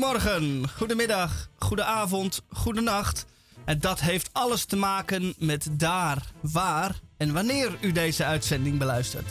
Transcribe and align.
Goedemorgen, 0.00 0.68
goedemiddag, 0.76 1.48
goedenavond, 1.58 2.42
goedenacht. 2.50 3.26
En 3.64 3.78
dat 3.78 4.00
heeft 4.00 4.30
alles 4.32 4.64
te 4.64 4.76
maken 4.76 5.34
met 5.38 5.68
daar, 5.70 6.22
waar 6.40 6.94
en 7.16 7.32
wanneer 7.32 7.78
u 7.80 7.92
deze 7.92 8.24
uitzending 8.24 8.78
beluistert. 8.78 9.26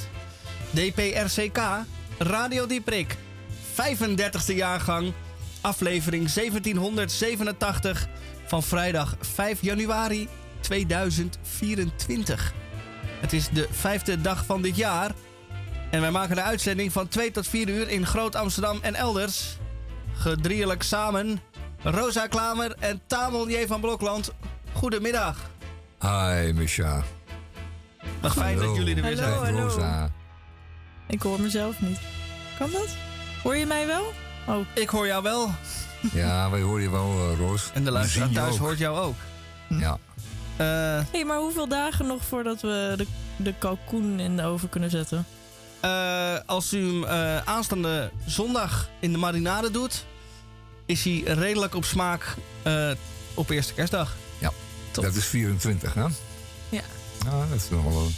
DPRCK, 0.71 1.59
Radio 2.17 2.65
Dieprik, 2.65 3.17
35e 3.71 4.55
jaargang, 4.55 5.13
aflevering 5.61 6.31
1787 6.31 8.07
van 8.45 8.63
vrijdag 8.63 9.15
5 9.19 9.61
januari 9.61 10.27
2024. 10.59 12.53
Het 13.03 13.33
is 13.33 13.49
de 13.49 13.67
vijfde 13.71 14.21
dag 14.21 14.45
van 14.45 14.61
dit 14.61 14.75
jaar 14.75 15.11
en 15.91 16.01
wij 16.01 16.11
maken 16.11 16.35
de 16.35 16.41
uitzending 16.41 16.91
van 16.91 17.07
2 17.07 17.31
tot 17.31 17.47
4 17.47 17.69
uur 17.69 17.89
in 17.89 18.05
Groot 18.05 18.35
Amsterdam 18.35 18.79
en 18.81 18.95
elders. 18.95 19.57
Gedrielijk 20.19 20.83
samen, 20.83 21.41
Rosa 21.83 22.27
Klamer 22.27 22.75
en 22.79 23.01
Tamel 23.07 23.49
J. 23.49 23.67
van 23.67 23.81
Blokland. 23.81 24.31
Goedemiddag. 24.73 25.37
Hi, 26.01 26.51
Misha. 26.53 27.03
Wat 28.21 28.31
fijn 28.33 28.57
dat 28.57 28.75
jullie 28.75 28.95
er 28.95 29.01
weer 29.01 29.15
zijn. 29.15 29.29
Hallo, 29.33 29.43
hallo. 29.45 29.59
Rosa. 29.67 30.09
Ik 31.07 31.21
hoor 31.21 31.41
mezelf 31.41 31.81
niet. 31.81 31.99
Kan 32.57 32.69
dat? 32.71 32.87
Hoor 33.43 33.55
je 33.55 33.65
mij 33.65 33.87
wel? 33.87 34.11
Oh, 34.47 34.65
Ik 34.75 34.89
hoor 34.89 35.07
jou 35.07 35.23
wel 35.23 35.49
Ja, 36.13 36.49
wij 36.49 36.61
horen 36.61 36.81
je 36.81 36.89
wel, 36.89 37.11
eh, 37.31 37.37
Roos. 37.39 37.69
en 37.73 37.83
de 37.83 37.91
luisteraar 37.91 38.29
thuis 38.29 38.53
ook. 38.53 38.59
hoort 38.59 38.77
jou 38.77 38.97
ook. 38.99 39.15
Ja. 39.67 39.97
Eh, 40.57 40.65
hey, 41.11 41.25
maar 41.25 41.37
hoeveel 41.37 41.67
dagen 41.67 42.07
nog 42.07 42.23
voordat 42.25 42.61
we 42.61 42.93
de, 42.97 43.05
de 43.35 43.53
kalkoen 43.57 44.19
in 44.19 44.35
de 44.37 44.43
oven 44.43 44.69
kunnen 44.69 44.89
zetten? 44.89 45.25
eh, 45.79 46.33
als 46.45 46.73
u 46.73 46.85
hem 46.85 47.03
eh, 47.03 47.37
aanstaande 47.45 48.11
zondag 48.25 48.89
in 48.99 49.11
de 49.11 49.17
marinade 49.17 49.71
doet, 49.71 50.05
is 50.89 51.03
hij 51.03 51.21
redelijk 51.25 51.75
op 51.75 51.85
smaak 51.85 52.35
eh, 52.63 52.91
op 53.33 53.49
eerste 53.49 53.73
kerstdag. 53.73 54.15
Top. 54.91 55.03
Dat 55.03 55.15
is 55.15 55.25
24, 55.25 55.93
hè? 55.93 56.01
Ja. 56.01 56.11
Ja, 57.25 57.45
dat 57.49 57.55
is 57.55 57.69
nog 57.69 57.83
wel 57.83 58.01
een 58.05 58.15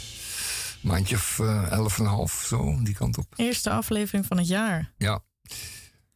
maandje 0.80 1.16
of 1.16 1.38
eh, 1.38 1.70
elf 1.70 1.98
en 1.98 2.04
een 2.04 2.10
half, 2.10 2.44
zo, 2.48 2.82
die 2.82 2.94
kant 2.94 3.18
op. 3.18 3.26
Eerste 3.36 3.70
aflevering 3.70 4.26
van 4.26 4.36
het 4.38 4.46
jaar. 4.48 4.92
Ja. 4.98 5.20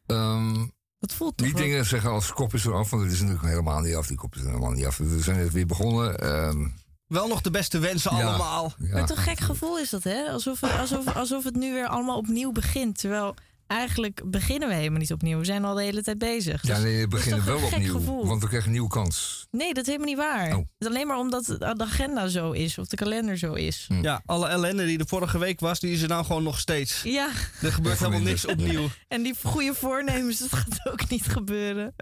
Ehm, 0.06 0.66
Dat 0.98 1.12
voelt 1.14 1.36
toch 1.36 1.46
die 1.46 1.54
wel- 1.56 1.64
dingen 1.64 1.84
zeggen 1.86 2.10
als 2.10 2.32
kop 2.32 2.54
is 2.54 2.64
eraf, 2.64 2.90
want 2.90 3.02
het 3.02 3.12
is 3.12 3.20
natuurlijk 3.20 3.46
helemaal 3.46 3.80
niet 3.80 3.94
af. 3.94 4.06
Die 4.06 4.16
kop 4.16 4.34
is 4.34 4.40
er 4.40 4.46
helemaal 4.46 4.70
niet 4.70 4.84
af. 4.86 4.96
We 4.96 5.20
zijn 5.20 5.36
net 5.36 5.52
weer 5.52 5.66
begonnen. 5.66 6.18
ehm, 6.18 6.68
Wel 7.06 7.28
nog 7.28 7.40
de 7.40 7.50
beste 7.50 7.78
wensen 7.78 8.16
Ja. 8.16 8.22
allemaal. 8.26 8.72
ja. 8.78 8.92
Maar 8.92 9.06
toch 9.06 9.22
gek 9.24 9.40
gevoel 9.40 9.78
is 9.78 9.90
dat, 9.90 10.02
hè? 10.02 10.30
Alsof 10.30 10.60
het, 10.60 10.72
alsof, 10.78 11.14
alsof 11.16 11.44
het 11.44 11.54
nu 11.54 11.72
weer 11.72 11.86
allemaal 11.88 12.16
opnieuw 12.16 12.52
begint. 12.52 12.98
Terwijl 12.98 13.34
eigenlijk 13.66 14.22
beginnen 14.30 14.68
we 14.68 14.74
helemaal 14.74 14.98
niet 14.98 15.12
opnieuw. 15.12 15.38
We 15.38 15.44
zijn 15.44 15.64
al 15.64 15.74
de 15.74 15.82
hele 15.82 16.02
tijd 16.02 16.18
bezig. 16.18 16.66
Ja, 16.66 16.74
Dus- 16.74 16.82
nee, 16.82 17.00
we 17.00 17.08
beginnen 17.08 17.44
wel 17.44 17.62
opnieuw. 17.62 17.92
gevoel? 17.92 18.26
Want 18.26 18.40
we 18.42 18.46
krijgen 18.48 18.68
een 18.68 18.74
nieuwe 18.74 18.88
kans. 18.90 19.46
Nee, 19.50 19.74
dat 19.74 19.86
is 19.86 19.92
helemaal 19.92 20.08
niet 20.14 20.16
waar. 20.24 20.46
Oh. 20.52 20.56
Het 20.58 20.66
is 20.78 20.86
alleen 20.86 21.06
maar 21.06 21.18
omdat 21.18 21.44
de 21.44 21.76
agenda 21.78 22.28
zo 22.28 22.50
is. 22.52 22.78
Of 22.78 22.86
de 22.86 22.96
kalender 22.96 23.36
zo 23.38 23.52
is. 23.52 23.84
Hm. 23.88 24.02
Ja, 24.02 24.22
alle 24.26 24.48
ellende 24.48 24.84
die 24.86 24.98
er 24.98 25.06
vorige 25.06 25.38
week 25.38 25.60
was, 25.60 25.80
die 25.80 25.92
is 25.92 26.02
er 26.02 26.08
nou 26.08 26.24
gewoon 26.24 26.42
nog 26.42 26.58
steeds. 26.58 27.00
Ja, 27.04 27.28
Er 27.62 27.72
gebeurt 27.72 27.98
helemaal 27.98 28.20
niks 28.20 28.46
opnieuw. 28.46 28.88
en 29.08 29.22
die 29.22 29.34
goede 29.42 29.74
voornemens, 29.74 30.38
dat 30.38 30.52
gaat 30.52 30.80
ook 30.92 31.08
niet 31.08 31.26
gebeuren. 31.26 31.94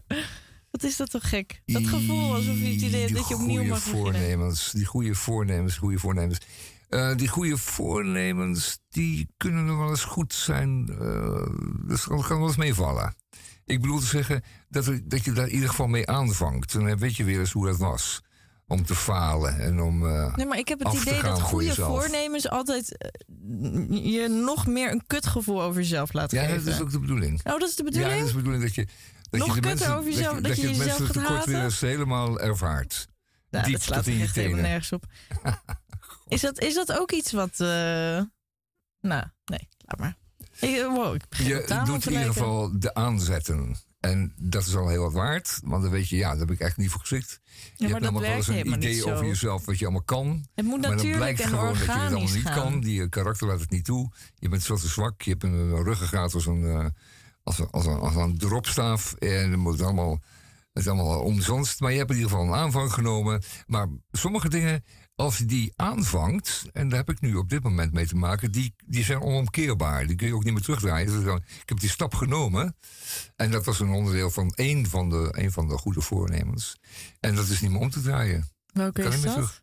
Wat 0.71 0.83
is 0.83 0.97
dat 0.97 1.11
toch 1.11 1.29
gek? 1.29 1.63
Dat 1.67 1.87
gevoel 1.87 2.35
alsof 2.35 2.57
je 2.59 2.65
het 2.65 2.83
idee 2.83 2.91
hebt 3.01 3.07
Die 3.07 3.17
dat 3.17 3.29
je 3.29 3.35
opnieuw 3.35 3.57
goede 3.57 3.69
mag 3.71 3.79
beginnen. 3.85 4.03
voornemens, 4.13 4.71
Die 4.73 4.85
goede 4.85 5.15
voornemens, 5.15 5.77
goede 5.77 5.99
voornemens. 5.99 6.39
Eh, 6.89 7.17
die 7.17 7.28
goede 7.28 7.56
voornemens, 7.56 8.78
die 8.89 9.28
kunnen 9.37 9.65
nog 9.65 9.78
wel 9.78 9.89
eens 9.89 10.05
goed 10.05 10.34
zijn. 10.34 10.89
eh, 11.00 11.47
dat 11.89 12.00
kan 12.05 12.22
kan 12.22 12.39
wel 12.39 12.47
eens 12.47 12.56
meevallen. 12.56 13.15
Ik 13.65 13.81
bedoel 13.81 13.99
te 13.99 14.06
zeggen 14.06 14.43
dat, 14.69 14.87
er- 14.87 15.09
dat 15.09 15.25
je 15.25 15.33
daar 15.33 15.47
in 15.49 15.55
ieder 15.55 15.69
geval 15.69 15.87
mee 15.87 16.06
aanvangt. 16.09 16.73
Dan 16.73 16.99
weet 16.99 17.17
je 17.17 17.25
weer 17.25 17.39
eens 17.39 17.53
hoe 17.53 17.67
dat 17.67 17.77
was. 17.77 18.23
Om 18.67 18.84
te 18.84 18.94
falen 18.94 19.59
en 19.61 19.81
om... 19.81 20.06
eh, 20.06 20.34
Nee, 20.37 20.47
maar 20.47 20.59
ik 20.59 20.69
heb 20.69 20.78
het 20.78 20.93
idee 20.93 21.23
dat 21.23 21.41
goede 21.41 21.75
voornemens 21.75 22.49
altijd 22.49 23.12
je 23.91 24.43
nog 24.44 24.67
meer 24.67 24.91
een 24.93 25.03
kutgevoel 25.06 25.62
over 25.62 25.81
jezelf 25.81 26.12
laten 26.12 26.39
ja, 26.41 26.44
geven. 26.47 26.65
dat 26.65 26.75
is 26.75 26.81
ook 26.81 26.91
de 26.91 26.99
bedoeling. 26.99 27.39
Oh, 27.44 27.59
dat 27.59 27.69
is 27.69 27.77
de 27.77 27.83
Ja, 27.84 27.91
bedoeling? 27.91 28.19
dat 28.19 28.27
is 28.27 28.31
de 28.33 28.37
bedoeling 28.37 28.62
dat 28.65 28.75
je... 28.75 28.87
Dat 29.31 29.41
Nog 29.47 29.55
je 29.55 29.61
de 29.61 29.69
kutter 29.69 29.89
mensen, 29.89 29.97
over 29.97 30.11
jezelf, 30.19 30.41
dat 30.41 30.56
je 30.56 30.67
het 30.67 30.77
jezelf 30.77 30.87
menselijk 30.99 31.12
gaat 31.12 31.23
tekort 31.23 31.44
weer 31.44 31.55
haten? 31.55 31.65
eens 31.71 31.81
helemaal 31.81 32.41
ervaart. 32.41 33.06
Nou, 33.50 33.65
diep 33.65 33.75
dat 33.75 33.83
slaat 33.83 33.99
tot 33.99 34.06
in 34.12 34.17
je 34.19 34.23
echt 34.25 34.34
helemaal 34.34 34.61
nergens 34.61 34.93
op. 34.93 35.05
is, 36.34 36.41
dat, 36.41 36.61
is 36.61 36.75
dat 36.75 36.93
ook 36.99 37.12
iets 37.12 37.33
wat... 37.33 37.50
eh, 37.61 38.21
Nou, 39.00 39.25
nee, 39.45 39.69
laat 39.78 39.99
maar. 39.99 40.17
Ik, 40.61 40.77
eh, 40.77 40.87
wow, 40.87 41.15
ik 41.15 41.22
Je 41.37 41.83
doet 41.84 42.06
in 42.06 42.12
ieder 42.12 42.27
geval 42.27 42.78
de 42.78 42.95
aanzetten. 42.95 43.77
En 44.00 44.33
dat 44.37 44.67
is 44.67 44.77
al 44.77 44.89
heel 44.89 45.03
wat 45.03 45.12
waard. 45.12 45.59
Want 45.65 45.83
dan 45.83 45.91
weet 45.93 46.09
je, 46.09 46.17
ja, 46.17 46.31
daar 46.31 46.39
heb 46.39 46.50
ik 46.50 46.61
echt 46.61 46.77
niet 46.77 46.91
voor 46.91 47.00
geschikt. 47.00 47.41
Ja, 47.44 47.61
je 47.77 47.87
hebt 47.87 48.00
namelijk 48.00 48.27
wel 48.27 48.37
eens 48.37 48.47
een 48.47 48.73
idee 48.73 49.12
over 49.12 49.27
jezelf 49.27 49.65
wat 49.65 49.78
je 49.78 49.84
allemaal 49.84 50.03
kan. 50.03 50.47
Het 50.55 50.65
moet 50.65 50.81
maar 50.81 50.97
dan 50.97 51.11
blijkt 51.12 51.44
gewoon 51.44 51.69
dat 51.69 51.77
je 51.77 51.91
het 51.91 52.00
allemaal 52.00 52.21
niet 52.21 52.43
gaan. 52.43 52.55
kan. 52.55 52.81
Die 52.81 52.94
je 53.00 53.09
karakter 53.09 53.47
laat 53.47 53.61
het 53.61 53.71
niet 53.71 53.84
toe. 53.84 54.12
Je 54.34 54.49
bent 54.49 54.65
veel 54.65 54.77
te 54.78 54.89
zwak. 54.89 55.23
Je 55.23 55.31
hebt 55.31 55.43
een, 55.43 55.83
ruggengraat 55.83 56.34
als 56.34 56.47
een, 56.47 56.65
eh, 56.65 56.87
als 57.43 57.59
een, 57.59 57.71
als 57.71 57.87
een, 57.87 57.99
als 57.99 58.15
een 58.15 58.39
dropstaaf. 58.39 59.12
En 59.15 59.50
dan 59.50 59.59
moet 59.59 59.73
het 59.73 59.83
allemaal, 59.83 60.12
het 60.73 60.83
is 60.83 60.89
allemaal 60.89 61.21
omzonst. 61.21 61.81
Maar 61.81 61.93
je 61.93 61.99
hebt 61.99 62.11
in 62.11 62.17
ieder 62.17 62.31
geval 62.31 62.47
een 62.47 62.55
aanvang 62.55 62.93
genomen. 62.93 63.43
Maar 63.67 63.89
sommige 64.12 64.49
dingen, 64.49 64.84
als 65.17 65.39
je 65.39 65.45
die 65.45 65.73
aanvangt... 65.77 66.65
en 66.73 66.89
daar 66.89 66.99
heb 66.99 67.11
ik 67.11 67.21
nu 67.21 67.35
op 67.35 67.49
dit 67.49 67.63
moment 67.63 67.93
mee 67.93 68.07
te 68.07 68.17
maken... 68.17 68.53
die, 68.53 68.75
die 68.87 69.05
zijn 69.05 69.21
onomkeerbaar. 69.21 70.07
Die 70.07 70.17
kun 70.17 70.27
je 70.27 70.35
ook 70.35 70.45
niet 70.45 70.53
meer 70.53 70.63
terugdraaien. 70.63 71.07
Dus 71.07 71.35
ik 71.35 71.69
heb 71.69 71.81
die 71.81 71.91
stap 71.91 72.15
genomen. 72.15 72.77
En 73.37 73.51
dat 73.51 73.65
was 73.65 73.81
een 73.81 73.91
onderdeel 73.91 74.31
van 74.31 74.53
één 74.55 74.87
van 74.87 75.11
de, 75.11 75.33
één 75.33 75.53
van 75.53 75.69
de 75.69 75.79
goede 75.79 76.01
voornemens. 76.01 76.77
En 77.21 77.35
dat 77.35 77.49
is 77.49 77.61
niet 77.61 77.71
meer 77.71 77.81
om 77.81 77.91
te 77.91 78.03
draaien. 78.03 78.49
Welke 78.73 79.03
Kan 79.03 79.13
is 79.13 79.23
dat? 79.23 79.33
terug. 79.33 79.63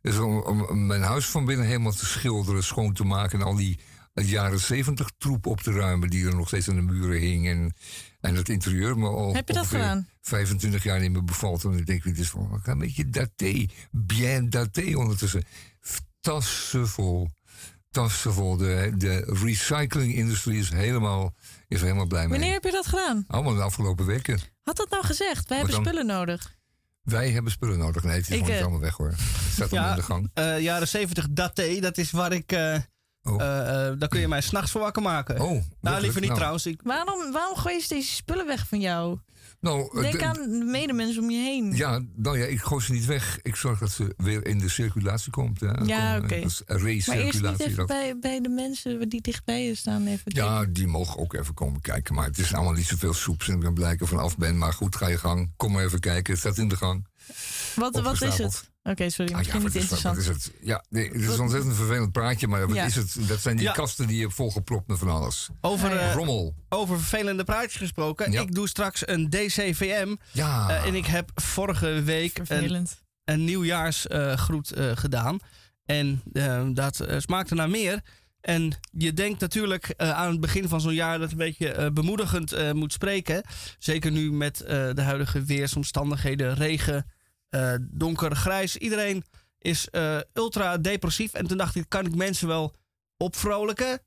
Dus 0.00 0.18
om, 0.18 0.40
om 0.40 0.86
mijn 0.86 1.02
huis 1.02 1.26
van 1.26 1.44
binnen 1.44 1.66
helemaal 1.66 1.92
te 1.92 2.06
schilderen, 2.06 2.64
schoon 2.64 2.92
te 2.92 3.04
maken... 3.04 3.40
en 3.40 3.46
al 3.46 3.54
die 3.54 3.78
jaren 4.14 4.60
zeventig 4.60 5.10
troep 5.18 5.46
op 5.46 5.60
te 5.60 5.72
ruimen... 5.72 6.10
die 6.10 6.26
er 6.26 6.36
nog 6.36 6.48
steeds 6.48 6.68
aan 6.68 6.74
de 6.74 6.82
muren 6.82 7.20
hing. 7.20 7.48
En, 7.48 7.74
en 8.20 8.34
het 8.34 8.48
interieur 8.48 8.98
me 8.98 9.08
al 9.08 9.34
Heb 9.34 9.48
je 9.48 9.54
dat 9.54 9.66
gedaan? 9.66 10.08
25 10.20 10.82
jaar 10.82 11.00
niet 11.00 11.12
meer 11.12 11.24
bevalt. 11.24 11.64
En 11.64 11.72
ik 11.78 11.86
denk, 11.86 12.02
dit 12.02 12.18
is 12.18 12.32
wel 12.32 12.60
een 12.64 12.78
beetje 12.78 13.08
daté. 13.10 13.66
Bien 13.90 14.50
daté 14.50 14.96
ondertussen. 14.96 15.44
Tassevol. 16.20 17.28
Tassevol. 17.90 18.56
De, 18.56 18.92
de 18.96 19.36
recyclingindustrie 19.42 20.58
is 20.58 20.70
helemaal, 20.70 21.34
is 21.68 21.78
er 21.78 21.84
helemaal 21.84 22.06
blij 22.06 22.22
mee. 22.22 22.30
Wanneer 22.30 22.52
heb 22.52 22.64
je 22.64 22.70
dat 22.70 22.86
gedaan? 22.86 23.24
Allemaal 23.28 23.54
de 23.54 23.62
afgelopen 23.62 24.06
weken. 24.06 24.38
Had 24.62 24.76
dat 24.76 24.90
nou 24.90 25.04
gezegd? 25.04 25.48
Wij 25.48 25.56
hebben 25.58 25.74
dan? 25.76 25.84
spullen 25.84 26.06
nodig. 26.06 26.54
Wij 27.02 27.30
hebben 27.30 27.52
spullen 27.52 27.78
nodig. 27.78 28.02
Nee, 28.02 28.12
het 28.16 28.20
is 28.20 28.26
gewoon 28.28 28.42
niet 28.48 28.56
eh, 28.56 28.60
allemaal 28.62 28.80
weg 28.80 28.96
hoor. 28.96 29.08
Het 29.08 29.52
staat 29.52 29.72
allemaal 29.72 29.90
in 29.90 29.96
de 29.96 30.02
gang. 30.02 30.30
eh, 30.34 30.60
jaren 30.60 30.88
70 30.88 31.26
daté, 31.30 31.80
dat 31.80 31.98
is 31.98 32.10
waar 32.10 32.32
ik. 32.32 32.52
eh 32.52 32.76
Oh. 33.24 33.42
eh, 33.42 33.86
eh, 33.88 33.98
daar 33.98 34.08
kun 34.08 34.20
je 34.20 34.28
mij 34.28 34.40
s'nachts 34.40 34.70
voor 34.70 34.80
wakker 34.80 35.02
maken. 35.02 35.40
Oh, 35.40 35.62
nou, 35.80 36.00
liever 36.00 36.20
niet 36.20 36.28
nou. 36.28 36.34
trouwens. 36.34 36.66
Ik, 36.66 36.80
Waarom, 36.82 37.32
waarom 37.32 37.56
gooi 37.56 37.74
je 37.74 37.84
deze 37.88 38.14
spullen 38.14 38.46
weg 38.46 38.68
van 38.68 38.80
jou? 38.80 39.18
Nou, 39.60 39.96
eh, 39.96 40.02
Denk 40.02 40.18
de- 40.18 40.24
aan 40.24 40.34
de 40.58 40.64
medemensen 40.64 41.22
om 41.22 41.30
je 41.30 41.36
heen. 41.38 41.76
Ja, 41.76 42.00
nou 42.16 42.38
ja, 42.38 42.44
ik 42.44 42.60
gooi 42.60 42.84
ze 42.84 42.92
niet 42.92 43.04
weg. 43.04 43.38
Ik 43.42 43.56
zorg 43.56 43.78
dat 43.78 43.90
ze 43.90 44.14
weer 44.16 44.46
in 44.46 44.58
de 44.58 44.68
circulatie 44.68 45.30
komt. 45.30 45.60
Hè. 45.60 45.70
Ja, 45.70 46.16
oké. 46.16 46.40
Dat 46.40 46.44
is 46.82 47.06
maar 47.06 47.16
eerst 47.16 47.42
niet 47.42 47.60
even 47.60 47.86
bij, 47.86 48.18
bij 48.18 48.40
de 48.40 48.48
mensen 48.48 49.08
die 49.08 49.20
dichtbij 49.20 49.64
je 49.64 49.74
staan. 49.74 50.06
Even 50.06 50.22
Ja, 50.34 50.64
die 50.64 50.86
mogen 50.86 51.18
ook 51.18 51.34
even 51.34 51.54
komen 51.54 51.80
kijken. 51.80 52.14
Maar 52.14 52.26
het 52.26 52.38
is 52.38 52.54
allemaal 52.54 52.72
niet 52.72 52.86
zoveel 52.86 53.14
soeps 53.14 53.48
en 53.48 53.54
ik 53.54 53.60
ben 53.60 53.74
blij 53.74 53.84
dat 53.84 53.94
ik 53.94 54.00
er 54.00 54.06
vanaf 54.08 54.36
ben. 54.36 54.58
Maar 54.58 54.72
goed, 54.72 54.96
ga 54.96 55.08
je 55.08 55.18
gang. 55.18 55.52
Kom 55.56 55.72
maar 55.72 55.84
even 55.84 56.00
kijken. 56.00 56.32
Het 56.32 56.40
staat 56.40 56.58
in 56.58 56.68
de 56.68 56.76
gang. 56.76 57.06
wat, 57.76 58.00
wat 58.00 58.22
is 58.22 58.38
het? 58.38 58.72
Oké, 58.86 59.10
sorry, 59.10 59.32
Ah, 59.32 59.38
misschien 59.38 59.58
niet 59.62 59.66
is 59.66 59.72
dat? 59.72 59.82
interessant. 59.82 60.16
Is 60.18 60.26
het? 60.26 60.52
Ja, 60.60 60.84
nee, 60.90 61.06
het 61.08 61.20
is 61.20 61.26
een 61.26 61.40
ontzettend 61.40 61.76
vervelend 61.76 62.12
praatje. 62.12 62.46
Maar 62.48 62.66
wat 62.66 62.76
Ja. 62.76 62.84
is 62.84 62.94
het? 62.94 63.16
Dat 63.28 63.40
zijn 63.40 63.56
die 63.56 63.64
Ja. 63.66 63.72
kasten 63.72 64.06
die 64.06 64.16
je 64.16 64.22
hebt 64.22 64.34
volgepropt 64.34 64.88
met 64.88 64.98
van 64.98 65.08
alles. 65.08 65.48
over, 65.60 65.90
ja. 65.94 65.98
eh, 66.08 66.14
Rommel. 66.14 66.54
over 66.68 66.98
vervelende 66.98 67.44
praatjes 67.44 67.76
gesproken. 67.76 68.32
Ja. 68.32 68.40
Ik 68.40 68.54
doe 68.54 68.68
straks 68.68 69.08
een 69.08 69.30
DCVM. 69.30 70.14
Ja. 70.32 70.68
eh, 70.70 70.86
en 70.86 70.94
ik 70.94 71.06
heb 71.06 71.30
vorige 71.34 72.02
week 72.02 72.38
een, 72.38 72.46
Vervelend. 72.46 73.02
een 73.24 73.44
nieuwjaarsgroet 73.44 74.72
eh, 74.72 74.90
gedaan. 74.94 75.38
En 75.84 76.22
dat 76.74 77.00
eh, 77.00 77.18
smaakte 77.18 77.54
naar 77.54 77.70
meer. 77.70 78.00
En 78.40 78.72
je 78.90 79.12
denkt 79.12 79.40
natuurlijk 79.40 79.86
eh, 79.88 80.10
aan 80.10 80.30
het 80.30 80.40
begin 80.40 80.68
van 80.68 80.80
zo'n 80.80 80.94
jaar 80.94 81.12
dat 81.18 81.30
het 81.30 81.32
een 81.32 81.46
beetje 81.46 81.72
eh, 81.72 81.90
bemoedigend 81.90 82.52
eh, 82.52 82.72
moet 82.72 82.92
spreken. 82.92 83.42
Zeker 83.78 84.10
nu 84.10 84.32
met 84.32 84.60
eh, 84.60 84.88
de 84.92 85.02
huidige 85.02 85.42
weersomstandigheden, 85.42 86.54
regen, 86.54 87.06
donker, 87.80 88.36
grijs. 88.36 88.76
Iedereen 88.76 89.24
is 89.58 89.88
eh, 89.90 90.18
ultra 90.32 90.78
depressief. 90.78 91.32
En 91.32 91.46
toen 91.46 91.56
dacht 91.56 91.74
ik, 91.74 91.84
kan 91.88 92.06
ik 92.06 92.14
mensen 92.14 92.48
wel 92.48 92.74
opvrolijken? 93.16 94.00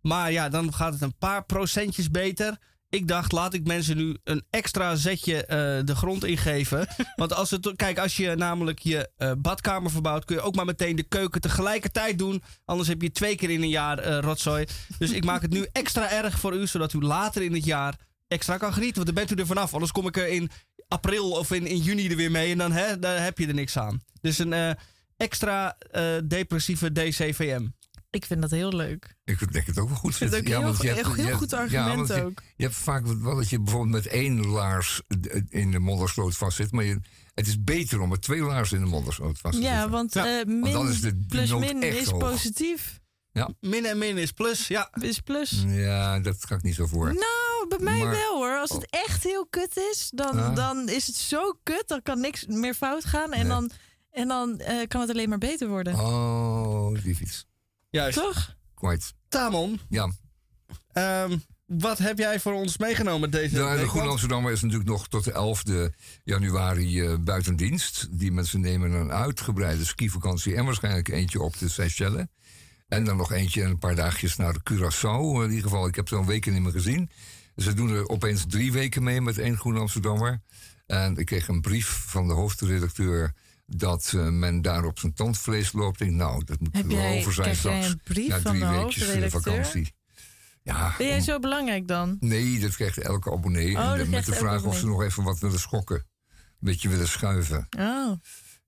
Maar 0.00 0.32
ja, 0.32 0.48
dan 0.48 0.74
gaat 0.74 0.92
het 0.92 1.02
een 1.02 1.18
paar 1.18 1.44
procentjes 1.44 2.10
beter. 2.10 2.58
Ik 2.88 3.08
dacht, 3.08 3.32
laat 3.32 3.54
ik 3.54 3.66
mensen 3.66 3.96
nu 3.96 4.16
een 4.24 4.44
extra 4.50 4.94
zetje 4.94 5.46
eh, 5.46 5.56
de 5.84 5.94
grond 5.94 6.24
ingeven. 6.24 6.86
Want 7.16 7.32
als 7.32 7.50
het, 7.50 7.72
kijk, 7.76 7.98
als 7.98 8.16
je 8.16 8.34
namelijk 8.34 8.78
je 8.78 9.10
eh, 9.16 9.32
badkamer 9.38 9.90
verbouwt, 9.90 10.24
kun 10.24 10.36
je 10.36 10.42
ook 10.42 10.54
maar 10.54 10.64
meteen 10.64 10.96
de 10.96 11.02
keuken 11.02 11.40
tegelijkertijd 11.40 12.18
doen. 12.18 12.42
Anders 12.64 12.88
heb 12.88 13.02
je 13.02 13.10
twee 13.10 13.36
keer 13.36 13.50
in 13.50 13.62
een 13.62 13.68
jaar 13.68 13.98
eh, 13.98 14.18
rotzooi. 14.18 14.66
Dus 14.98 15.10
ik 15.10 15.24
maak 15.24 15.42
het 15.42 15.52
nu 15.52 15.66
extra 15.72 16.10
erg 16.10 16.38
voor 16.38 16.54
u, 16.54 16.66
zodat 16.66 16.92
u 16.92 17.00
later 17.00 17.42
in 17.42 17.54
het 17.54 17.64
jaar 17.64 17.98
extra 18.28 18.56
kan 18.56 18.72
genieten. 18.72 19.04
Want 19.04 19.06
dan 19.06 19.24
bent 19.24 19.38
u 19.38 19.42
er 19.42 19.46
vanaf. 19.46 19.72
Anders 19.72 19.92
kom 19.92 20.06
ik 20.06 20.16
er 20.16 20.28
in 20.28 20.50
april 20.88 21.30
of 21.30 21.50
in, 21.52 21.66
in 21.66 21.78
juni 21.78 22.08
er 22.08 22.16
weer 22.16 22.30
mee. 22.30 22.52
En 22.52 22.58
dan 22.58 22.72
hè, 22.72 22.98
daar 22.98 23.22
heb 23.22 23.38
je 23.38 23.46
er 23.46 23.54
niks 23.54 23.78
aan. 23.78 24.02
Dus 24.20 24.38
een 24.38 24.52
eh, 24.52 24.70
extra 25.16 25.76
eh, 25.90 26.16
depressieve 26.24 26.92
DCVM. 26.92 27.66
Ik 28.10 28.24
vind 28.24 28.40
dat 28.40 28.50
heel 28.50 28.72
leuk. 28.72 29.14
Ik 29.24 29.52
denk 29.52 29.66
het 29.66 29.78
ook 29.78 29.88
wel 29.88 29.96
goed. 29.96 30.10
Ik 30.10 30.16
vind 30.16 30.30
het 30.30 30.40
ook 30.40 30.46
heel, 30.46 30.62
want 30.62 30.76
je 30.82 30.86
heel, 30.86 30.94
hebt- 30.96 31.06
heel 31.06 31.16
je 31.16 31.22
hebt- 31.22 31.36
goed 31.36 31.52
argument 31.52 32.08
want 32.08 32.20
ook. 32.22 32.42
Je 32.56 32.62
hebt 32.64 32.76
vaak 32.76 33.06
wel 33.06 33.36
dat 33.36 33.48
je 33.50 33.60
bijvoorbeeld 33.60 33.92
met 34.04 34.06
één 34.06 34.46
laars 34.46 35.00
in 35.48 35.70
de 35.70 35.78
moddersloot 35.78 36.36
vastzit. 36.36 36.72
Maar 36.72 36.84
je, 36.84 37.00
het 37.34 37.46
is 37.46 37.64
beter 37.64 38.00
om 38.00 38.08
met 38.08 38.22
twee 38.22 38.40
laarzen 38.42 38.76
in 38.78 38.84
de 38.84 38.90
moddersloot 38.90 39.38
vast 39.38 39.54
te 39.56 39.62
Ja, 39.62 39.72
zitten. 39.72 39.90
want 39.90 40.14
Ja, 40.14 40.40
eh, 40.40 40.46
min 40.46 40.72
dan 40.72 40.88
is 40.88 41.00
de 41.00 41.24
plus 41.28 41.50
min 41.54 41.82
echt 41.82 41.96
is 41.96 42.08
hoog. 42.08 42.18
positief. 42.18 43.00
Min 43.60 43.84
en 43.86 43.98
min 43.98 44.16
is 44.18 44.32
plus. 44.32 44.66
Ja, 44.68 44.88
Is 45.00 45.20
plus. 45.20 45.64
Ja, 45.66 46.20
dat 46.20 46.36
ga 46.44 46.54
ik 46.54 46.62
niet 46.62 46.74
zo 46.74 46.86
voor. 46.86 47.06
Nou, 47.06 47.68
bij 47.68 47.78
mij 47.78 47.98
Maar- 47.98 48.10
wel 48.10 48.36
hoor. 48.36 48.58
Als 48.58 48.70
het 48.70 48.86
echt 48.90 49.22
heel 49.22 49.46
kut 49.46 49.76
is, 49.76 50.10
dan, 50.14 50.36
Ja. 50.36 50.50
dan 50.50 50.88
is 50.88 51.06
het 51.06 51.16
zo 51.16 51.58
kut. 51.62 51.84
Dan 51.86 52.02
kan 52.02 52.20
niks 52.20 52.46
meer 52.46 52.74
fout 52.74 53.04
gaan. 53.04 53.32
En 53.32 53.38
Nee. 53.40 53.48
dan, 53.48 53.70
en 54.10 54.28
dan 54.28 54.58
eh, 54.58 54.86
kan 54.88 55.00
het 55.00 55.10
alleen 55.10 55.28
maar 55.28 55.38
beter 55.38 55.68
worden. 55.68 55.94
Oh, 55.94 56.94
die 57.02 57.14
fiets. 57.14 57.46
juist. 57.90 58.18
Toch? 58.18 58.54
Quite. 58.74 59.04
Tamon, 59.28 59.80
Ja, 59.88 60.10
ehm, 60.92 61.36
wat 61.66 61.98
heb 61.98 62.18
jij 62.18 62.40
voor 62.40 62.52
ons 62.52 62.78
meegenomen 62.78 63.30
deze 63.30 63.56
Nou, 63.56 63.78
de? 63.78 63.88
Groene 63.88 64.08
Amsterdammer 64.08 64.52
is 64.52 64.60
natuurlijk 64.62 64.88
nog 64.90 65.08
tot 65.08 65.24
de 65.24 65.32
11e 65.32 65.92
januari 66.24 67.00
eh, 67.00 67.14
buiten 67.20 67.56
dienst. 67.56 68.06
Die 68.10 68.32
mensen 68.32 68.60
nemen 68.60 68.92
een 68.92 69.12
uitgebreide 69.12 69.84
skivakantie 69.84 70.54
en 70.54 70.64
waarschijnlijk 70.64 71.08
eentje 71.08 71.40
op 71.40 71.58
de 71.58 71.68
Seychelles. 71.68 72.26
En 72.88 73.04
dan 73.04 73.16
nog 73.16 73.32
eentje 73.32 73.62
en 73.62 73.70
een 73.70 73.78
paar 73.78 73.94
dagjes 73.94 74.36
naar 74.36 74.54
Curaçao. 74.70 75.42
In 75.42 75.48
ieder 75.48 75.62
geval, 75.62 75.86
ik 75.86 75.94
heb 75.94 76.08
zo'n 76.08 76.26
weken 76.26 76.52
niet 76.52 76.62
meer 76.62 76.72
gezien. 76.72 77.10
Ze 77.56 77.72
doen 77.74 77.90
er 77.90 78.08
opeens 78.08 78.44
drie 78.48 78.72
weken 78.72 79.02
mee 79.02 79.20
met 79.20 79.38
één 79.38 79.56
Groene 79.56 79.78
Amsterdammer. 79.78 80.40
En 80.86 81.16
ik 81.16 81.26
kreeg 81.26 81.48
een 81.48 81.60
brief 81.60 81.86
van 82.06 82.26
de 82.28 82.32
hoofdredacteur 82.34 83.32
dat 83.66 84.12
eh, 84.14 84.28
men 84.28 84.62
daar 84.62 84.84
op 84.84 84.98
zijn 84.98 85.14
tandvlees 85.14 85.72
loopt. 85.72 86.00
Ik 86.00 86.06
denk, 86.06 86.18
nou, 86.18 86.44
dat 86.44 86.60
moet 86.60 86.74
Heb 86.76 86.90
er 86.90 86.96
wel 86.96 87.16
over 87.18 87.32
zijn 87.32 87.56
straks. 87.56 87.86
een 87.86 88.00
brief 88.04 88.28
Na 88.28 88.40
van 88.40 88.50
drie 88.52 88.64
de 88.64 88.70
weekjes 88.70 89.02
eh, 89.02 89.08
hoofdredacteur? 89.08 89.54
vakantie. 89.54 89.94
Ja, 90.62 90.94
Ben 90.98 91.06
jij 91.06 91.16
om- 91.16 91.22
zo 91.22 91.38
belangrijk 91.38 91.88
dan? 91.88 92.16
Nee, 92.20 92.58
dat 92.60 92.74
krijgt 92.76 92.98
elke 92.98 93.32
abonnee. 93.32 93.76
Oh, 93.76 93.98
En 94.00 94.10
met 94.10 94.24
de 94.26 94.32
vraag 94.34 94.62
of 94.64 94.78
ze 94.78 94.86
nog 94.86 95.02
even 95.02 95.22
wat 95.22 95.38
willen 95.38 95.58
schokken. 95.60 95.96
Een 95.96 96.70
beetje 96.70 96.88
willen 96.88 97.08
schuiven. 97.08 97.66
Oh. 97.78 98.12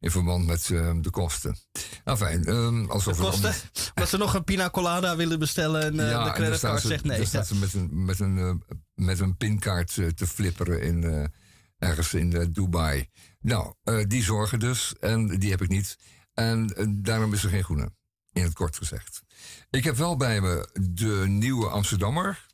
In 0.00 0.10
verband 0.10 0.46
met 0.46 0.70
eh, 0.70 0.92
de 1.00 1.10
kosten. 1.10 1.56
Nou 2.04 2.18
fijn, 2.18 2.44
ehm, 2.44 2.82
De 2.82 2.88
alsof 2.88 3.18
kosten. 3.18 3.54
Dat 3.94 4.08
ze 4.08 4.16
nog 4.16 4.34
een 4.34 4.44
pina 4.44 4.70
colada 4.70 5.16
willen 5.16 5.38
bestellen 5.38 5.82
en 5.82 6.00
eh, 6.00 6.10
Ja, 6.10 6.24
de 6.24 6.32
creditcard 6.32 6.82
zegt 6.82 7.04
nee. 7.04 7.16
Dan 7.16 7.26
staat 7.26 7.46
ze 7.46 7.54
met 7.54 7.74
een, 7.74 8.04
met 8.04 8.20
een, 8.20 8.38
eh, 8.38 8.74
met 8.94 9.20
een 9.20 9.36
pinkaart 9.36 9.98
eh, 9.98 10.06
te 10.06 10.26
flipperen 10.26 10.82
in, 10.82 11.30
ergens 11.78 12.14
in 12.14 12.52
Dubai. 12.52 13.08
Nou, 13.40 13.74
die 14.06 14.22
zorgen 14.22 14.58
dus. 14.58 14.94
En 15.00 15.38
die 15.38 15.50
heb 15.50 15.62
ik 15.62 15.68
niet. 15.68 15.96
En 16.34 16.72
daarom 17.02 17.32
is 17.32 17.44
er 17.44 17.50
geen 17.50 17.64
groene. 17.64 17.90
In 18.32 18.42
het 18.42 18.52
kort 18.52 18.76
gezegd. 18.76 19.22
Ik 19.70 19.84
heb 19.84 19.96
wel 19.96 20.16
bij 20.16 20.40
me 20.40 20.68
de 20.80 21.24
nieuwe 21.28 21.68
Amsterdammer. 21.68 22.46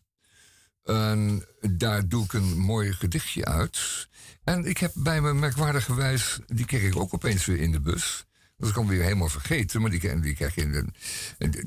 En 0.84 1.44
daar 1.70 2.08
doe 2.08 2.24
ik 2.24 2.32
een 2.32 2.58
mooi 2.58 2.92
gedichtje 2.92 3.44
uit. 3.44 4.08
En 4.44 4.64
ik 4.64 4.78
heb 4.78 4.92
bij 4.94 5.20
me 5.20 5.34
merkwaardigerwijs... 5.34 6.38
die 6.46 6.64
kreeg 6.64 6.82
ik 6.82 6.96
ook 6.96 7.14
opeens 7.14 7.46
weer 7.46 7.60
in 7.60 7.72
de 7.72 7.80
bus. 7.80 8.26
Dat 8.58 8.72
kan 8.72 8.82
ik 8.82 8.88
weer 8.88 9.02
helemaal 9.02 9.28
vergeten. 9.28 9.80
Maar 9.80 9.90
die, 9.90 10.20
die 10.20 10.34
krijg 10.34 10.54
je... 10.54 10.84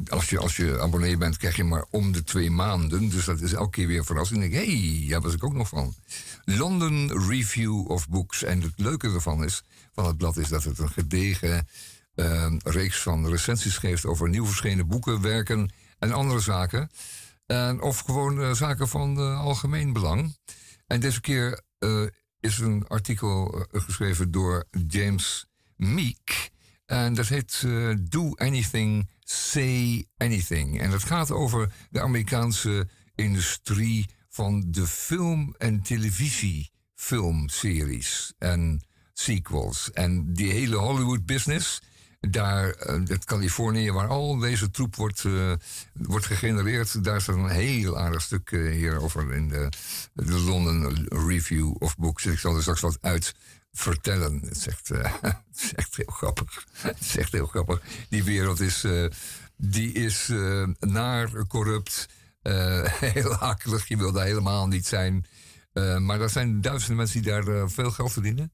Als, 0.08 0.30
je 0.30 0.40
als 0.40 0.56
je 0.56 0.82
abonnee 0.82 1.18
bent, 1.18 1.38
krijg 1.38 1.56
je 1.56 1.64
maar 1.64 1.86
om 1.90 2.12
de 2.12 2.24
twee 2.24 2.52
maanden. 2.52 3.10
Dus 3.10 3.26
dat 3.26 3.42
is 3.42 3.54
elke 3.54 3.70
keer 3.70 3.88
weer 3.88 3.98
een 3.98 4.06
verrassing. 4.06 4.44
Ik 4.44 4.52
denk, 4.52 4.66
hé, 4.66 4.98
hey, 5.00 5.10
daar 5.10 5.22
was 5.22 5.34
ik 5.34 5.44
ook 5.44 5.54
nog 5.54 5.68
van. 5.68 5.96
London 6.46 7.28
Review 7.28 7.92
of 7.92 8.10
Books. 8.10 8.44
En 8.44 8.62
het 8.62 8.74
leuke 8.76 9.08
ervan 9.08 9.44
is, 9.44 9.64
van 9.94 10.06
het 10.06 10.18
blad 10.18 10.38
is 10.38 10.48
dat 10.48 10.64
het 10.64 10.80
een 10.80 10.92
gedegen 10.92 11.68
eh, 12.16 12.54
reeks 12.64 13.02
van 13.02 13.30
recensies 13.30 13.78
geeft 13.78 14.06
over 14.06 14.30
nieuw 14.30 14.46
verschenen 14.46 14.88
boeken, 14.88 15.22
werken 15.22 15.72
en 16.00 16.12
andere 16.12 16.40
zaken. 16.40 16.90
En, 17.46 17.82
of 17.82 18.00
gewoon 18.00 18.42
eh, 18.42 18.54
zaken 18.54 18.88
van 18.88 19.18
eh, 19.18 19.40
algemeen 19.40 19.94
belang. 19.94 20.38
En 20.88 21.00
deze 21.00 21.22
keer 21.22 21.62
eh, 21.80 22.04
is 22.40 22.60
een 22.60 22.88
artikel 22.88 23.66
geschreven 23.72 24.32
door 24.32 24.68
James 24.88 25.46
Meek. 25.76 26.54
En 26.86 27.14
dat 27.14 27.28
heet 27.28 27.62
Do 28.10 28.32
Anything, 28.36 29.10
Say 29.20 30.06
Anything. 30.18 30.82
En 30.82 30.92
dat 30.92 31.04
gaat 31.04 31.32
over 31.32 31.74
de 31.90 32.02
Amerikaanse 32.02 32.88
industrie 33.16 34.10
van 34.30 34.64
de 34.68 34.88
film- 34.88 35.56
en 35.58 35.82
televisiefilmseries 35.82 38.34
en 38.38 38.86
sequels. 39.14 39.92
En 39.92 40.34
die 40.34 40.52
hele 40.52 40.76
Hollywood 40.76 41.26
business, 41.26 41.82
daar, 42.30 42.70
eh, 42.70 43.00
dat 43.04 43.26
Californië, 43.26 43.92
waar 43.92 44.08
al 44.08 44.38
deze 44.38 44.72
troep 44.72 44.96
wordt, 44.96 45.26
eh, 45.26 45.52
wordt 45.94 46.26
gegenereerd, 46.26 47.04
daar 47.04 47.22
staat 47.22 47.36
een 47.36 47.50
heel 47.50 48.00
aardig 48.00 48.22
stuk 48.22 48.52
eh, 48.52 48.72
hierover 48.72 49.34
in 49.34 49.48
de, 49.48 49.70
de 50.14 50.40
London 50.40 51.08
Review 51.28 51.76
of 51.80 51.98
Books. 51.98 52.26
Ik 52.26 52.40
zal 52.40 52.56
er 52.56 52.62
straks 52.62 52.82
wat 52.82 52.98
uit 53.02 53.34
vertellen. 53.72 54.40
Het 54.40 54.58
is 54.58 54.68
echt, 54.68 54.88
het 55.76 55.96
heel 55.96 56.06
grappig. 56.06 56.66
Het 56.72 57.00
is 57.00 57.18
echt 57.18 57.32
heel 57.32 57.48
grappig. 57.48 57.82
Die 58.10 58.24
wereld 58.24 58.60
is, 58.60 58.86
die 59.58 59.92
is 59.92 60.32
naar, 60.80 61.46
corrupt, 61.48 62.08
heel 63.16 63.36
akelig. 63.36 63.88
Je 63.88 63.98
wil 63.98 64.12
daar 64.12 64.26
helemaal 64.26 64.68
niet 64.68 64.88
zijn. 64.88 65.26
Maar 65.98 66.22
er 66.22 66.30
zijn 66.30 66.62
duizenden 66.62 66.98
mensen 66.98 67.22
die 67.22 67.32
daar 67.32 67.70
veel 67.70 67.92
geld 67.92 68.12
verdienen. 68.12 68.52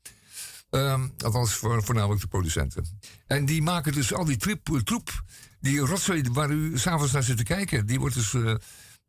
Ehm, 0.71 1.07
althans, 1.23 1.53
voor, 1.53 1.83
voornamelijk 1.83 2.21
de 2.21 2.27
producenten. 2.27 2.99
En 3.27 3.45
die 3.45 3.61
maken 3.61 3.93
dus 3.93 4.13
al 4.13 4.25
die 4.25 4.37
trip, 4.37 4.79
troep, 4.83 5.23
die 5.59 5.79
rotzooi 5.79 6.23
waar 6.31 6.49
u 6.49 6.77
s'avonds 6.77 7.11
naar 7.11 7.23
zit 7.23 7.37
te 7.37 7.43
kijken, 7.43 7.85
die 7.85 7.99
wordt 7.99 8.15
dus 8.15 8.33
eh, 8.33 8.55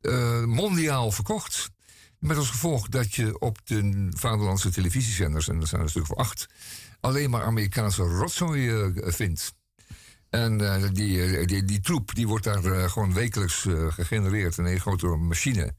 eh, 0.00 0.45
mondiaal 0.45 1.11
verkocht. 1.11 1.71
Met 2.19 2.37
als 2.37 2.50
gevolg 2.50 2.88
dat 2.88 3.14
je 3.14 3.38
op 3.38 3.59
de 3.64 4.09
vaderlandse 4.11 4.71
televisiezenders, 4.71 5.49
en 5.49 5.59
dat 5.59 5.69
zijn 5.69 5.81
er 5.81 5.87
een 5.87 5.92
stuk 5.92 6.11
of 6.11 6.16
acht, 6.16 6.47
alleen 7.00 7.31
maar 7.31 7.42
Amerikaanse 7.42 8.02
rotzooi 8.02 8.71
eh, 8.71 9.12
vindt. 9.12 9.54
En 10.31 10.59
die, 10.92 11.47
die, 11.47 11.64
die 11.64 11.81
troep 11.81 12.14
die 12.14 12.28
wordt 12.28 12.45
daar 12.45 12.90
gewoon 12.90 13.14
wekelijks 13.14 13.66
gegenereerd 13.88 14.59
in 14.59 14.64
een 14.64 14.81
grote 14.81 15.07
machine. 15.07 15.75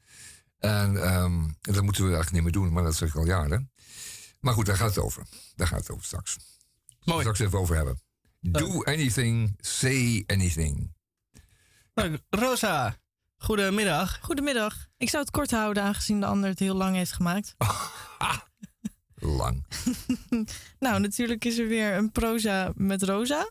En 0.58 1.02
ehm, 1.02 1.48
dat 1.60 1.82
moeten 1.82 2.02
we 2.02 2.14
eigenlijk 2.14 2.32
niet 2.32 2.42
meer 2.42 2.52
doen, 2.52 2.72
maar 2.72 2.82
dat 2.82 2.94
zeg 2.94 3.08
ik 3.08 3.14
al 3.14 3.26
jaren. 3.26 3.70
Maar 4.40 4.54
goed, 4.54 4.66
daar 4.66 4.76
gaat 4.76 4.94
het 4.94 5.04
over. 5.04 5.22
Daar 5.56 5.66
gaat 5.66 5.78
het 5.78 5.90
over 5.90 6.04
straks. 6.04 6.36
Mooi. 7.04 7.20
Straks 7.20 7.38
even 7.38 7.58
over 7.58 7.76
hebben. 7.76 8.02
Do 8.40 8.82
anything, 8.82 9.54
say 9.60 10.24
anything. 10.26 10.92
Nou, 11.94 12.18
Rosa, 12.30 12.96
goedemiddag. 13.36 14.18
Goedemiddag. 14.20 14.86
Ik 14.96 15.10
zou 15.10 15.22
het 15.22 15.32
kort 15.32 15.50
houden, 15.50 15.82
aangezien 15.82 16.20
de 16.20 16.26
ander 16.26 16.50
het 16.50 16.58
heel 16.58 16.74
lang 16.74 16.96
heeft 16.96 17.12
gemaakt. 17.12 17.54
Lang. 19.40 19.66
Nou, 20.78 21.00
natuurlijk 21.00 21.44
is 21.44 21.58
er 21.58 21.68
weer 21.68 21.94
een 21.94 22.12
proza 22.12 22.72
met 22.74 23.02
Rosa. 23.02 23.50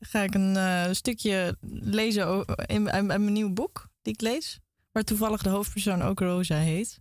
Ga 0.00 0.20
ik 0.20 0.34
een 0.34 0.56
eh, 0.56 0.92
stukje 0.92 1.56
lezen 1.80 2.44
in, 2.66 2.82
mijn 2.82 3.32
nieuw 3.32 3.52
boek 3.52 3.88
die 4.02 4.12
ik 4.12 4.20
lees. 4.20 4.58
Waar 4.92 5.02
toevallig 5.02 5.42
de 5.42 5.48
hoofdpersoon 5.48 6.02
ook 6.02 6.20
Rosa 6.20 6.56
heet. 6.56 7.00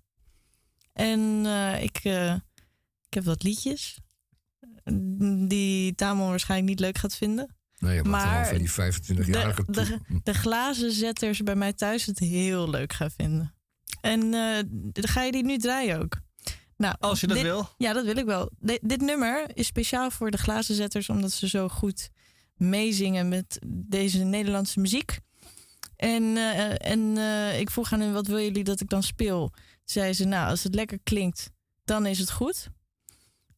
En 0.93 1.41
eh, 1.46 1.84
ik, 1.84 2.00
eh, 2.03 2.36
ik 3.10 3.13
heb 3.16 3.24
wat 3.24 3.44
liedjes. 3.44 3.98
Die 5.48 5.96
Tamon 5.96 6.30
waarschijnlijk 6.30 6.70
niet 6.70 6.80
leuk 6.80 6.98
gaat 6.98 7.16
vinden. 7.16 7.56
Nee, 7.80 8.04
maar 8.04 8.25
Maar 8.28 8.48
van 8.48 8.58
die 8.58 8.70
25-jarige 8.72 9.63
de- 9.66 9.72
troep. 9.84 10.00
De 10.24 10.34
glazenzetters 10.34 11.42
bij 11.44 11.56
mij 11.56 11.74
thuis 11.74 12.06
het 12.06 12.20
heel 12.20 12.70
leuk 12.70 12.94
gaan 12.94 13.12
vinden. 13.12 13.54
En 14.01 14.34
eh, 14.34 14.63
dan 14.70 15.08
ga 15.08 15.24
je 15.24 15.32
die 15.32 15.44
nu 15.46 15.58
draaien 15.58 16.00
ook. 16.01 16.18
Nou, 16.78 16.96
Als 17.00 17.20
je 17.22 17.28
dat 17.28 17.36
dit- 17.36 17.46
wil. 17.46 17.70
Ja, 17.78 17.94
dat 17.94 18.06
wil 18.06 18.18
ik 18.18 18.25
wel. 18.25 18.51
Di- 18.60 18.80
dit 18.82 19.01
nummer 19.01 19.51
is 19.58 19.68
speciaal 19.68 20.12
voor 20.12 20.32
de 20.32 20.38
glazenzetters, 20.38 21.10
omdat 21.10 21.32
ze 21.32 21.48
zo 21.48 21.70
goed 21.70 22.10
meezingen 22.56 23.30
met 23.30 23.60
deze 23.68 24.24
Nederlandse 24.24 24.80
muziek. 24.80 25.20
En, 25.96 26.38
eh, 26.38 26.92
en 26.92 27.18
eh, 27.18 27.60
ik 27.60 27.70
vroeg 27.70 27.94
aan 27.94 28.00
hen, 28.00 28.13
wat 28.13 28.28
willen 28.28 28.44
jullie 28.44 28.63
dat 28.63 28.82
ik 28.82 28.89
dan 28.89 29.04
speel? 29.04 29.54
Zei 29.84 30.13
ze, 30.13 30.25
nou, 30.25 30.50
als 30.50 30.63
het 30.63 30.75
lekker 30.75 31.00
klinkt, 31.04 31.50
dan 31.84 32.06
is 32.06 32.20
het 32.20 32.32
goed. 32.32 32.70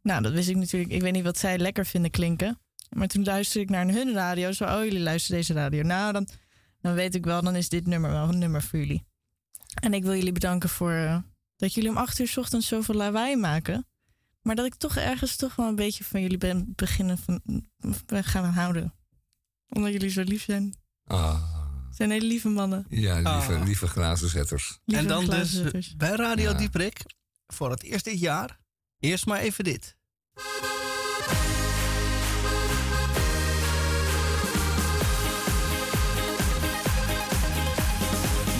Nou, 0.01 0.21
dat 0.21 0.31
wist 0.31 0.49
ik 0.49 0.55
natuurlijk. 0.55 0.91
Ik 0.91 1.01
weet 1.01 1.13
niet 1.13 1.23
wat 1.23 1.37
zij 1.37 1.57
lekker 1.57 1.85
vinden 1.85 2.11
klinken. 2.11 2.59
Maar 2.89 3.07
toen 3.07 3.23
luisterde 3.23 3.61
ik 3.63 3.69
naar 3.69 3.87
hun 3.87 4.13
radio. 4.13 4.51
Zo, 4.51 4.63
oh, 4.63 4.83
jullie 4.83 4.99
luisteren 4.99 5.37
deze 5.37 5.53
radio. 5.53 5.81
Nou, 5.83 6.13
dan, 6.13 6.27
dan 6.81 6.93
weet 6.93 7.15
ik 7.15 7.25
wel, 7.25 7.41
dan 7.41 7.55
is 7.55 7.69
dit 7.69 7.87
nummer 7.87 8.11
wel 8.11 8.29
een 8.29 8.37
nummer 8.37 8.61
voor 8.61 8.79
jullie. 8.79 9.05
En 9.81 9.93
ik 9.93 10.03
wil 10.03 10.15
jullie 10.15 10.31
bedanken 10.31 10.69
voor 10.69 10.91
eh, 10.91 11.17
dat 11.57 11.73
jullie 11.73 11.89
om 11.89 11.97
acht 11.97 12.19
uur 12.19 12.27
's 12.27 12.37
ochtends 12.37 12.67
zoveel 12.67 12.95
lawaai 12.95 13.35
maken. 13.35 13.85
Maar 14.41 14.55
dat 14.55 14.65
ik 14.65 14.75
toch 14.75 14.95
ergens 14.97 15.35
toch 15.35 15.55
wel 15.55 15.67
een 15.67 15.75
beetje 15.75 16.03
van 16.03 16.21
jullie 16.21 16.37
ben 16.37 16.73
beginnen 16.75 17.17
van, 17.17 17.41
ben 18.05 18.23
gaan 18.23 18.53
houden. 18.53 18.93
Omdat 19.69 19.91
jullie 19.91 20.09
zo 20.09 20.21
lief 20.21 20.43
zijn. 20.43 20.75
Ah, 21.05 21.43
zijn 21.91 22.11
hele 22.11 22.25
lieve 22.25 22.49
mannen. 22.49 22.85
Ja, 22.89 23.15
lieve, 23.15 23.29
Ah. 23.29 23.63
lieve 23.65 23.87
glazenzetters. 23.87 24.79
Lieve 24.85 25.01
en 25.01 25.07
dan 25.07 25.25
dus 25.25 25.95
bij 25.97 26.09
Radio 26.09 26.49
Ja. 26.51 26.57
Dieprik 26.57 27.01
voor 27.47 27.71
het 27.71 27.83
eerst 27.83 28.05
dit 28.05 28.19
jaar. 28.19 28.59
Eerst 29.01 29.25
maar 29.25 29.39
even 29.39 29.63
dit. 29.63 29.95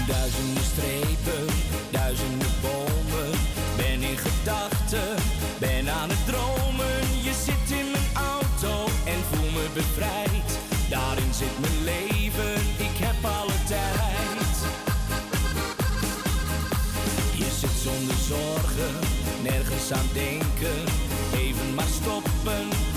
Duizenden 0.08 0.64
strepen, 0.64 1.46
duizenden 1.92 2.41
aan 19.94 20.10
denken. 20.14 20.84
Even 21.34 21.74
maar 21.76 21.92
stoppen 22.02 22.91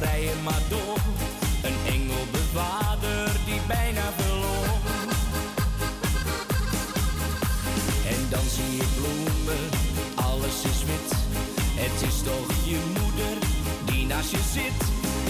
hebt, 0.00 0.08
toch 0.08 0.10
rij 0.10 0.22
je 0.22 0.34
maar 0.42 0.62
door. 0.68 0.98
Een 1.62 1.92
engelbewaarder 1.94 3.30
die 3.44 3.60
bijna 3.66 4.02
verloor. 4.16 4.66
En 8.08 8.28
dan 8.30 8.44
zie 8.54 8.76
je 8.76 8.86
bloemen, 8.96 9.68
alles 10.14 10.64
is 10.64 10.84
wit. 10.84 11.10
Het 11.74 12.08
is 12.08 12.22
toch 12.22 12.48
je 12.64 12.78
moeder 13.00 13.36
die 13.84 14.06
naast 14.06 14.30
je 14.30 14.42
zit. 14.52 14.80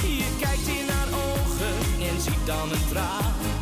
Je 0.03 0.37
kijkt 0.41 0.67
in 0.67 0.89
haar 0.89 1.09
ogen 1.09 1.75
en 2.09 2.21
ziet 2.21 2.47
dan 2.47 2.71
een 2.71 2.89
traan. 2.89 3.60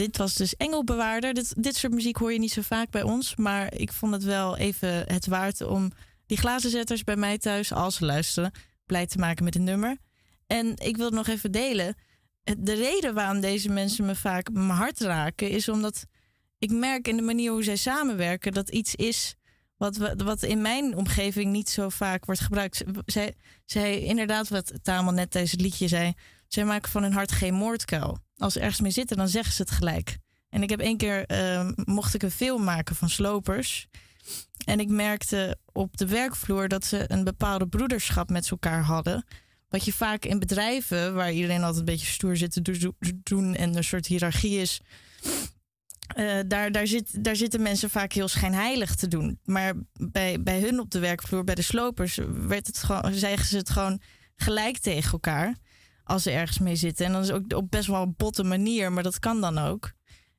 Dit 0.00 0.16
was 0.16 0.34
dus 0.34 0.56
Engelbewaarder. 0.56 1.34
Dit, 1.34 1.62
dit 1.62 1.76
soort 1.76 1.92
muziek 1.92 2.16
hoor 2.16 2.32
je 2.32 2.38
niet 2.38 2.52
zo 2.52 2.62
vaak 2.62 2.90
bij 2.90 3.02
ons. 3.02 3.36
Maar 3.36 3.74
ik 3.74 3.92
vond 3.92 4.12
het 4.12 4.22
wel 4.22 4.56
even 4.56 4.88
het 4.88 5.26
waard 5.26 5.60
om 5.60 5.92
die 6.26 6.38
glazenzetters 6.38 7.04
bij 7.04 7.16
mij 7.16 7.38
thuis, 7.38 7.72
als 7.72 7.96
ze 7.96 8.04
luisteren, 8.04 8.52
blij 8.86 9.06
te 9.06 9.18
maken 9.18 9.44
met 9.44 9.54
een 9.54 9.64
nummer. 9.64 9.96
En 10.46 10.76
ik 10.76 10.96
wil 10.96 11.04
het 11.04 11.14
nog 11.14 11.26
even 11.26 11.52
delen. 11.52 11.94
De 12.58 12.74
reden 12.74 13.14
waarom 13.14 13.40
deze 13.40 13.68
mensen 13.68 14.06
me 14.06 14.14
vaak 14.14 14.52
mijn 14.52 14.68
hart 14.68 15.00
raken, 15.00 15.50
is 15.50 15.68
omdat 15.68 16.04
ik 16.58 16.70
merk 16.70 17.08
in 17.08 17.16
de 17.16 17.22
manier 17.22 17.52
hoe 17.52 17.64
zij 17.64 17.76
samenwerken 17.76 18.52
dat 18.52 18.70
iets 18.70 18.94
is 18.94 19.34
wat, 19.76 19.96
wat 20.16 20.42
in 20.42 20.60
mijn 20.60 20.96
omgeving 20.96 21.52
niet 21.52 21.68
zo 21.68 21.88
vaak 21.88 22.24
wordt 22.24 22.40
gebruikt. 22.40 22.84
Zij, 23.06 23.34
zij 23.64 24.00
inderdaad, 24.00 24.48
wat 24.48 24.72
Tamel 24.82 25.12
net 25.12 25.30
tijdens 25.30 25.52
het 25.52 25.60
liedje 25.60 25.88
zei, 25.88 26.12
zij 26.48 26.64
maken 26.64 26.90
van 26.90 27.02
hun 27.02 27.12
hart 27.12 27.32
geen 27.32 27.54
moordkuil. 27.54 28.18
Als 28.40 28.52
ze 28.52 28.60
ergens 28.60 28.80
mee 28.80 28.90
zitten, 28.90 29.16
dan 29.16 29.28
zeggen 29.28 29.52
ze 29.52 29.62
het 29.62 29.70
gelijk. 29.70 30.18
En 30.48 30.62
ik 30.62 30.70
heb 30.70 30.80
één 30.80 30.96
keer, 30.96 31.26
eh, 31.26 31.68
mocht 31.84 32.14
ik 32.14 32.22
een 32.22 32.30
film 32.30 32.64
maken 32.64 32.96
van 32.96 33.08
slopers. 33.10 33.86
En 34.64 34.80
ik 34.80 34.88
merkte 34.88 35.58
op 35.72 35.96
de 35.96 36.06
werkvloer 36.06 36.68
dat 36.68 36.84
ze 36.84 37.04
een 37.12 37.24
bepaalde 37.24 37.66
broederschap 37.68 38.30
met 38.30 38.50
elkaar 38.50 38.82
hadden. 38.82 39.24
Wat 39.68 39.84
je 39.84 39.92
vaak 39.92 40.24
in 40.24 40.38
bedrijven, 40.38 41.14
waar 41.14 41.32
iedereen 41.32 41.60
altijd 41.60 41.78
een 41.78 41.84
beetje 41.84 42.06
stoer 42.06 42.36
zit 42.36 42.52
te 42.52 42.60
do- 42.62 42.92
doen 43.22 43.54
en 43.54 43.76
een 43.76 43.84
soort 43.84 44.06
hiërarchie 44.06 44.60
is. 44.60 44.80
eh, 46.14 46.38
daar, 46.46 46.72
daar, 46.72 46.86
zit, 46.86 47.24
daar 47.24 47.36
zitten 47.36 47.62
mensen 47.62 47.90
vaak 47.90 48.12
heel 48.12 48.28
schijnheilig 48.28 48.94
te 48.94 49.08
doen. 49.08 49.38
Maar 49.44 49.72
bij, 49.92 50.42
bij 50.42 50.60
hun 50.60 50.80
op 50.80 50.90
de 50.90 50.98
werkvloer, 50.98 51.44
bij 51.44 51.54
de 51.54 51.62
slopers, 51.62 52.18
werd 52.28 52.66
het 52.66 52.78
gewoon, 52.78 53.12
zeggen 53.14 53.46
ze 53.46 53.56
het 53.56 53.70
gewoon 53.70 54.00
gelijk 54.36 54.78
tegen 54.78 55.12
elkaar. 55.12 55.56
Als 56.10 56.22
ze 56.22 56.30
ergens 56.30 56.58
mee 56.58 56.76
zitten. 56.76 57.06
En 57.06 57.12
dan 57.12 57.22
is 57.22 57.30
ook 57.30 57.54
op 57.54 57.70
best 57.70 57.86
wel 57.86 58.02
een 58.02 58.14
botte 58.16 58.42
manier, 58.42 58.92
maar 58.92 59.02
dat 59.02 59.18
kan 59.18 59.40
dan 59.40 59.58
ook. 59.58 59.92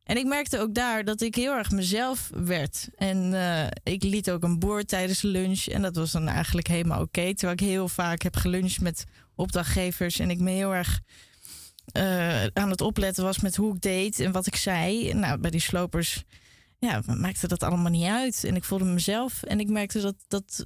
En 0.04 0.18
ik 0.18 0.26
merkte 0.26 0.60
ook 0.60 0.74
daar 0.74 1.04
dat 1.04 1.22
ik 1.22 1.36
heel 1.36 1.54
erg 1.54 1.72
mezelf 1.72 2.30
werd. 2.34 2.90
En 2.96 3.34
eh, 3.34 3.68
ik 3.84 4.04
liet 4.04 4.32
ook 4.32 4.44
een 4.44 4.60
boer 4.60 4.86
tijdens 4.86 5.22
de 5.22 5.28
lunch. 5.28 5.66
En 5.66 5.82
dat 5.82 5.96
was 5.96 6.12
dan 6.12 6.28
eigenlijk 6.28 6.68
helemaal 6.68 7.02
oké. 7.02 7.34
terwijl 7.34 7.52
ik 7.52 7.60
heel 7.60 7.88
vaak 7.88 8.22
heb 8.22 8.36
geluncht 8.36 8.82
met 8.82 9.04
opdrachtgevers. 9.36 10.20
En 10.20 10.30
ik 10.30 10.40
me 10.40 10.50
heel 10.50 10.76
erg 10.76 11.00
eh, 11.92 12.46
aan 12.46 12.70
het 12.70 12.82
opletten 12.82 13.24
was 13.24 13.40
met 13.40 13.56
hoe 13.56 13.76
ik 13.76 13.82
deed 13.82 14.20
en 14.20 14.32
wat 14.32 14.48
ik 14.48 14.56
zei. 14.56 15.14
Nou, 15.14 15.40
bij 15.40 15.52
die 15.52 15.62
slopers 15.62 16.24
ja, 16.80 17.02
maakte 17.06 17.48
dat 17.48 17.64
allemaal 17.64 17.92
niet 17.92 18.10
uit. 18.10 18.44
En 18.44 18.56
ik 18.56 18.64
voelde 18.64 18.86
mezelf. 18.86 19.44
En 19.44 19.60
ik 19.60 19.70
merkte 19.70 20.02
dat, 20.02 20.16
dat, 20.28 20.66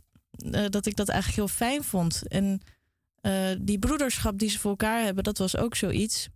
eh, 0.51 0.65
dat 0.69 0.85
ik 0.85 0.95
dat 0.95 1.09
eigenlijk 1.09 1.39
heel 1.39 1.67
fijn 1.67 1.83
vond. 1.83 2.27
En 2.27 2.61
eh, 3.25 3.55
die 3.61 3.79
broederschap 3.79 4.39
die 4.39 4.49
ze 4.49 4.59
voor 4.59 4.69
elkaar 4.69 5.03
hebben, 5.03 5.23
dat 5.23 5.37
was 5.37 5.57
ook 5.57 5.75
zoiets. 5.75 6.27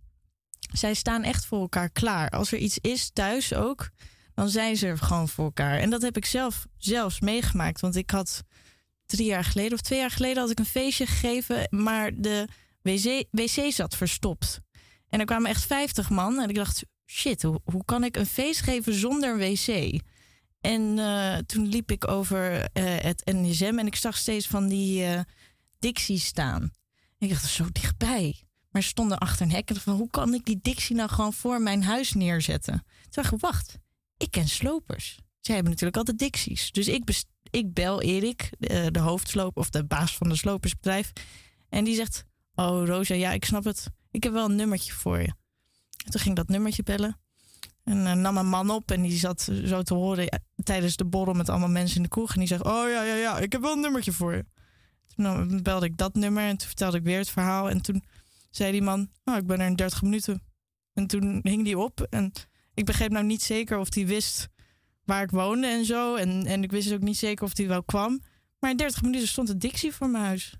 Zij 0.72 0.94
staan 0.94 1.22
echt 1.22 1.46
voor 1.46 1.60
elkaar 1.60 1.90
klaar. 1.90 2.30
Als 2.30 2.52
er 2.52 2.58
iets 2.58 2.78
is 2.78 3.10
thuis 3.12 3.54
ook, 3.54 3.90
dan 4.34 4.48
zijn 4.48 4.76
ze 4.76 4.86
er 4.86 4.98
gewoon 4.98 5.28
voor 5.28 5.44
elkaar. 5.44 5.78
En 5.78 5.90
dat 5.90 6.02
heb 6.02 6.16
ik 6.16 6.24
zelf 6.24 6.66
zelfs 6.76 7.20
meegemaakt. 7.20 7.80
Want 7.80 7.96
ik 7.96 8.10
had 8.10 8.42
drie 9.06 9.26
jaar 9.26 9.44
geleden 9.44 9.72
of 9.72 9.80
twee 9.80 9.98
jaar 9.98 10.10
geleden 10.10 10.42
had 10.42 10.50
ik 10.50 10.58
een 10.58 10.64
feestje 10.64 11.06
gegeven, 11.06 11.66
maar 11.70 12.10
de 12.14 12.48
wc, 12.82 13.24
wc 13.30 13.72
zat 13.72 13.96
verstopt. 13.96 14.60
En 15.08 15.20
er 15.20 15.26
kwamen 15.26 15.50
echt 15.50 15.66
50 15.66 16.10
man 16.10 16.40
en 16.40 16.48
ik 16.48 16.54
dacht, 16.54 16.84
shit, 17.06 17.42
hoe, 17.42 17.84
kan 17.84 18.04
ik 18.04 18.16
een 18.16 18.26
feest 18.26 18.60
geven 18.60 18.94
zonder 18.94 19.30
een 19.30 19.38
wc? 19.38 20.00
En 20.60 20.96
uh, 20.96 21.36
toen 21.36 21.66
liep 21.66 21.90
ik 21.90 22.08
over 22.08 22.52
uh, 22.54 22.64
het 22.96 23.22
NSM 23.24 23.78
en 23.78 23.86
ik 23.86 23.96
zag 23.96 24.16
steeds 24.16 24.46
van 24.46 24.68
die 24.68 25.02
uh, 25.80 26.18
staan. 26.18 26.78
Ik 27.20 27.28
dacht, 27.28 27.44
zo 27.44 27.66
dichtbij. 27.72 28.42
Maar 28.70 28.82
ze 28.82 28.88
stonden 28.88 29.18
achter 29.18 29.46
een 29.46 29.52
hek 29.52 29.70
en 29.70 29.76
van, 29.76 29.96
hoe 29.96 30.10
kan 30.10 30.34
ik 30.34 30.44
die 30.44 30.58
Dixie 30.62 30.96
nou 30.96 31.08
gewoon 31.08 31.32
voor 31.32 31.60
mijn 31.60 31.82
huis 31.82 32.12
neerzetten? 32.12 32.72
Toen 32.72 33.22
dacht 33.22 33.32
ik, 33.32 33.40
wacht, 33.40 33.78
ik 34.16 34.30
ken 34.30 34.48
slopers. 34.48 35.18
Zij 35.40 35.54
hebben 35.54 35.72
natuurlijk 35.72 35.98
altijd 35.98 36.18
Dixies. 36.18 36.72
Dus 36.72 36.88
ik, 36.88 37.24
ik 37.50 37.72
bel 37.72 38.02
Erik, 38.02 38.50
de, 38.58 38.90
de 38.90 38.98
hoofdsloper 38.98 39.60
of 39.62 39.70
de 39.70 39.84
baas 39.84 40.16
van 40.16 40.28
de 40.28 40.36
slopersbedrijf. 40.36 41.12
En 41.68 41.84
die 41.84 41.94
zegt, 41.94 42.24
oh 42.54 42.86
Rosa, 42.86 43.14
ja, 43.14 43.32
ik 43.32 43.44
snap 43.44 43.64
het. 43.64 43.86
Ik 44.10 44.22
heb 44.22 44.32
wel 44.32 44.44
een 44.44 44.56
nummertje 44.56 44.92
voor 44.92 45.18
je. 45.18 45.34
En 46.04 46.10
toen 46.10 46.20
ging 46.20 46.36
dat 46.36 46.48
nummertje 46.48 46.82
bellen. 46.82 47.20
En 47.84 47.96
uh, 47.96 48.12
nam 48.12 48.36
een 48.36 48.48
man 48.48 48.70
op 48.70 48.90
en 48.90 49.02
die 49.02 49.18
zat 49.18 49.48
zo 49.64 49.82
te 49.82 49.94
horen 49.94 50.42
tijdens 50.64 50.96
de 50.96 51.04
borrel 51.04 51.34
met 51.34 51.48
allemaal 51.48 51.68
mensen 51.68 51.96
in 51.96 52.02
de 52.02 52.08
kroeg. 52.08 52.32
En 52.32 52.38
die 52.38 52.48
zegt, 52.48 52.64
oh 52.64 52.88
ja, 52.88 53.02
ja, 53.02 53.14
ja, 53.14 53.38
ik 53.38 53.52
heb 53.52 53.60
wel 53.60 53.72
een 53.72 53.80
nummertje 53.80 54.12
voor 54.12 54.34
je. 54.34 54.44
Toen 55.22 55.62
belde 55.62 55.86
ik 55.86 55.96
dat 55.96 56.14
nummer 56.14 56.42
en 56.42 56.56
toen 56.56 56.66
vertelde 56.66 56.96
ik 56.96 57.02
weer 57.02 57.18
het 57.18 57.30
verhaal. 57.30 57.70
En 57.70 57.80
toen 57.80 58.04
zei 58.50 58.72
die 58.72 58.82
man, 58.82 59.10
oh, 59.24 59.36
ik 59.36 59.46
ben 59.46 59.60
er 59.60 59.66
in 59.66 59.76
30 59.76 60.02
minuten. 60.02 60.42
En 60.92 61.06
toen 61.06 61.40
hing 61.42 61.64
die 61.64 61.78
op 61.78 62.00
en 62.00 62.32
ik 62.74 62.84
begreep 62.84 63.10
nou 63.10 63.24
niet 63.24 63.42
zeker 63.42 63.78
of 63.78 63.94
hij 63.94 64.06
wist 64.06 64.48
waar 65.04 65.22
ik 65.22 65.30
woonde 65.30 65.66
en 65.66 65.84
zo. 65.84 66.14
En, 66.14 66.46
en 66.46 66.62
ik 66.62 66.70
wist 66.70 66.92
ook 66.92 67.00
niet 67.00 67.16
zeker 67.16 67.44
of 67.44 67.56
hij 67.56 67.68
wel 67.68 67.82
kwam. 67.82 68.20
Maar 68.58 68.70
in 68.70 68.76
30 68.76 69.02
minuten 69.02 69.28
stond 69.28 69.48
de 69.48 69.56
Dixie 69.56 69.92
voor 69.92 70.08
mijn 70.08 70.24
huis. 70.24 70.54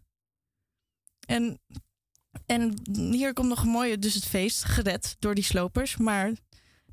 En, 1.26 1.60
en 2.46 2.74
hier 2.92 3.32
komt 3.32 3.48
nog 3.48 3.62
een 3.62 3.68
mooie, 3.68 3.98
dus 3.98 4.14
het 4.14 4.26
feest, 4.26 4.64
gered 4.64 5.16
door 5.18 5.34
die 5.34 5.44
slopers. 5.44 5.96
Maar 5.96 6.32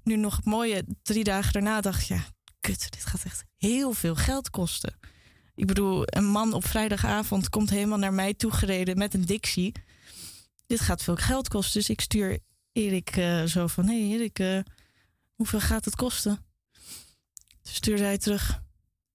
nu 0.03 0.15
nog 0.15 0.35
het 0.35 0.45
mooie, 0.45 0.83
drie 1.01 1.23
dagen 1.23 1.53
daarna 1.53 1.81
dacht 1.81 2.01
ik, 2.01 2.07
ja, 2.07 2.23
kut, 2.59 2.91
dit 2.91 3.05
gaat 3.05 3.23
echt 3.23 3.43
heel 3.57 3.93
veel 3.93 4.15
geld 4.15 4.49
kosten. 4.49 4.97
Ik 5.57 5.65
bedoel, 5.65 6.03
een 6.05 6.25
man 6.25 6.53
op 6.53 6.65
vrijdagavond 6.65 7.49
komt 7.49 7.69
helemaal 7.69 7.97
naar 7.97 8.13
mij 8.13 8.33
toegereden 8.33 8.97
met 8.97 9.13
een 9.13 9.25
Dixie. 9.25 9.71
Dit 10.65 10.79
gaat 10.79 11.03
veel 11.03 11.15
geld 11.15 11.47
kosten. 11.47 11.79
Dus 11.79 11.89
ik 11.89 12.01
stuur 12.01 12.39
Erik 12.71 13.15
uh, 13.15 13.43
zo 13.43 13.67
van, 13.67 13.87
hé 13.87 14.07
hey 14.07 14.17
Erik, 14.17 14.39
uh, 14.39 14.59
hoeveel 15.35 15.59
gaat 15.59 15.85
het 15.85 15.95
kosten? 15.95 16.45
Toen 17.61 17.73
stuurde 17.73 18.03
hij 18.03 18.17
terug, 18.17 18.61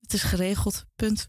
het 0.00 0.12
is 0.12 0.22
geregeld, 0.22 0.84
punt. 0.96 1.28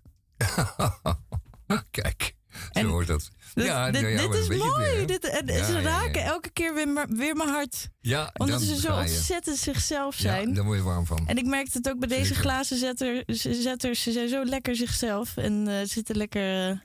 Kijk, 1.92 2.36
zo 2.72 2.88
hoort 2.88 3.08
dat. 3.08 3.30
Dit, 3.54 3.66
ja, 3.66 3.92
dit, 3.92 4.02
ja, 4.02 4.28
dit 4.28 4.34
is 4.34 4.58
mooi. 4.58 5.06
dit, 5.06 5.30
en 5.30 5.46
ja, 5.46 5.66
ze 5.66 5.82
raken 5.82 6.24
elke 6.24 6.50
keer 6.50 6.74
weer, 6.74 7.08
weer 7.10 7.36
mijn 7.36 7.50
hart. 7.50 7.90
Ja, 8.02 8.32
Omdat 8.38 8.62
ze 8.62 8.76
zo 8.80 8.98
ontzettend 8.98 9.58
zichzelf 9.58 10.16
zijn. 10.16 10.48
Ja, 10.48 10.56
daar 10.56 10.64
word 10.64 10.78
je 10.78 10.84
warm 10.84 11.06
van. 11.06 11.28
En 11.28 11.38
ik 11.38 11.46
merkte 11.46 11.78
het 11.78 11.90
ook 11.90 12.00
bij 12.00 12.08
deze 12.08 12.36
glazen 12.36 12.78
zetter, 12.78 13.24
zetters. 13.28 14.02
Ze 14.02 14.12
zijn 14.12 14.30
zo 14.30 14.46
lekker 14.46 14.76
zichzelf. 14.76 15.38
En 15.38 15.68
uh, 15.68 15.76
zitten 15.84 16.16
lekker 16.16 16.70
uh, 16.70 16.78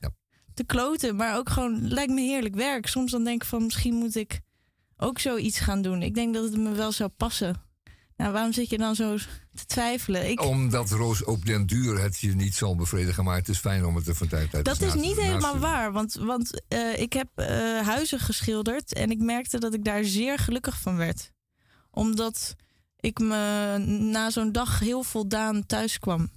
te 0.54 0.64
kloten. 0.64 1.16
Maar 1.16 1.36
ook 1.36 1.48
gewoon, 1.48 1.88
lijkt 1.88 2.12
me 2.12 2.20
heerlijk 2.20 2.54
werk. 2.54 2.86
Soms 2.86 3.10
dan 3.10 3.24
denk 3.24 3.42
ik 3.42 3.48
van, 3.48 3.64
misschien 3.64 3.94
moet 3.94 4.16
ik 4.16 4.40
ook 4.96 5.18
zoiets 5.18 5.58
gaan 5.58 5.82
doen. 5.82 6.02
Ik 6.02 6.14
denk 6.14 6.34
dat 6.34 6.44
het 6.44 6.56
me 6.56 6.72
wel 6.72 6.92
zou 6.92 7.10
passen. 7.16 7.67
Nou, 8.18 8.32
waarom 8.32 8.52
zit 8.52 8.70
je 8.70 8.78
dan 8.78 8.94
zo 8.94 9.16
te 9.54 9.66
twijfelen? 9.66 10.30
Ik... 10.30 10.42
Omdat 10.42 10.90
Roos 10.90 11.24
op 11.24 11.44
den 11.44 11.66
duur 11.66 12.02
het 12.02 12.18
je 12.18 12.34
niet 12.34 12.54
zal 12.54 12.76
bevredigen, 12.76 13.24
maar 13.24 13.36
het 13.36 13.48
is 13.48 13.58
fijn 13.58 13.84
om 13.84 13.96
het 13.96 14.06
er 14.06 14.14
van 14.14 14.28
tijd 14.28 14.54
uit 14.54 14.64
te 14.64 14.70
Dat 14.70 14.82
is 14.82 14.94
niet 14.94 15.16
helemaal 15.16 15.58
waar, 15.58 15.92
want, 15.92 16.14
want 16.14 16.62
uh, 16.68 16.98
ik 16.98 17.12
heb 17.12 17.28
uh, 17.36 17.46
huizen 17.80 18.18
geschilderd 18.18 18.92
en 18.92 19.10
ik 19.10 19.18
merkte 19.18 19.58
dat 19.58 19.74
ik 19.74 19.84
daar 19.84 20.04
zeer 20.04 20.38
gelukkig 20.38 20.80
van 20.80 20.96
werd. 20.96 21.32
Omdat 21.90 22.54
ik 23.00 23.18
me 23.18 23.76
na 23.86 24.30
zo'n 24.30 24.52
dag 24.52 24.78
heel 24.78 25.02
voldaan 25.02 25.66
thuis 25.66 25.98
kwam. 25.98 26.30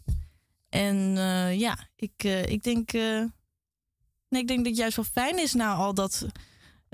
En 0.70 0.96
uh, 1.16 1.60
ja, 1.60 1.78
ik, 1.96 2.24
ik 2.24 2.64
denk. 2.64 2.92
nee, 2.92 4.42
ik 4.42 4.48
denk 4.48 4.58
dat 4.58 4.66
het 4.66 4.78
juist 4.78 4.96
wel 4.96 5.06
fijn 5.06 5.40
is 5.40 5.54
na 5.54 5.74
al 5.74 5.94
dat 5.94 6.26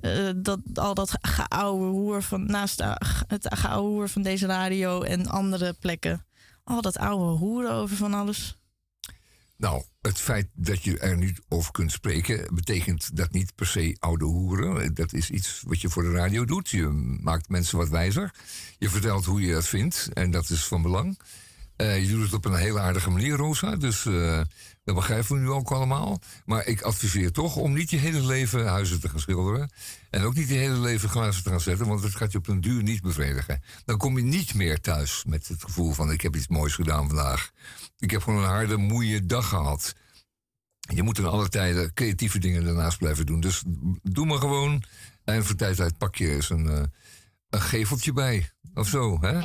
uh, 0.02 0.30
dat, 0.36 0.60
al 0.74 0.94
dat 0.94 1.12
geouwe 1.22 1.86
hoer 1.86 2.24
van 2.24 2.46
naast 2.46 2.84
het 3.28 3.56
geouwe 3.56 3.90
hoer 3.90 4.10
van 4.10 4.22
deze 4.22 4.46
radio 4.46 5.02
en 5.02 5.28
andere 5.28 5.74
plekken. 5.74 6.26
Al 6.64 6.82
dat 6.82 6.98
oude 6.98 7.38
hoeren 7.40 7.72
over 7.72 7.96
van 7.96 8.14
alles. 8.14 8.58
Nou, 9.58 9.84
het 10.02 10.20
feit 10.20 10.48
dat 10.54 10.84
je 10.84 11.00
er 11.00 11.18
niet 11.18 11.42
over 11.48 11.72
kunt 11.72 11.92
spreken, 11.92 12.56
betekent 12.56 13.16
dat 13.16 13.32
niet 13.32 13.56
per 13.56 13.68
se 13.68 13.96
oude 14.00 14.26
hoeren. 14.26 14.94
Dat 14.94 15.14
is 15.14 15.30
iets 15.30 15.62
wat 15.66 15.82
je 15.82 15.90
voor 15.90 16.04
de 16.04 16.12
radio 16.12 16.46
doet. 16.46 16.70
Je 16.70 16.88
maakt 17.22 17.50
mensen 17.50 17.78
wat 17.78 17.90
wijzer. 17.90 18.34
Je 18.78 18.90
vertelt 18.90 19.26
hoe 19.26 19.42
je 19.42 19.54
dat 19.54 19.68
vindt 19.68 20.10
en 20.14 20.32
dat 20.32 20.50
is 20.50 20.66
van 20.66 20.82
belang. 20.82 21.20
Uh, 21.78 22.02
je 22.02 22.08
doet 22.08 22.24
het 22.24 22.34
op 22.34 22.46
een 22.46 22.56
hele 22.56 22.80
aardige 22.80 23.10
manier, 23.10 23.36
Rosa. 23.36 23.76
Dus 23.76 24.06
uh, 24.06 24.42
dat 24.84 24.96
begrijpen 24.96 25.36
we 25.36 25.42
nu 25.42 25.50
ook 25.50 25.72
allemaal. 25.72 26.22
Maar 26.46 26.66
ik 26.66 26.82
adviseer 26.82 27.32
toch 27.32 27.56
om 27.56 27.74
niet 27.74 27.90
je 27.90 27.98
hele 27.98 28.26
leven 28.26 28.68
huizen 28.68 29.00
te 29.00 29.10
gaan 29.10 29.20
schilderen. 29.20 29.72
En 30.10 30.24
ook 30.24 30.36
niet 30.36 30.48
je 30.48 30.54
hele 30.54 30.80
leven 30.80 31.10
glazen 31.10 31.44
te 31.44 31.50
gaan 31.50 31.62
zetten. 31.62 31.88
Want 31.88 32.02
dat 32.02 32.16
gaat 32.16 32.32
je 32.32 32.38
op 32.38 32.48
een 32.48 32.62
duur 32.62 32.84
niet 32.84 33.02
bevredigen. 33.02 33.62
Dan 33.86 33.98
kom 33.98 34.18
je 34.18 34.24
niet 34.24 34.54
meer 34.54 34.82
thuis 34.82 35.24
met 35.28 35.48
het 35.48 35.64
gevoel 35.64 35.94
van... 35.94 36.12
ik 36.12 36.22
heb 36.22 36.36
iets 36.36 36.48
moois 36.48 36.76
gedaan 36.76 37.08
vandaag. 37.08 37.52
Ik 37.98 38.12
heb 38.12 38.24
gewoon 38.24 38.44
een 38.44 38.50
harde, 38.50 38.78
moeie 38.78 39.26
dag 39.26 39.50
gehad. 39.50 39.96
Je 40.80 41.04
moet 41.04 41.18
in 41.18 41.26
alle 41.26 41.50
tijden 41.50 41.94
creatieve 41.94 42.40
dingen 42.40 42.64
daarnaast 42.64 42.98
blijven 42.98 43.26
doen. 43.26 43.40
Dus 43.40 43.64
doe 44.04 44.26
maar 44.26 44.40
gewoon. 44.40 44.84
En 45.24 45.46
voor 45.46 45.56
tijd 45.56 45.80
uit 45.80 45.98
pak 45.98 46.16
je 46.16 46.30
eens 46.30 46.50
een, 46.50 46.66
uh, 46.66 46.84
een 47.50 47.62
geveltje 47.62 48.14
bij. 48.14 48.50
Of 48.74 48.88
zo, 48.88 49.18
hè? 49.22 49.40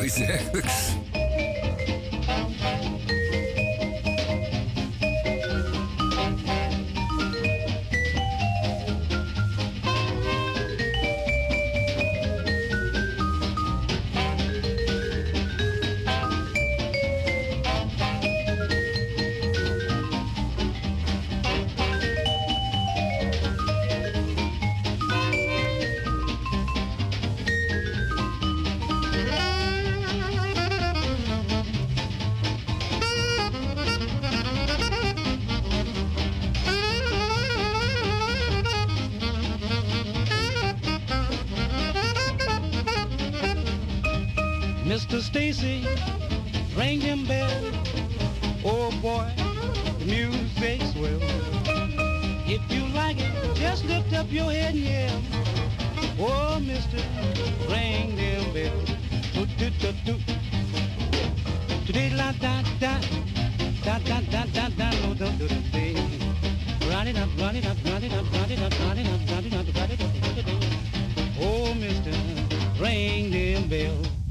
Iets 0.00 0.94
up 54.22 54.32
your 54.32 54.52
head 54.52 54.74
and 54.74 54.84
yell. 54.84 55.22
Oh, 56.18 56.60
mister, 56.60 56.98
ring 57.68 58.14
them 58.14 58.52
bells. 58.52 58.90
Do 59.34 59.70
do 59.70 59.92
do. 60.06 60.14
Today 61.86 62.10
la 62.10 62.30
da 62.32 62.62
da 62.78 63.00
da 63.84 63.98
da 63.98 64.20
da 64.20 64.44
da 64.54 64.68
da 64.68 64.86
up, 64.86 65.02
up, 65.02 65.12
up, 65.12 65.42
up, 66.82 67.28
up, 68.42 69.06
up, 69.12 69.68
up, 69.72 69.98
up. 70.38 70.58
Oh, 71.40 71.74
mister, 71.74 72.14
ring 72.80 73.30
them 73.30 73.68
bells. 73.68 74.21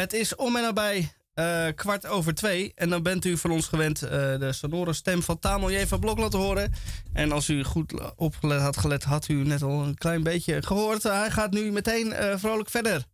Het 0.00 0.12
is 0.12 0.34
om 0.34 0.56
en 0.56 0.62
nabij 0.62 1.12
uh, 1.34 1.66
kwart 1.74 2.06
over 2.06 2.34
twee. 2.34 2.72
En 2.74 2.90
dan 2.90 3.02
bent 3.02 3.24
u 3.24 3.36
van 3.36 3.50
ons 3.50 3.66
gewend 3.66 4.02
uh, 4.02 4.10
de 4.10 4.52
sonore 4.52 4.92
stem 4.92 5.22
van 5.22 5.38
Tamel 5.38 5.86
van 5.86 6.00
Blok 6.00 6.18
laten 6.18 6.38
horen. 6.38 6.72
En 7.12 7.32
als 7.32 7.48
u 7.48 7.64
goed 7.64 8.16
opgelet 8.16 8.60
had 8.60 8.76
gelet, 8.76 9.04
had 9.04 9.28
u 9.28 9.34
net 9.34 9.62
al 9.62 9.82
een 9.82 9.94
klein 9.94 10.22
beetje 10.22 10.62
gehoord. 10.62 11.02
Hij 11.02 11.30
gaat 11.30 11.50
nu 11.50 11.72
meteen 11.72 12.06
uh, 12.06 12.36
vrolijk 12.36 12.70
verder. 12.70 13.04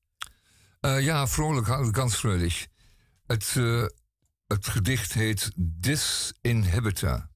ja, 0.81 1.27
vrolijk, 1.27 1.67
ganz 1.97 2.17
vrolijk. 2.17 2.67
Het, 3.27 3.55
het 4.47 4.69
gedicht 4.69 5.13
heet 5.13 5.51
Disinhibitor. 5.57 7.29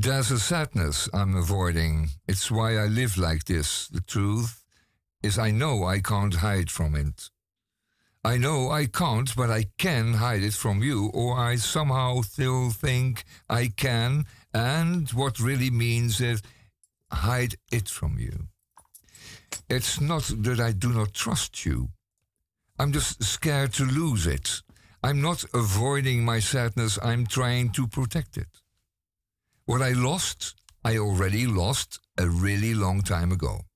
There's 0.00 0.30
a 0.30 0.38
sadness 0.38 1.06
I'm 1.06 1.36
avoiding. 1.36 2.20
It's 2.24 2.48
why 2.48 2.84
I 2.84 2.88
live 2.88 3.28
like 3.28 3.42
this. 3.42 3.88
The 3.92 4.04
truth 4.04 4.64
is 5.20 5.36
I 5.36 5.50
know 5.50 5.94
I 5.94 6.00
can't 6.00 6.34
hide 6.34 6.70
from 6.70 6.94
it. 6.94 7.30
I 8.28 8.36
know 8.36 8.70
I 8.70 8.84
can't, 8.84 9.34
but 9.34 9.50
I 9.50 9.64
can 9.78 10.12
hide 10.12 10.42
it 10.42 10.52
from 10.52 10.82
you, 10.82 11.10
or 11.14 11.38
I 11.38 11.56
somehow 11.56 12.20
still 12.20 12.68
think 12.68 13.24
I 13.48 13.68
can, 13.68 14.26
and 14.52 15.08
what 15.12 15.40
really 15.40 15.70
means 15.70 16.20
is 16.20 16.42
hide 17.10 17.54
it 17.72 17.88
from 17.88 18.18
you. 18.18 18.48
It's 19.70 19.98
not 19.98 20.24
that 20.44 20.60
I 20.60 20.72
do 20.72 20.92
not 20.92 21.14
trust 21.14 21.64
you. 21.64 21.88
I'm 22.78 22.92
just 22.92 23.24
scared 23.24 23.72
to 23.78 23.84
lose 23.86 24.26
it. 24.26 24.60
I'm 25.02 25.22
not 25.22 25.46
avoiding 25.54 26.22
my 26.22 26.40
sadness, 26.40 26.98
I'm 27.02 27.24
trying 27.24 27.70
to 27.70 27.86
protect 27.86 28.36
it. 28.36 28.60
What 29.64 29.80
I 29.80 29.92
lost, 29.92 30.54
I 30.84 30.98
already 30.98 31.46
lost 31.46 31.98
a 32.18 32.28
really 32.28 32.74
long 32.74 33.00
time 33.00 33.32
ago. 33.32 33.67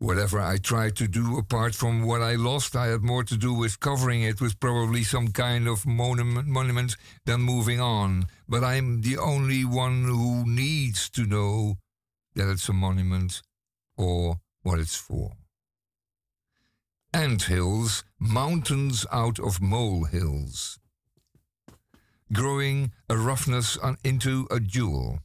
Whatever 0.00 0.40
I 0.40 0.56
tried 0.56 0.96
to 0.96 1.06
do 1.06 1.36
apart 1.36 1.74
from 1.74 2.02
what 2.04 2.22
I 2.22 2.34
lost, 2.34 2.74
I 2.74 2.86
had 2.86 3.02
more 3.02 3.22
to 3.22 3.36
do 3.36 3.52
with 3.52 3.80
covering 3.80 4.22
it 4.22 4.40
with 4.40 4.58
probably 4.58 5.04
some 5.04 5.28
kind 5.28 5.68
of 5.68 5.86
monument, 5.86 6.48
monument 6.48 6.96
than 7.26 7.42
moving 7.42 7.80
on. 7.80 8.26
But 8.48 8.64
I'm 8.64 9.02
the 9.02 9.18
only 9.18 9.64
one 9.64 10.04
who 10.04 10.44
needs 10.46 11.10
to 11.10 11.26
know 11.26 11.76
that 12.34 12.50
it's 12.50 12.68
a 12.68 12.72
monument 12.72 13.42
or 13.96 14.40
what 14.62 14.78
it's 14.78 14.96
for. 14.96 15.32
Ant 17.12 17.42
hills, 17.42 18.02
mountains 18.18 19.04
out 19.12 19.38
of 19.38 19.60
mole 19.60 20.04
hills. 20.04 20.78
growing 22.32 22.92
a 23.08 23.16
roughness 23.16 23.76
into 24.04 24.46
a 24.50 24.60
jewel. 24.60 25.18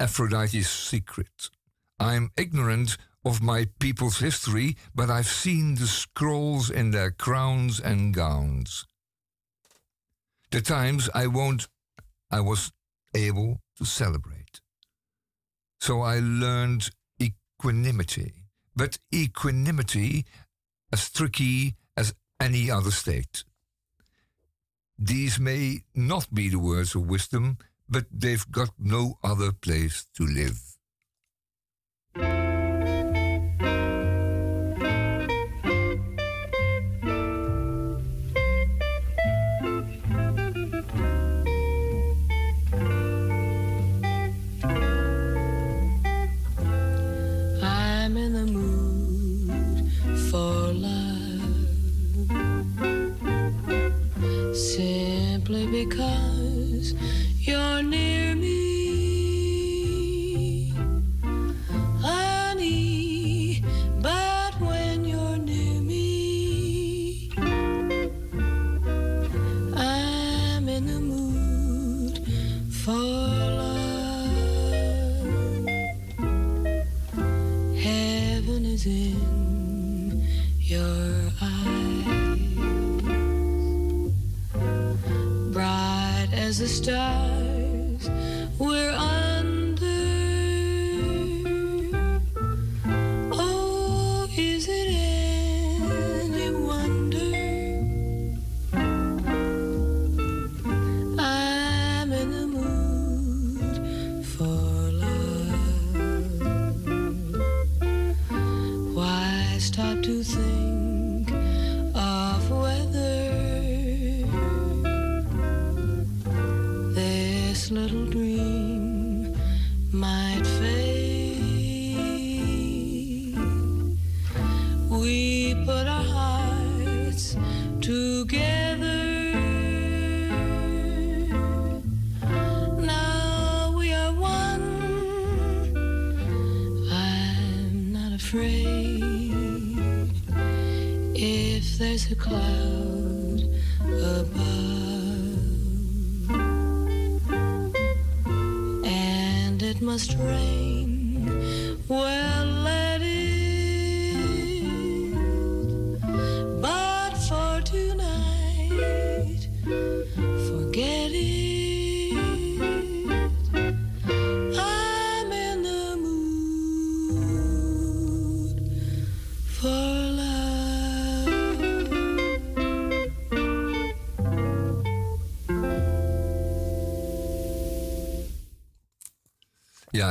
Aphrodite's 0.00 0.68
secret. 0.68 1.50
I'm 1.98 2.30
ignorant 2.36 2.98
of 3.26 3.42
my 3.42 3.66
people's 3.80 4.18
history, 4.20 4.76
but 4.94 5.10
I've 5.10 5.26
seen 5.26 5.74
the 5.74 5.88
scrolls 5.88 6.70
in 6.70 6.92
their 6.92 7.10
crowns 7.10 7.80
and 7.80 8.14
gowns. 8.14 8.86
The 10.52 10.60
times 10.60 11.10
I 11.12 11.26
won't, 11.26 11.66
I 12.30 12.40
was 12.40 12.70
able 13.14 13.60
to 13.78 13.84
celebrate. 13.84 14.60
So 15.80 16.02
I 16.02 16.20
learned 16.20 16.90
equanimity, 17.20 18.32
but 18.76 18.98
equanimity 19.12 20.24
as 20.92 21.10
tricky 21.10 21.74
as 21.96 22.14
any 22.40 22.70
other 22.70 22.92
state. 22.92 23.42
These 24.96 25.40
may 25.40 25.80
not 25.96 26.32
be 26.32 26.48
the 26.48 26.60
words 26.60 26.94
of 26.94 27.10
wisdom, 27.10 27.58
but 27.88 28.06
they've 28.12 28.50
got 28.52 28.70
no 28.78 29.18
other 29.24 29.50
place 29.50 30.06
to 30.14 30.24
live. 30.24 30.65
the 86.66 86.72
stars. 86.72 88.10
Where 88.58 88.92
I 88.92 89.15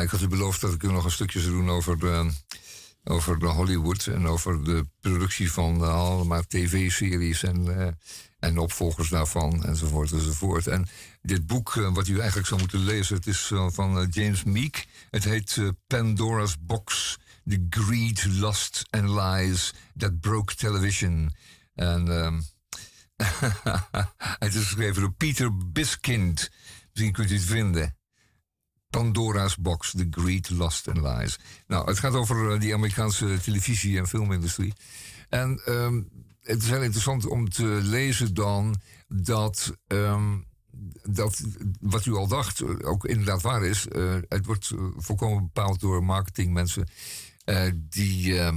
Ik 0.02 0.10
had 0.10 0.22
u 0.22 0.28
beloofd 0.28 0.62
dat 0.62 0.74
ik 0.74 0.84
u 0.84 0.92
nog 0.92 1.06
een 1.06 1.12
stukje 1.12 1.40
zou 1.40 1.54
doen 1.54 1.70
over 1.70 2.00
de, 2.00 2.32
over 3.04 3.40
de 3.40 3.46
Hollywood 3.46 4.08
en 4.08 4.28
over 4.28 4.64
de 4.64 4.88
productie 5.00 5.52
van 5.52 5.82
uh, 5.82 5.94
allemaal 5.94 6.44
tv-series 6.48 7.44
en, 7.44 7.66
uh, 7.66 7.88
en 8.40 8.58
opvolgers 8.58 9.10
daarvan 9.10 9.64
enzovoort 9.66 10.12
enzovoort. 10.12 10.68
En 10.68 10.88
dit 11.22 11.48
boek, 11.48 11.74
wat 11.74 12.08
u 12.08 12.18
eigenlijk 12.18 12.48
zou 12.48 12.60
moeten 12.60 12.80
lezen, 12.80 13.16
het 13.16 13.28
is 13.28 13.52
van 13.68 14.08
James 14.12 14.44
Meek. 14.44 14.88
Het 15.10 15.24
heet 15.24 15.62
Pandora's 15.88 16.56
Box, 16.60 17.18
The 17.46 17.66
Greed, 17.70 18.26
Lust 18.26 18.86
and 18.90 19.10
Lies 19.10 19.74
That 19.98 20.20
Broke 20.20 20.56
Television. 20.56 21.36
En 21.76 22.08
ehm, 22.08 22.42
het 24.44 24.56
is 24.56 24.64
geschreven 24.64 25.02
door 25.02 25.14
Peter 25.14 25.58
Biskind. 25.72 26.50
Misschien 26.90 27.12
kunt 27.14 27.32
u 27.32 27.34
het 27.34 27.44
vinden. 27.44 27.96
Pandora's 28.96 29.58
Box, 29.58 29.92
The 29.92 30.08
Greed, 30.10 30.50
Lust 30.50 30.88
and 30.88 31.02
Lies. 31.02 31.40
Nou, 31.68 31.86
het 31.86 32.00
gaat 32.00 32.14
over 32.14 32.54
uh, 32.54 32.60
die 32.60 32.74
Amerikaanse 32.74 33.40
televisie- 33.42 33.98
en 33.98 34.08
filmindustrie. 34.08 34.74
En 35.30 35.62
um, 35.70 36.10
het 36.42 36.62
is 36.62 36.70
heel 36.70 36.82
interessant 36.82 37.28
om 37.28 37.50
te 37.50 37.66
lezen 37.66 38.34
dan 38.34 38.76
dat, 39.08 39.74
um, 39.88 40.46
dat 41.04 41.42
wat 41.80 42.06
u 42.06 42.14
al 42.14 42.28
dacht 42.28 42.84
ook 42.84 43.06
inderdaad 43.06 43.42
waar 43.42 43.64
is. 43.66 43.88
Uh, 43.92 44.16
het 44.30 44.46
wordt 44.46 44.72
volkomen 44.98 45.44
bepaald 45.44 45.80
door 45.80 46.04
marketingmensen. 46.04 46.88
Uh, 47.46 47.72
die 47.90 48.28
uh, 48.28 48.50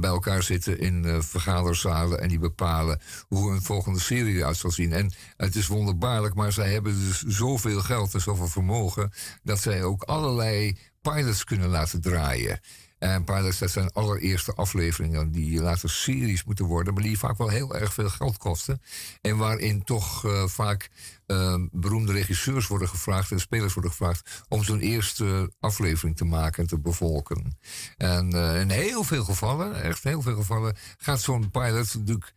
bij 0.00 0.10
elkaar 0.10 0.42
zitten 0.42 0.78
in 0.78 1.04
uh, 1.04 1.20
vergaderzalen 1.20 2.20
en 2.20 2.28
die 2.28 2.38
bepalen 2.38 3.00
hoe 3.28 3.52
een 3.52 3.62
volgende 3.62 4.00
serie 4.00 4.34
eruit 4.34 4.56
zal 4.56 4.70
zien. 4.70 4.92
En 4.92 5.12
het 5.36 5.54
is 5.54 5.66
wonderbaarlijk, 5.66 6.34
maar 6.34 6.52
zij 6.52 6.72
hebben 6.72 6.98
dus 6.98 7.22
zoveel 7.22 7.80
geld 7.80 8.14
en 8.14 8.20
zoveel 8.20 8.48
vermogen 8.48 9.12
dat 9.42 9.60
zij 9.60 9.82
ook 9.82 10.02
allerlei 10.02 10.78
pilots 11.02 11.44
kunnen 11.44 11.68
laten 11.68 12.00
draaien. 12.00 12.60
En 12.98 13.24
pilots, 13.24 13.58
dat 13.58 13.70
zijn 13.70 13.92
allereerste 13.92 14.52
afleveringen 14.52 15.30
die 15.30 15.60
later 15.60 15.90
series 15.90 16.44
moeten 16.44 16.64
worden, 16.64 16.94
maar 16.94 17.02
die 17.02 17.18
vaak 17.18 17.38
wel 17.38 17.48
heel 17.48 17.76
erg 17.76 17.92
veel 17.92 18.08
geld 18.08 18.38
kosten. 18.38 18.82
En 19.20 19.36
waarin 19.36 19.84
toch 19.84 20.24
uh, 20.24 20.46
vaak 20.46 20.90
uh, 21.26 21.54
beroemde 21.70 22.12
regisseurs 22.12 22.66
worden 22.66 22.88
gevraagd 22.88 23.30
en 23.30 23.40
spelers 23.40 23.74
worden 23.74 23.90
gevraagd 23.90 24.44
om 24.48 24.64
zo'n 24.64 24.80
eerste 24.80 25.52
aflevering 25.58 26.16
te 26.16 26.24
maken 26.24 26.62
en 26.62 26.68
te 26.68 26.80
bevolken. 26.80 27.58
En 27.96 28.34
uh, 28.34 28.60
in 28.60 28.70
heel 28.70 29.04
veel 29.04 29.24
gevallen, 29.24 29.82
echt 29.82 30.04
heel 30.04 30.22
veel 30.22 30.36
gevallen, 30.36 30.76
gaat 30.96 31.20
zo'n 31.20 31.50
pilot 31.50 31.94
natuurlijk 31.94 32.34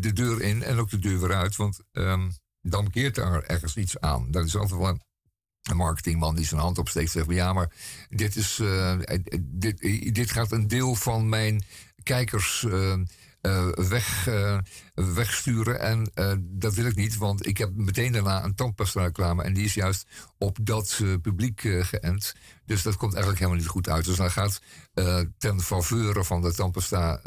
de 0.00 0.12
deur 0.12 0.42
in 0.42 0.62
en 0.62 0.78
ook 0.78 0.90
de 0.90 0.98
deur 0.98 1.20
weer 1.20 1.34
uit, 1.34 1.56
want 1.56 1.80
um, 1.92 2.32
dan 2.62 2.90
keert 2.90 3.16
er 3.16 3.44
ergens 3.44 3.76
iets 3.76 4.00
aan. 4.00 4.30
Dat 4.30 4.44
is 4.44 4.56
altijd 4.56 4.80
wel 4.80 4.98
een 5.62 5.76
marketingman 5.76 6.34
die 6.34 6.44
zijn 6.44 6.60
hand 6.60 6.78
opsteekt 6.78 7.10
zegt: 7.10 7.30
Ja, 7.30 7.52
maar 7.52 7.72
dit, 8.08 8.36
is, 8.36 8.58
uh, 8.58 8.98
dit, 9.40 9.80
dit 10.14 10.30
gaat 10.30 10.52
een 10.52 10.68
deel 10.68 10.94
van 10.94 11.28
mijn 11.28 11.64
kijkers. 12.02 12.62
Uh, 12.62 12.94
uh, 13.42 13.68
weg, 13.68 14.26
uh, 14.28 14.58
wegsturen. 14.94 15.80
En 15.80 16.10
uh, 16.14 16.32
dat 16.40 16.74
wil 16.74 16.84
ik 16.84 16.94
niet, 16.94 17.16
want 17.16 17.46
ik 17.46 17.58
heb 17.58 17.70
meteen 17.74 18.12
daarna 18.12 18.44
een 18.44 18.54
tandpasta 18.54 19.02
reclame. 19.02 19.42
En 19.42 19.52
die 19.54 19.64
is 19.64 19.74
juist 19.74 20.06
op 20.38 20.58
dat 20.62 21.00
publiek 21.22 21.60
geënt. 21.60 22.34
Dus 22.66 22.82
dat 22.82 22.96
komt 22.96 23.12
eigenlijk 23.12 23.42
helemaal 23.42 23.62
niet 23.62 23.72
goed 23.72 23.88
uit. 23.88 24.04
Dus 24.04 24.16
dan 24.16 24.30
gaat 24.30 24.60
ten 25.38 25.60
faveur 25.60 26.24
van 26.24 26.42
de 26.42 26.52
tandpasta 26.52 27.20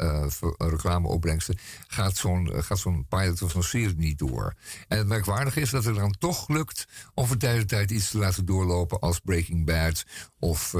reclameopbrengsten... 0.58 1.58
gaat 1.86 2.16
zo'n 2.16 2.50
gaat 2.54 2.78
zo'n 2.78 3.06
pilot 3.08 3.42
of 3.42 3.50
zo'n 3.50 3.62
serie 3.62 3.96
niet 3.96 4.18
door. 4.18 4.54
En 4.88 4.98
het 4.98 5.06
merkwaardige 5.06 5.60
is 5.60 5.70
dat 5.70 5.84
het 5.84 5.96
dan 5.96 6.14
toch 6.18 6.48
lukt... 6.48 6.86
om 7.14 7.26
voor 7.26 7.36
tijd 7.36 7.68
tijd 7.68 7.90
iets 7.90 8.10
te 8.10 8.18
laten 8.18 8.44
doorlopen 8.44 9.00
als 9.00 9.18
Breaking 9.18 9.66
Bad... 9.66 10.04
of 10.38 10.74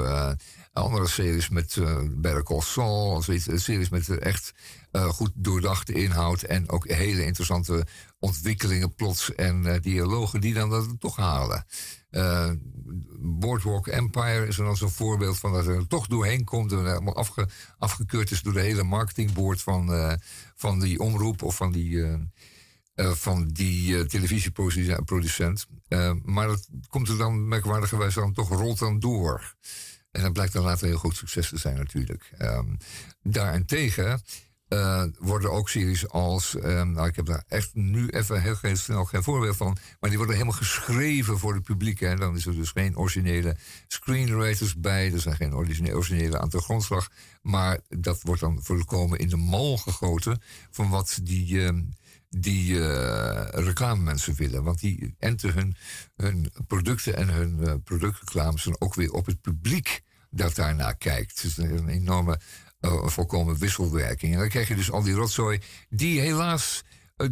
andere 0.75 1.09
series 1.09 1.49
met 1.49 1.77
uh, 1.77 1.99
Better 2.17 2.43
Call 2.43 2.61
Saul... 2.61 3.11
of 3.11 3.29
series 3.55 3.89
met 3.89 4.09
echt 4.19 4.55
uh, 4.93 5.05
goed 5.05 5.31
doordachte 5.35 5.93
inhoud 5.93 6.43
en 6.43 6.71
ook 6.71 6.89
hele 6.89 7.25
interessante 7.25 7.87
ontwikkelingen, 8.19 8.95
plots 8.95 9.35
en 9.35 9.81
dialogen 9.81 10.41
die 10.41 10.55
dan 10.55 10.71
dat 10.71 10.89
toch 10.99 11.17
halen. 11.17 11.67
Boardwalk 13.21 13.87
Empire 13.87 14.47
is 14.47 14.59
er 14.59 14.65
dan 14.65 14.77
zo'n 14.77 14.91
voorbeeld 14.91 15.39
van 15.39 15.53
dat 15.53 15.67
er 15.67 15.87
toch 15.87 16.07
doorheen 16.07 16.45
komt 16.45 16.73
en 16.73 16.87
helemaal 16.87 17.17
afge, 17.17 17.49
afgekeurd 17.79 18.31
is 18.31 18.43
door 18.43 18.53
de 18.53 18.61
hele 18.61 18.83
marketingboard 18.83 19.63
van, 19.63 20.19
van 20.55 20.81
die 20.81 21.01
omroep 21.01 21.43
of 21.43 21.57
van 21.57 21.73
die, 21.73 22.05
van 22.95 23.49
die 23.49 24.07
televisieproducent. 24.07 25.67
maar 26.23 26.47
dat 26.47 26.69
komt 26.89 27.09
er 27.09 27.19
dan 27.19 27.49
merkwaardigerwijs 27.49 28.15
dan 28.15 28.33
toch 28.33 28.49
rolt 28.49 28.79
dan 28.79 29.01
door. 29.01 29.55
En 30.15 30.23
dat 30.23 30.33
blijkt 30.33 30.53
dan 30.53 30.65
later 30.65 30.87
heel 30.87 30.99
goed 30.99 31.17
succes 31.17 31.49
te 31.49 31.59
zijn 31.59 31.77
natuurlijk. 31.77 32.31
Um, 32.39 32.77
daarentegen 33.23 34.23
uh, 34.69 35.05
worden 35.19 35.53
ook 35.53 35.69
series 35.69 36.09
als, 36.09 36.55
um, 36.55 36.93
nou 36.93 37.09
ik 37.09 37.17
heb 37.17 37.27
daar 37.27 37.45
echt 37.49 37.75
nu 37.75 38.09
even 38.09 38.43
heel 38.43 38.55
geen, 38.55 38.77
snel 38.77 39.05
geen 39.05 39.23
voorbeeld 39.23 39.57
van, 39.57 39.77
maar 40.01 40.11
die 40.11 40.19
worden 40.19 40.37
helemaal 40.37 40.59
geschreven 40.59 41.39
voor 41.39 41.55
het 41.55 41.63
publiek. 41.63 42.01
En 42.01 42.17
dan 42.17 42.37
is 42.37 42.47
er 42.47 42.55
dus 42.55 42.71
geen 42.71 42.97
originele 42.97 43.57
screenwriters 43.87 44.77
bij, 44.77 45.13
er 45.13 45.21
zijn 45.21 45.37
geen 45.37 45.55
originele, 45.55 45.95
originele 45.95 46.39
aan 46.39 46.49
de 46.49 46.61
grondslag, 46.61 47.11
maar 47.43 47.79
dat 47.89 48.23
wordt 48.23 48.41
dan 48.41 48.59
voorkomen 48.63 49.19
in 49.19 49.29
de 49.29 49.37
mal 49.37 49.77
gegoten 49.77 50.43
van 50.71 50.91
wat 50.91 51.19
die, 51.23 51.55
uh, 51.55 51.81
die 52.37 52.75
uh, 52.75 53.45
reclamemensen 53.51 54.35
willen. 54.35 54.63
Want 54.63 54.81
die 54.81 55.15
enten 55.19 55.53
hun, 55.53 55.77
hun 56.17 56.53
producten 56.67 57.17
en 57.17 57.29
hun 57.29 57.59
uh, 57.61 57.75
productreclames 57.85 58.65
dan 58.65 58.77
ook 58.79 58.95
weer 58.95 59.13
op 59.13 59.27
het 59.27 59.41
publiek 59.41 60.03
dat 60.31 60.55
daarnaar 60.55 60.97
kijkt. 60.97 61.43
Dus 61.43 61.59
er 61.59 61.71
is 61.71 61.81
een 61.81 61.89
enorme 61.89 62.41
uh, 62.81 63.07
volkomen 63.07 63.59
wisselwerking. 63.59 64.33
En 64.33 64.39
dan 64.39 64.49
krijg 64.49 64.69
je 64.69 64.75
dus 64.75 64.91
al 64.91 65.03
die 65.03 65.15
rotzooi 65.15 65.61
die 65.89 66.21
helaas 66.21 66.83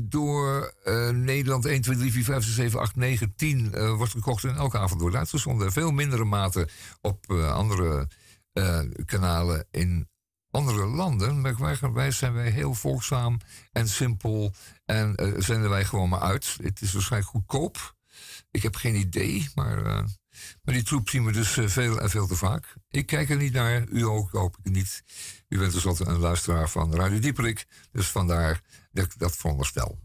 door 0.00 0.74
Nederland 1.12 1.64
1, 1.64 1.80
2, 1.80 1.96
3, 1.96 2.12
4, 2.12 2.24
5, 2.24 2.44
6, 2.44 2.54
7, 2.54 2.80
8, 2.80 2.96
9, 2.96 3.34
10 3.36 3.96
wordt 3.96 4.12
gekocht 4.12 4.44
en 4.44 4.54
elke 4.54 4.78
avond 4.78 5.00
wordt 5.00 5.16
uitgezonden. 5.16 5.72
Veel 5.72 5.90
mindere 5.90 6.24
mate 6.24 6.68
op 7.00 7.30
andere 7.30 8.08
kanalen 9.04 9.66
in 9.70 10.08
andere 10.52 10.86
landen. 10.86 11.40
Merkwaardigerwijs 11.40 12.18
zijn 12.18 12.32
wij 12.32 12.50
heel 12.50 12.74
volgzaam 12.74 13.38
en 13.72 13.88
simpel 13.88 14.54
en 14.84 15.34
zenden 15.38 15.70
wij 15.70 15.84
gewoon 15.84 16.08
maar 16.08 16.20
uit. 16.20 16.56
Het 16.62 16.80
is 16.80 16.92
waarschijnlijk 16.92 17.30
goedkoop. 17.30 17.94
Ik 18.50 18.62
heb 18.62 18.76
geen 18.76 18.94
idee, 18.94 19.50
maar 19.54 20.04
maar 20.62 20.74
die 20.74 20.82
troep 20.82 21.08
zien 21.08 21.24
we 21.24 21.32
dus 21.32 21.56
uh, 21.56 21.68
veel 21.68 22.00
en 22.00 22.10
veel 22.10 22.26
te 22.26 22.36
vaak. 22.36 22.74
Ik 22.90 23.06
kijk 23.06 23.30
er 23.30 23.36
niet 23.36 23.52
naar, 23.52 23.88
u 23.88 24.02
ook 24.02 24.30
hoop 24.30 24.56
ik 24.62 24.72
niet. 24.72 25.02
U 25.48 25.58
bent 25.58 25.72
dus 25.72 25.86
altijd 25.86 26.08
een 26.08 26.18
luisteraar 26.18 26.68
van 26.68 26.94
Radio 26.94 27.18
Dieperik, 27.18 27.66
dus 27.92 28.06
vandaar 28.06 28.60
dat 28.92 29.04
ik 29.04 29.18
dat 29.18 29.36
veronderstel. 29.36 29.98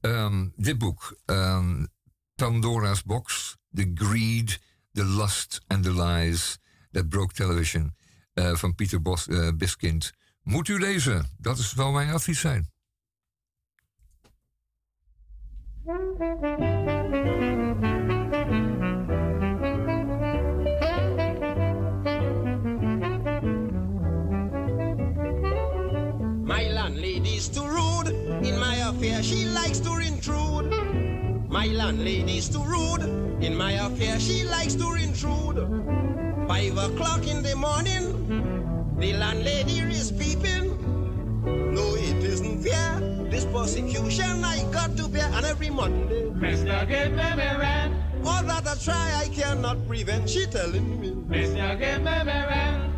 Um, 0.00 0.52
dit 0.56 0.78
boek, 0.78 1.16
um, 1.26 1.88
Pandora's 2.34 3.02
Box, 3.02 3.56
The 3.70 3.90
Greed, 3.94 4.60
The 4.92 5.04
Lust 5.04 5.60
and 5.66 5.82
the 5.82 6.02
Lies 6.02 6.58
That 6.90 7.08
Broke 7.08 7.34
Television 7.34 7.96
uh, 8.34 8.54
van 8.54 8.74
Pieter 8.74 9.02
Bos, 9.02 9.28
uh, 9.28 9.48
Biskind. 9.56 10.12
Moet 10.42 10.68
u 10.68 10.78
lezen, 10.78 11.30
dat 11.38 11.58
is 11.58 11.74
wel 11.74 11.92
mijn 11.92 12.10
advies 12.10 12.40
zijn. 12.40 12.72
affair, 28.94 29.22
she 29.22 29.44
likes 29.46 29.80
to 29.80 29.98
intrude. 29.98 30.70
My 31.48 31.66
landlady's 31.66 32.48
too 32.48 32.62
rude. 32.62 33.02
In 33.40 33.56
my 33.56 33.74
affair, 33.74 34.18
she 34.18 34.44
likes 34.44 34.74
to 34.76 34.94
intrude. 34.94 36.33
Five 36.46 36.76
o'clock 36.76 37.26
in 37.26 37.42
the 37.42 37.56
morning, 37.56 38.94
the 38.98 39.14
landlady 39.14 39.78
is 39.78 40.12
peeping. 40.12 40.76
No, 41.74 41.94
it 41.94 42.22
isn't 42.22 42.62
fair. 42.62 43.00
This 43.30 43.46
persecution 43.46 44.44
I 44.44 44.62
got 44.70 44.94
to 44.98 45.08
bear, 45.08 45.28
and 45.32 45.46
every 45.46 45.70
Monday. 45.70 46.24
Mr. 46.30 46.86
Give 46.86 47.12
me 47.12 47.58
rent. 47.58 47.94
All 48.26 48.42
that 48.44 48.66
I 48.66 48.74
try, 48.76 49.22
I 49.24 49.28
cannot 49.28 49.86
prevent. 49.88 50.28
She 50.28 50.46
telling 50.46 51.00
me. 51.00 51.10
Mr. 51.10 51.78
Give 51.78 52.02
me 52.02 52.12
rent. 52.12 52.93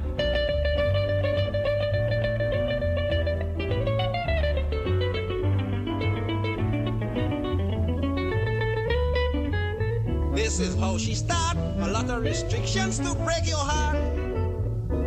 This 10.57 10.69
is 10.69 10.81
how 10.81 10.97
she 10.97 11.14
start. 11.14 11.59
A 11.59 11.90
lot 11.90 12.09
of 12.09 12.23
restrictions 12.23 12.99
to 13.01 13.14
break 13.16 13.47
your 13.47 13.59
heart. 13.59 13.99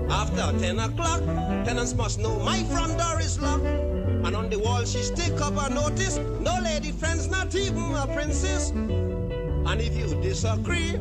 After 0.07 0.55
10 0.59 0.77
o'clock, 0.77 1.21
tenants 1.65 1.95
must 1.95 2.19
know 2.19 2.37
my 2.37 2.61
front 2.65 2.99
door 2.99 3.19
is 3.19 3.41
locked. 3.41 3.65
And 3.65 4.35
on 4.35 4.51
the 4.51 4.59
wall 4.59 4.85
she 4.85 5.01
stick 5.01 5.41
up 5.41 5.57
a 5.57 5.73
notice. 5.73 6.17
No 6.39 6.55
lady 6.63 6.91
friends, 6.91 7.27
not 7.31 7.55
even 7.55 7.95
a 7.95 8.05
princess. 8.05 8.69
And 8.69 9.81
if 9.81 9.97
you 9.97 10.21
disagree, 10.21 10.93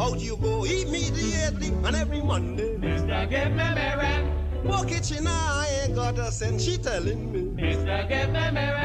out 0.00 0.18
you 0.18 0.38
go 0.38 0.64
immediately 0.64 1.68
and 1.68 1.94
every 1.94 2.22
Monday. 2.22 2.78
Mister, 2.78 3.26
give 3.28 3.50
me 3.50 3.56
my 3.56 3.96
rent. 3.96 4.64
Walk 4.64 4.92
it, 4.92 5.12
I 5.26 5.82
ain't 5.84 5.94
got 5.94 6.18
a 6.18 6.32
cent. 6.32 6.62
She 6.62 6.78
telling 6.78 7.30
me. 7.30 7.42
Mister, 7.42 8.06
give 8.08 8.28
me 8.28 8.50
my 8.50 8.79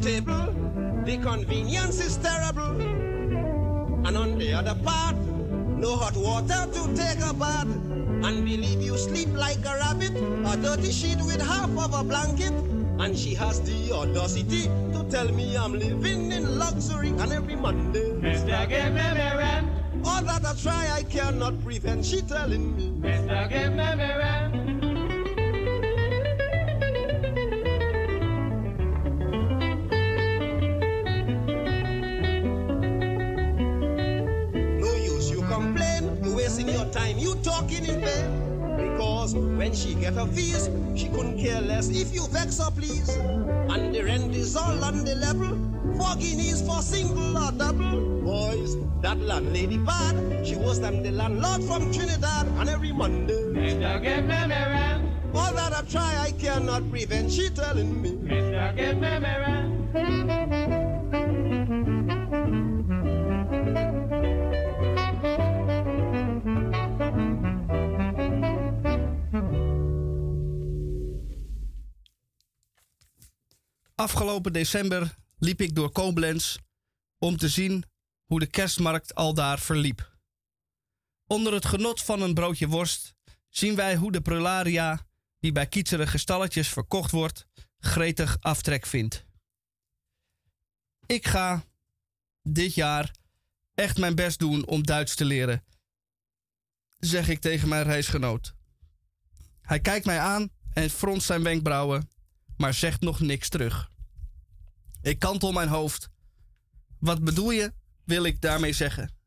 table. 0.00 0.54
The 1.04 1.18
convenience 1.18 2.00
is 2.00 2.16
terrible. 2.16 2.80
And 4.06 4.16
on 4.16 4.38
the 4.38 4.52
other 4.54 4.74
part, 4.82 5.16
no 5.76 5.96
hot 5.96 6.16
water 6.16 6.66
to 6.72 6.94
take 6.94 7.20
a 7.20 7.34
bath. 7.34 7.68
and 8.22 8.44
believe 8.44 8.80
you 8.82 8.96
sleep 8.98 9.28
like 9.34 9.64
a 9.64 9.74
rabbit, 9.76 10.12
a 10.46 10.56
dirty 10.56 10.92
sheet 10.92 11.18
with 11.18 11.40
half 11.40 11.70
of 11.70 11.94
a 11.94 12.04
blanket. 12.04 12.52
And 12.98 13.16
she 13.18 13.34
has 13.34 13.60
the 13.62 13.92
audacity 13.94 14.64
to 14.92 15.06
tell 15.10 15.28
me 15.32 15.56
I'm 15.56 15.72
living 15.72 16.32
in 16.32 16.58
luxury 16.58 17.08
and 17.08 17.32
every 17.32 17.56
Monday. 17.56 18.12
Mister, 18.12 18.66
give 18.68 18.92
me 18.92 19.00
me 19.00 19.36
rent. 19.38 19.68
All 20.04 20.22
that 20.22 20.44
I 20.44 20.54
try, 20.54 20.90
I 20.92 21.02
cannot 21.04 21.62
prevent. 21.64 22.04
She 22.04 22.20
telling 22.20 22.76
me, 22.76 22.90
Mister, 22.90 23.48
give 23.48 23.72
me 23.72 23.94
me 23.96 24.04
rent. 24.04 24.59
Because 39.32 39.56
when 39.58 39.74
she 39.74 39.94
get 39.94 40.14
her 40.14 40.26
fees, 40.26 40.68
she 40.96 41.08
couldn't 41.08 41.38
care 41.38 41.60
less 41.60 41.88
if 41.88 42.12
you 42.12 42.26
vex 42.28 42.58
her, 42.58 42.70
please. 42.70 43.08
And 43.08 43.94
the 43.94 44.02
rent 44.02 44.34
is 44.34 44.56
all 44.56 44.82
on 44.82 45.04
the 45.04 45.14
level. 45.14 45.56
Four 45.96 46.16
guineas 46.16 46.62
for 46.62 46.82
single 46.82 47.38
or 47.38 47.52
double. 47.52 48.22
Boys, 48.22 48.76
that 49.02 49.18
landlady 49.18 49.78
bad. 49.78 50.44
She 50.44 50.56
was 50.56 50.80
them 50.80 51.02
the 51.02 51.12
landlord 51.12 51.62
from 51.64 51.92
Trinidad. 51.92 52.48
And 52.58 52.68
every 52.68 52.92
Monday, 52.92 53.44
Mister, 53.52 54.00
give 54.00 54.24
me 54.24 54.46
me 54.46 54.54
rent. 54.54 55.04
all 55.34 55.52
that 55.52 55.74
I 55.74 55.82
try, 55.82 56.16
I 56.26 56.32
cannot 56.32 56.90
prevent. 56.90 57.30
She 57.30 57.50
telling 57.50 58.02
me, 58.02 58.16
Mister, 58.16 58.72
give 58.76 58.96
me 58.96 59.18
me 59.18 59.36
rent. 59.94 60.49
Afgelopen 74.00 74.52
december 74.52 75.14
liep 75.38 75.60
ik 75.60 75.74
door 75.74 75.92
Koblenz 75.92 76.56
om 77.18 77.36
te 77.36 77.48
zien 77.48 77.84
hoe 78.24 78.38
de 78.38 78.46
kerstmarkt 78.46 79.14
al 79.14 79.34
daar 79.34 79.58
verliep. 79.58 80.18
Onder 81.26 81.52
het 81.52 81.64
genot 81.64 82.02
van 82.02 82.22
een 82.22 82.34
broodje 82.34 82.68
worst 82.68 83.14
zien 83.48 83.74
wij 83.74 83.96
hoe 83.96 84.12
de 84.12 84.20
prularia, 84.20 85.06
die 85.38 85.52
bij 85.52 85.66
kietserige 85.66 86.18
stalletjes 86.18 86.68
verkocht 86.68 87.10
wordt, 87.10 87.46
gretig 87.78 88.36
aftrek 88.40 88.86
vindt. 88.86 89.24
Ik 91.06 91.26
ga 91.26 91.64
dit 92.42 92.74
jaar 92.74 93.14
echt 93.74 93.98
mijn 93.98 94.14
best 94.14 94.38
doen 94.38 94.66
om 94.66 94.86
Duits 94.86 95.14
te 95.14 95.24
leren, 95.24 95.64
zeg 96.98 97.28
ik 97.28 97.40
tegen 97.40 97.68
mijn 97.68 97.84
reisgenoot. 97.84 98.54
Hij 99.62 99.80
kijkt 99.80 100.06
mij 100.06 100.18
aan 100.18 100.50
en 100.72 100.90
fronst 100.90 101.26
zijn 101.26 101.42
wenkbrauwen, 101.42 102.10
maar 102.56 102.74
zegt 102.74 103.00
nog 103.00 103.20
niks 103.20 103.48
terug. 103.48 103.89
Ik 105.02 105.18
kantel 105.18 105.52
mijn 105.52 105.68
hoofd. 105.68 106.08
Wat 106.98 107.24
bedoel 107.24 107.50
je, 107.50 107.74
wil 108.04 108.24
ik 108.24 108.40
daarmee 108.40 108.72
zeggen? 108.72 109.18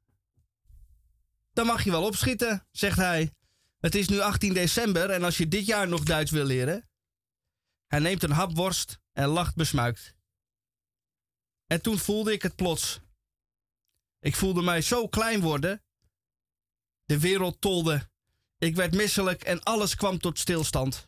Dan 1.54 1.66
mag 1.66 1.84
je 1.84 1.92
wel 1.92 2.06
opschieten, 2.06 2.68
zegt 2.72 2.98
hij. 2.98 3.34
Het 3.78 3.96
is 3.96 4.08
nu 4.08 4.20
18 4.20 4.54
december 4.54 5.10
en 5.10 5.24
als 5.24 5.38
je 5.38 5.48
dit 5.48 5.66
jaar 5.66 5.88
nog 5.88 6.04
Duits 6.04 6.32
wil 6.32 6.46
leren. 6.46 6.90
Hij 7.88 8.00
neemt 8.00 8.24
een 8.24 8.32
hap 8.32 8.56
worst 8.56 9.00
en 9.12 9.28
lacht 9.28 9.56
besmuikt. 9.56 10.16
En 11.66 11.82
toen 11.82 11.98
voelde 11.98 12.32
ik 12.32 12.42
het 12.42 12.56
plots. 12.56 13.00
Ik 14.20 14.36
voelde 14.36 14.62
mij 14.62 14.82
zo 14.82 15.08
klein 15.08 15.42
worden. 15.42 15.84
De 17.06 17.20
wereld 17.20 17.62
tolde. 17.62 18.10
Ik 18.58 18.76
werd 18.76 18.96
misselijk 18.96 19.44
en 19.44 19.64
alles 19.64 19.96
kwam 19.96 20.20
tot 20.20 20.40
stilstand. 20.40 21.08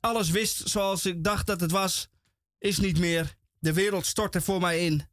Alles 0.00 0.30
wist 0.30 0.68
zoals 0.68 1.06
ik 1.06 1.24
dacht 1.24 1.46
dat 1.46 1.60
het 1.60 1.70
was, 1.70 2.08
is 2.58 2.78
niet 2.78 2.98
meer. 2.98 3.37
De 3.58 3.72
wereld 3.72 4.06
stortte 4.06 4.40
voor 4.40 4.60
mij 4.60 4.84
in. 4.84 5.08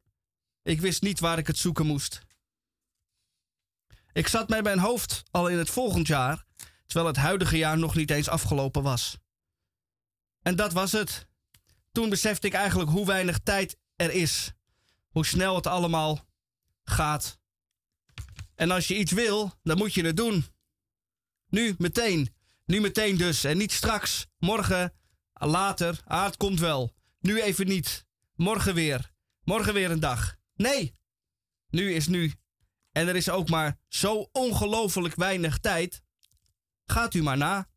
Ik 0.61 0.81
wist 0.81 1.01
niet 1.01 1.19
waar 1.19 1.37
ik 1.37 1.47
het 1.47 1.57
zoeken 1.57 1.85
moest. 1.85 2.21
Ik 4.13 4.27
zat 4.27 4.49
met 4.49 4.63
mijn 4.63 4.79
hoofd 4.79 5.23
al 5.31 5.47
in 5.47 5.57
het 5.57 5.69
volgend 5.69 6.07
jaar, 6.07 6.45
terwijl 6.85 7.07
het 7.07 7.17
huidige 7.17 7.57
jaar 7.57 7.77
nog 7.77 7.95
niet 7.95 8.11
eens 8.11 8.29
afgelopen 8.29 8.83
was. 8.83 9.17
En 10.41 10.55
dat 10.55 10.73
was 10.73 10.91
het. 10.91 11.27
Toen 11.91 12.09
besefte 12.09 12.47
ik 12.47 12.53
eigenlijk 12.53 12.89
hoe 12.89 13.05
weinig 13.05 13.39
tijd 13.39 13.77
er 13.95 14.11
is. 14.11 14.51
Hoe 15.07 15.25
snel 15.25 15.55
het 15.55 15.67
allemaal 15.67 16.27
gaat. 16.83 17.39
En 18.55 18.71
als 18.71 18.87
je 18.87 18.97
iets 18.97 19.11
wil, 19.11 19.53
dan 19.63 19.77
moet 19.77 19.93
je 19.93 20.05
het 20.05 20.17
doen. 20.17 20.45
Nu, 21.47 21.75
meteen. 21.77 22.35
Nu 22.65 22.81
meteen 22.81 23.17
dus. 23.17 23.43
En 23.43 23.57
niet 23.57 23.71
straks. 23.71 24.25
Morgen. 24.37 24.93
Later. 25.33 26.01
Ah, 26.05 26.25
het 26.25 26.37
komt 26.37 26.59
wel. 26.59 26.93
Nu 27.19 27.41
even 27.41 27.67
niet. 27.67 28.05
Morgen 28.35 28.73
weer. 28.73 29.11
Morgen 29.43 29.73
weer 29.73 29.91
een 29.91 29.99
dag. 29.99 30.35
Nee. 30.55 30.95
Nu 31.69 31.93
is 31.93 32.07
nu. 32.07 32.33
En 32.91 33.07
er 33.07 33.15
is 33.15 33.29
ook 33.29 33.49
maar 33.49 33.77
zo 33.87 34.29
ongelooflijk 34.31 35.15
weinig 35.15 35.57
tijd. 35.59 36.01
Gaat 36.85 37.13
u 37.13 37.23
maar 37.23 37.37
na. 37.37 37.69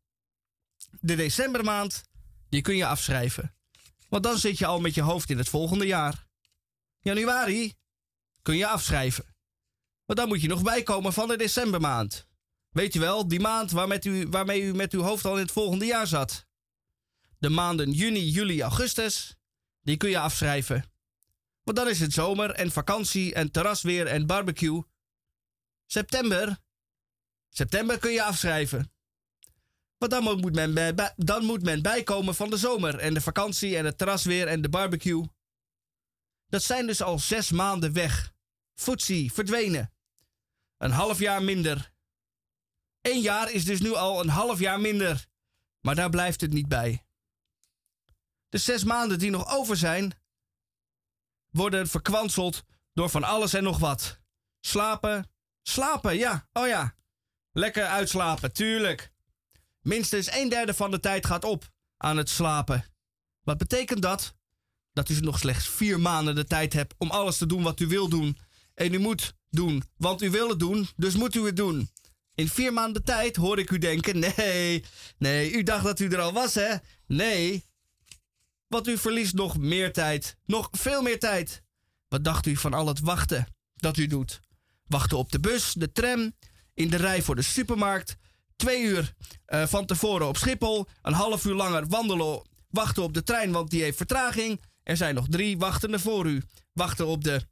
De 0.99 1.15
decembermaand, 1.15 2.03
die 2.49 2.61
kun 2.61 2.75
je 2.75 2.85
afschrijven. 2.85 3.55
Want 4.09 4.23
dan 4.23 4.37
zit 4.37 4.57
je 4.57 4.65
al 4.65 4.79
met 4.79 4.93
je 4.93 5.01
hoofd 5.01 5.29
in 5.29 5.37
het 5.37 5.49
volgende 5.49 5.85
jaar. 5.85 6.27
Januari 6.99 7.73
kun 8.41 8.57
je 8.57 8.67
afschrijven. 8.67 9.35
Want 10.05 10.19
dan 10.19 10.27
moet 10.27 10.41
je 10.41 10.47
nog 10.47 10.63
bijkomen 10.63 11.13
van 11.13 11.27
de 11.27 11.37
decembermaand. 11.37 12.27
Weet 12.69 12.93
je 12.93 12.99
wel, 12.99 13.27
die 13.27 13.39
maand 13.39 14.05
u, 14.05 14.27
waarmee 14.27 14.61
u 14.61 14.73
met 14.73 14.93
uw 14.93 15.01
hoofd 15.01 15.25
al 15.25 15.35
in 15.35 15.41
het 15.41 15.51
volgende 15.51 15.85
jaar 15.85 16.07
zat. 16.07 16.47
De 17.37 17.49
maanden 17.49 17.91
juni, 17.91 18.29
juli, 18.29 18.61
augustus, 18.61 19.38
die 19.89 19.97
kun 19.97 20.09
je 20.09 20.19
afschrijven. 20.19 20.91
Want 21.63 21.77
dan 21.77 21.87
is 21.87 21.99
het 21.99 22.13
zomer 22.13 22.51
en 22.51 22.71
vakantie 22.71 23.33
en 23.33 23.51
terrasweer 23.51 24.07
en 24.07 24.25
barbecue. 24.25 24.83
September, 25.85 26.57
september 27.49 27.99
kun 27.99 28.11
je 28.11 28.23
afschrijven. 28.23 28.91
Want 29.97 30.11
dan 30.11 30.23
moet, 30.23 30.53
men 30.53 30.95
dan 31.15 31.45
moet 31.45 31.63
men 31.63 31.81
bijkomen 31.81 32.35
van 32.35 32.49
de 32.49 32.57
zomer 32.57 32.99
en 32.99 33.13
de 33.13 33.21
vakantie 33.21 33.77
en 33.77 33.85
het 33.85 33.97
terrasweer 33.97 34.47
en 34.47 34.61
de 34.61 34.69
barbecue. 34.69 35.25
Dat 36.47 36.63
zijn 36.63 36.87
dus 36.87 37.01
al 37.01 37.19
zes 37.19 37.51
maanden 37.51 37.93
weg. 37.93 38.33
Footsie, 38.73 39.33
verdwenen. 39.33 39.93
Een 40.77 40.91
half 40.91 41.19
jaar 41.19 41.43
minder. 41.43 41.91
Eén 43.01 43.21
jaar 43.21 43.51
is 43.51 43.65
dus 43.65 43.79
nu 43.79 43.93
al 43.93 44.21
een 44.21 44.29
half 44.29 44.59
jaar 44.59 44.79
minder. 44.79 45.25
Maar 45.81 45.95
daar 45.95 46.09
blijft 46.09 46.41
het 46.41 46.53
niet 46.53 46.67
bij. 46.67 47.03
De 48.49 48.57
zes 48.57 48.83
maanden 48.83 49.19
die 49.19 49.29
nog 49.29 49.55
over 49.55 49.77
zijn, 49.77 50.13
worden 51.51 51.87
verkwanseld 51.87 52.63
door 52.93 53.09
van 53.09 53.23
alles 53.23 53.53
en 53.53 53.63
nog 53.63 53.77
wat. 53.77 54.19
Slapen, 54.59 55.31
slapen, 55.61 56.17
ja, 56.17 56.47
oh 56.53 56.67
ja. 56.67 56.95
Lekker 57.51 57.85
uitslapen, 57.85 58.53
tuurlijk. 58.53 59.11
Minstens 59.81 60.31
een 60.31 60.49
derde 60.49 60.73
van 60.73 60.91
de 60.91 60.99
tijd 60.99 61.25
gaat 61.25 61.43
op 61.43 61.69
aan 61.97 62.17
het 62.17 62.29
slapen. 62.29 62.85
Wat 63.43 63.57
betekent 63.57 64.01
dat? 64.01 64.35
Dat 64.93 65.09
u 65.09 65.19
nog 65.19 65.39
slechts 65.39 65.69
vier 65.69 65.99
maanden 65.99 66.35
de 66.35 66.45
tijd 66.45 66.73
hebt 66.73 66.95
om 66.97 67.09
alles 67.09 67.37
te 67.37 67.45
doen 67.45 67.63
wat 67.63 67.79
u 67.79 67.87
wil 67.87 68.09
doen. 68.09 68.37
En 68.73 68.93
u 68.93 68.99
moet 68.99 69.33
doen, 69.49 69.83
want 69.97 70.21
u 70.21 70.29
wil 70.29 70.49
het 70.49 70.59
doen, 70.59 70.89
dus 70.95 71.15
moet 71.15 71.35
u 71.35 71.45
het 71.45 71.55
doen. 71.55 71.89
In 72.35 72.49
vier 72.49 72.73
maanden 72.73 73.03
tijd 73.03 73.35
hoor 73.35 73.59
ik 73.59 73.69
u 73.69 73.77
denken: 73.77 74.19
nee, 74.19 74.85
nee, 75.17 75.51
u 75.51 75.63
dacht 75.63 75.83
dat 75.83 75.99
u 75.99 76.07
er 76.07 76.19
al 76.19 76.33
was, 76.33 76.53
hè? 76.53 76.75
Nee. 77.07 77.68
Want 78.69 78.87
u 78.87 78.97
verliest 78.97 79.33
nog 79.33 79.57
meer 79.57 79.93
tijd, 79.93 80.35
nog 80.45 80.67
veel 80.71 81.01
meer 81.01 81.19
tijd. 81.19 81.61
Wat 82.07 82.23
dacht 82.23 82.45
u 82.45 82.55
van 82.55 82.73
al 82.73 82.87
het 82.87 82.99
wachten 82.99 83.47
dat 83.75 83.97
u 83.97 84.07
doet? 84.07 84.39
Wachten 84.87 85.17
op 85.17 85.31
de 85.31 85.39
bus, 85.39 85.73
de 85.73 85.91
tram, 85.91 86.33
in 86.73 86.89
de 86.89 86.97
rij 86.97 87.21
voor 87.21 87.35
de 87.35 87.41
supermarkt. 87.41 88.17
Twee 88.55 88.83
uur 88.83 89.13
eh, 89.45 89.67
van 89.67 89.85
tevoren 89.85 90.27
op 90.27 90.37
Schiphol. 90.37 90.87
Een 91.01 91.13
half 91.13 91.45
uur 91.45 91.53
langer 91.53 91.87
wandelen, 91.87 92.41
wachten 92.69 93.03
op 93.03 93.13
de 93.13 93.23
trein, 93.23 93.51
want 93.51 93.69
die 93.69 93.81
heeft 93.81 93.97
vertraging. 93.97 94.61
Er 94.83 94.97
zijn 94.97 95.15
nog 95.15 95.27
drie 95.29 95.57
wachtende 95.57 95.99
voor 95.99 96.25
u. 96.25 96.43
Wachten 96.73 97.07
op 97.07 97.23
de 97.23 97.47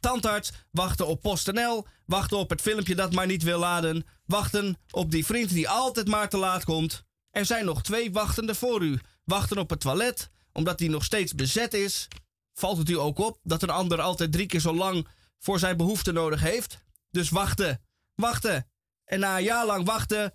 tandarts, 0.00 0.52
wachten 0.70 1.06
op 1.06 1.20
PostNL, 1.20 1.86
wachten 2.06 2.38
op 2.38 2.50
het 2.50 2.60
filmpje 2.60 2.94
dat 2.94 3.12
maar 3.12 3.26
niet 3.26 3.42
wil 3.42 3.58
laden, 3.58 4.06
wachten 4.26 4.78
op 4.90 5.10
die 5.10 5.26
vriend 5.26 5.50
die 5.50 5.68
altijd 5.68 6.08
maar 6.08 6.28
te 6.28 6.36
laat 6.36 6.64
komt. 6.64 7.04
Er 7.30 7.46
zijn 7.46 7.64
nog 7.64 7.82
twee 7.82 8.12
wachtende 8.12 8.54
voor 8.54 8.82
u. 8.82 8.98
Wachten 9.30 9.58
op 9.58 9.70
het 9.70 9.80
toilet, 9.80 10.30
omdat 10.52 10.78
die 10.78 10.90
nog 10.90 11.04
steeds 11.04 11.34
bezet 11.34 11.74
is. 11.74 12.08
Valt 12.52 12.78
het 12.78 12.88
u 12.88 12.98
ook 12.98 13.18
op 13.18 13.38
dat 13.42 13.62
een 13.62 13.70
ander 13.70 14.00
altijd 14.00 14.32
drie 14.32 14.46
keer 14.46 14.60
zo 14.60 14.74
lang 14.74 15.08
voor 15.38 15.58
zijn 15.58 15.76
behoefte 15.76 16.12
nodig 16.12 16.40
heeft? 16.40 16.84
Dus 17.10 17.28
wachten, 17.28 17.80
wachten. 18.14 18.70
En 19.04 19.20
na 19.20 19.36
een 19.36 19.42
jaar 19.42 19.66
lang 19.66 19.86
wachten 19.86 20.32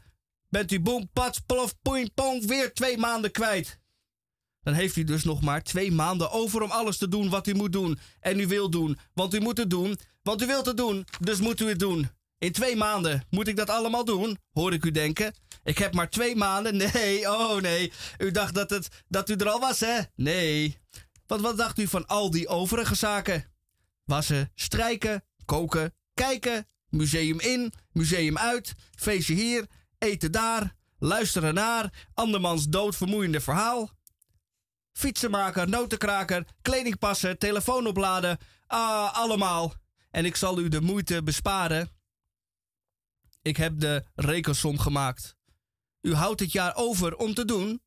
bent 0.50 0.72
u 0.72 0.80
boem, 0.80 1.10
pats, 1.14 1.40
plof, 1.40 1.76
poing, 1.82 2.14
pong 2.14 2.46
weer 2.46 2.74
twee 2.74 2.98
maanden 2.98 3.32
kwijt. 3.32 3.80
Dan 4.62 4.74
heeft 4.74 4.96
u 4.96 5.04
dus 5.04 5.24
nog 5.24 5.42
maar 5.42 5.64
twee 5.64 5.92
maanden 5.92 6.32
over 6.32 6.62
om 6.62 6.72
alles 6.72 6.98
te 6.98 7.08
doen 7.08 7.30
wat 7.30 7.48
u 7.48 7.54
moet 7.54 7.74
doen. 7.74 8.00
En 8.20 8.40
u 8.40 8.48
wil 8.48 8.70
doen, 8.70 8.98
want 9.14 9.34
u 9.34 9.40
moet 9.40 9.58
het 9.58 9.70
doen, 9.70 9.98
want 10.22 10.42
u 10.42 10.46
wilt 10.46 10.66
het 10.66 10.78
doen, 10.78 11.08
dus 11.20 11.40
moet 11.40 11.60
u 11.62 11.68
het 11.68 11.80
doen. 11.80 12.10
In 12.38 12.52
twee 12.52 12.76
maanden 12.76 13.26
moet 13.30 13.48
ik 13.48 13.56
dat 13.56 13.70
allemaal 13.70 14.06
doen, 14.06 14.38
hoor 14.52 14.74
ik 14.74 14.86
u 14.86 14.92
denken. 14.92 15.34
Ik 15.66 15.78
heb 15.78 15.94
maar 15.94 16.10
twee 16.10 16.36
maanden. 16.36 16.78
Nee, 16.94 17.32
oh 17.32 17.62
nee. 17.62 17.92
U 18.18 18.32
dacht 18.32 18.54
dat, 18.54 18.70
het, 18.70 19.04
dat 19.08 19.30
u 19.30 19.34
er 19.34 19.50
al 19.50 19.60
was, 19.60 19.80
hè? 19.80 20.00
Nee. 20.16 20.78
Want 21.28 21.42
wat 21.42 21.58
dacht 21.58 21.80
u 21.80 21.88
van 21.88 22.08
al 22.08 22.32
die 22.32 22.48
overige 22.48 22.96
zaken? 22.96 23.54
Wassen, 24.04 24.52
strijken, 24.56 25.24
koken, 25.46 25.94
kijken, 26.14 26.68
museum 26.90 27.40
in, 27.40 27.74
museum 27.92 28.38
uit, 28.38 28.74
feestje 28.96 29.34
hier, 29.34 29.66
eten 29.98 30.32
daar, 30.32 30.76
luisteren 31.00 31.54
naar, 31.54 32.08
andermans 32.14 32.68
doodvermoeiende 32.68 33.42
verhaal. 33.42 33.90
Fietsenmaker, 34.94 35.70
notenkraker, 35.70 36.48
kleding 36.62 37.00
passen, 37.00 37.38
telefoon 37.38 37.88
opladen, 37.88 38.38
ah, 38.68 39.14
allemaal. 39.14 39.74
En 40.12 40.26
ik 40.26 40.36
zal 40.36 40.60
u 40.60 40.68
de 40.68 40.82
moeite 40.82 41.24
besparen. 41.24 41.90
Ik 43.42 43.58
heb 43.58 43.80
de 43.80 44.06
rekensom 44.16 44.80
gemaakt. 44.80 45.35
U 46.06 46.14
houdt 46.14 46.40
het 46.40 46.52
jaar 46.52 46.76
over 46.76 47.16
om 47.16 47.34
te 47.34 47.46
doen 47.46 47.82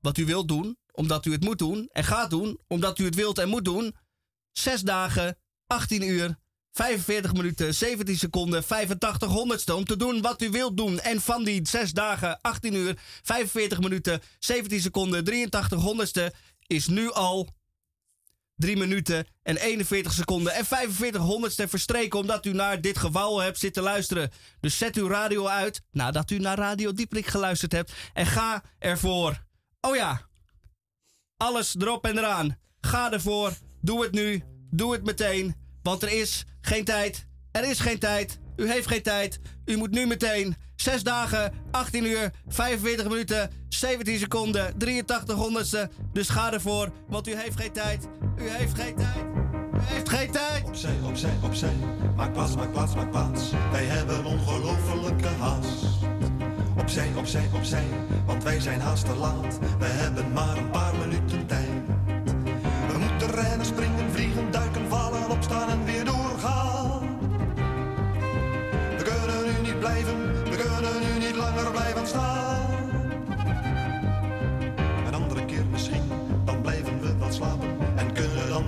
wat 0.00 0.18
u 0.18 0.24
wilt 0.24 0.48
doen, 0.48 0.78
omdat 0.92 1.26
u 1.26 1.32
het 1.32 1.44
moet 1.44 1.58
doen 1.58 1.88
en 1.92 2.04
gaat 2.04 2.30
doen, 2.30 2.58
omdat 2.66 2.98
u 2.98 3.04
het 3.04 3.14
wilt 3.14 3.38
en 3.38 3.48
moet 3.48 3.64
doen. 3.64 3.94
Zes 4.52 4.80
dagen, 4.80 5.38
18 5.66 6.02
uur, 6.02 6.38
45 6.72 7.32
minuten, 7.32 7.74
17 7.74 8.18
seconden, 8.18 8.64
85 8.64 9.28
honderdste 9.28 9.74
om 9.74 9.84
te 9.84 9.96
doen 9.96 10.20
wat 10.20 10.42
u 10.42 10.50
wilt 10.50 10.76
doen. 10.76 11.00
En 11.00 11.20
van 11.20 11.44
die 11.44 11.68
6 11.68 11.92
dagen, 11.92 12.40
18 12.40 12.74
uur, 12.74 12.98
45 13.22 13.80
minuten, 13.80 14.22
17 14.38 14.80
seconden, 14.80 15.24
83 15.24 15.80
honderdste 15.80 16.32
is 16.66 16.86
nu 16.86 17.10
al 17.10 17.54
3 18.64 18.76
minuten 18.76 19.26
en 19.42 19.56
41 19.56 20.12
seconden 20.12 20.52
en 20.52 20.64
45 20.64 21.20
honderdste 21.20 21.68
verstreken 21.68 22.18
omdat 22.18 22.46
u 22.46 22.52
naar 22.52 22.80
dit 22.80 22.98
gewauw 22.98 23.38
hebt 23.38 23.58
zitten 23.58 23.82
luisteren. 23.82 24.30
Dus 24.60 24.78
zet 24.78 24.96
uw 24.96 25.08
radio 25.08 25.46
uit 25.46 25.82
nadat 25.90 26.30
u 26.30 26.38
naar 26.38 26.58
Radio 26.58 26.92
Dieprik 26.92 27.26
geluisterd 27.26 27.72
hebt 27.72 27.92
en 28.12 28.26
ga 28.26 28.62
ervoor. 28.78 29.44
Oh 29.80 29.96
ja, 29.96 30.20
alles 31.36 31.74
erop 31.78 32.04
en 32.04 32.18
eraan. 32.18 32.58
Ga 32.80 33.12
ervoor, 33.12 33.52
doe 33.80 34.02
het 34.02 34.12
nu, 34.12 34.42
doe 34.70 34.92
het 34.92 35.04
meteen, 35.04 35.54
want 35.82 36.02
er 36.02 36.12
is 36.12 36.44
geen 36.60 36.84
tijd. 36.84 37.26
Er 37.50 37.68
is 37.68 37.80
geen 37.80 37.98
tijd. 37.98 38.38
U 38.56 38.70
heeft 38.70 38.86
geen 38.86 39.02
tijd. 39.02 39.40
U 39.64 39.76
moet 39.76 39.90
nu 39.90 40.06
meteen. 40.06 40.56
6 40.76 41.02
dagen, 41.02 41.52
18 41.70 42.04
uur, 42.04 42.30
45 42.48 43.08
minuten, 43.08 43.50
17 43.68 44.18
seconden, 44.18 44.78
83 44.78 45.36
honderdste. 45.36 45.90
Dus 46.12 46.28
ga 46.28 46.52
ervoor, 46.52 46.90
want 47.08 47.28
u 47.28 47.36
heeft 47.36 47.60
geen 47.60 47.72
tijd. 47.72 48.08
U 48.36 48.48
heeft 48.48 48.74
geen 48.74 48.94
tijd. 48.94 49.24
U 49.74 49.78
heeft 49.80 50.08
geen 50.08 50.30
tijd. 50.30 50.64
Opzij, 50.64 50.96
opzij, 51.04 51.38
opzij. 51.42 51.72
Maak 52.16 52.32
plaats, 52.32 52.56
maak 52.56 52.72
plaats, 52.72 52.94
maak 52.94 53.10
plaats. 53.10 53.50
Wij 53.72 53.84
hebben 53.84 54.24
ongelofelijke 54.24 55.28
haast. 55.28 55.84
Opzij, 56.78 57.08
opzij, 57.16 57.48
opzij. 57.54 57.84
Want 58.26 58.42
wij 58.42 58.60
zijn 58.60 58.80
haast 58.80 59.04
te 59.04 59.14
laat. 59.14 59.58
We 59.78 59.86
hebben 59.86 60.32
maar 60.32 60.56
een 60.56 60.70
paar 60.70 60.94
minuten 60.94 61.46
tijd. 61.46 61.68
We 62.92 62.98
moeten 62.98 63.30
rennen, 63.30 63.66
springen, 63.66 64.10
vliegen, 64.10 64.50
duiken, 64.50 64.88
vallen, 64.88 65.30
opstaan 65.30 65.68
en 65.68 65.83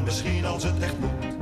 misschien 0.06 0.44
als 0.44 0.62
het 0.62 0.78
echt 0.80 0.98
moet. 0.98 1.36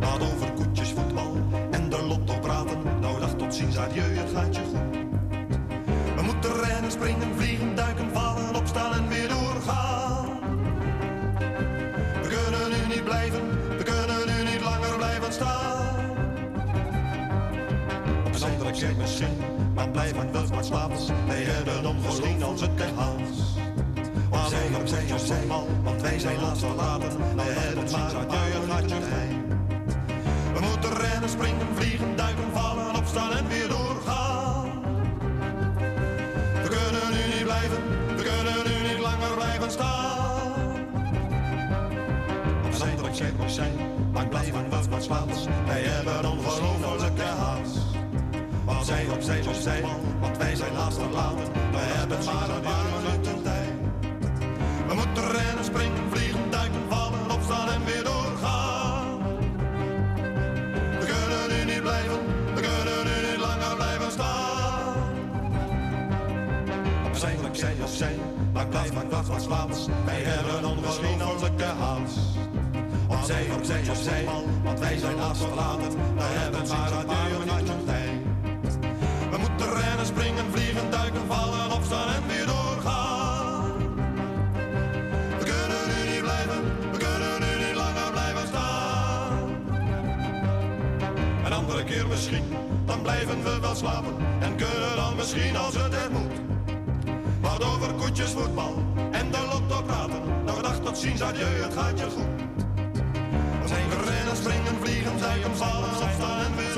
Laat 0.00 0.20
over 0.32 0.52
koetjes, 0.52 0.90
voetbal 0.90 1.36
en 1.70 1.88
de 1.88 2.02
lotto 2.02 2.38
praten. 2.38 2.78
Nou 3.00 3.20
dag 3.20 3.34
tot 3.34 3.54
ziens, 3.54 3.78
adieu, 3.78 4.16
het 4.16 4.30
gaat 4.34 4.54
je 4.56 4.62
goed. 4.62 4.96
We 6.16 6.22
moeten 6.22 6.52
rennen, 6.62 6.90
springen, 6.90 7.34
vliegen, 7.36 7.74
duiken, 7.74 8.10
vallen, 8.12 8.54
opstaan 8.54 8.92
en 8.92 9.08
weer 9.08 9.28
doorgaan. 9.28 10.38
We 12.22 12.28
kunnen 12.28 12.70
nu 12.70 12.94
niet 12.94 13.04
blijven, 13.04 13.40
we 13.76 13.82
kunnen 13.82 14.26
nu 14.26 14.50
niet 14.50 14.60
langer 14.60 14.96
blijven 14.96 15.32
staan. 15.32 16.16
Op 18.26 18.34
een 18.34 18.42
andere 18.42 18.70
keer 18.70 18.96
misschien, 18.98 19.36
maar 19.74 19.88
blijven 19.88 20.32
wel 20.32 20.46
maar 20.54 20.64
slapen. 20.64 20.98
Wij 21.26 21.42
hebben 21.42 21.86
ongelooflijk 21.86 22.42
als 22.42 22.60
het 22.60 22.70
echt 22.76 22.94
haast. 22.96 23.42
Opzij, 24.34 24.68
opzij, 24.80 25.12
opzij, 25.12 25.46
want 25.82 26.02
wij 26.02 26.18
zijn 26.18 26.40
laatst 26.40 26.64
verlaten. 26.64 27.36
Wij 27.36 27.46
hebben 27.46 27.90
maar 27.90 28.14
een 28.14 28.88
je 28.88 28.94
heen. 28.94 29.44
We 30.54 30.60
moeten 30.60 30.92
rennen, 31.00 31.28
springen, 31.28 31.66
vliegen, 31.74 32.16
duiken, 32.16 32.50
vallen, 32.52 32.94
opstaan 32.96 33.32
en 33.32 33.48
weer 33.48 33.68
doorgaan. 33.68 34.70
We 36.62 36.68
kunnen 36.68 37.10
nu 37.10 37.34
niet 37.34 37.44
blijven, 37.44 37.82
we 38.16 38.22
kunnen 38.22 38.58
nu 38.66 38.88
niet 38.88 38.98
langer 38.98 39.34
blijven 39.34 39.70
staan. 39.70 40.52
Opzij, 42.66 42.94
opzij, 43.02 43.32
opzij, 43.40 43.72
maar 44.12 44.28
blijven 44.28 44.70
wel 44.70 44.82
wat 44.90 45.02
slapen. 45.02 45.36
Wij 45.66 45.82
hebben 45.82 46.30
ongelofelijke 46.30 47.22
haast. 47.22 47.78
Opzij, 48.64 49.06
opzij, 49.14 49.46
opzij, 49.48 49.84
want 50.20 50.36
wij 50.36 50.54
zijn 50.54 50.74
haast 50.74 50.98
verlaten. 50.98 51.52
Wij 51.72 51.88
hebben 51.98 52.24
maar 52.24 52.48
een 52.48 52.62
opzij, 67.94 68.18
maar 68.52 68.66
blijf 68.66 68.92
maar 68.92 69.08
wacht 69.08 69.28
wat 69.28 69.42
slaats. 69.42 69.86
Wij 70.04 70.22
hebben 70.22 70.70
ongelofelijke 70.70 71.64
haast. 71.64 72.18
Opzij, 73.08 73.46
opzij, 73.56 73.88
opzij, 73.88 74.24
want 74.62 74.80
wij 74.80 74.98
zijn 74.98 75.16
verlaten. 75.32 75.90
Wij 76.16 76.32
hebben 76.42 76.68
maar 76.68 76.92
een 76.92 77.06
paar 77.06 77.30
minuten 77.38 77.84
tijd. 77.84 78.10
We 79.30 79.36
moeten 79.38 79.74
rennen, 79.80 80.06
springen, 80.06 80.44
vliegen, 80.50 80.90
duiken, 80.90 81.26
vallen, 81.26 81.72
opstaan 81.72 82.08
en 82.14 82.26
weer 82.26 82.46
doorgaan. 82.46 83.72
We 85.38 85.44
kunnen 85.52 85.82
nu 85.90 86.12
niet 86.12 86.22
blijven, 86.22 86.60
we 86.92 86.98
kunnen 86.98 87.40
nu 87.44 87.64
niet 87.66 87.76
langer 87.76 88.10
blijven 88.12 88.46
staan. 88.46 89.48
Een 91.44 91.52
andere 91.52 91.84
keer 91.84 92.06
misschien, 92.06 92.44
dan 92.86 93.02
blijven 93.02 93.42
we 93.42 93.60
wel 93.60 93.74
slapen. 93.74 94.14
En 94.40 94.56
kunnen 94.56 94.96
dan 94.96 95.16
misschien 95.16 95.56
als 95.56 95.74
het 95.74 95.94
er 95.94 96.10
moet. 96.12 96.43
Over 97.84 97.96
koetjes, 97.96 98.30
voetbal 98.30 98.74
en 99.10 99.30
de 99.30 99.38
lotto 99.52 99.82
praten. 99.82 100.22
Nou 100.44 100.62
dag 100.62 100.80
tot 100.80 100.98
ziens, 100.98 101.22
adieu, 101.22 101.62
het 101.62 101.74
gaat 101.74 101.98
je 101.98 102.04
goed. 102.04 102.32
We 103.62 103.68
zijn 103.68 103.88
rennen, 103.90 104.36
springen, 104.36 104.76
vliegen, 104.82 105.18
duiken, 105.18 105.56
vallen, 105.56 105.90
opstaan 105.90 106.40
en 106.44 106.56
weer. 106.56 106.72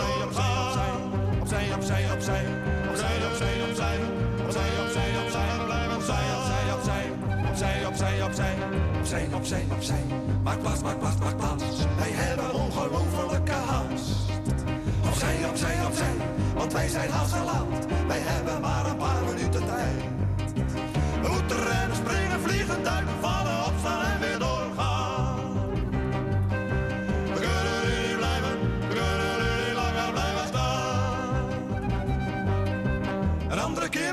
Opzij, 1.44 1.72
opzij, 1.74 2.04
opzij, 2.12 2.12
opzij, 2.14 2.44
opzij, 2.90 3.14
opzij, 3.30 3.96
opzij, 4.44 4.68
opzij, 4.84 5.10
opzij, 5.24 5.46
we 5.58 5.64
blijven 5.64 5.96
opzij, 5.96 6.24
opzij, 6.38 6.64
opzij, 6.76 7.04
opzij, 7.48 7.86
opzij, 7.86 8.22
opzij, 8.22 8.54
opzij, 9.00 9.28
opzij, 9.32 9.64
opzij. 9.76 10.04
Maak 10.42 10.60
plaats, 10.60 10.82
maak 10.82 10.98
plaats, 10.98 11.18
maak 11.18 11.36
plaats. 11.36 11.64
Wij 11.98 12.10
hebben 12.10 12.54
ongelofelijke 12.54 13.58
haast. 13.70 14.10
Opzij, 15.06 15.36
opzij, 15.50 15.76
opzij, 15.86 16.14
want 16.54 16.72
wij 16.72 16.88
zijn 16.88 17.10
haast. 17.10 17.34
Wij 18.06 18.20
hebben 18.20 18.60
maar 18.60 18.86
een 18.86 18.96
paar 18.96 19.15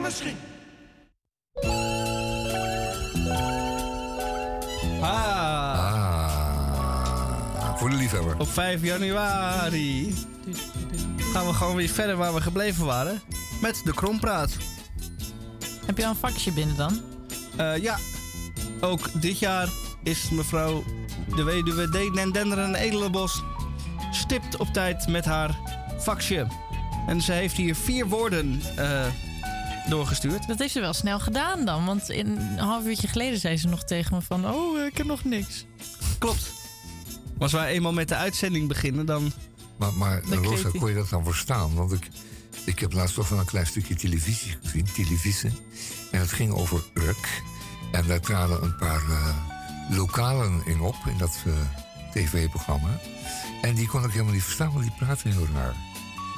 misschien. 0.03 0.35
Ah, 5.01 5.71
Ah, 7.59 7.77
voor 7.77 7.89
de 7.89 7.95
liefhebber. 7.95 8.39
op 8.39 8.47
5 8.49 8.83
januari 8.83 10.13
gaan 11.33 11.47
we 11.47 11.53
gewoon 11.53 11.75
weer 11.75 11.89
verder 11.89 12.15
waar 12.17 12.33
we 12.33 12.41
gebleven 12.41 12.85
waren. 12.85 13.21
Met 13.61 13.81
de 13.85 13.93
Krompraat. 13.93 14.57
Heb 15.85 15.97
je 15.97 16.03
al 16.03 16.09
een 16.09 16.15
vakje 16.15 16.51
binnen 16.51 16.75
dan? 16.75 17.01
Eh, 17.55 17.77
ja, 17.77 17.97
ook 18.81 19.21
dit 19.21 19.39
jaar 19.39 19.69
is 20.03 20.29
mevrouw 20.29 20.83
de 21.35 21.43
weduwe 21.43 21.87
D. 21.89 22.15
Den 22.15 22.31
Denderen 22.31 22.75
Edelenbos 22.75 23.43
stipt 24.11 24.57
op 24.57 24.67
tijd 24.67 25.07
met 25.07 25.25
haar 25.25 25.59
faxje. 25.99 26.47
En 27.07 27.21
ze 27.21 27.31
heeft 27.31 27.55
hier 27.55 27.75
vier 27.75 28.07
woorden 28.07 28.61
eh, 28.75 29.05
doorgestuurd. 29.89 30.47
Dat 30.47 30.59
heeft 30.59 30.73
ze 30.73 30.79
wel 30.79 30.93
snel 30.93 31.19
gedaan 31.19 31.65
dan. 31.65 31.85
Want 31.85 32.09
in 32.09 32.27
een 32.27 32.57
half 32.57 32.85
uurtje 32.85 33.07
geleden 33.07 33.39
zei 33.39 33.57
ze 33.57 33.67
nog 33.67 33.83
tegen 33.83 34.15
me 34.15 34.21
van... 34.21 34.47
Oh, 34.49 34.85
ik 34.85 34.97
heb 34.97 35.05
nog 35.05 35.23
niks. 35.23 35.65
Klopt. 36.17 36.51
Maar 37.33 37.41
als 37.41 37.51
wij 37.51 37.71
eenmaal 37.71 37.93
met 37.93 38.07
de 38.07 38.15
uitzending 38.15 38.67
beginnen, 38.67 39.05
dan 39.05 39.31
Maar, 39.77 39.93
maar 39.93 40.21
Dan 40.29 40.43
Rosa, 40.43 40.69
kon 40.69 40.89
je 40.89 40.95
dat 40.95 41.09
dan 41.09 41.23
verstaan? 41.23 41.75
Want 41.75 41.91
ik, 41.91 42.07
ik 42.65 42.79
heb 42.79 42.93
laatst 42.93 43.15
toch 43.15 43.29
wel 43.29 43.39
een 43.39 43.45
klein 43.45 43.67
stukje 43.67 43.95
televisie 43.95 44.57
gezien, 44.63 44.87
televisie. 44.93 45.51
En 46.11 46.19
het 46.19 46.31
ging 46.31 46.53
over 46.53 46.83
Urk. 46.93 47.41
En 47.91 48.07
daar 48.07 48.19
traden 48.19 48.63
een 48.63 48.75
paar 48.75 49.01
eh, 49.09 49.35
lokalen 49.89 50.61
in 50.65 50.81
op, 50.81 50.95
in 51.05 51.17
dat 51.17 51.43
eh, 51.45 51.53
tv-programma. 52.11 52.99
En 53.61 53.75
die 53.75 53.87
kon 53.87 54.03
ik 54.03 54.11
helemaal 54.11 54.33
niet 54.33 54.43
verstaan, 54.43 54.71
want 54.71 54.83
die 54.83 54.93
praten 54.97 55.31
heel 55.31 55.47
raar. 55.53 55.75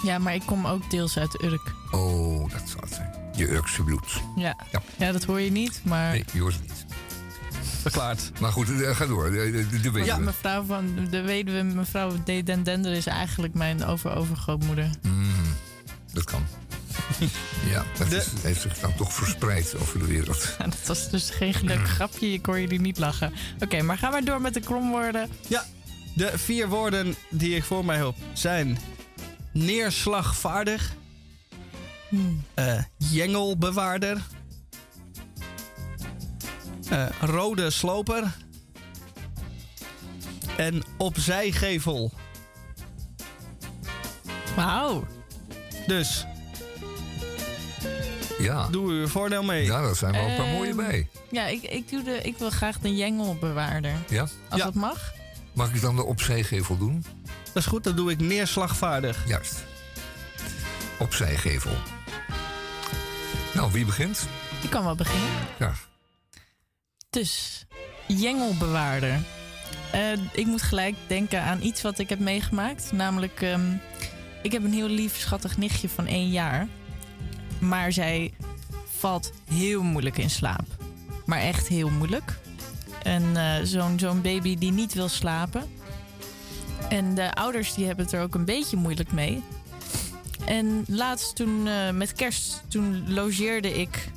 Ja, 0.03 0.17
maar 0.17 0.35
ik 0.35 0.43
kom 0.45 0.67
ook 0.67 0.89
deels 0.89 1.17
uit 1.17 1.43
Urk. 1.43 1.73
Oh, 1.91 2.51
dat 2.51 2.61
zou 2.69 2.79
het 2.79 2.93
zijn. 2.93 3.24
Je 3.35 3.49
Urkse 3.51 3.83
bloed. 3.83 4.21
Ja. 4.35 4.55
Ja. 4.71 4.81
ja, 4.97 5.11
dat 5.11 5.23
hoor 5.23 5.41
je 5.41 5.51
niet, 5.51 5.81
maar... 5.83 6.11
Nee, 6.11 6.25
je 6.33 6.39
hoort 6.39 6.53
het 6.53 6.61
niet. 6.61 6.85
Verklaard. 7.81 8.31
Maar 8.39 8.51
goed, 8.51 8.81
eh, 8.81 8.95
ga 8.95 9.05
door. 9.05 9.31
De, 9.31 9.65
de, 9.81 9.91
de 9.91 10.03
Ja, 10.03 10.17
mevrouw 10.17 10.63
van 10.63 11.07
de 11.09 11.21
weduwe, 11.21 11.63
mevrouw 11.63 12.11
D. 12.23 12.25
Den 12.45 12.63
Dender 12.63 12.91
is 12.93 13.05
eigenlijk 13.05 13.53
mijn 13.53 13.85
over-overgrootmoeder. 13.85 14.89
Mm, 15.01 15.33
dat 16.13 16.23
kan. 16.23 16.45
ja, 17.71 17.83
dat 17.97 18.09
De- 18.09 18.15
is, 18.15 18.27
heeft 18.41 18.61
zich 18.61 18.79
dan 18.79 18.95
toch 18.95 19.13
verspreid 19.13 19.75
over 19.81 19.99
de 19.99 20.05
wereld. 20.05 20.55
Ja, 20.59 20.63
dat 20.65 20.85
was 20.87 21.09
dus 21.09 21.29
geen 21.29 21.53
gelukkig 21.53 21.89
grapje, 21.89 22.27
ik 22.33 22.45
hoor 22.45 22.59
jullie 22.59 22.79
niet 22.81 22.97
lachen. 22.97 23.33
Oké, 23.59 23.81
maar 23.81 23.97
gaan 23.97 24.11
we 24.13 24.23
door 24.23 24.41
met 24.41 24.53
de 24.53 24.59
kromwoorden. 24.59 25.29
Ja, 25.47 25.65
de 26.15 26.31
vier 26.37 26.67
woorden 26.67 27.15
die 27.29 27.55
ik 27.55 27.63
voor 27.63 27.85
mij 27.85 27.97
heb 27.97 28.13
zijn 28.33 28.77
neerslagvaardig, 29.51 30.93
Hmm. 32.15 32.43
eh, 32.53 32.79
jengelbewaarder, 32.97 34.21
eh, 36.89 37.05
rode 37.21 37.69
sloper 37.69 38.35
en 40.57 40.83
opzijgevel. 40.97 42.11
Wauw. 44.55 45.05
Dus 45.87 46.25
Ja, 48.39 48.67
doe 48.67 48.91
uw 48.91 49.07
voordeel 49.07 49.43
mee. 49.43 49.65
ja 49.65 49.81
daar 49.81 49.95
zijn 49.95 50.11
wel 50.11 50.21
een 50.29 50.35
paar 50.35 50.45
Ehm, 50.45 50.55
mooie 50.55 50.75
bij. 50.75 51.07
Ja, 51.31 51.45
ik, 51.47 51.61
ik, 51.63 51.89
doe 51.89 52.03
de, 52.03 52.19
ik 52.21 52.37
wil 52.37 52.49
graag 52.49 52.79
de 52.79 52.95
jengelbewaarder. 52.95 53.93
Ja? 54.09 54.21
Als 54.21 54.59
Ja. 54.59 54.65
dat 54.65 54.73
mag. 54.73 55.13
Mag 55.53 55.73
ik 55.73 55.81
dan 55.81 55.95
de 55.95 56.03
opzijgevel 56.03 56.77
doen? 56.77 57.05
Dat 57.45 57.63
is 57.63 57.65
goed, 57.65 57.83
dan 57.83 57.95
doe 57.95 58.11
ik 58.11 58.19
neerslagvaardig. 58.19 59.27
Juist. 59.27 59.63
Opzijgevel. 60.99 61.71
Nou, 63.55 63.71
wie 63.71 63.85
begint? 63.85 64.27
Ik 64.61 64.69
kan 64.69 64.83
wel 64.83 64.95
beginnen. 64.95 65.29
Graag. 65.55 65.87
Dus, 67.09 67.65
jengelbewaarder. 68.07 69.19
Eh, 69.91 70.11
ik 70.31 70.45
moet 70.45 70.61
gelijk 70.61 70.95
denken 71.07 71.41
aan 71.41 71.61
iets 71.61 71.81
wat 71.81 71.99
ik 71.99 72.09
heb 72.09 72.19
meegemaakt. 72.19 72.91
Namelijk, 72.91 73.41
ehm, 73.41 73.73
ik 74.41 74.51
heb 74.51 74.63
een 74.63 74.73
heel 74.73 74.87
lief, 74.87 75.17
schattig 75.17 75.57
nichtje 75.57 75.89
van 75.89 76.05
één 76.07 76.29
jaar. 76.29 76.67
Maar 77.59 77.91
zij 77.91 78.33
valt 78.97 79.31
heel 79.49 79.83
moeilijk 79.83 80.17
in 80.17 80.29
slaap. 80.29 80.65
Maar 81.25 81.39
echt 81.39 81.67
heel 81.67 81.89
moeilijk. 81.89 82.37
En 83.03 83.37
eh, 83.37 83.63
zo'n 83.63 83.99
zo'n 83.99 84.21
baby 84.21 84.57
die 84.57 84.71
niet 84.71 84.93
wil 84.93 85.09
slapen. 85.09 85.63
En 86.89 87.15
de 87.15 87.33
ouders 87.33 87.73
die 87.73 87.85
hebben 87.85 88.05
het 88.05 88.13
er 88.13 88.21
ook 88.21 88.35
een 88.35 88.45
beetje 88.45 88.77
moeilijk 88.77 89.11
mee. 89.11 89.43
En 90.45 90.85
laatst 90.87 91.35
toen 91.35 91.67
eh, 91.67 91.89
met 91.89 92.13
kerst, 92.13 92.63
toen 92.67 93.13
logeerde 93.13 93.79
ik 93.79 94.07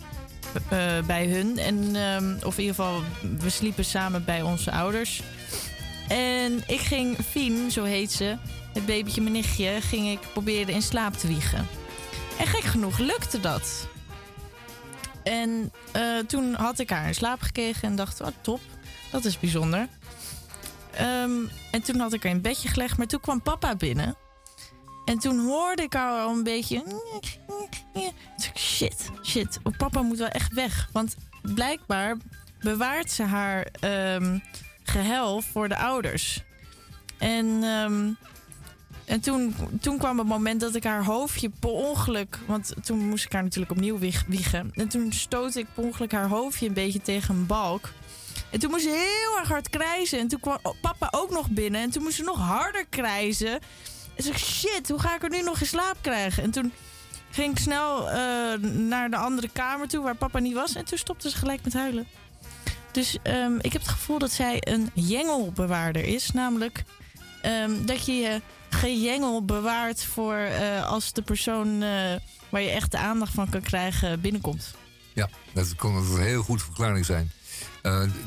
eh, 0.68 0.98
bij 1.06 1.26
hun. 1.26 1.58
En, 1.58 1.96
ehm, 1.96 2.46
of 2.46 2.58
in 2.58 2.64
ieder 2.64 2.74
geval, 2.74 3.02
we 3.38 3.50
sliepen 3.50 3.84
samen 3.84 4.24
bij 4.24 4.42
onze 4.42 4.72
ouders. 4.72 5.22
En 6.08 6.62
ik 6.66 6.80
ging 6.80 7.16
Fien, 7.30 7.70
zo 7.70 7.84
heet 7.84 8.12
ze, 8.12 8.36
het 8.72 8.86
babytje, 8.86 9.20
mijn 9.20 9.32
nichtje, 9.32 9.80
ging 9.80 10.08
ik 10.08 10.20
proberen 10.32 10.74
in 10.74 10.82
slaap 10.82 11.14
te 11.14 11.26
wiegen. 11.26 11.66
En 12.38 12.46
gek 12.46 12.62
genoeg 12.64 12.98
lukte 12.98 13.40
dat. 13.40 13.88
En 15.22 15.72
eh, 15.92 16.18
toen 16.18 16.54
had 16.54 16.78
ik 16.78 16.90
haar 16.90 17.06
in 17.06 17.14
slaap 17.14 17.40
gekregen 17.40 17.88
en 17.88 17.96
dacht, 17.96 18.20
oh 18.20 18.28
top, 18.40 18.60
dat 19.10 19.24
is 19.24 19.38
bijzonder. 19.38 19.88
Ehm, 20.90 21.30
en 21.70 21.82
toen 21.82 21.98
had 21.98 22.12
ik 22.12 22.22
haar 22.22 22.32
in 22.32 22.40
bedje 22.40 22.68
gelegd, 22.68 22.96
maar 22.96 23.06
toen 23.06 23.20
kwam 23.20 23.42
papa 23.42 23.76
binnen. 23.76 24.16
En 25.08 25.18
toen 25.18 25.38
hoorde 25.46 25.82
ik 25.82 25.92
haar 25.92 26.20
al 26.22 26.30
een 26.30 26.42
beetje. 26.42 26.82
Shit, 28.56 29.10
shit. 29.24 29.58
Papa 29.76 30.02
moet 30.02 30.18
wel 30.18 30.28
echt 30.28 30.52
weg. 30.52 30.88
Want 30.92 31.16
blijkbaar 31.42 32.16
bewaart 32.60 33.10
ze 33.10 33.22
haar 33.22 33.66
ehm 33.80 34.38
gehuil 34.82 35.40
voor 35.40 35.68
de 35.68 35.76
ouders. 35.76 36.42
En, 37.18 37.46
ehm, 37.62 38.10
en 39.04 39.20
toen, 39.20 39.54
toen 39.80 39.98
kwam 39.98 40.18
het 40.18 40.26
moment 40.26 40.60
dat 40.60 40.74
ik 40.74 40.84
haar 40.84 41.04
hoofdje 41.04 41.50
per 41.60 41.70
ongeluk. 41.70 42.38
Want 42.46 42.72
toen 42.82 43.08
moest 43.08 43.24
ik 43.24 43.32
haar 43.32 43.42
natuurlijk 43.42 43.70
opnieuw 43.70 43.98
wieg- 43.98 44.24
wiegen. 44.26 44.70
En 44.74 44.88
toen 44.88 45.12
stootte 45.12 45.58
ik 45.58 45.66
per 45.74 45.84
ongeluk 45.84 46.12
haar 46.12 46.28
hoofdje 46.28 46.66
een 46.66 46.72
beetje 46.72 47.00
tegen 47.02 47.34
een 47.34 47.46
balk. 47.46 47.92
En 48.50 48.58
toen 48.58 48.70
moest 48.70 48.82
ze 48.82 48.90
heel 48.90 49.38
erg 49.38 49.48
hard 49.48 49.70
krijzen. 49.70 50.18
En 50.18 50.28
toen 50.28 50.40
kwam 50.40 50.58
papa 50.80 51.08
ook 51.10 51.30
nog 51.30 51.50
binnen. 51.50 51.80
En 51.80 51.90
toen 51.90 52.02
moest 52.02 52.16
ze 52.16 52.22
nog 52.22 52.38
harder 52.38 52.86
krijzen. 52.86 53.58
Ik, 54.26 54.38
shit, 54.38 54.88
hoe 54.88 54.98
ga 54.98 55.14
ik 55.14 55.22
er 55.22 55.30
nu 55.30 55.42
nog 55.42 55.60
in 55.60 55.66
slaap 55.66 55.96
krijgen? 56.00 56.42
En 56.42 56.50
toen 56.50 56.72
ging 57.30 57.52
ik 57.52 57.58
snel 57.58 58.10
eh, 58.10 58.58
naar 58.62 59.10
de 59.10 59.16
andere 59.16 59.48
kamer 59.52 59.88
toe 59.88 60.02
waar 60.02 60.16
papa 60.16 60.38
niet 60.38 60.54
was. 60.54 60.74
En 60.74 60.84
toen 60.84 60.98
stopte 60.98 61.30
ze 61.30 61.36
gelijk 61.36 61.64
met 61.64 61.72
huilen. 61.72 62.06
Dus 62.92 63.18
ehm, 63.22 63.56
ik 63.60 63.72
heb 63.72 63.82
het 63.82 63.90
gevoel 63.90 64.18
dat 64.18 64.30
zij 64.30 64.56
een 64.60 64.90
jengelbewaarder 64.94 66.04
is. 66.04 66.30
Namelijk 66.30 66.84
ehm, 67.42 67.84
dat 67.84 68.06
je 68.06 68.12
je 68.12 68.40
gejengel 68.68 69.44
bewaart 69.44 70.04
voor 70.04 70.36
eh, 70.36 70.86
als 70.86 71.12
de 71.12 71.22
persoon 71.22 71.82
eh, 71.82 72.14
waar 72.48 72.62
je 72.62 72.70
echt 72.70 72.90
de 72.90 72.98
aandacht 72.98 73.34
van 73.34 73.48
kan 73.48 73.62
krijgen 73.62 74.20
binnenkomt. 74.20 74.74
Ja, 75.12 75.28
dat 75.52 75.74
kon 75.74 75.94
een 75.94 76.22
heel 76.22 76.42
goed 76.42 76.62
verklaring 76.62 77.04
zijn. 77.04 77.30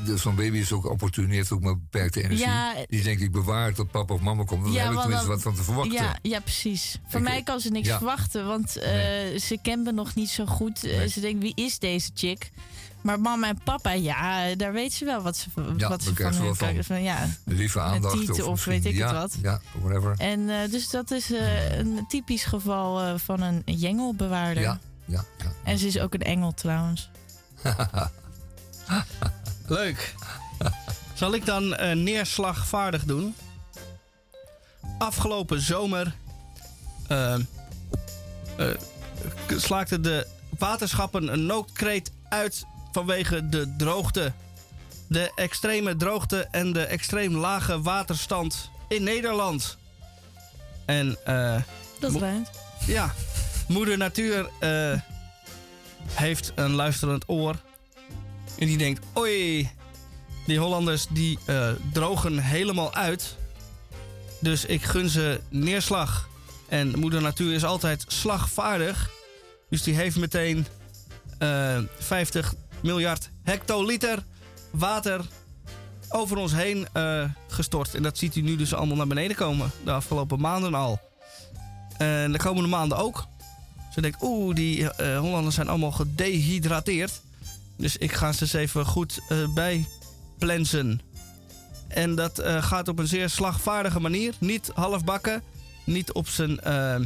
De- 0.04 0.16
Zo'n 0.16 0.34
baby 0.34 0.56
is 0.58 0.72
ook 0.72 0.90
opportun, 0.90 1.30
heeft 1.30 1.52
ook 1.52 1.60
maar 1.60 1.78
beperkte 1.78 2.22
energie. 2.22 2.46
Ja, 2.46 2.74
die 2.88 3.02
denkt, 3.02 3.22
ik 3.22 3.32
bewaar 3.32 3.74
tot 3.74 3.90
papa 3.90 4.14
of 4.14 4.20
mama 4.20 4.44
komt. 4.44 4.62
Dan 4.64 4.72
Ja, 4.72 4.78
heb 4.78 4.86
ik 4.88 4.92
want 4.94 5.00
tenminste 5.02 5.28
wat 5.28 5.42
van 5.42 5.54
te 5.54 5.62
verwachten. 5.62 5.92
Ja, 5.94 6.16
ja 6.22 6.40
precies. 6.40 6.98
Ik- 7.10 7.20
mij 7.20 7.42
kan 7.42 7.60
ze 7.60 7.68
niks 7.70 7.86
ja. 7.88 7.96
verwachten, 7.96 8.46
want 8.46 8.76
eh, 8.76 8.92
ze 9.38 9.58
kent 9.62 9.84
me 9.84 9.92
nog 9.92 10.14
niet 10.14 10.28
zo 10.30 10.46
goed. 10.46 10.84
Eh, 10.84 10.96
Nee. 10.96 11.08
Ze 11.08 11.20
denkt, 11.20 11.42
wie 11.42 11.52
is 11.54 11.78
deze 11.78 12.10
chick? 12.14 12.50
Maar 13.00 13.20
mama 13.20 13.48
en 13.48 13.58
papa, 13.64 13.92
ja, 13.92 14.54
daar 14.54 14.72
weet 14.72 14.92
ze 14.92 15.04
wel 15.04 15.22
wat 15.22 15.36
ze, 15.36 15.48
Ja, 15.76 15.88
wat 15.88 16.02
ze 16.02 16.14
van 16.14 16.34
hun 16.34 16.54
van. 16.56 16.84
Van, 16.84 17.02
ja. 17.02 17.28
Lieve 17.44 17.80
aandacht. 17.80 18.42
of 18.42 18.64
weet 18.64 18.84
ik 18.84 18.94
ja, 18.94 19.06
het 19.06 19.16
wat. 19.16 19.36
Ja, 19.42 19.60
whatever. 19.80 20.14
En 20.18 20.70
dus 20.70 20.90
dat 20.90 21.10
is 21.10 21.30
een 21.78 22.04
typisch 22.08 22.44
geval 22.44 23.18
van 23.18 23.40
een 23.40 23.62
jengelbewaarder. 23.64 24.62
Ja, 24.62 24.78
ja, 25.04 25.24
ja. 25.38 25.52
En 25.64 25.78
ze 25.78 25.86
is 25.86 25.98
ook 25.98 26.14
een 26.14 26.22
engel 26.22 26.54
trouwens. 26.54 27.10
Leuk. 29.66 30.14
Zal 31.14 31.34
ik 31.34 31.46
dan 31.46 31.74
eh, 31.74 31.96
neerslagvaardig 31.96 33.04
doen? 33.04 33.34
Afgelopen 34.98 35.60
zomer 35.60 36.14
k- 39.46 39.54
slaakten 39.56 40.02
de 40.02 40.26
waterschappen 40.58 41.32
een 41.32 41.46
noodkreet 41.46 42.12
uit 42.28 42.64
vanwege 42.92 43.48
de 43.48 43.74
droogte. 43.76 44.32
De 45.08 45.32
extreme 45.34 45.96
droogte 45.96 46.48
en 46.50 46.72
de 46.72 46.84
extreem 46.84 47.36
lage 47.36 47.80
waterstand 47.82 48.70
in 48.88 49.02
Nederland. 49.02 49.76
En 50.86 51.16
eh, 51.24 51.56
Dat 52.00 52.14
ruimt. 52.14 52.50
ja, 52.86 53.12
moeder 53.68 53.98
natuur 53.98 54.50
heeft 56.12 56.52
een 56.54 56.70
luisterend 56.74 57.24
oor. 57.28 57.56
En 58.62 58.68
die 58.68 58.78
denkt, 58.78 59.06
oei, 59.18 59.70
die 60.46 60.58
Hollanders 60.58 61.06
die 61.10 61.38
eh, 61.44 61.70
drogen 61.92 62.38
helemaal 62.38 62.94
uit. 62.94 63.36
Dus 64.40 64.64
ik 64.64 64.82
gun 64.82 65.08
ze 65.08 65.40
neerslag. 65.48 66.28
En 66.68 66.98
moeder 66.98 67.22
natuur 67.22 67.54
is 67.54 67.64
altijd 67.64 68.04
slagvaardig. 68.08 69.10
Dus 69.70 69.82
die 69.82 69.94
heeft 69.94 70.16
meteen 70.16 70.66
eh 71.38 71.78
50 71.98 72.54
miljard 72.80 73.30
hectoliter 73.42 74.24
water 74.70 75.20
over 76.08 76.36
ons 76.36 76.52
heen 76.52 76.88
eh, 76.92 77.24
gestort. 77.48 77.94
En 77.94 78.02
dat 78.02 78.18
ziet 78.18 78.36
u 78.36 78.40
nu 78.40 78.56
dus 78.56 78.74
allemaal 78.74 78.96
naar 78.96 79.06
beneden 79.06 79.36
komen. 79.36 79.70
De 79.84 79.92
afgelopen 79.92 80.40
maanden 80.40 80.74
al. 80.74 81.00
En 81.98 82.32
de 82.32 82.38
komende 82.38 82.68
maanden 82.68 82.98
ook. 82.98 83.26
Ze 83.94 84.00
denkt, 84.00 84.22
oeh, 84.22 84.54
die 84.54 84.90
eh, 84.90 85.18
Hollanders 85.18 85.54
zijn 85.54 85.68
allemaal 85.68 85.92
gedehydrateerd. 85.92 87.20
Dus 87.82 87.96
ik 87.96 88.12
ga 88.12 88.32
ze 88.32 88.42
eens 88.42 88.52
even 88.52 88.86
goed 88.86 89.20
eh 89.28 89.38
bijplensen. 89.54 91.00
En 91.88 92.14
dat 92.14 92.38
eh, 92.38 92.62
gaat 92.62 92.88
op 92.88 92.98
een 92.98 93.06
zeer 93.06 93.28
slagvaardige 93.28 94.00
manier. 94.00 94.34
Niet 94.38 94.70
halfbakken. 94.74 95.42
Niet 95.84 96.12
op 96.12 96.28
zijn... 96.28 96.60
eh, 96.60 97.00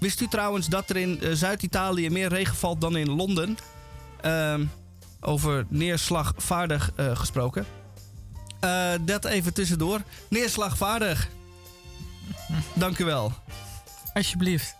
wist 0.00 0.20
u 0.20 0.28
trouwens 0.28 0.68
dat 0.68 0.90
er 0.90 0.96
in 0.96 1.36
Zuid-Italië 1.36 2.10
meer 2.10 2.28
regen 2.28 2.56
valt 2.56 2.80
dan 2.80 2.96
in 2.96 3.10
Londen? 3.10 3.56
Ehm, 4.20 4.64
over 5.20 5.66
neerslagvaardig 5.68 6.92
eh, 6.96 7.16
gesproken. 7.16 7.66
Eh, 8.60 8.92
dat 9.00 9.24
even 9.24 9.52
tussendoor. 9.54 10.00
Neerslagvaardig. 10.28 11.28
Dank 12.74 12.98
u 12.98 13.04
wel. 13.04 13.32
Alsjeblieft. 14.14 14.74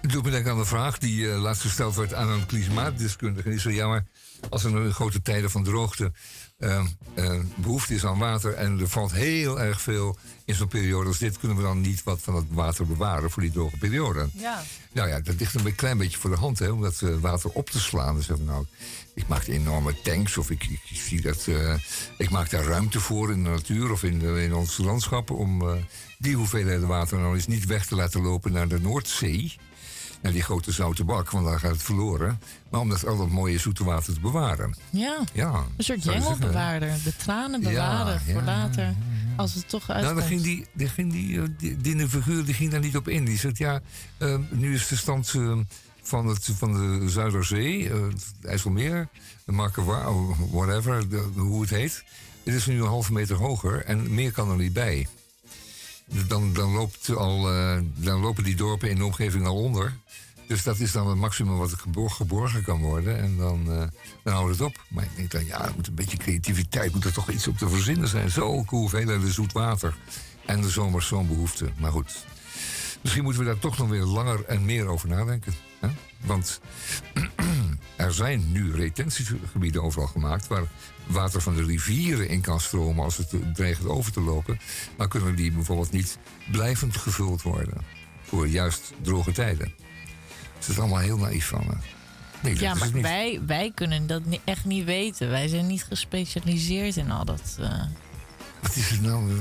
Het 0.00 0.10
doet 0.10 0.24
me 0.24 0.30
denken 0.30 0.50
aan 0.50 0.58
de 0.58 0.64
vraag 0.64 0.98
die 0.98 1.30
eh, 1.30 1.40
laatst 1.40 1.62
gesteld 1.62 1.94
werd 1.94 2.14
aan 2.14 2.28
een 2.28 2.46
klimaatdeskundige. 2.46 3.48
Die 3.48 3.60
zei, 3.60 3.74
ja, 3.74 3.86
maar 3.86 4.04
als 4.50 4.64
er 4.64 4.84
in 4.84 4.92
grote 4.92 5.22
tijden 5.22 5.50
van 5.50 5.64
droogte 5.64 6.12
eh, 6.58 6.84
eh, 7.14 7.40
behoefte 7.54 7.94
is 7.94 8.04
aan 8.04 8.18
water... 8.18 8.54
en 8.54 8.80
er 8.80 8.88
valt 8.88 9.12
heel 9.12 9.60
erg 9.60 9.80
veel 9.80 10.18
in 10.44 10.54
zo'n 10.54 10.68
periode 10.68 11.08
als 11.08 11.18
dit... 11.18 11.38
kunnen 11.38 11.56
we 11.56 11.62
dan 11.62 11.80
niet 11.80 12.02
wat 12.02 12.20
van 12.20 12.34
het 12.34 12.44
water 12.48 12.86
bewaren 12.86 13.30
voor 13.30 13.42
die 13.42 13.52
droge 13.52 13.76
periode? 13.76 14.28
Ja. 14.32 14.62
Nou 14.92 15.08
ja, 15.08 15.20
dat 15.20 15.34
ligt 15.38 15.54
een 15.54 15.74
klein 15.74 15.98
beetje 15.98 16.18
voor 16.18 16.30
de 16.30 16.36
hand, 16.36 16.58
hè, 16.58 16.68
om 16.68 16.82
dat 16.82 17.02
eh, 17.02 17.14
water 17.20 17.50
op 17.50 17.70
te 17.70 17.80
slaan. 17.80 18.14
Dus 18.14 18.26
zeggen, 18.26 18.46
nou, 18.46 18.64
ik 19.14 19.28
maak 19.28 19.46
enorme 19.46 20.00
tanks 20.02 20.36
of 20.36 20.50
ik, 20.50 20.64
ik, 20.64 20.80
ik 20.90 20.96
zie 20.96 21.20
dat, 21.20 21.46
eh, 21.46 21.74
ik 22.18 22.30
maak 22.30 22.50
daar 22.50 22.64
ruimte 22.64 23.00
voor 23.00 23.32
in 23.32 23.44
de 23.44 23.50
natuur 23.50 23.90
of 23.90 24.02
in, 24.02 24.20
in 24.20 24.54
ons 24.54 24.76
landschap 24.76 25.30
om 25.30 25.68
eh, 25.68 25.74
die 26.18 26.36
hoeveelheid 26.36 26.82
water 26.82 27.18
nou 27.18 27.34
eens 27.34 27.46
niet 27.46 27.66
weg 27.66 27.86
te 27.86 27.94
laten 27.94 28.22
lopen 28.22 28.52
naar 28.52 28.68
de 28.68 28.80
Noordzee. 28.80 29.56
Naar 30.22 30.32
die 30.32 30.42
grote 30.42 30.72
zoute 30.72 31.04
bak, 31.04 31.30
want 31.30 31.46
daar 31.46 31.58
gaat 31.60 31.70
het 31.70 31.82
verloren. 31.82 32.40
Maar 32.70 32.80
om 32.80 32.88
dat 32.88 33.06
al 33.06 33.16
dat 33.16 33.28
mooie 33.28 33.58
zoete 33.58 33.84
water 33.84 34.14
te 34.14 34.20
bewaren. 34.20 34.76
Ja. 34.90 35.18
Ja, 35.32 35.64
Een 35.76 35.84
soort 35.84 36.04
jengelbewaarder. 36.04 36.92
De 37.04 37.16
tranen 37.16 37.60
bewaren 37.62 38.20
Ja, 38.26 38.32
voor 38.32 38.42
later. 38.42 38.94
Als 39.36 39.54
het 39.54 39.68
toch 39.68 39.86
Nou, 39.86 39.98
uitkomt. 39.98 40.18
dan 40.20 40.28
ging 40.28 40.42
die, 40.42 40.66
die, 40.72 40.88
ging 40.88 41.12
die, 41.12 41.40
eh, 41.40 41.48
die, 41.58 41.76
die 41.76 42.08
figuur 42.08 42.44
die 42.44 42.54
ging 42.54 42.70
daar 42.70 42.80
niet 42.80 42.96
op 42.96 43.08
in. 43.08 43.24
Die 43.24 43.38
zegt, 43.38 43.58
ja, 43.58 43.80
eh, 44.18 44.34
nu 44.50 44.74
is 44.74 44.88
de 44.88 44.96
stand 44.96 45.32
eh, 45.34 45.56
van, 46.02 46.26
het, 46.26 46.50
van 46.56 46.72
de 47.00 47.08
Zuiderzee, 47.10 47.90
eh, 47.90 48.02
het 48.02 48.32
IJsselmeer, 48.42 49.08
de 49.44 49.52
Markewa, 49.52 50.12
whatever, 50.50 51.08
de- 51.08 51.30
hoe 51.36 51.60
het 51.60 51.70
heet. 51.70 52.04
Het 52.44 52.54
is 52.54 52.66
nu 52.66 52.80
een 52.80 52.86
halve 52.88 53.12
meter 53.12 53.36
hoger 53.36 53.84
en 53.84 54.14
meer 54.14 54.32
kan 54.32 54.50
er 54.50 54.56
niet 54.56 54.72
bij. 54.72 55.06
Dan, 56.28 56.52
dan, 56.52 56.90
al, 57.16 57.52
eh, 57.52 57.78
dan 57.94 58.20
lopen 58.20 58.44
die 58.44 58.56
dorpen 58.56 58.90
in 58.90 58.96
de 58.96 59.04
omgeving 59.04 59.46
al 59.46 59.56
onder. 59.56 59.96
Dus 60.46 60.62
dat 60.62 60.78
is 60.78 60.92
dan 60.92 61.08
het 61.08 61.18
maximum 61.18 61.58
wat 61.58 61.70
er 61.70 61.78
gebor- 61.78 62.10
geborgen 62.10 62.62
kan 62.62 62.80
worden. 62.80 63.18
En 63.18 63.36
dan, 63.36 63.72
eh, 63.72 63.86
dan 64.22 64.48
het 64.48 64.60
op. 64.60 64.84
Maar 64.88 65.04
ik 65.04 65.16
denk 65.16 65.30
dan, 65.30 65.46
ja, 65.46 65.66
er 65.66 65.72
moet 65.76 65.86
een 65.86 65.94
beetje 65.94 66.16
creativiteit. 66.16 66.94
Moet 66.94 67.04
er 67.04 67.12
toch 67.12 67.30
iets 67.30 67.48
op 67.48 67.58
te 67.58 67.68
verzinnen 67.68 68.08
zijn. 68.08 68.30
Zulke 68.30 68.74
hoeveelheden 68.74 69.32
zoet 69.32 69.52
water. 69.52 69.96
En 70.46 70.60
de 70.60 70.68
zomers 70.68 71.06
zo'n 71.06 71.26
behoefte. 71.26 71.70
Maar 71.78 71.90
goed. 71.90 72.26
Misschien 73.02 73.22
moeten 73.24 73.42
we 73.42 73.48
daar 73.48 73.58
toch 73.58 73.78
nog 73.78 73.88
weer 73.88 74.04
langer 74.04 74.44
en 74.44 74.64
meer 74.64 74.86
over 74.86 75.08
nadenken. 75.08 75.54
Hè? 75.80 75.88
Want 76.20 76.60
er 77.96 78.14
zijn 78.14 78.52
nu 78.52 78.74
retentiegebieden 78.74 79.82
overal 79.82 80.06
gemaakt... 80.06 80.46
waar 80.46 80.66
water 81.08 81.40
van 81.40 81.54
de 81.54 81.64
rivieren 81.64 82.28
in 82.28 82.40
kan 82.40 82.60
stromen 82.60 83.04
als 83.04 83.16
het 83.16 83.34
dreigt 83.54 83.86
over 83.86 84.12
te 84.12 84.20
lopen. 84.20 84.58
Maar 84.96 85.08
kunnen 85.08 85.34
die 85.34 85.52
bijvoorbeeld 85.52 85.90
niet 85.90 86.18
blijvend 86.50 86.96
gevuld 86.96 87.42
worden... 87.42 87.76
voor 88.22 88.48
juist 88.48 88.92
droge 89.02 89.32
tijden. 89.32 89.72
Dus 90.56 90.66
dat 90.66 90.68
is 90.68 90.78
allemaal 90.78 90.98
heel 90.98 91.18
naïef 91.18 91.46
van 91.46 91.64
me. 91.66 91.74
Nee, 92.42 92.58
Ja, 92.60 92.74
maar 92.74 92.92
niet. 92.92 93.02
wij, 93.02 93.40
wij 93.46 93.72
kunnen 93.74 94.06
dat 94.06 94.22
echt 94.44 94.64
niet 94.64 94.84
weten. 94.84 95.28
Wij 95.30 95.48
zijn 95.48 95.66
niet 95.66 95.84
gespecialiseerd 95.84 96.96
in 96.96 97.10
al 97.10 97.24
dat. 97.24 97.56
eh. 97.60 97.82
Wat 98.60 98.76
is 98.76 98.90
het 98.90 99.00
nou? 99.02 99.32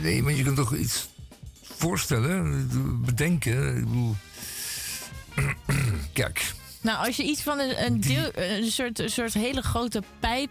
Nee, 0.00 0.22
maar 0.22 0.32
je 0.32 0.42
kunt 0.42 0.56
toch 0.56 0.74
iets 0.76 1.08
voorstellen, 1.62 2.68
bedenken. 3.04 3.76
Ik 3.76 3.84
bedoel... 3.84 4.16
Kijk, 6.12 6.52
Nou, 6.80 7.06
als 7.06 7.16
je 7.16 7.22
iets 7.22 7.42
van 7.42 7.58
een, 7.58 7.84
een, 7.84 8.00
deel, 8.00 8.30
een, 8.34 8.70
soort, 8.70 8.98
een 8.98 9.10
soort 9.10 9.32
hele 9.34 9.62
grote 9.62 10.02
pijp 10.20 10.50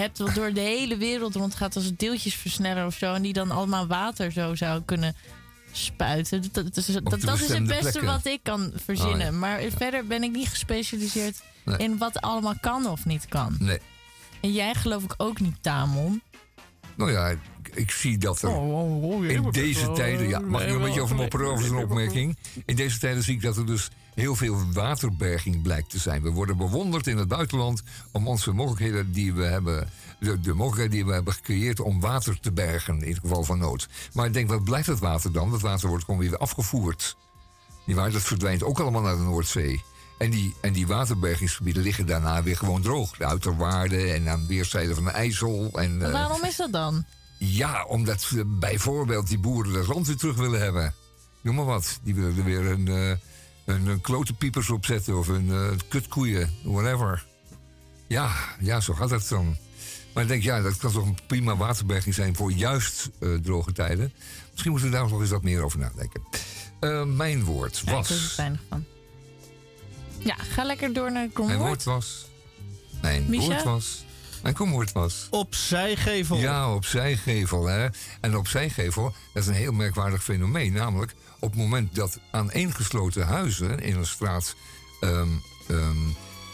hebt... 0.00 0.18
wat 0.18 0.34
door 0.34 0.52
de 0.52 0.60
hele 0.60 0.96
wereld 0.96 1.34
rondgaat 1.34 1.76
als 1.76 1.96
deeltjesversneller 1.96 2.86
of 2.86 2.94
zo... 2.96 3.14
en 3.14 3.22
die 3.22 3.32
dan 3.32 3.50
allemaal 3.50 3.86
water 3.86 4.32
zo 4.32 4.54
zou 4.54 4.82
kunnen 4.84 5.16
spuiten. 5.72 6.42
Dat, 6.52 6.54
dat, 6.64 6.76
is- 6.76 6.86
dat, 6.86 7.04
de 7.10 7.18
dat 7.26 7.40
is 7.40 7.48
het 7.48 7.66
beste 7.66 7.80
plekken. 7.82 8.04
wat 8.04 8.26
ik 8.26 8.40
kan 8.42 8.72
verzinnen. 8.84 9.14
Oh, 9.26 9.32
ja. 9.32 9.38
Maar 9.38 9.60
verder 9.76 10.06
ben 10.06 10.22
ik 10.22 10.30
niet 10.32 10.48
gespecialiseerd 10.48 11.42
Nee. 11.64 11.76
in 11.76 11.98
wat 11.98 12.20
allemaal 12.20 12.54
kan 12.60 12.86
of 12.86 13.04
niet 13.04 13.26
kan. 13.28 13.56
nee. 13.58 13.78
En 14.40 14.52
jij 14.52 14.74
geloof 14.74 15.02
ik 15.02 15.14
ook 15.16 15.40
niet, 15.40 15.56
Tamon. 15.60 16.22
Nou 16.96 17.12
ja, 17.12 17.28
ik, 17.28 17.38
ik 17.74 17.90
zie 17.90 18.18
dat 18.18 18.42
er 18.42 18.50
in 19.30 19.50
deze 19.50 19.92
tijden... 19.92 20.28
Ja, 20.28 20.38
mag 20.38 20.62
ik 20.62 20.68
een 20.74 20.80
beetje 20.80 21.00
over 21.00 21.16
mopperen 21.16 21.46
over 21.46 21.64
zo'n 21.66 21.82
opmerking? 21.82 22.36
In 22.64 22.76
deze 22.76 22.98
tijden 22.98 23.22
zie 23.22 23.34
ik 23.34 23.42
dat 23.42 23.56
er 23.56 23.66
dus 23.66 23.88
heel 24.20 24.36
veel 24.36 24.72
waterberging 24.72 25.62
blijkt 25.62 25.90
te 25.90 25.98
zijn. 25.98 26.22
We 26.22 26.30
worden 26.30 26.56
bewonderd 26.56 27.06
in 27.06 27.16
het 27.16 27.28
buitenland 27.28 27.82
om 28.12 28.28
onze 28.28 28.52
mogelijkheden 28.52 29.12
die 29.12 29.32
we 29.32 29.44
hebben... 29.44 29.90
De, 30.20 30.40
de 30.40 30.54
mogelijkheden 30.54 30.92
die 30.96 31.04
we 31.06 31.12
hebben 31.12 31.32
gecreëerd 31.32 31.80
om 31.80 32.00
water 32.00 32.40
te 32.40 32.52
bergen 32.52 33.02
in 33.02 33.10
het 33.12 33.20
geval 33.20 33.44
van 33.44 33.58
nood. 33.58 33.88
Maar 34.12 34.26
ik 34.26 34.32
denk, 34.32 34.48
wat 34.48 34.64
blijft 34.64 34.86
het 34.86 34.98
water 34.98 35.32
dan? 35.32 35.50
Dat 35.50 35.60
water 35.60 35.88
wordt 35.88 36.04
gewoon 36.04 36.20
weer 36.20 36.36
afgevoerd. 36.36 37.16
Die 37.86 37.94
waar, 37.94 38.10
dat 38.10 38.22
verdwijnt 38.22 38.62
ook 38.62 38.80
allemaal 38.80 39.02
naar 39.02 39.16
de 39.16 39.22
Noordzee. 39.22 39.82
En 40.18 40.30
die, 40.30 40.54
en 40.60 40.72
die 40.72 40.86
waterbergingsgebieden 40.86 41.82
liggen 41.82 42.06
daarna 42.06 42.42
weer 42.42 42.56
gewoon 42.56 42.82
droog. 42.82 43.16
De 43.16 43.26
uiterwaarden 43.26 44.14
en 44.14 44.28
aan 44.28 44.46
weerszijden 44.46 44.94
van 44.94 45.04
de 45.04 45.10
IJssel. 45.10 45.70
En, 45.74 45.96
Maar 45.96 46.06
eh, 46.06 46.12
waarom 46.12 46.44
is 46.44 46.56
dat 46.56 46.72
dan? 46.72 47.04
ja, 47.38 47.84
omdat 47.84 48.30
bijvoorbeeld 48.46 49.28
die 49.28 49.38
boeren 49.38 49.74
het 49.74 49.86
land 49.86 50.06
weer 50.06 50.16
terug 50.16 50.36
willen 50.36 50.60
hebben. 50.60 50.94
Noem 51.40 51.54
maar 51.54 51.64
wat. 51.64 51.98
Die 52.02 52.14
willen 52.14 52.36
er 52.36 52.44
weer 52.44 52.66
een, 52.66 52.88
een, 53.70 53.86
een 53.86 54.00
klote 54.00 54.32
piepers 54.32 54.70
op 54.70 54.84
zetten 54.84 55.18
of 55.18 55.28
een 55.28 55.50
eh, 55.50 55.70
kutkoeien, 55.88 56.50
whatever. 56.62 57.24
Ja, 58.06 58.32
ja, 58.60 58.80
zo 58.80 58.94
gaat 58.94 59.10
het 59.10 59.28
dan. 59.28 59.56
Maar 60.14 60.22
ik 60.22 60.28
denk, 60.28 60.42
ja, 60.42 60.60
dat 60.60 60.76
kan 60.76 60.92
toch 60.92 61.04
een 61.06 61.18
prima 61.26 61.56
waterberging 61.56 62.14
zijn 62.14 62.36
voor 62.36 62.52
juist 62.52 63.10
eh, 63.20 63.34
droge 63.34 63.72
tijden. 63.72 64.12
Misschien 64.50 64.70
moeten 64.70 64.90
we 64.90 64.96
daar 64.96 65.08
nog 65.08 65.20
eens 65.20 65.30
wat 65.30 65.42
meer 65.42 65.62
over 65.62 65.78
nadenken. 65.78 66.22
Eh, 66.80 67.04
mijn 67.04 67.44
woord 67.44 67.76
Ja, 67.76 67.82
ik 67.82 67.88
er 67.88 67.94
was. 67.94 68.36
weinig 68.36 68.60
van. 68.68 68.84
Ja, 70.18 70.34
ga 70.34 70.64
lekker 70.64 70.92
door 70.92 71.04
naar 71.04 71.12
Mijn 71.12 71.32
Komwoord. 71.32 71.58
woord 71.58 71.84
was. 71.84 72.28
Mijn 73.02 73.24
Misha? 73.28 73.46
woord 73.46 73.62
was. 73.62 74.04
Mijn 74.42 74.54
komwoord 74.54 74.92
was. 74.92 75.26
Opzijgevel. 75.30 76.36
Ja, 76.36 76.74
opzijgevel. 76.74 77.66
Hè? 77.66 77.88
En 78.20 78.36
opzijgevel, 78.36 79.14
dat 79.32 79.42
is 79.42 79.48
een 79.48 79.54
heel 79.54 79.72
merkwaardig 79.72 80.24
fenomeen. 80.24 80.72
Namelijk, 80.72 81.14
op 81.38 81.50
het 81.50 81.60
moment 81.60 81.94
dat 81.94 82.18
aaneengesloten 82.30 83.26
huizen 83.26 83.78
in 83.78 83.96
een 83.96 84.06
straat 84.06 84.54
ehm, 85.00 85.28
ehm, 85.68 85.96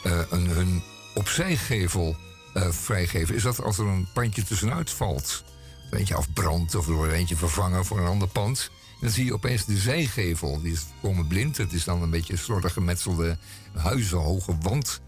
eh, 0.03 0.21
een, 0.31 0.47
hun 0.47 0.83
opzijgevel 1.15 2.17
eh, 2.55 2.69
vrijgeven, 2.69 3.35
is 3.35 3.43
dat 3.43 3.63
als 3.63 3.79
er 3.79 3.87
een 3.87 4.09
pandje 4.13 4.43
tussenuit 4.43 4.91
valt. 4.91 5.45
Er 5.91 5.99
eentje 5.99 6.15
afbrandt 6.15 6.75
of 6.75 6.87
er 6.87 6.95
wordt 6.95 7.13
eentje 7.13 7.37
vervangen 7.37 7.85
voor 7.85 7.99
een 7.99 8.07
ander 8.07 8.29
pand. 8.29 8.71
Dan 9.01 9.11
zie 9.11 9.25
je 9.25 9.33
opeens 9.33 9.65
de 9.65 9.77
zijgevel. 9.77 10.61
Die 10.63 10.73
is 10.73 10.87
komen 11.03 11.27
blind. 11.27 11.57
Het 11.57 11.73
is 11.73 11.85
dan 11.85 12.03
een 12.03 12.11
beetje 12.11 12.33
een 12.33 12.39
soort 12.39 12.73
gemetselde 12.73 13.39
huizenhoge 13.75 14.57
wand. 14.61 15.01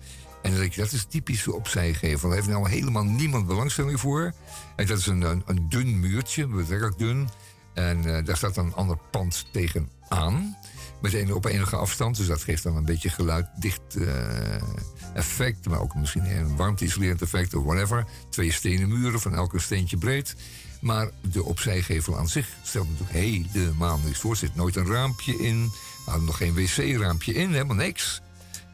En 0.43 0.51
dan 0.51 0.61
denk 0.61 0.73
je, 0.73 0.81
dat 0.81 0.93
is 0.93 1.05
typisch 1.05 1.49
opzijgevel. 1.49 2.29
Daar 2.29 2.39
heeft 2.39 2.51
nou 2.51 2.69
helemaal 2.69 3.05
niemand 3.05 3.47
belangstelling 3.47 4.01
voor. 4.01 4.33
En 4.77 4.87
dat 4.87 4.99
is 4.99 5.07
een, 5.07 5.23
een, 5.23 5.43
een 5.47 5.69
dun 5.69 6.01
muurtje, 6.01 6.47
betrekkelijk 6.47 6.99
dun. 6.99 7.29
En 7.75 8.17
eh, 8.17 8.25
daar 8.25 8.37
staat 8.37 8.57
een 8.57 8.75
ander 8.75 8.99
pand 9.11 9.47
tegenaan. 9.53 10.57
Meteen 11.01 11.35
op 11.35 11.45
enige 11.45 11.77
afstand. 11.77 12.17
Dus 12.17 12.27
dat 12.27 12.43
geeft 12.43 12.63
dan 12.63 12.77
een 12.77 12.85
beetje 12.85 13.09
geluiddicht 13.09 13.97
eh, 13.97 14.55
effect. 15.15 15.69
Maar 15.69 15.81
ook 15.81 15.95
misschien 15.95 16.25
een 16.37 16.57
warmte-isolerend 16.57 17.23
effect 17.23 17.55
of 17.55 17.65
whatever. 17.65 18.05
Twee 18.31 18.53
stenen 18.53 18.89
muren 18.89 19.21
van 19.21 19.35
elk 19.35 19.53
een 19.53 19.61
steentje 19.61 19.97
breed. 19.97 20.37
Maar 20.81 21.11
de 21.21 21.45
opzijgevel 21.45 22.19
aan 22.19 22.29
zich 22.29 22.49
stelt 22.63 22.89
natuurlijk 22.89 23.19
helemaal 23.53 24.01
niks 24.05 24.19
voor. 24.19 24.31
Er 24.31 24.37
zit 24.37 24.55
nooit 24.55 24.77
een 24.77 24.87
raampje 24.87 25.37
in. 25.37 25.71
Er 26.07 26.23
nog 26.23 26.37
geen 26.37 26.55
wc-raampje 26.55 27.35
in, 27.35 27.53
helemaal 27.53 27.77
niks. 27.77 28.21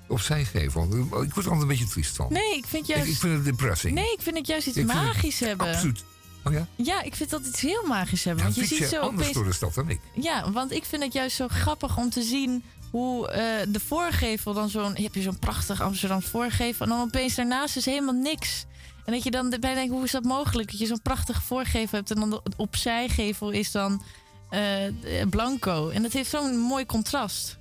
Opzijgevel. 0.08 0.82
Ik 0.82 1.10
word 1.10 1.20
er 1.20 1.36
altijd 1.36 1.60
een 1.60 1.66
beetje 1.66 1.86
triest 1.86 2.16
van. 2.16 2.26
Nee, 2.30 2.56
ik 2.56 2.64
vind 2.66 2.86
juist... 2.86 3.08
ik 3.08 3.16
vind 3.16 3.34
het 3.34 3.44
depressing. 3.44 3.94
Nee, 3.94 4.12
ik 4.12 4.20
vind 4.20 4.36
het 4.36 4.46
juist 4.46 4.66
iets 4.66 4.76
Ik 4.76 4.86
vind 4.86 4.98
het 4.98 5.06
magisch 5.06 5.40
hebben. 5.40 5.66
Absoluut. 5.66 6.04
Oh 6.44 6.52
ja? 6.52 6.66
Ja, 6.76 7.02
ik 7.02 7.14
vind 7.14 7.30
dat 7.30 7.46
iets 7.46 7.60
heel 7.60 7.86
magisch 7.86 8.24
hebben. 8.24 8.44
Dan 8.44 8.54
Want 8.54 8.68
je 8.68 8.74
ziet 8.76 8.84
je 8.84 8.94
zo 8.94 9.00
anders 9.00 9.14
opeens... 9.14 9.32
door 9.32 9.44
de 9.44 9.52
stad 9.52 9.74
dan 9.74 9.90
ik. 9.90 10.00
Ja, 10.14 10.50
want 10.50 10.72
ik 10.72 10.84
vind 10.84 11.02
het 11.02 11.12
juist 11.12 11.36
zo 11.36 11.48
grappig 11.48 11.96
om 11.96 12.10
te 12.10 12.22
zien 12.22 12.64
hoe 12.90 13.28
eh, 13.28 13.66
de 13.68 13.80
voorgevel 13.80 14.54
dan 14.54 14.68
zo'n... 14.68 14.96
Heb 14.96 15.14
je 15.14 15.22
zo'n 15.22 15.38
prachtig 15.38 15.82
Amsterdam 15.82 16.22
voorgevel 16.22 16.86
en 16.86 16.92
dan 16.92 17.00
opeens 17.00 17.34
daarnaast 17.34 17.76
is 17.76 17.84
helemaal 17.84 18.14
niks. 18.14 18.66
En 19.04 19.12
dat 19.12 19.22
je 19.22 19.30
dan 19.30 19.52
erbij 19.52 19.74
denkt, 19.74 19.92
hoe 19.92 20.04
is 20.04 20.10
dat 20.10 20.24
mogelijk? 20.24 20.70
Dat 20.70 20.78
je 20.78 20.86
zo'n 20.86 21.02
prachtige 21.02 21.40
voorgevel 21.40 21.98
hebt 21.98 22.10
en 22.10 22.20
dan 22.20 22.30
de 22.30 22.42
opzijgevel 22.56 23.50
is 23.50 23.70
dan 23.70 24.02
eh, 24.50 24.86
eh, 24.86 25.28
blanco. 25.28 25.88
En 25.88 26.02
dat 26.02 26.12
heeft 26.12 26.30
zo'n 26.30 26.58
mooi 26.58 26.86
contrast. 26.86 27.58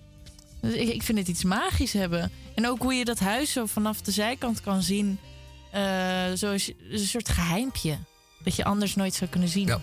Dus 0.64 0.74
ik, 0.74 0.90
ik 0.90 1.04
vind 1.04 1.18
het 1.18 1.28
iets 1.28 1.44
magisch 1.44 1.94
hebben. 1.94 2.32
En 2.56 2.68
ook 2.68 2.82
hoe 2.82 2.94
je 2.94 3.06
dat 3.06 3.20
huis 3.20 3.52
zo 3.52 3.66
vanaf 3.66 4.02
de 4.02 4.12
zijkant 4.12 4.62
kan 4.62 4.82
zien. 4.84 5.20
eh 5.72 5.82
zoals 6.34 6.72
een 6.90 7.00
soort 7.00 7.30
geheimpje. 7.30 7.98
Dat 8.44 8.56
je 8.56 8.64
anders 8.64 8.96
nooit 8.96 9.14
zou 9.14 9.30
kunnen 9.30 9.50
zien. 9.50 9.68
Ja. 9.68 9.82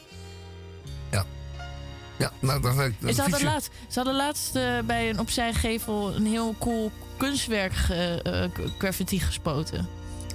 Ja, 2.18 2.32
nou, 2.40 2.60
dan, 2.62 2.76
dan, 2.76 2.94
dan 3.00 3.08
En 3.08 3.14
ze 3.14 3.20
hadden, 3.20 3.42
laatst, 3.42 3.70
ze 3.88 3.94
hadden 3.94 4.14
laatst 4.14 4.56
eh, 4.56 4.78
bij 4.86 5.10
een 5.10 5.18
opzijgevel 5.18 6.14
een 6.14 6.26
heel 6.26 6.54
cool 6.58 6.92
kunstwerk 7.16 7.72
eh, 7.88 8.44
graffiti 8.78 9.20
gespoten. 9.20 9.88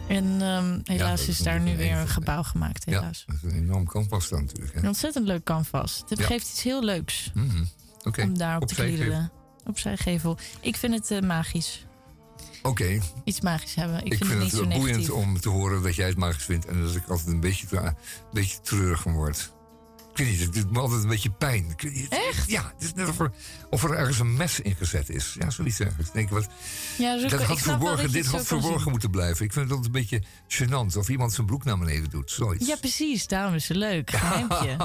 En 0.08 0.42
ehm, 0.42 0.80
helaas 0.84 1.20
dat 1.20 1.20
is 1.20 1.28
is 1.28 1.38
daar 1.38 1.60
nu 1.60 1.78
weer 1.78 1.92
een 1.98 2.08
gebouw 2.08 2.44
gemaakt, 2.44 2.84
Ja, 2.86 2.92
helaas. 3.00 3.24
dat 3.28 3.36
is 3.36 3.44
een 3.44 3.58
enorm 3.58 3.86
canvas 3.88 4.30
dan 4.30 4.44
natuurlijk. 4.46 4.74
Hè? 4.74 4.80
Een 4.80 4.88
ontzettend 4.88 5.26
leuk 5.26 5.44
canvas. 5.44 6.04
Het 6.10 6.20
Ja. 6.20 6.26
geeft 6.26 6.50
iets 6.50 6.64
heel 6.64 6.84
leuks 6.84 7.32
Mhm. 7.34 7.64
Om 8.22 8.38
daarop 8.38 8.62
op 8.62 8.68
te 8.68 8.76
zijgevel. 8.76 9.30
Op 9.66 9.80
zijgevel. 9.80 10.38
Ik 10.62 10.76
vind 10.76 10.94
het 10.94 11.12
eh, 11.12 11.22
magisch. 11.22 11.86
Oké, 12.62 13.00
Iets 13.24 13.42
magisch 13.42 13.76
hebben. 13.76 14.06
Ik, 14.06 14.14
ik, 14.14 14.26
vind, 14.26 14.30
het 14.30 14.40
niet 14.40 14.52
het 14.52 14.60
zo 14.62 14.68
wel 14.68 14.78
boeiend 14.78 14.98
negatief. 14.98 15.24
om 15.24 15.40
te 15.40 15.50
horen 15.50 15.84
dat 15.84 15.96
jij 15.96 16.08
het 16.08 16.18
magisch 16.18 16.44
vindt. 16.44 16.66
En 16.66 16.82
dat 16.82 16.96
ik 16.96 17.08
altijd 17.08 17.28
een 17.28 17.40
beetje, 17.40 17.78
een 17.78 17.96
beetje 18.34 18.62
treurig 18.62 19.02
van 19.02 19.14
word. 19.14 19.54
Ik 20.12 20.18
weet 20.26 20.30
niet, 20.30 20.40
het 20.40 20.54
doet 20.54 20.72
me 20.72 20.80
altijd 20.80 21.04
een 21.04 21.10
beetje 21.10 21.32
pijn. 21.32 21.76
Niet, 21.84 22.08
Echt? 22.10 22.50
Ja, 22.50 22.74
het 22.74 22.84
is 22.84 22.94
net 22.94 23.08
of 23.08 23.20
er, 23.20 23.32
of 23.70 23.84
er 23.84 23.92
ergens 23.92 24.20
een 24.20 24.36
mes 24.36 24.60
ingezet 24.60 25.10
is. 25.10 25.36
Ja, 25.40 25.50
zoiets 25.50 25.80
ergens. 25.80 26.12
Denk 26.12 26.28
ik, 26.28 26.34
wat, 26.34 26.48
Ja, 26.98 27.20
zo, 27.20 27.28
dat 27.28 27.44
had 27.44 27.60
verborgen, 27.60 28.04
dat 28.04 28.12
dit 28.12 28.26
had 28.26 28.46
verborgen 28.48 28.80
zien. 28.82 28.92
moeten 28.92 29.10
blijven. 29.10 29.46
Ik 29.46 29.54
vind 29.54 29.70
het 29.70 29.76
altijd 29.78 29.96
een 29.96 30.02
beetje 30.02 30.24
gênant. 30.48 30.98
Of 30.98 31.10
iemand 31.10 31.34
zijn 31.34 31.48
broek 31.48 31.64
naar 31.64 31.78
beneden 31.78 32.10
doet. 32.10 32.32
Zoiets. 32.32 32.68
Ja, 32.68 32.76
precies. 32.76 33.28
Daarom 33.28 33.54
is 33.54 33.68
het 33.68 33.78
leuk. 33.78 34.10
Geheimpje. 34.12 34.78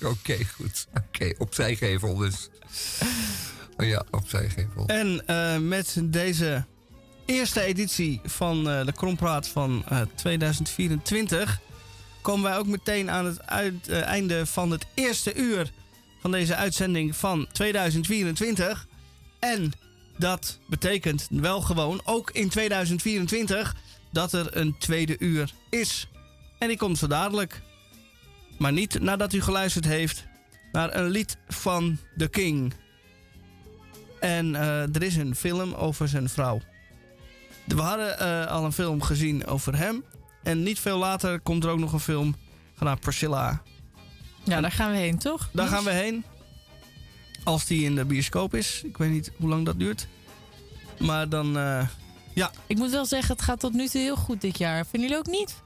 Oké, 0.12 0.44
goed. 0.54 0.86
Oké, 0.94 1.32
opzijgevel 1.38 2.16
dus. 2.16 2.48
Oh 3.76 3.86
ja, 3.86 4.04
opzijgevel. 4.10 4.86
En 4.86 5.26
eh, 5.26 5.58
met 5.58 5.98
deze 6.04 6.64
eerste 7.26 7.60
editie 7.60 8.20
van 8.24 8.70
eh, 8.70 8.84
de 8.84 8.92
Krompraat 8.92 9.48
van 9.48 9.84
eh, 9.88 10.00
2024 10.14 11.60
komen 12.26 12.42
wij 12.50 12.58
ook 12.58 12.66
meteen 12.66 13.10
aan 13.10 13.24
het 13.24 13.40
eh, 13.88 14.02
einde 14.02 14.46
van 14.46 14.70
het 14.70 14.86
eerste 14.94 15.34
uur 15.34 15.72
van 16.20 16.30
deze 16.30 16.54
uitzending 16.54 17.16
van 17.16 17.46
2024. 17.52 18.86
En 19.38 19.72
dat 20.18 20.58
betekent 20.68 21.28
wel 21.30 21.60
gewoon 21.60 22.00
ook 22.04 22.30
in 22.30 22.48
2024 22.48 23.74
dat 24.12 24.32
er 24.32 24.56
een 24.56 24.78
tweede 24.78 25.16
uur 25.18 25.52
is. 25.70 26.08
En 26.58 26.68
die 26.68 26.76
komt 26.76 26.98
zo 26.98 27.06
dadelijk. 27.06 27.62
Maar 28.58 28.72
niet 28.72 29.00
nadat 29.00 29.32
u 29.32 29.40
geluisterd 29.40 29.84
heeft 29.84 30.26
naar 30.72 30.94
een 30.94 31.08
lied 31.08 31.36
van 31.48 31.98
The 32.16 32.28
King. 32.28 32.74
En 34.20 34.54
eh, 34.54 34.94
er 34.94 35.02
is 35.02 35.16
een 35.16 35.34
film 35.36 35.72
over 35.74 36.08
zijn 36.08 36.28
vrouw. 36.28 36.60
We 37.64 37.80
hadden 37.80 38.18
eh, 38.18 38.46
al 38.46 38.64
een 38.64 38.72
film 38.72 39.02
gezien 39.02 39.46
over 39.46 39.76
hem. 39.78 40.04
En 40.42 40.62
niet 40.62 40.78
veel 40.80 40.98
later 40.98 41.40
komt 41.40 41.64
er 41.64 41.70
ook 41.70 41.78
nog 41.78 41.92
een 41.92 42.00
film 42.00 42.36
genaamd 42.74 43.00
Priscilla. 43.00 43.62
Ja, 44.44 44.60
daar 44.60 44.72
gaan 44.72 44.90
we 44.90 44.96
heen, 44.96 45.18
toch? 45.18 45.48
Daar 45.52 45.68
gaan 45.68 45.84
we 45.84 45.90
heen. 45.90 46.24
Als 47.44 47.66
die 47.66 47.84
in 47.84 47.94
de 47.94 48.04
bioscoop 48.04 48.54
is. 48.54 48.82
Ik 48.84 48.96
weet 48.96 49.10
niet 49.10 49.32
hoe 49.36 49.48
lang 49.48 49.64
dat 49.64 49.78
duurt. 49.78 50.06
Maar 50.98 51.28
dan, 51.28 51.58
eh, 51.58 51.88
ja. 52.34 52.50
Ik 52.66 52.76
moet 52.76 52.90
wel 52.90 53.06
zeggen, 53.06 53.34
het 53.34 53.44
gaat 53.44 53.60
tot 53.60 53.72
nu 53.72 53.88
toe 53.88 54.00
heel 54.00 54.16
goed 54.16 54.40
dit 54.40 54.58
jaar. 54.58 54.86
Vinden 54.86 55.08
jullie 55.10 55.24
ook 55.26 55.32
niet? 55.32 55.62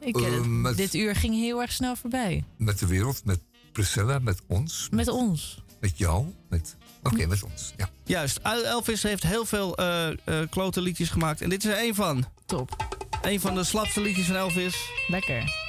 Ik, 0.00 0.46
met- 0.46 0.76
Dit 0.76 0.94
uur 0.94 1.14
ging 1.16 1.34
heel 1.34 1.60
erg 1.60 1.72
snel 1.72 1.96
voorbij. 1.96 2.44
Met 2.56 2.78
de 2.78 2.86
wereld, 2.86 3.24
met 3.24 3.40
Priscilla, 3.72 4.18
met 4.18 4.40
ons, 4.46 4.88
Met 4.90 5.08
ons. 5.08 5.62
Met 5.80 5.98
jou. 5.98 6.34
Met... 6.48 6.76
Oké, 7.02 7.26
met 7.26 7.42
ons. 7.42 7.72
Ja. 7.76 7.88
Juist. 8.04 8.38
Elvis 8.42 9.02
heeft 9.02 9.22
heel 9.22 9.44
veel 9.44 9.76
eh 9.76 10.08
eh, 10.08 10.48
klote 10.50 10.80
liedjes 10.80 11.08
gemaakt. 11.08 11.40
En 11.40 11.48
dit 11.48 11.64
is 11.64 11.70
er 11.70 11.76
één 11.76 11.94
van. 11.94 12.24
Top. 12.46 12.86
Een 13.22 13.40
van 13.40 13.54
de 13.54 13.64
slapste 13.64 14.00
liedjes 14.00 14.26
van 14.26 14.36
Elvis. 14.36 14.76
Lekker. 15.06 15.64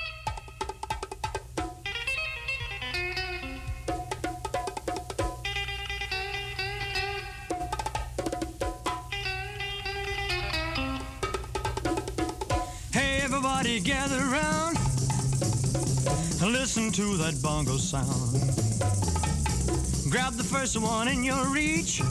Hey, 12.90 13.24
everybody 13.24 13.80
gather 13.84 14.22
around 14.22 14.78
and 16.42 16.52
listen 16.52 16.92
to 16.92 17.18
that 17.18 17.42
bongo 17.42 17.78
sound. 17.78 18.67
Grab 20.28 20.38
the 20.38 20.44
first 20.44 20.78
one 20.78 21.08
in 21.08 21.24
your 21.24 21.46
reach. 21.46 22.02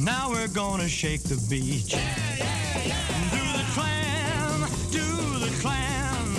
Now 0.00 0.28
we're 0.28 0.48
gonna 0.48 0.88
shake 0.88 1.22
the 1.22 1.36
beach. 1.48 1.92
Do 1.92 3.42
the 3.58 3.64
clam, 3.74 4.68
do 4.90 5.06
the 5.38 5.54
clam. 5.60 6.34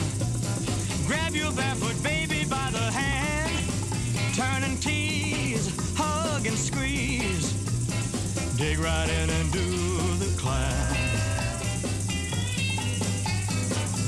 Grab 1.07 1.33
your 1.33 1.53
barefoot 1.53 2.03
baby 2.03 2.43
by 2.49 2.69
the 2.69 2.91
hand. 2.91 3.49
Turn 4.35 4.63
and 4.69 4.81
tease, 4.81 5.71
hug 5.95 6.45
and 6.45 6.57
squeeze. 6.57 7.53
Dig 8.57 8.77
right 8.77 9.07
in 9.07 9.29
and 9.29 9.53
do 9.53 9.69
the 10.17 10.35
clam. 10.37 10.95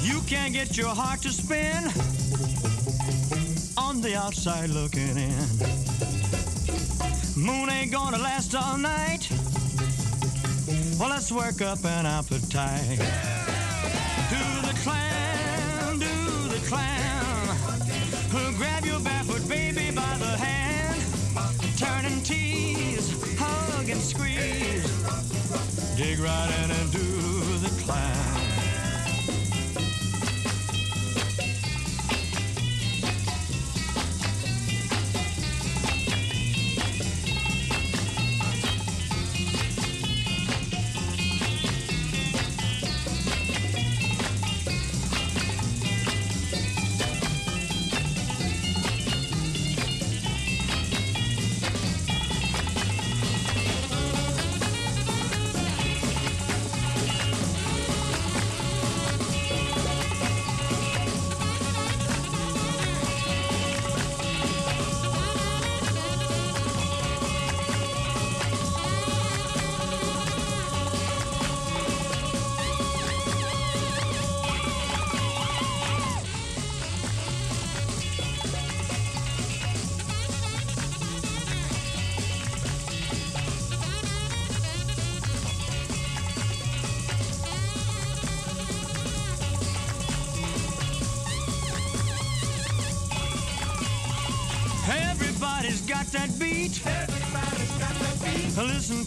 You 0.02 0.20
can't 0.28 0.52
get 0.52 0.76
your 0.76 0.94
heart 0.94 1.22
to 1.22 1.30
spin 1.30 1.86
on 3.78 4.02
the 4.02 4.14
outside 4.14 4.72
looking 4.72 5.16
in. 5.16 5.81
Moon 7.42 7.72
ain't 7.72 7.92
gonna 7.92 8.20
last 8.20 8.54
all 8.54 8.78
night. 8.78 9.28
Well, 11.00 11.10
let's 11.10 11.32
work 11.32 11.60
up 11.64 11.84
an 11.84 12.06
appetite. 12.06 13.00
Do 14.30 14.44
the 14.68 14.80
clam, 14.84 15.98
do 15.98 16.50
the 16.50 16.62
clam. 16.68 17.50
Uh, 18.32 18.52
Grab 18.58 18.86
your 18.86 19.00
barefoot 19.00 19.50
baby 19.50 19.90
by 19.90 20.16
the 20.20 20.38
hand. 20.38 21.02
Turn 21.80 22.06
and 22.06 22.24
tease, 22.24 23.12
hug 23.40 23.90
and 23.90 24.00
squeeze. 24.00 24.86
Dig 25.98 26.20
right 26.20 26.52
in 26.64 26.70
and 26.70 26.92
do 26.92 27.58
the 27.58 27.82
clam. 27.82 28.51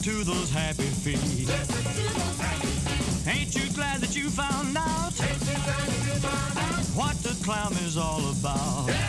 To 0.04 0.22
those 0.22 0.50
happy 0.50 0.82
feet. 0.82 1.48
Ain't 3.26 3.54
you 3.56 3.72
glad 3.72 4.02
that 4.02 4.14
you 4.14 4.28
found 4.28 4.76
out? 4.76 5.14
What 6.94 7.16
the 7.22 7.34
clown 7.42 7.72
is 7.86 7.96
all 7.96 8.20
about? 8.32 9.03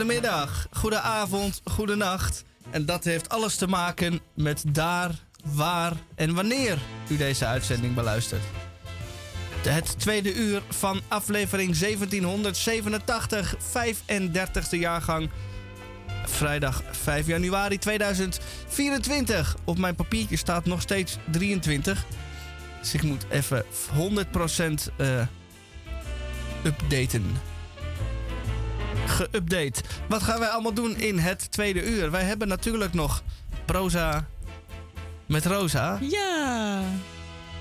Goedemiddag, 0.00 0.66
goedenavond, 0.70 1.60
goedenacht. 1.64 2.44
En 2.70 2.86
dat 2.86 3.04
heeft 3.04 3.28
alles 3.28 3.56
te 3.56 3.66
maken 3.66 4.20
met 4.34 4.64
daar, 4.68 5.10
waar 5.44 5.92
en 6.14 6.34
wanneer 6.34 6.78
u 7.08 7.16
deze 7.16 7.46
uitzending 7.46 7.94
beluistert. 7.94 8.42
Het 9.62 9.98
tweede 9.98 10.34
uur 10.34 10.62
van 10.68 11.00
aflevering 11.08 11.76
1787, 11.78 13.54
35e 13.56 14.78
jaargang. 14.78 15.30
Vrijdag 16.24 16.82
5 16.90 17.26
januari 17.26 17.78
2024. 17.78 19.56
Op 19.64 19.78
mijn 19.78 19.94
papiertje 19.94 20.36
staat 20.36 20.64
nog 20.64 20.80
steeds 20.80 21.16
23. 21.30 22.04
Dus 22.80 22.94
ik 22.94 23.02
moet 23.02 23.26
even 23.30 23.64
100% 23.64 24.92
eh 24.96 25.26
updaten. 26.64 27.49
Geüpdate. 29.06 29.80
Wat 30.08 30.22
gaan 30.22 30.38
wij 30.38 30.48
allemaal 30.48 30.74
doen 30.74 30.96
in 30.96 31.18
het 31.18 31.52
tweede 31.52 31.82
uur? 31.82 32.10
Wij 32.10 32.22
hebben 32.22 32.48
natuurlijk 32.48 32.92
nog 32.92 33.22
proza 33.64 34.26
met 35.26 35.46
Rosa. 35.46 35.98
Ja. 36.00 36.82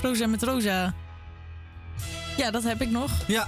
Rosa 0.01 0.27
met 0.27 0.43
Rosa. 0.43 0.93
Ja, 2.37 2.51
dat 2.51 2.63
heb 2.63 2.81
ik 2.81 2.89
nog. 2.89 3.11
Ja. 3.27 3.47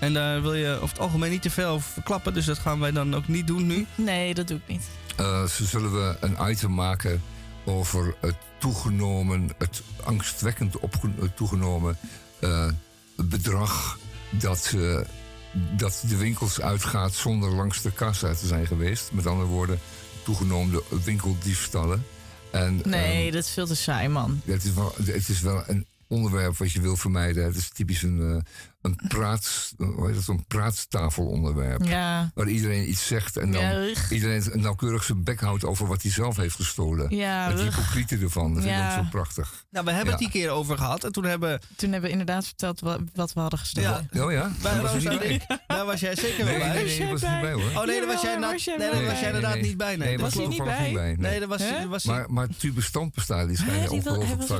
En 0.00 0.12
daar 0.12 0.42
wil 0.42 0.54
je 0.54 0.74
over 0.74 0.88
het 0.88 0.98
algemeen 0.98 1.30
niet 1.30 1.42
te 1.42 1.50
veel 1.50 1.68
over 1.68 1.92
verklappen, 1.92 2.34
dus 2.34 2.44
dat 2.44 2.58
gaan 2.58 2.80
wij 2.80 2.90
dan 2.92 3.14
ook 3.14 3.28
niet 3.28 3.46
doen 3.46 3.66
nu. 3.66 3.86
Nee, 3.94 4.34
dat 4.34 4.48
doe 4.48 4.56
ik 4.56 4.68
niet. 4.68 4.88
Eh, 5.16 5.44
zo 5.44 5.64
zullen 5.64 5.92
we 5.92 6.16
een 6.20 6.50
item 6.50 6.74
maken 6.74 7.22
over 7.64 8.14
het 8.20 8.36
toegenomen, 8.58 9.50
het 9.58 9.82
angstwekkend 10.04 10.74
eh, 10.74 10.88
toegenomen 11.34 11.96
eh, 12.40 12.68
bedrag 13.16 13.98
dat, 14.30 14.74
dat 15.52 16.02
de 16.08 16.16
winkels 16.16 16.60
uitgaat 16.60 17.14
zonder 17.14 17.50
langs 17.50 17.82
de 17.82 17.92
kassa 17.92 18.34
te 18.34 18.46
zijn 18.46 18.66
geweest. 18.66 19.12
Met 19.12 19.26
andere 19.26 19.48
woorden, 19.48 19.80
toegenomen 20.22 20.80
winkeldiefstallen. 21.04 22.04
En, 22.50 22.80
Nee, 22.84 23.24
ehm, 23.24 23.32
dat 23.32 23.44
is 23.44 23.50
veel 23.50 23.66
te 23.66 23.74
saai, 23.76 24.08
man. 24.08 24.40
het, 24.44 24.64
is 24.64 24.72
wel, 24.72 24.94
het 25.04 25.28
is 25.28 25.40
wel 25.40 25.62
een 25.66 25.86
onderwerp 26.12 26.56
wat 26.56 26.72
je 26.72 26.80
wil 26.80 26.96
vermijden. 26.96 27.44
Het 27.44 27.56
is 27.56 27.68
typisch 27.68 28.02
een, 28.02 28.20
eh, 28.20 28.42
een, 28.82 28.98
praat, 29.08 29.72
hoe 29.76 30.06
heet 30.06 30.14
dat, 30.14 30.26
een 30.28 30.44
praattafelonderwerp. 30.46 31.84
Ja. 31.84 32.30
Waar 32.34 32.48
iedereen 32.48 32.88
iets 32.88 33.06
zegt 33.06 33.36
en 33.36 33.52
dan 33.52 33.62
Ja, 33.62 33.86
iedereen 34.10 34.42
nauwkeurig 34.54 35.04
zijn 35.04 35.24
bek 35.24 35.40
houdt 35.40 35.64
over 35.64 35.86
wat 35.86 36.02
hij 36.02 36.10
zelf 36.10 36.36
heeft 36.36 36.54
gestolen. 36.56 37.16
Ja, 37.16 37.50
het 37.50 37.60
hypocriete 37.60 38.18
ervan, 38.18 38.54
dat 38.54 38.62
vind 38.62 38.74
ik 38.76 38.82
ook 38.84 38.92
zo 38.92 39.06
prachtig. 39.10 39.64
Nou, 39.70 39.84
we 39.84 39.90
hebben 39.92 40.12
Ja. 40.14 40.20
het 40.20 40.30
die 40.32 40.40
keer 40.42 40.50
over 40.50 40.76
gehad 40.78 41.04
en 41.04 41.12
toen 41.12 41.24
hebben... 41.24 41.60
Toen 41.76 41.90
hebben 41.92 42.06
we 42.10 42.10
inderdaad 42.18 42.46
verteld 42.46 42.80
wa- 42.80 42.98
wat 43.14 43.32
we 43.32 43.40
hadden 43.40 43.58
gestolen. 43.58 44.08
Ja. 44.10 44.24
Oh 44.24 44.32
ja? 44.32 44.50
Bij 44.62 44.72
Daar 44.72 44.82
was 44.82 44.92
niet 44.92 45.18
bij? 45.18 45.40
daar 45.66 45.84
was 45.86 46.00
jij 46.00 46.14
zeker 46.16 46.44
wel 46.44 46.54
Nee, 46.56 46.58
bij. 46.72 46.82
nee, 46.98 47.10
was 47.10 47.22
er 47.22 47.30
niet 47.30 47.40
bij 47.40 47.52
hoor. 47.52 47.62
Oh 47.80 47.84
nee, 47.86 47.98
daar 47.98 48.06
was 48.06 48.22
jij, 48.22 48.40
was 48.40 48.64
jij 48.64 48.76
nee, 48.76 48.90
wel 48.90 48.98
daar 49.00 49.08
was 49.10 49.20
jij 49.20 49.30
bij. 49.30 49.40
inderdaad 49.40 49.60
niet 49.60 49.76
bij. 49.76 49.96
Nee, 49.96 50.18
was 50.18 50.34
hij 50.34 50.46
niet 50.46 50.64
bij? 50.64 51.14
Nee. 51.18 51.40
Dat 51.40 51.48
was, 51.48 51.62
was 51.88 52.04
Maar, 52.04 52.32
maar 52.32 52.48
Tube 52.56 52.80
Standbestaan, 52.82 53.46
die 53.46 53.56
schijnen 53.56 53.90
hij 53.90 54.02
vaak 54.02 54.02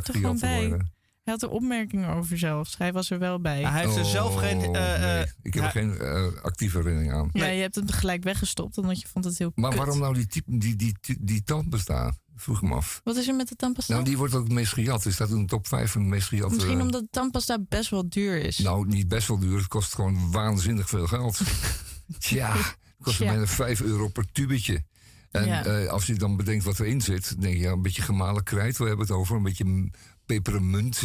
toch 0.04 0.14
gejat 0.14 0.38
te 0.38 0.48
worden. 0.48 0.92
Hij 1.24 1.32
had 1.32 1.42
er 1.42 1.48
opmerkingen 1.50 2.08
over 2.08 2.38
zelfs. 2.38 2.78
Hij 2.78 2.92
was 2.92 3.10
er 3.10 3.18
wel 3.18 3.40
bij. 3.40 3.62
hij 3.64 3.84
heeft 3.84 3.96
er 3.96 4.04
zelf 4.04 4.34
geen... 4.34 4.58
Oh, 4.58 4.64
eh, 4.94 5.00
nee. 5.00 5.22
eh, 5.22 5.30
Ik 5.42 5.54
heb 5.54 5.64
er 5.64 5.70
geen 5.70 5.98
eh, 5.98 6.24
actieve 6.42 6.76
herinnering 6.78 7.12
aan. 7.12 7.28
Ja, 7.32 7.46
je 7.46 7.60
hebt 7.60 7.74
het 7.74 7.92
gelijk 7.92 8.22
weggestopt, 8.22 8.78
omdat 8.78 9.00
je 9.00 9.08
vond 9.08 9.24
het 9.24 9.38
heel 9.38 9.52
Maar 9.54 9.70
kut. 9.70 9.78
waarom 9.78 9.98
nou 9.98 10.14
die, 10.14 10.26
type, 10.26 10.58
die, 10.58 10.76
die, 10.76 10.96
die, 11.00 11.16
die 11.20 11.42
tandpasta? 11.42 12.14
Vroeg 12.36 12.62
me 12.62 12.74
af. 12.74 13.00
Wat 13.04 13.16
is 13.16 13.28
er 13.28 13.34
met 13.34 13.48
de 13.48 13.56
tandpasta? 13.56 13.92
Nou, 13.92 14.04
die 14.04 14.16
wordt 14.16 14.34
ook 14.34 14.44
het 14.44 14.52
meest 14.52 14.72
gejat. 14.72 15.06
Is 15.06 15.16
dat 15.16 15.30
in 15.30 15.40
de 15.40 15.46
top 15.46 15.66
5 15.66 15.90
van 15.92 16.02
de 16.02 16.08
meest 16.08 16.28
gejatte... 16.28 16.54
Misschien 16.54 16.80
omdat 16.80 17.00
de 17.02 17.08
tandpasta 17.10 17.58
best 17.68 17.90
wel 17.90 18.08
duur 18.08 18.36
is. 18.44 18.58
Nou, 18.58 18.86
niet 18.86 19.08
best 19.08 19.28
wel 19.28 19.38
duur. 19.38 19.58
Het 19.58 19.68
kost 19.68 19.94
gewoon 19.94 20.30
waanzinnig 20.30 20.88
veel 20.88 21.06
geld. 21.06 21.40
Tja, 22.18 22.52
het 22.56 22.76
kost 23.02 23.18
bijna 23.18 23.46
5 23.46 23.80
euro 23.80 24.08
per 24.08 24.24
tubetje. 24.32 24.84
En 25.30 25.46
Ja. 25.46 25.64
eh, 25.64 25.88
als 25.88 26.06
je 26.06 26.14
dan 26.14 26.36
bedenkt 26.36 26.64
wat 26.64 26.80
erin 26.80 27.00
zit, 27.00 27.28
dan 27.30 27.40
denk 27.40 27.54
je, 27.56 27.60
ja, 27.62 27.70
een 27.72 27.82
beetje 27.82 28.02
gemalen 28.02 28.42
krijt, 28.42 28.78
we 28.78 28.86
hebben 28.86 29.06
het 29.06 29.14
over. 29.16 29.36
Een 29.36 29.42
beetje 29.42 29.90
pepermunt, 30.34 30.98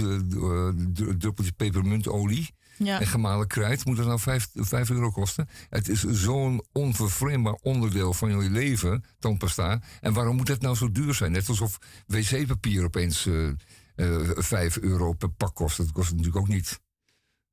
druppeltje 1.19 1.51
pepermuntolie. 1.51 2.55
Ja. 2.77 2.99
En 2.99 3.07
gemalen 3.07 3.47
krijt 3.47 3.85
moet 3.85 3.97
dat 3.97 4.05
nou 4.05 4.19
5, 4.19 4.47
5 4.53 4.89
euro 4.89 5.11
kosten. 5.11 5.47
Het 5.69 5.89
is 5.89 6.03
zo'n 6.03 6.63
onvervreemdbaar 6.71 7.57
onderdeel 7.61 8.13
van 8.13 8.43
je 8.43 8.49
leven, 8.49 9.03
tandpasta. 9.19 9.81
En 10.01 10.13
waarom 10.13 10.35
moet 10.35 10.47
het 10.47 10.61
nou 10.61 10.75
zo 10.75 10.91
duur 10.91 11.13
zijn? 11.13 11.31
Net 11.31 11.49
alsof 11.49 11.77
wc-papier 12.07 12.83
opeens 12.83 13.25
eh 13.25 13.49
eh 13.95 14.29
5 14.35 14.77
euro 14.77 15.13
per 15.13 15.29
pak 15.29 15.55
kost. 15.55 15.77
Dat 15.77 15.91
kost 15.91 16.07
het 16.07 16.17
natuurlijk 16.17 16.45
ook 16.45 16.51
niet. 16.53 16.79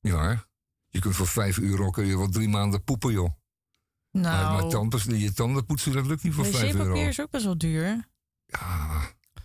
Ja, 0.00 0.46
je 0.88 0.98
kunt 0.98 1.16
voor 1.16 1.26
5 1.26 1.58
euro 1.58 1.90
kun 1.90 2.06
je 2.06 2.16
wel 2.16 2.28
drie 2.28 2.48
maanden 2.48 2.84
poepen, 2.84 3.12
joh. 3.12 3.30
Maar, 4.10 4.22
maar 4.22 4.52
nou, 4.52 4.70
tandpasta, 4.70 5.14
je 5.14 5.32
tanden 5.32 5.66
poetsen, 5.66 5.92
dat 5.92 6.06
lukt 6.06 6.22
niet 6.22 6.34
voor 6.34 6.44
5 6.46 6.62
euro. 6.62 6.78
wc-papier 6.78 7.08
is 7.08 7.20
ook 7.20 7.30
best 7.30 7.44
wel 7.44 7.58
duur. 7.58 8.08
Ja, 8.46 9.00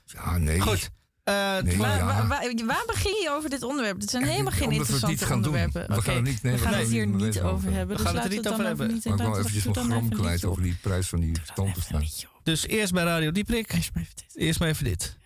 ja, 0.06 0.38
nee. 0.38 0.62
Goed. 0.62 0.92
Eh, 1.30 1.64
Nee, 1.64 1.78
Maar 1.78 1.98
ja. 1.98 2.06
waar, 2.06 2.28
waar, 2.28 2.44
waar 2.66 2.84
begin 2.88 3.22
je 3.22 3.30
over 3.32 3.50
dit 3.50 3.64
onderwerp? 3.64 4.00
Dit 4.00 4.10
zijn 4.10 4.24
Ja, 4.26 4.30
helemaal 4.30 4.52
geen 4.52 4.68
omdat 4.70 4.88
we 4.88 4.94
interessante 4.94 5.36
onderwerpen. 5.36 5.96
We 5.96 6.02
gaan 6.02 6.24
niet- 6.24 6.44
nee, 6.44 6.54
we 6.54 6.58
we 6.60 6.64
gaan 6.64 6.72
gaan 6.74 6.82
het 6.82 6.90
er 6.90 6.94
hier 6.94 7.08
niet 7.08 7.42
over 7.42 7.72
hebben. 7.72 7.98
We 7.98 8.04
Dus 8.04 8.12
gaan 8.12 8.16
het 8.16 8.24
er 8.24 8.30
niet 8.30 8.44
we 8.44 8.50
over 8.52 8.58
dan 8.64 8.66
hebben. 8.78 8.88
Niet, 8.94 9.06
Maar 9.06 9.14
ik 9.28 9.34
we 9.34 9.40
eventjes 9.40 9.64
dan 9.64 9.86
gram 9.90 10.10
kwijt 10.10 10.46
over 10.46 10.62
die 10.64 10.78
prijs 10.82 11.08
van 11.08 11.20
die 11.20 11.32
tandpasta. 11.56 12.02
Dus 12.44 12.68
eerst 12.68 12.94
bij 12.94 13.04
Radio 13.04 13.32
Dieprik. 13.32 13.74
Eerst 13.74 13.94
maar 13.94 14.04
even 14.04 14.16
dit. 14.16 14.36
Eerst 14.36 14.60
maar 14.60 14.70
even 14.70 14.84
dit. 14.84 15.18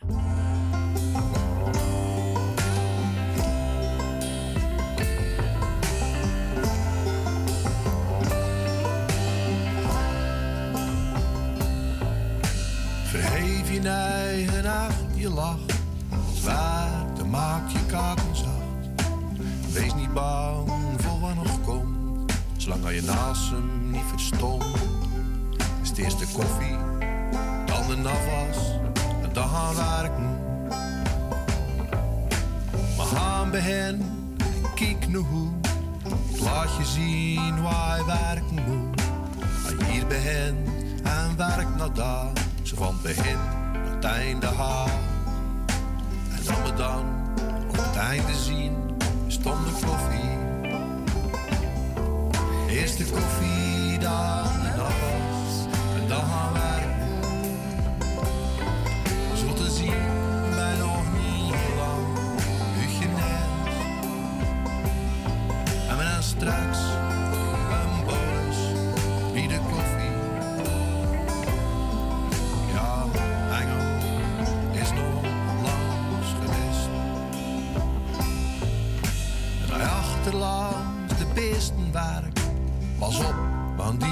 Verheef 13.09 13.71
je 13.71 13.79
eigen 13.89 14.65
acht, 14.65 14.95
je 15.15 15.29
lacht. 15.29 15.72
Zwaarte 16.43 17.25
maakt 17.25 17.71
je 17.71 17.85
kaken 17.85 18.35
zacht. 18.35 19.09
Wees 19.71 19.93
niet 19.93 20.13
bang 20.13 20.69
voor 20.97 21.19
wat 21.19 21.35
nog 21.35 21.61
komt. 21.61 22.33
Zolang 22.57 22.89
je 22.89 23.01
naast 23.01 23.49
hem 23.49 23.91
niet 23.91 24.03
verstomt. 24.09 24.65
Is 25.81 25.89
het 25.89 25.97
eerst 25.97 26.19
de 26.19 26.27
koffie, 26.33 26.77
dan 27.65 28.01
de 28.01 28.09
afwas. 28.09 28.71
En 29.23 29.29
dan 29.33 29.49
gaan 29.49 29.75
werken. 29.75 30.37
Maar 32.97 33.05
gaan 33.05 33.51
bij 33.51 33.59
hen 33.59 34.01
en 34.37 34.73
kijk 34.75 35.07
naar 35.07 35.21
hoe. 35.21 35.51
Ik 36.33 36.39
laat 36.39 36.77
je 36.77 36.85
zien 36.85 37.61
waar 37.61 37.97
je 37.97 38.05
werken 38.05 38.63
moet. 38.67 39.01
Ga 39.63 39.85
hier 39.85 40.07
bij 40.07 40.53
en 41.03 41.37
werk 41.37 41.75
naar 41.77 41.93
daar. 41.93 42.31
Zo 42.61 42.75
van 42.75 42.95
begin 43.01 43.37
het 43.73 44.03
einde 44.03 44.47
haar. 44.47 45.12
Dan 46.53 46.63
we 46.63 46.73
dan 46.73 47.05
op 47.69 47.77
het 47.77 47.95
einde 47.95 48.35
zien, 48.35 48.75
stond 49.27 49.65
de 49.65 49.85
koffie. 49.85 50.29
Eerst 52.69 52.97
de 52.97 53.05
koffie, 53.05 53.99
dan 53.99 54.52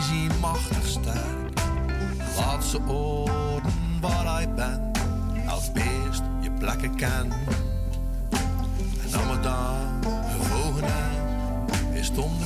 die 0.09 0.29
machtig 0.39 0.87
sterk. 0.87 1.59
Laat 2.37 2.63
ze 2.63 2.79
orden 2.81 3.71
waar 4.01 4.35
hij 4.35 4.53
bent. 4.53 4.97
Als 5.47 5.71
beest 5.71 6.21
je 6.41 6.51
plekken 6.51 6.95
kent. 6.95 7.33
En 9.03 9.41
dan, 9.41 10.01
de 10.01 10.43
volgende 10.43 10.91
is 11.93 12.09
om 12.09 12.31
de 12.39 12.45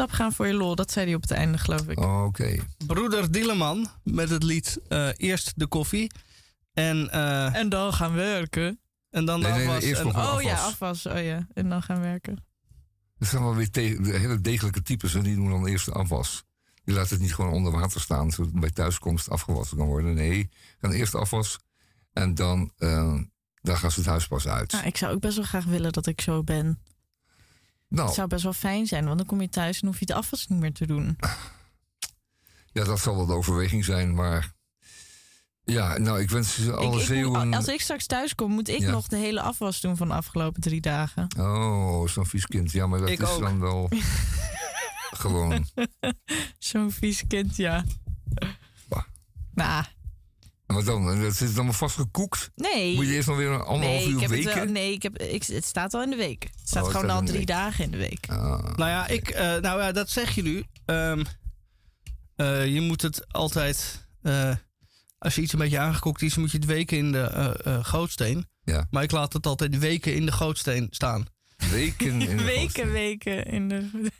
stap 0.00 0.12
gaan 0.12 0.32
voor 0.32 0.46
je 0.46 0.54
lol, 0.54 0.74
dat 0.74 0.90
zei 0.90 1.06
hij 1.06 1.14
op 1.14 1.22
het 1.22 1.30
einde, 1.30 1.58
geloof 1.58 1.88
ik. 1.88 2.00
Oké. 2.00 2.56
Broeder 2.86 3.32
Dieleman 3.32 3.88
met 4.04 4.30
het 4.30 4.42
lied 4.42 4.78
eh, 4.88 5.08
Eerst 5.16 5.52
de 5.56 5.66
koffie. 5.66 6.10
En, 6.72 7.10
eh, 7.10 7.54
En 7.54 7.68
dan 7.68 7.92
gaan 7.92 8.12
werken. 8.14 8.80
en 9.10 9.24
dan 9.24 9.40
de 9.40 9.46
Nee, 9.48 9.56
nee, 9.58 9.66
afwas. 9.66 9.84
eerst 9.84 10.00
en- 10.00 10.06
Oh 10.16 10.42
ja, 10.42 10.54
afwas. 10.54 11.06
Oh 11.06 11.22
ja, 11.22 11.46
en 11.54 11.68
dan 11.68 11.82
gaan 11.82 12.00
werken. 12.00 12.44
Dat 13.18 13.28
zijn 13.28 13.42
wel 13.42 13.54
weer 13.54 13.70
de 13.72 14.18
hele 14.18 14.40
degelijke 14.40 14.82
types 14.82 15.14
en 15.14 15.22
die 15.22 15.34
doen 15.34 15.48
dan 15.50 15.66
eerst 15.66 15.84
de 15.86 15.92
afwas. 15.92 16.44
Die 16.84 16.94
laten 16.94 17.12
het 17.12 17.20
niet 17.20 17.34
gewoon 17.34 17.52
onder 17.52 17.72
water 17.72 18.00
staan, 18.00 18.30
zodat 18.30 18.52
het 18.52 18.60
bij 18.60 18.70
thuiskomst 18.70 19.28
afgewassen 19.30 19.76
kan 19.76 19.86
worden. 19.86 20.14
Nee, 20.14 20.48
gaan 20.80 20.92
eerst 20.92 21.12
de 21.12 21.18
afwas 21.18 21.58
en 22.12 22.34
dan, 22.34 22.72
eh, 22.78 23.18
dan 23.62 23.76
gaan 23.76 23.90
ze 23.90 24.00
het 24.00 24.08
huis 24.08 24.26
pas 24.26 24.46
uit. 24.48 24.72
Nou, 24.72 24.84
ik 24.86 24.96
zou 24.96 25.14
ook 25.14 25.20
best 25.20 25.36
wel 25.36 25.44
graag 25.44 25.64
willen 25.64 25.92
dat 25.92 26.06
ik 26.06 26.20
zo 26.20 26.42
ben. 26.42 26.78
Nou, 27.90 28.06
Het 28.06 28.14
zou 28.16 28.28
best 28.28 28.42
wel 28.42 28.52
fijn 28.52 28.86
zijn, 28.86 29.04
want 29.04 29.16
dan 29.18 29.26
kom 29.26 29.40
je 29.40 29.48
thuis 29.48 29.80
en 29.80 29.86
hoef 29.86 29.98
je 29.98 30.06
de 30.06 30.14
afwas 30.14 30.46
niet 30.46 30.58
meer 30.60 30.72
te 30.72 30.86
doen. 30.86 31.16
ja, 32.72 32.84
dat 32.84 33.00
zal 33.00 33.16
wel 33.16 33.26
de 33.26 33.32
overweging 33.32 33.84
zijn, 33.84 34.14
maar... 34.14 34.52
Ja, 35.64 35.98
nou, 35.98 36.20
ik 36.20 36.30
wens 36.30 36.54
ze 36.54 36.72
alle 36.72 36.80
Ik- 36.80 36.86
ik 36.86 36.92
moet- 36.92 37.02
zeeuwen... 37.02 37.54
als 37.54 37.68
ik 37.68 37.80
straks 37.80 38.06
thuis 38.06 38.34
kom, 38.34 38.50
moet 38.52 38.68
ik 38.68 38.80
Ja. 38.80 38.90
nog 38.90 39.06
de 39.08 39.16
hele 39.16 39.40
afwas 39.40 39.80
doen 39.80 39.96
van 39.96 40.08
de 40.08 40.14
afgelopen 40.14 40.60
drie 40.62 40.80
dagen. 40.80 41.26
Oh, 41.38 42.08
zo'n 42.08 42.26
vies 42.26 42.46
kind. 42.46 42.72
Ja, 42.72 42.86
maar 42.86 42.98
dat 43.00 43.08
Ik 43.08 43.20
is 43.20 43.28
ook. 43.28 43.40
dan 43.40 43.60
wel 43.60 43.88
gewoon... 45.22 45.66
Zo'n 46.58 46.90
vies 46.90 47.26
kind, 47.26 47.56
ja. 47.56 47.84
Nou, 49.54 49.84
En 49.84 49.99
wat 50.74 50.84
dan? 50.84 51.20
Dat 51.20 51.34
zit 51.36 51.54
allemaal 51.54 51.72
vastgekoekt? 51.72 52.50
nee. 52.54 52.94
Moet 52.94 53.06
je 53.06 53.12
eerst 53.14 53.28
nog 53.28 53.36
weer 53.36 53.50
een 53.50 53.60
anderhalf 53.60 53.98
nee, 54.00 54.08
uur 54.08 54.14
ik 54.14 54.20
heb 54.20 54.30
het 54.30 54.44
weken? 54.44 54.54
wel, 54.64 54.72
nee, 54.72 54.92
ik 54.92 55.02
heb, 55.02 55.18
ik, 55.18 55.42
het 55.44 55.64
staat 55.64 55.94
al 55.94 56.02
in 56.02 56.10
de 56.10 56.16
week. 56.16 56.42
Het 56.42 56.68
staat 56.68 56.82
Oh, 56.84 56.88
gewoon 56.90 57.04
staat 57.04 57.16
al 57.20 57.24
drie 57.26 57.38
week. 57.38 57.46
dagen 57.46 57.84
in 57.84 57.90
de 57.90 57.96
week. 57.96 58.26
Ah, 58.28 58.62
Nou 58.76 58.90
ja, 58.90 59.06
ik, 59.08 59.28
eh, 59.28 59.56
nou 59.56 59.80
ja, 59.80 59.92
dat 59.92 60.10
zeg 60.10 60.34
je 60.34 60.42
nu. 60.42 60.64
Ehm, 60.84 61.24
eh, 62.36 62.66
je 62.74 62.80
moet 62.80 63.02
het 63.02 63.32
altijd. 63.32 64.08
eh, 64.22 64.54
als 65.18 65.34
je 65.34 65.40
iets 65.42 65.52
een 65.52 65.58
beetje 65.58 65.78
aangekokt 65.78 66.22
is, 66.22 66.36
moet 66.36 66.50
je 66.50 66.56
het 66.56 66.66
weken 66.66 66.98
in 66.98 67.12
de 67.12 67.20
eh, 67.20 67.74
eh, 67.74 67.84
gootsteen. 67.84 68.48
Ja. 68.62 68.86
Maar 68.90 69.02
ik 69.02 69.10
laat 69.10 69.32
het 69.32 69.46
altijd 69.46 69.78
weken 69.78 70.14
in 70.14 70.26
de 70.26 70.32
gootsteen 70.32 70.86
staan. 70.90 71.26
Weken 71.70 72.20
in 72.22 72.36
de 72.36 72.44
weken, 72.56 72.92
weken 72.92 73.44
in 73.46 73.68
de. 73.68 74.10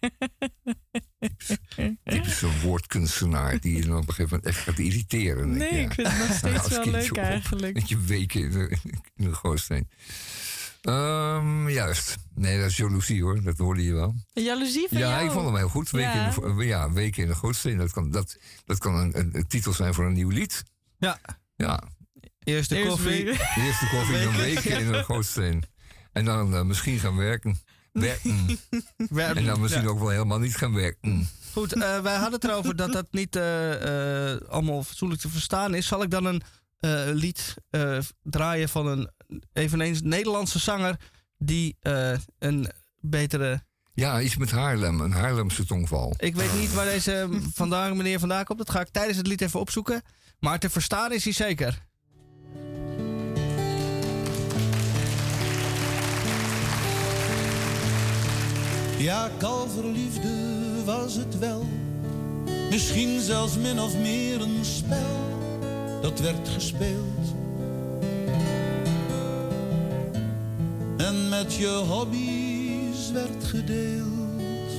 typische 2.05 2.61
woordkunstenaar 2.63 3.61
die 3.61 3.77
je 3.77 3.83
dan 3.85 3.97
op 3.97 4.09
een 4.09 4.15
gegeven 4.15 4.37
moment 4.37 4.47
echt 4.57 4.59
gaat 4.59 4.79
irriteren. 4.79 5.57
Nee, 5.57 5.69
ik 5.71 5.93
vind 5.93 6.09
het 6.09 6.19
nog 6.29 6.37
steeds 6.39 6.69
wel 6.69 6.85
leuk 6.87 7.11
op, 7.11 7.17
eigenlijk. 7.17 7.75
Met 7.75 7.89
je 7.89 8.01
weken 8.01 8.41
in 8.41 8.51
de, 8.51 8.77
in 9.17 9.25
de 9.25 9.35
gootsteen. 9.35 9.89
Ehm, 10.81 11.69
juist. 11.69 12.17
Nee, 12.35 12.59
dat 12.61 12.71
is 12.71 12.77
jaloezie 12.77 13.23
hoor. 13.23 13.43
Dat 13.43 13.59
hoorde 13.59 13.83
je 13.85 13.93
wel. 13.93 14.15
Jaloezie 14.33 14.87
van 14.89 14.99
ja, 14.99 15.11
jou? 15.11 15.25
ik 15.25 15.31
vond 15.31 15.47
hem 15.47 15.57
heel 15.57 15.69
goed. 15.69 15.91
Weken, 15.91 16.11
Ja. 16.11 16.35
in, 16.43 16.57
de, 16.57 16.65
ja, 16.65 16.93
weken 16.93 17.23
in 17.23 17.29
de 17.29 17.35
gootsteen. 17.35 17.77
Dat 17.77 17.93
kan, 17.93 18.11
dat, 18.11 18.39
dat 18.65 18.79
kan 18.79 18.95
een, 18.95 19.19
een, 19.19 19.31
een 19.33 19.47
titel 19.47 19.73
zijn 19.73 19.95
voor 19.95 20.05
een 20.07 20.13
nieuw 20.13 20.29
lied. 20.29 20.63
Ja. 20.99 21.19
Ja. 21.57 21.83
Eerst 22.45 22.69
de 22.69 22.77
Eerst 22.77 22.89
koffie. 22.89 23.25
weken. 23.25 23.63
Eerst 23.65 23.81
de 23.81 23.89
koffie, 23.91 24.25
dan 24.25 24.37
weken 24.37 24.81
in 24.81 24.93
de 24.93 25.05
gootsteen. 25.05 25.63
En 26.13 26.25
dan 26.25 26.55
eh, 26.55 26.63
misschien 26.63 26.99
gaan 26.99 27.17
werken. 27.17 27.59
Werken. 29.11 29.37
En 29.37 29.45
dan 29.45 29.61
misschien 29.61 29.83
Ja. 29.83 29.89
ook 29.89 29.99
wel 29.99 30.09
helemaal 30.09 30.39
niet 30.39 30.57
gaan 30.57 30.75
werken. 30.75 31.29
Goed, 31.53 31.73
eh, 31.73 32.01
wij 32.01 32.15
hadden 32.15 32.33
het 32.33 32.45
erover 32.45 32.77
dat 32.77 32.93
dat 32.93 33.07
niet 33.11 33.37
eh, 33.37 34.37
allemaal 34.49 34.83
fatsoenlijk 34.83 35.21
te 35.21 35.29
verstaan 35.29 35.75
is. 35.75 35.87
Zal 35.87 36.03
ik 36.03 36.11
dan 36.11 36.25
een 36.25 36.43
lied 37.15 37.55
draaien 38.23 38.69
van 38.69 38.87
een 38.87 39.11
eveneens 39.53 40.03
Nederlandse 40.03 40.59
zanger 40.59 40.97
die 41.39 41.77
een 42.39 42.71
betere. 43.01 43.63
Ja, 43.95 44.21
iets 44.21 44.37
met 44.37 44.51
Haarlem. 44.51 45.01
Een 45.01 45.13
Haarlemse 45.13 45.65
tongval. 45.65 46.15
Ik 46.19 46.35
weet 46.35 46.53
niet 46.59 46.73
waar 46.75 46.85
deze 46.85 47.29
vandaag 47.55 47.95
meneer 47.95 48.19
vandaan 48.19 48.45
komt. 48.45 48.59
Dat 48.59 48.71
ga 48.71 48.81
ik 48.81 48.89
tijdens 48.89 49.17
het 49.17 49.27
lied 49.27 49.41
even 49.41 49.61
opzoeken. 49.61 50.03
Maar 50.39 50.59
te 50.59 50.71
verstaan 50.71 51.13
is 51.13 51.25
hij 51.25 51.33
zeker. 51.33 51.89
Ja, 59.01 59.31
kalverliefde 59.39 60.29
was 60.85 61.15
het 61.15 61.39
wel. 61.39 61.67
Misschien 62.71 63.21
zelfs 63.21 63.57
min 63.57 63.81
of 63.81 63.97
meer 63.97 64.41
een 64.41 64.65
spel 64.65 65.39
dat 66.01 66.21
werd 66.21 66.49
gespeeld. 66.49 67.35
En 70.97 71.29
met 71.29 71.55
je 71.55 71.83
hobby's 71.89 73.11
werd 73.13 73.45
gedeeld. 73.45 74.71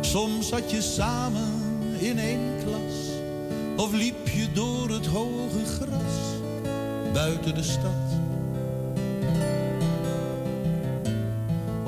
Soms 0.00 0.48
zat 0.48 0.70
je 0.70 0.82
samen 0.82 1.52
in 1.98 2.18
één 2.18 2.56
klas. 2.64 3.18
Of 3.76 3.92
liep 3.92 4.28
je 4.28 4.52
door 4.52 4.90
het 4.90 5.06
hoge 5.06 5.64
gras 5.64 6.40
buiten 7.12 7.54
de 7.54 7.62
stad. 7.62 8.10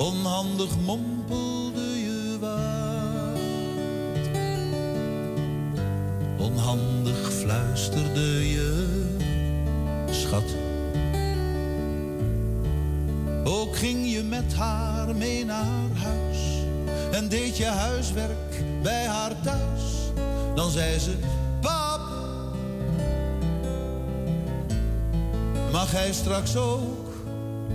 Onhandig 0.03 0.79
mompelde 0.85 1.99
je 1.99 2.37
wat. 2.39 3.39
Onhandig 6.37 7.31
fluisterde 7.31 8.49
je, 8.49 8.87
schat. 10.09 10.43
Ook 13.43 13.75
ging 13.75 14.11
je 14.11 14.23
met 14.23 14.53
haar 14.53 15.15
mee 15.15 15.45
naar 15.45 15.89
huis. 15.93 16.37
En 17.11 17.29
deed 17.29 17.57
je 17.57 17.65
huiswerk 17.65 18.63
bij 18.81 19.05
haar 19.05 19.41
thuis. 19.41 19.81
Dan 20.55 20.69
zei 20.69 20.99
ze, 20.99 21.13
pap. 21.61 22.01
Mag 25.71 25.91
hij 25.91 26.13
straks 26.13 26.55
ook 26.55 27.11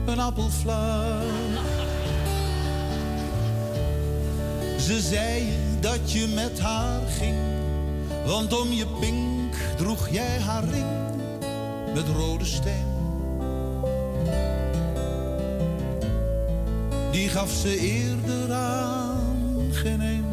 een 0.07 0.19
appelflaai? 0.19 1.78
Ze 4.89 5.01
zei 5.01 5.49
dat 5.81 6.13
je 6.13 6.27
met 6.35 6.61
haar 6.61 7.01
ging, 7.07 7.37
want 8.27 8.61
om 8.61 8.73
je 8.73 8.87
pink 9.01 9.55
droeg 9.77 10.09
jij 10.09 10.39
haar 10.39 10.65
ring. 10.65 10.87
met 11.95 12.05
rode 12.17 12.45
steen. 12.45 12.87
Die 17.11 17.29
gaf 17.29 17.51
ze 17.51 17.79
eerder 17.79 18.53
aan 18.53 19.69
geen 19.71 20.01
een. 20.01 20.25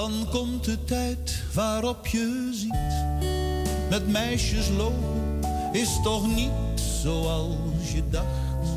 Dan 0.00 0.26
komt 0.30 0.64
de 0.64 0.84
tijd 0.84 1.42
waarop 1.54 2.06
je 2.06 2.50
ziet. 2.52 3.28
Met 3.90 4.08
meisjes 4.08 4.68
lopen 4.68 5.40
is 5.72 5.98
toch 6.02 6.34
niet 6.34 6.80
zoals 7.02 7.92
je 7.94 8.02
dacht. 8.10 8.68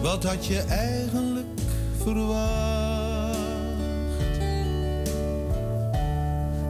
Wat 0.00 0.24
had 0.24 0.46
je 0.46 0.58
eigenlijk 0.58 1.60
verwacht? 2.02 3.38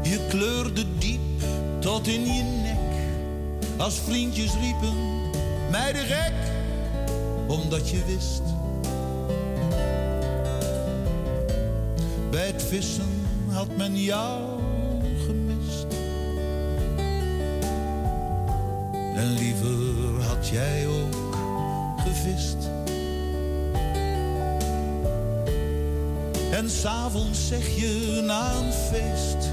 Je 0.02 0.26
kleurde 0.28 0.84
diep 0.98 1.20
tot 1.78 2.06
in 2.06 2.26
je 2.26 2.42
nek. 2.42 3.00
Als 3.76 3.94
vriendjes 3.94 4.52
riepen, 4.54 4.96
mij 5.70 5.92
de 5.92 5.98
gek. 5.98 6.34
Omdat 7.48 7.88
je 7.88 8.04
wist. 8.04 8.51
Vissen 12.56 13.26
had 13.48 13.76
men 13.76 14.02
jou 14.02 14.60
gemist. 15.26 15.86
En 19.14 19.32
liever 19.32 20.22
had 20.22 20.48
jij 20.48 20.86
ook 20.86 21.36
gevist. 21.96 22.70
En 26.52 26.70
s'avonds 26.70 27.48
zeg 27.48 27.76
je 27.76 28.22
na 28.26 28.52
een 28.54 28.72
feest 28.72 29.50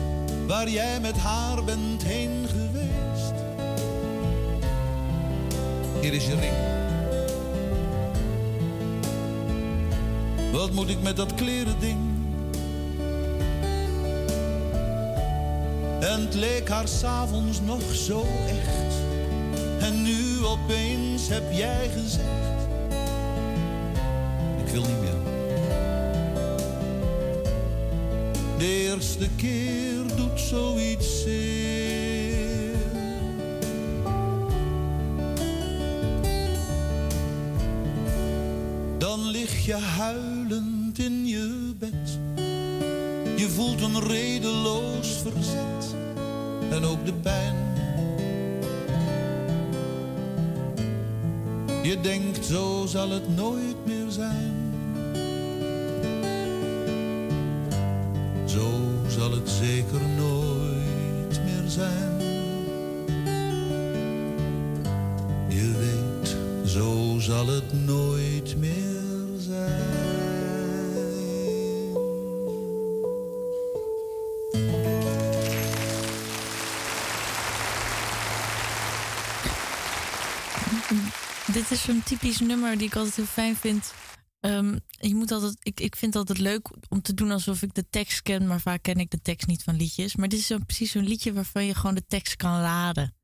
waar 0.48 0.70
jij 0.70 1.00
met 1.00 1.18
haar 1.18 1.64
bent 1.64 2.04
heen 2.04 2.48
geweest. 2.48 3.34
Hier 6.02 6.14
is 6.14 6.26
je 6.26 6.36
ring. 6.36 6.68
Wat 10.52 10.72
moet 10.72 10.90
ik 10.90 11.02
met 11.02 11.16
dat 11.16 11.34
kleren 11.34 11.80
ding? 11.80 12.09
En 16.10 16.22
het 16.22 16.34
leek 16.34 16.70
haar 16.70 16.88
s'avonds 16.88 17.62
nog 17.62 17.96
zo 17.96 18.26
echt. 18.48 18.96
En 19.80 20.02
nu 20.02 20.46
opeens 20.46 21.28
heb 21.28 21.44
jij 21.52 21.90
gezegd: 21.90 22.68
Ik 24.66 24.72
wil 24.72 24.82
niet 24.82 25.00
meer. 25.00 25.18
De 28.58 28.66
eerste 28.66 29.30
keer 29.36 30.16
doet 30.16 30.40
zoiets 30.40 31.22
zeer. 31.22 32.78
Dan 38.98 39.28
lig 39.30 39.66
je 39.66 39.76
huilend 39.76 41.00
in 41.00 41.28
je 41.28 41.74
bed. 41.78 42.20
Je 43.38 43.50
voelt 43.50 43.82
een 43.82 44.00
redeloos 44.00 45.08
verzet 45.08 45.79
en 46.80 46.86
ook 46.86 47.06
de 47.06 47.14
pijn. 47.14 47.56
Je 51.84 52.02
denkt, 52.02 52.46
zo 52.46 52.86
zal 52.88 53.10
het 53.10 53.36
nooit 53.36 53.86
meer 53.86 54.10
zijn. 54.10 54.54
Zo 58.46 58.70
zal 59.08 59.32
het 59.32 59.50
zeker 59.50 60.02
nooit 60.18 61.42
meer 61.46 61.70
zijn. 61.70 62.22
Je 65.48 65.72
weet, 65.80 66.36
zo 66.70 67.16
zal 67.20 67.48
het 67.48 67.86
nooit 67.86 68.39
Dit 81.60 81.72
is 81.72 81.82
zo'n 81.82 82.04
typisch 82.04 82.40
nummer 82.40 82.78
die 82.78 82.88
ik 82.88 82.96
altijd 82.96 83.16
heel 83.16 83.26
fijn 83.26 83.56
vind. 83.56 83.94
Ehm, 84.40 84.78
je 84.90 85.16
moet 85.16 85.32
altijd, 85.32 85.56
ik, 85.60 85.80
ik 85.80 85.96
vind 85.96 86.14
het 86.14 86.22
altijd 86.22 86.38
leuk 86.38 86.70
om 86.90 87.02
te 87.02 87.14
doen 87.14 87.32
alsof 87.32 87.62
ik 87.62 87.74
de 87.74 87.90
tekst 87.90 88.22
ken, 88.22 88.48
maar 88.48 88.62
vaak 88.62 88.84
ken 88.84 88.98
ik 89.00 89.10
de 89.12 89.22
tekst 89.22 89.48
niet 89.48 89.64
van 89.64 89.76
liedjes. 89.76 90.16
Maar 90.16 90.28
dit 90.28 90.40
is 90.40 90.48
zo, 90.48 90.58
precies 90.66 90.92
zo'n 90.92 91.08
liedje 91.08 91.34
waarvan 91.34 91.66
je 91.66 91.76
gewoon 91.76 91.96
de 91.96 92.06
tekst 92.08 92.36
kan 92.36 92.62
laden. 92.62 93.16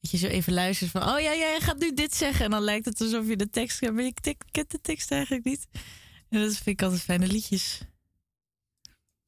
Dat 0.00 0.10
je 0.10 0.16
zo 0.16 0.26
even 0.26 0.52
luistert 0.52 0.90
van, 0.90 1.02
oh 1.02 1.20
ja, 1.20 1.34
jij 1.34 1.60
gaat 1.60 1.78
nu 1.78 1.94
dit 1.94 2.14
zeggen. 2.14 2.44
En 2.44 2.50
dan 2.50 2.62
lijkt 2.62 2.84
het 2.84 3.00
alsof 3.00 3.28
je 3.28 3.36
de 3.36 3.50
tekst 3.50 3.78
kent, 3.78 3.94
maar 3.94 4.10
tek- 4.20 4.44
kent 4.50 4.70
de 4.70 4.80
tekst 4.80 5.10
eigenlijk 5.10 5.44
niet. 5.44 5.66
En 6.28 6.40
dat 6.40 6.52
vind 6.52 6.66
ik 6.66 6.82
altijd 6.82 7.02
fijne 7.02 7.26
liedjes. 7.26 7.80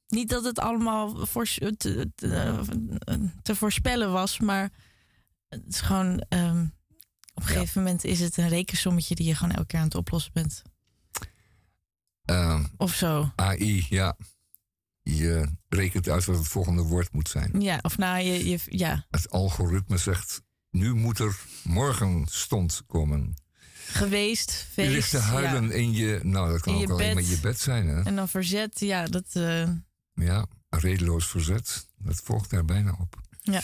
Niet 0.08 0.28
dat 0.28 0.44
het 0.44 0.58
allemaal 0.58 1.26
voor, 1.26 1.46
te, 1.76 2.10
te, 2.14 3.32
te 3.42 3.54
voorspellen 3.56 4.12
was, 4.12 4.38
maar 4.38 4.70
het 5.48 5.62
is 5.68 5.80
gewoon... 5.80 6.24
ehm, 6.28 6.66
op 7.34 7.42
een 7.42 7.48
gegeven 7.48 7.82
moment 7.82 8.04
is 8.04 8.20
het 8.20 8.36
een 8.36 8.48
rekensommetje 8.48 9.14
die 9.14 9.26
je 9.26 9.34
gewoon 9.34 9.54
elke 9.54 9.66
keer 9.66 9.78
aan 9.78 9.84
het 9.84 9.94
oplossen 9.94 10.32
bent. 10.32 10.62
Ehm, 12.24 12.64
Of 12.76 12.94
zo. 12.94 13.32
AI, 13.36 13.86
ja. 13.88 14.16
Je 15.02 15.48
rekent 15.68 16.08
uit 16.08 16.24
wat 16.24 16.36
het 16.38 16.48
volgende 16.48 16.82
woord 16.82 17.12
moet 17.12 17.28
zijn. 17.28 17.60
Ja, 17.60 17.78
of 17.82 17.98
nou, 17.98 18.22
je, 18.22 18.48
je, 18.48 18.58
ja, 18.66 19.06
Het 19.10 19.30
algoritme 19.30 19.96
zegt, 19.96 20.42
nu 20.70 20.94
moet 20.94 21.18
er 21.18 21.38
morgen 21.64 22.26
stond 22.30 22.82
komen. 22.86 23.34
geweest, 23.86 24.50
feest. 24.52 24.88
je 24.88 24.94
ligt 24.94 25.10
te 25.10 25.18
huilen 25.18 25.66
ja. 25.68 25.72
in 25.74 25.92
je, 25.92 26.20
nou 26.22 26.50
dat 26.52 26.60
kan 26.60 26.74
ook 26.74 26.80
je 26.80 26.86
alleen 26.86 27.14
maar 27.14 27.22
bed. 27.22 27.30
je 27.32 27.40
bed 27.40 27.60
zijn 27.60 27.86
hè. 27.88 28.02
En 28.02 28.16
dan 28.16 28.28
verzet, 28.28 28.80
ja, 28.80 29.04
dat... 29.06 29.24
eh, 29.32 29.68
Ja, 30.14 30.46
redeloos 30.68 31.26
verzet, 31.26 31.88
dat 31.96 32.20
volgt 32.24 32.50
daar 32.50 32.64
bijna 32.64 32.96
op. 33.00 33.20
ja. 33.40 33.60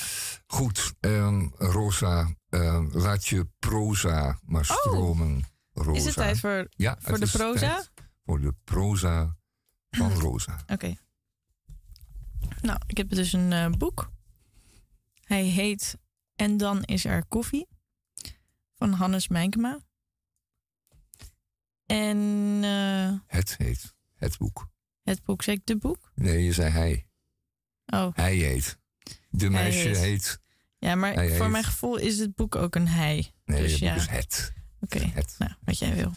Goed, 0.47 0.93
ehm, 1.01 1.47
Rosa, 1.57 2.35
ehm, 2.49 2.89
laat 2.91 3.27
je 3.27 3.49
proza 3.59 4.39
maar 4.45 4.65
stromen. 4.65 5.45
Rosa. 5.73 5.91
Oh. 5.91 5.97
Is 5.97 6.05
het 6.05 6.15
tijd 6.15 6.41
voor, 6.41 6.67
ja, 6.71 6.97
voor 7.01 7.19
de 7.19 7.29
proza? 7.29 7.85
Voor 8.25 8.41
de 8.41 8.55
proza 8.65 9.37
van 9.91 10.13
Rosa. 10.21 10.61
Oké. 10.67 10.95
Nou, 12.61 12.81
ik 12.87 12.97
heb 12.97 13.09
dus 13.09 13.33
een 13.33 13.53
eh, 13.53 13.71
boek. 13.71 14.11
Hij 15.25 15.45
heet 15.45 15.99
En 16.35 16.57
dan 16.57 16.83
is 16.83 17.05
er 17.05 17.27
koffie. 17.27 17.69
Van 18.75 18.93
Hannes 18.93 19.29
Mijnkema. 19.29 19.79
En 21.87 22.19
eh, 22.63 23.13
Het 23.27 23.57
heet 23.57 23.95
het 24.15 24.39
boek. 24.39 24.71
het 25.03 25.23
boek, 25.23 25.43
zeg 25.43 25.55
ik 25.55 25.67
de 25.67 25.77
boek? 25.77 26.13
Nee, 26.15 26.45
je 26.45 26.53
zei 26.53 26.71
hij. 26.71 27.07
Oh. 27.87 28.15
Hij 28.15 28.35
heet. 28.35 28.79
De 29.31 29.51
meisje 29.51 29.89
heet. 29.89 29.97
heet. 29.97 30.41
Ja, 30.79 30.95
maar 30.95 31.15
Hij 31.15 31.37
voor 31.37 31.51
mijn 31.51 31.65
gevoel 31.65 31.97
is 31.97 32.19
het 32.19 32.35
boek 32.35 32.55
ook 32.57 32.75
een 32.75 32.89
hij. 32.89 33.33
Nee, 33.45 33.63
dus 33.63 33.71
het 33.71 33.81
ja. 33.81 33.95
is 33.95 34.07
het. 34.09 34.53
Oké, 34.81 34.99
Het. 34.99 35.35
nou, 35.39 35.53
wat 35.65 35.79
jij 35.79 35.95
wil. 35.95 36.13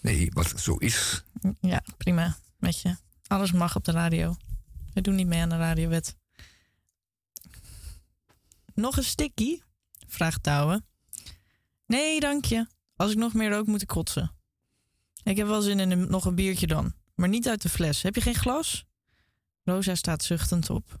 Nee, 0.00 0.30
wat 0.32 0.52
zo 0.60 0.76
is. 0.76 1.24
Ja, 1.60 1.82
prima. 1.96 2.36
Met 2.58 2.80
je. 2.80 2.96
Alles 3.26 3.52
mag 3.52 3.76
op 3.76 3.84
de 3.84 3.92
radio. 3.92 4.36
We 4.94 5.00
doen 5.00 5.14
niet 5.14 5.26
mee 5.26 5.40
aan 5.40 5.48
de 5.48 5.56
radiowet. 5.56 6.16
Nog 8.74 8.96
een 8.96 9.04
sticky? 9.04 9.60
Vraagt 10.06 10.44
Douwe. 10.44 10.82
Nee, 11.86 12.20
dank 12.20 12.44
je. 12.44 12.66
Als 12.96 13.10
ik 13.10 13.16
nog 13.16 13.34
meer 13.34 13.50
rook, 13.50 13.66
moet 13.66 13.82
ik 13.82 13.88
kotsen. 13.88 14.32
Ik 15.22 15.36
heb 15.36 15.46
wel 15.46 15.62
zin 15.62 15.80
in 15.80 15.90
een, 15.90 16.10
nog 16.10 16.24
een 16.24 16.34
biertje 16.34 16.66
dan. 16.66 16.94
Maar 17.14 17.28
niet 17.28 17.48
uit 17.48 17.62
de 17.62 17.68
fles. 17.68 18.02
Heb 18.02 18.14
je 18.14 18.20
geen 18.20 18.34
glas? 18.34 18.84
Rosa 19.64 19.94
staat 19.94 20.24
zuchtend 20.24 20.70
op. 20.70 20.98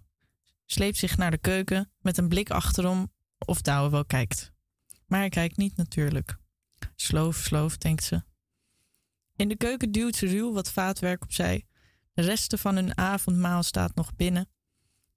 Sleept 0.66 0.96
zich 0.96 1.16
naar 1.16 1.30
de 1.30 1.38
keuken 1.38 1.92
met 1.98 2.18
een 2.18 2.28
blik 2.28 2.50
achterom 2.50 3.12
of 3.38 3.60
Douwe 3.60 3.90
wel 3.90 4.04
kijkt. 4.04 4.52
Maar 5.06 5.18
hij 5.18 5.28
kijkt 5.28 5.56
niet 5.56 5.76
natuurlijk. 5.76 6.36
Sloof, 6.94 7.36
sloof, 7.36 7.76
denkt 7.76 8.04
ze. 8.04 8.22
In 9.36 9.48
de 9.48 9.56
keuken 9.56 9.92
duwt 9.92 10.16
ze 10.16 10.26
ruw 10.26 10.52
wat 10.52 10.70
vaatwerk 10.72 11.22
opzij. 11.22 11.66
De 12.12 12.22
resten 12.22 12.58
van 12.58 12.74
hun 12.74 12.98
avondmaal 12.98 13.62
staat 13.62 13.94
nog 13.94 14.16
binnen. 14.16 14.48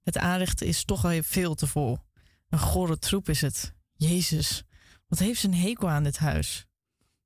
Het 0.02 0.18
aanrichten 0.18 0.66
is 0.66 0.84
toch 0.84 1.04
al 1.04 1.22
veel 1.22 1.54
te 1.54 1.66
vol. 1.66 1.98
Een 2.48 2.58
gore 2.58 2.98
troep 2.98 3.28
is 3.28 3.40
het. 3.40 3.74
Jezus, 3.92 4.62
wat 5.06 5.18
heeft 5.18 5.40
ze 5.40 5.46
een 5.46 5.54
hekel 5.54 5.90
aan 5.90 6.02
dit 6.02 6.18
huis? 6.18 6.66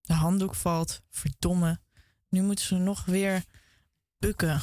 De 0.01 0.13
handdoek 0.13 0.55
valt, 0.55 1.01
verdomme. 1.11 1.81
Nu 2.29 2.43
moet 2.43 2.61
ze 2.61 2.75
nog 2.75 3.05
weer 3.05 3.45
bukken. 4.19 4.61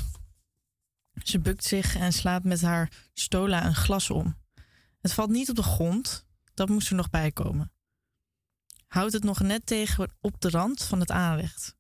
Ze 1.24 1.40
bukt 1.40 1.64
zich 1.64 1.96
en 1.96 2.14
slaat 2.14 2.44
met 2.44 2.62
haar 2.62 2.92
stola 3.14 3.66
een 3.66 3.76
glas 3.76 4.10
om. 4.10 4.38
Het 5.02 5.14
valt 5.14 5.30
niet 5.30 5.50
op 5.50 5.56
de 5.56 5.64
grond, 5.64 6.26
dat 6.54 6.70
moest 6.70 6.90
er 6.90 6.96
nog 6.96 7.10
bij 7.10 7.32
komen. 7.32 7.72
Houdt 8.88 9.14
het 9.14 9.24
nog 9.24 9.40
net 9.40 9.66
tegen 9.66 10.16
op 10.22 10.42
de 10.42 10.50
rand 10.50 10.84
van 10.84 11.00
het 11.00 11.12
aanrecht. 11.12 11.76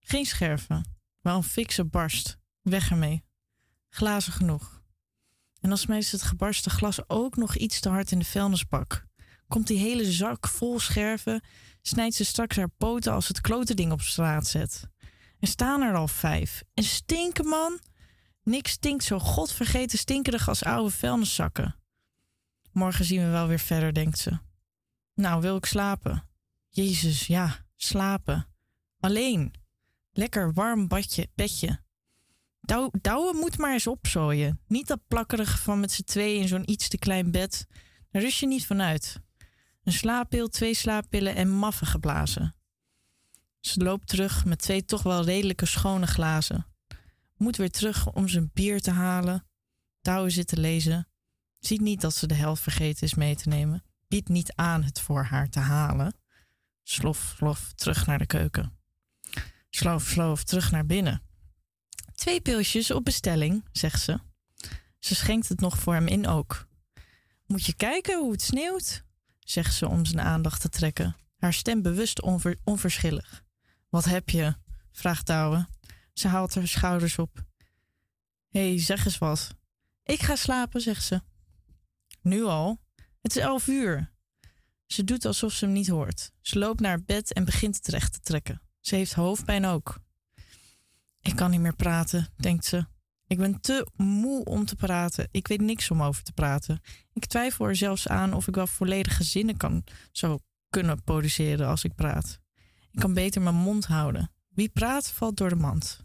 Geen 0.00 0.26
scherven, 0.26 0.96
maar 1.20 1.34
een 1.34 1.42
fikse 1.42 1.84
barst. 1.84 2.38
Weg 2.62 2.90
ermee. 2.90 3.24
Glazen 3.88 4.32
genoeg. 4.32 4.82
En 5.60 5.68
dan 5.68 5.78
smijt 5.78 6.10
het 6.10 6.22
gebarsten 6.22 6.70
glas 6.70 7.08
ook 7.08 7.36
nog 7.36 7.56
iets 7.56 7.80
te 7.80 7.88
hard 7.88 8.10
in 8.10 8.18
de 8.18 8.24
vuilnisbak. 8.24 9.04
Komt 9.48 9.66
die 9.66 9.78
hele 9.78 10.12
zak 10.12 10.48
vol 10.48 10.78
scherven, 10.78 11.44
snijdt 11.82 12.14
ze 12.14 12.24
straks 12.24 12.56
haar 12.56 12.68
poten 12.68 13.12
als 13.12 13.28
het 13.28 13.40
klote 13.40 13.74
ding 13.74 13.92
op 13.92 14.00
straat 14.00 14.46
zet. 14.46 14.88
Er 15.38 15.48
staan 15.48 15.82
er 15.82 15.94
al 15.94 16.08
vijf. 16.08 16.62
En 16.74 16.84
stinken, 16.84 17.46
man! 17.46 17.80
Niks 18.44 18.70
stinkt 18.70 19.04
zo 19.04 19.18
godvergeten 19.18 19.98
stinkerig 19.98 20.48
als 20.48 20.64
oude 20.64 20.90
vuilniszakken. 20.90 21.76
Morgen 22.72 23.04
zien 23.04 23.20
we 23.20 23.28
wel 23.30 23.46
weer 23.46 23.58
verder, 23.58 23.94
denkt 23.94 24.18
ze. 24.18 24.38
Nou, 25.14 25.40
wil 25.40 25.56
ik 25.56 25.66
slapen? 25.66 26.28
Jezus, 26.68 27.26
ja, 27.26 27.66
slapen. 27.76 28.46
Alleen. 29.00 29.54
Lekker 30.12 30.52
warm 30.52 30.88
badje, 30.88 31.28
bedje. 31.34 31.82
Douw, 32.60 32.90
douwen 33.00 33.36
moet 33.36 33.58
maar 33.58 33.72
eens 33.72 33.86
opzooien. 33.86 34.60
Niet 34.66 34.86
dat 34.86 35.06
plakkerige 35.08 35.58
van 35.58 35.80
met 35.80 35.92
z'n 35.92 36.02
tweeën 36.02 36.40
in 36.40 36.48
zo'n 36.48 36.70
iets 36.70 36.88
te 36.88 36.98
klein 36.98 37.30
bed. 37.30 37.66
Daar 38.10 38.22
rust 38.22 38.38
je 38.38 38.46
niet 38.46 38.66
van 38.66 38.82
uit. 38.82 39.20
Een 39.84 39.92
slaappil, 39.92 40.48
twee 40.48 40.74
slaappillen 40.74 41.34
en 41.34 41.50
maffen 41.50 41.86
geblazen. 41.86 42.54
Ze 43.60 43.82
loopt 43.82 44.08
terug 44.08 44.44
met 44.44 44.58
twee 44.58 44.84
toch 44.84 45.02
wel 45.02 45.24
redelijke 45.24 45.66
schone 45.66 46.06
glazen. 46.06 46.66
Moet 47.36 47.56
weer 47.56 47.70
terug 47.70 48.12
om 48.12 48.28
zijn 48.28 48.50
bier 48.52 48.80
te 48.80 48.90
halen. 48.90 49.46
Douwe 50.00 50.30
zit 50.30 50.46
te 50.46 50.60
lezen. 50.60 51.08
Ziet 51.58 51.80
niet 51.80 52.00
dat 52.00 52.14
ze 52.14 52.26
de 52.26 52.34
helft 52.34 52.62
vergeten 52.62 53.02
is 53.02 53.14
mee 53.14 53.36
te 53.36 53.48
nemen. 53.48 53.84
Biedt 54.08 54.28
niet 54.28 54.52
aan 54.54 54.82
het 54.82 55.00
voor 55.00 55.24
haar 55.24 55.48
te 55.48 55.58
halen. 55.60 56.14
Slof, 56.82 57.34
slof, 57.36 57.72
terug 57.72 58.06
naar 58.06 58.18
de 58.18 58.26
keuken. 58.26 58.78
Sloof, 59.70 60.06
sloof, 60.06 60.44
terug 60.44 60.70
naar 60.70 60.86
binnen. 60.86 61.22
Twee 62.14 62.40
pilsjes 62.40 62.90
op 62.90 63.04
bestelling, 63.04 63.64
zegt 63.72 64.02
ze. 64.02 64.20
Ze 64.98 65.14
schenkt 65.14 65.48
het 65.48 65.60
nog 65.60 65.78
voor 65.78 65.94
hem 65.94 66.06
in 66.06 66.26
ook. 66.26 66.66
Moet 67.46 67.66
je 67.66 67.74
kijken 67.74 68.18
hoe 68.18 68.32
het 68.32 68.42
sneeuwt, 68.42 69.04
zegt 69.40 69.74
ze 69.74 69.88
om 69.88 70.04
zijn 70.04 70.20
aandacht 70.20 70.60
te 70.60 70.68
trekken. 70.68 71.16
Haar 71.36 71.52
stem 71.52 71.82
bewust 71.82 72.22
onver- 72.22 72.58
onverschillig. 72.64 73.44
Wat 73.88 74.04
heb 74.04 74.30
je? 74.30 74.54
vraagt 74.92 75.26
Douwe. 75.26 75.66
Ze 76.14 76.28
haalt 76.28 76.54
haar 76.54 76.66
schouders 76.66 77.18
op. 77.18 77.44
Hé, 78.48 78.68
hey, 78.68 78.80
zeg 78.80 79.04
eens 79.04 79.18
wat. 79.18 79.54
Ik 80.02 80.22
ga 80.22 80.36
slapen, 80.36 80.80
zegt 80.80 81.04
ze. 81.04 81.22
Nu 82.22 82.44
al? 82.44 82.80
Het 83.20 83.36
is 83.36 83.42
elf 83.42 83.66
uur. 83.66 84.12
Ze 84.86 85.04
doet 85.04 85.24
alsof 85.24 85.52
ze 85.52 85.64
hem 85.64 85.74
niet 85.74 85.88
hoort. 85.88 86.30
Ze 86.40 86.58
loopt 86.58 86.80
naar 86.80 87.02
bed 87.02 87.32
en 87.32 87.44
begint 87.44 87.76
het 87.76 87.88
recht 87.88 88.12
te 88.12 88.20
trekken. 88.20 88.62
Ze 88.80 88.94
heeft 88.96 89.12
hoofdpijn 89.12 89.64
ook. 89.64 89.98
Ik 91.20 91.36
kan 91.36 91.50
niet 91.50 91.60
meer 91.60 91.76
praten, 91.76 92.28
denkt 92.36 92.64
ze. 92.64 92.86
Ik 93.26 93.38
ben 93.38 93.60
te 93.60 93.88
moe 93.96 94.44
om 94.44 94.64
te 94.64 94.76
praten. 94.76 95.28
Ik 95.30 95.48
weet 95.48 95.60
niks 95.60 95.90
om 95.90 96.02
over 96.02 96.22
te 96.22 96.32
praten. 96.32 96.80
Ik 97.12 97.26
twijfel 97.26 97.66
er 97.66 97.76
zelfs 97.76 98.08
aan 98.08 98.32
of 98.32 98.48
ik 98.48 98.54
wel 98.54 98.66
volledige 98.66 99.24
zinnen 99.24 99.56
kan, 99.56 99.84
zou 100.12 100.38
kunnen 100.68 101.02
produceren 101.02 101.68
als 101.68 101.84
ik 101.84 101.94
praat. 101.94 102.40
Ik 102.90 103.00
kan 103.00 103.14
beter 103.14 103.42
mijn 103.42 103.54
mond 103.54 103.86
houden. 103.86 104.30
Wie 104.48 104.68
praat, 104.68 105.10
valt 105.10 105.36
door 105.36 105.48
de 105.48 105.54
mand. 105.54 106.03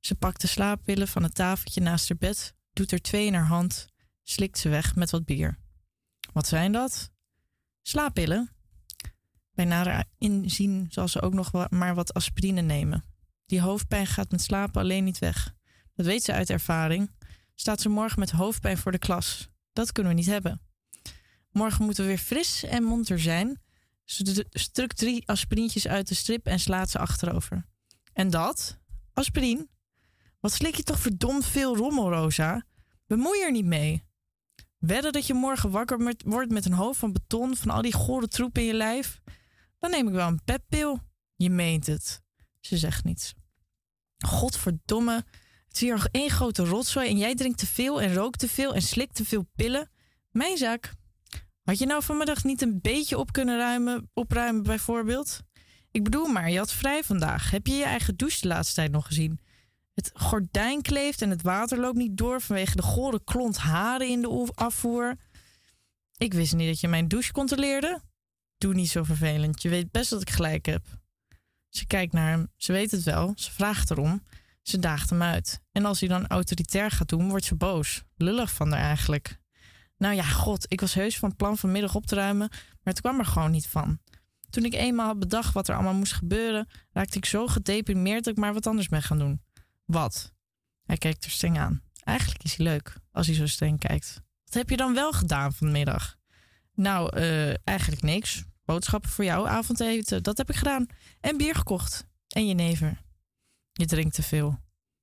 Ze 0.00 0.14
pakt 0.14 0.40
de 0.40 0.46
slaappillen 0.46 1.08
van 1.08 1.22
het 1.22 1.34
tafeltje 1.34 1.80
naast 1.80 2.08
haar 2.08 2.18
bed, 2.18 2.54
doet 2.72 2.92
er 2.92 3.00
twee 3.02 3.26
in 3.26 3.34
haar 3.34 3.46
hand, 3.46 3.88
slikt 4.22 4.58
ze 4.58 4.68
weg 4.68 4.96
met 4.96 5.10
wat 5.10 5.24
bier. 5.24 5.58
Wat 6.32 6.46
zijn 6.46 6.72
dat? 6.72 7.10
Slaappillen. 7.82 8.50
Bij 9.50 9.64
nader 9.64 10.04
inzien 10.18 10.86
zal 10.90 11.08
ze 11.08 11.20
ook 11.20 11.32
nog 11.34 11.68
maar 11.70 11.94
wat 11.94 12.14
aspirine 12.14 12.60
nemen. 12.60 13.04
Die 13.46 13.60
hoofdpijn 13.60 14.06
gaat 14.06 14.30
met 14.30 14.42
slapen 14.42 14.80
alleen 14.80 15.04
niet 15.04 15.18
weg. 15.18 15.54
Dat 15.94 16.06
weet 16.06 16.22
ze 16.22 16.32
uit 16.32 16.50
ervaring. 16.50 17.10
Staat 17.54 17.80
ze 17.80 17.88
morgen 17.88 18.18
met 18.18 18.30
hoofdpijn 18.30 18.78
voor 18.78 18.92
de 18.92 18.98
klas. 18.98 19.48
Dat 19.72 19.92
kunnen 19.92 20.12
we 20.12 20.18
niet 20.18 20.28
hebben. 20.28 20.60
Morgen 21.50 21.84
moeten 21.84 22.02
we 22.04 22.08
weer 22.08 22.18
fris 22.18 22.64
en 22.64 22.82
monter 22.82 23.20
zijn. 23.20 23.62
Ze 24.04 24.22
d- 24.22 24.60
strukt 24.60 24.96
drie 24.96 25.28
aspirintjes 25.28 25.88
uit 25.88 26.08
de 26.08 26.14
strip 26.14 26.46
en 26.46 26.60
slaat 26.60 26.90
ze 26.90 26.98
achterover. 26.98 27.66
En 28.12 28.30
dat? 28.30 28.78
Aspirine? 29.12 29.68
Wat 30.40 30.52
slik 30.52 30.74
je 30.74 30.82
toch 30.82 30.98
verdomd 30.98 31.46
veel 31.46 31.76
rommel, 31.76 32.12
Rosa? 32.12 32.64
Bemoei 33.06 33.42
er 33.42 33.50
niet 33.50 33.64
mee. 33.64 34.04
Wedden 34.78 35.12
dat 35.12 35.26
je 35.26 35.34
morgen 35.34 35.70
wakker 35.70 36.14
wordt 36.24 36.50
met 36.50 36.64
een 36.64 36.72
hoofd 36.72 36.98
van 36.98 37.12
beton 37.12 37.56
van 37.56 37.70
al 37.70 37.82
die 37.82 37.92
gore 37.92 38.28
troep 38.28 38.58
in 38.58 38.64
je 38.64 38.74
lijf? 38.74 39.20
Dan 39.78 39.90
neem 39.90 40.08
ik 40.08 40.14
wel 40.14 40.26
een 40.26 40.44
peppil. 40.44 41.00
Je 41.36 41.50
meent 41.50 41.86
het. 41.86 42.22
Ze 42.60 42.76
zegt 42.76 43.04
niets. 43.04 43.34
Godverdomme. 44.18 45.14
Het 45.66 45.74
is 45.74 45.80
hier 45.80 45.92
nog 45.92 46.08
één 46.10 46.30
grote 46.30 46.64
rotzooi 46.64 47.08
en 47.08 47.18
jij 47.18 47.34
drinkt 47.34 47.58
te 47.58 47.66
veel 47.66 48.00
en 48.00 48.14
rookt 48.14 48.38
te 48.38 48.48
veel 48.48 48.74
en 48.74 48.82
slikt 48.82 49.14
te 49.14 49.24
veel 49.24 49.46
pillen. 49.56 49.90
Mijn 50.30 50.56
zaak. 50.56 50.94
Had 51.62 51.78
je 51.78 51.86
nou 51.86 52.02
vanmiddag 52.02 52.44
niet 52.44 52.62
een 52.62 52.80
beetje 52.80 53.18
op 53.18 53.32
kunnen 53.32 53.58
ruimen, 53.58 54.10
opruimen 54.14 54.62
bijvoorbeeld? 54.62 55.40
Ik 55.90 56.04
bedoel 56.04 56.26
maar, 56.26 56.50
je 56.50 56.58
had 56.58 56.72
vrij 56.72 57.04
vandaag. 57.04 57.50
Heb 57.50 57.66
je 57.66 57.74
je 57.74 57.84
eigen 57.84 58.16
douche 58.16 58.40
de 58.40 58.48
laatste 58.48 58.74
tijd 58.74 58.90
nog 58.90 59.06
gezien? 59.06 59.40
Het 60.00 60.10
gordijn 60.14 60.82
kleeft 60.82 61.22
en 61.22 61.30
het 61.30 61.42
water 61.42 61.78
loopt 61.78 61.96
niet 61.96 62.16
door 62.16 62.40
vanwege 62.40 62.76
de 62.76 62.82
gore 62.82 63.24
klont 63.24 63.56
haren 63.56 64.08
in 64.08 64.20
de 64.20 64.30
oe- 64.30 64.52
afvoer. 64.54 65.16
Ik 66.16 66.34
wist 66.34 66.54
niet 66.54 66.68
dat 66.68 66.80
je 66.80 66.88
mijn 66.88 67.08
douche 67.08 67.32
controleerde. 67.32 68.00
Doe 68.58 68.74
niet 68.74 68.90
zo 68.90 69.02
vervelend. 69.02 69.62
Je 69.62 69.68
weet 69.68 69.90
best 69.90 70.10
dat 70.10 70.20
ik 70.20 70.30
gelijk 70.30 70.66
heb. 70.66 70.84
Ze 71.68 71.86
kijkt 71.86 72.12
naar 72.12 72.30
hem. 72.30 72.48
Ze 72.56 72.72
weet 72.72 72.90
het 72.90 73.02
wel. 73.02 73.32
Ze 73.34 73.52
vraagt 73.52 73.90
erom. 73.90 74.22
Ze 74.62 74.78
daagt 74.78 75.10
hem 75.10 75.22
uit. 75.22 75.60
En 75.72 75.84
als 75.84 76.00
hij 76.00 76.08
dan 76.08 76.26
autoritair 76.26 76.90
gaat 76.90 77.08
doen, 77.08 77.28
wordt 77.28 77.44
ze 77.44 77.54
boos. 77.54 78.02
Lullig 78.16 78.52
van 78.52 78.72
haar 78.72 78.82
eigenlijk. 78.82 79.38
Nou 79.96 80.14
ja, 80.14 80.22
god, 80.24 80.66
ik 80.68 80.80
was 80.80 80.94
heus 80.94 81.18
van 81.18 81.36
plan 81.36 81.58
vanmiddag 81.58 81.94
op 81.94 82.06
te 82.06 82.14
ruimen, 82.14 82.48
maar 82.48 82.78
het 82.82 83.00
kwam 83.00 83.18
er 83.18 83.24
gewoon 83.24 83.50
niet 83.50 83.66
van. 83.66 83.98
Toen 84.50 84.64
ik 84.64 84.74
eenmaal 84.74 85.06
had 85.06 85.18
bedacht 85.18 85.54
wat 85.54 85.68
er 85.68 85.74
allemaal 85.74 85.94
moest 85.94 86.12
gebeuren, 86.12 86.68
raakte 86.92 87.16
ik 87.16 87.24
zo 87.24 87.46
gedeprimeerd 87.46 88.24
dat 88.24 88.32
ik 88.32 88.40
maar 88.40 88.54
wat 88.54 88.66
anders 88.66 88.88
ben 88.88 89.02
gaan 89.02 89.18
doen. 89.18 89.40
Wat? 89.90 90.32
Hij 90.82 90.96
kijkt 90.96 91.24
er 91.24 91.30
streng 91.30 91.58
aan. 91.58 91.82
Eigenlijk 92.04 92.42
is 92.42 92.56
hij 92.56 92.66
leuk, 92.66 92.96
als 93.12 93.26
hij 93.26 93.36
zo 93.36 93.46
streng 93.46 93.78
kijkt. 93.78 94.22
Wat 94.44 94.54
heb 94.54 94.70
je 94.70 94.76
dan 94.76 94.94
wel 94.94 95.12
gedaan 95.12 95.52
vanmiddag? 95.52 96.16
Nou, 96.74 97.16
eh, 97.16 97.54
eigenlijk 97.64 98.02
niks. 98.02 98.44
Boodschappen 98.64 99.10
voor 99.10 99.24
jou, 99.24 99.48
avondeten, 99.48 100.22
dat 100.22 100.38
heb 100.38 100.50
ik 100.50 100.56
gedaan. 100.56 100.86
En 101.20 101.36
bier 101.36 101.54
gekocht. 101.54 102.06
En 102.28 102.46
jenever. 102.46 103.00
Je 103.72 103.86
drinkt 103.86 104.14
te 104.14 104.22
veel. 104.22 104.58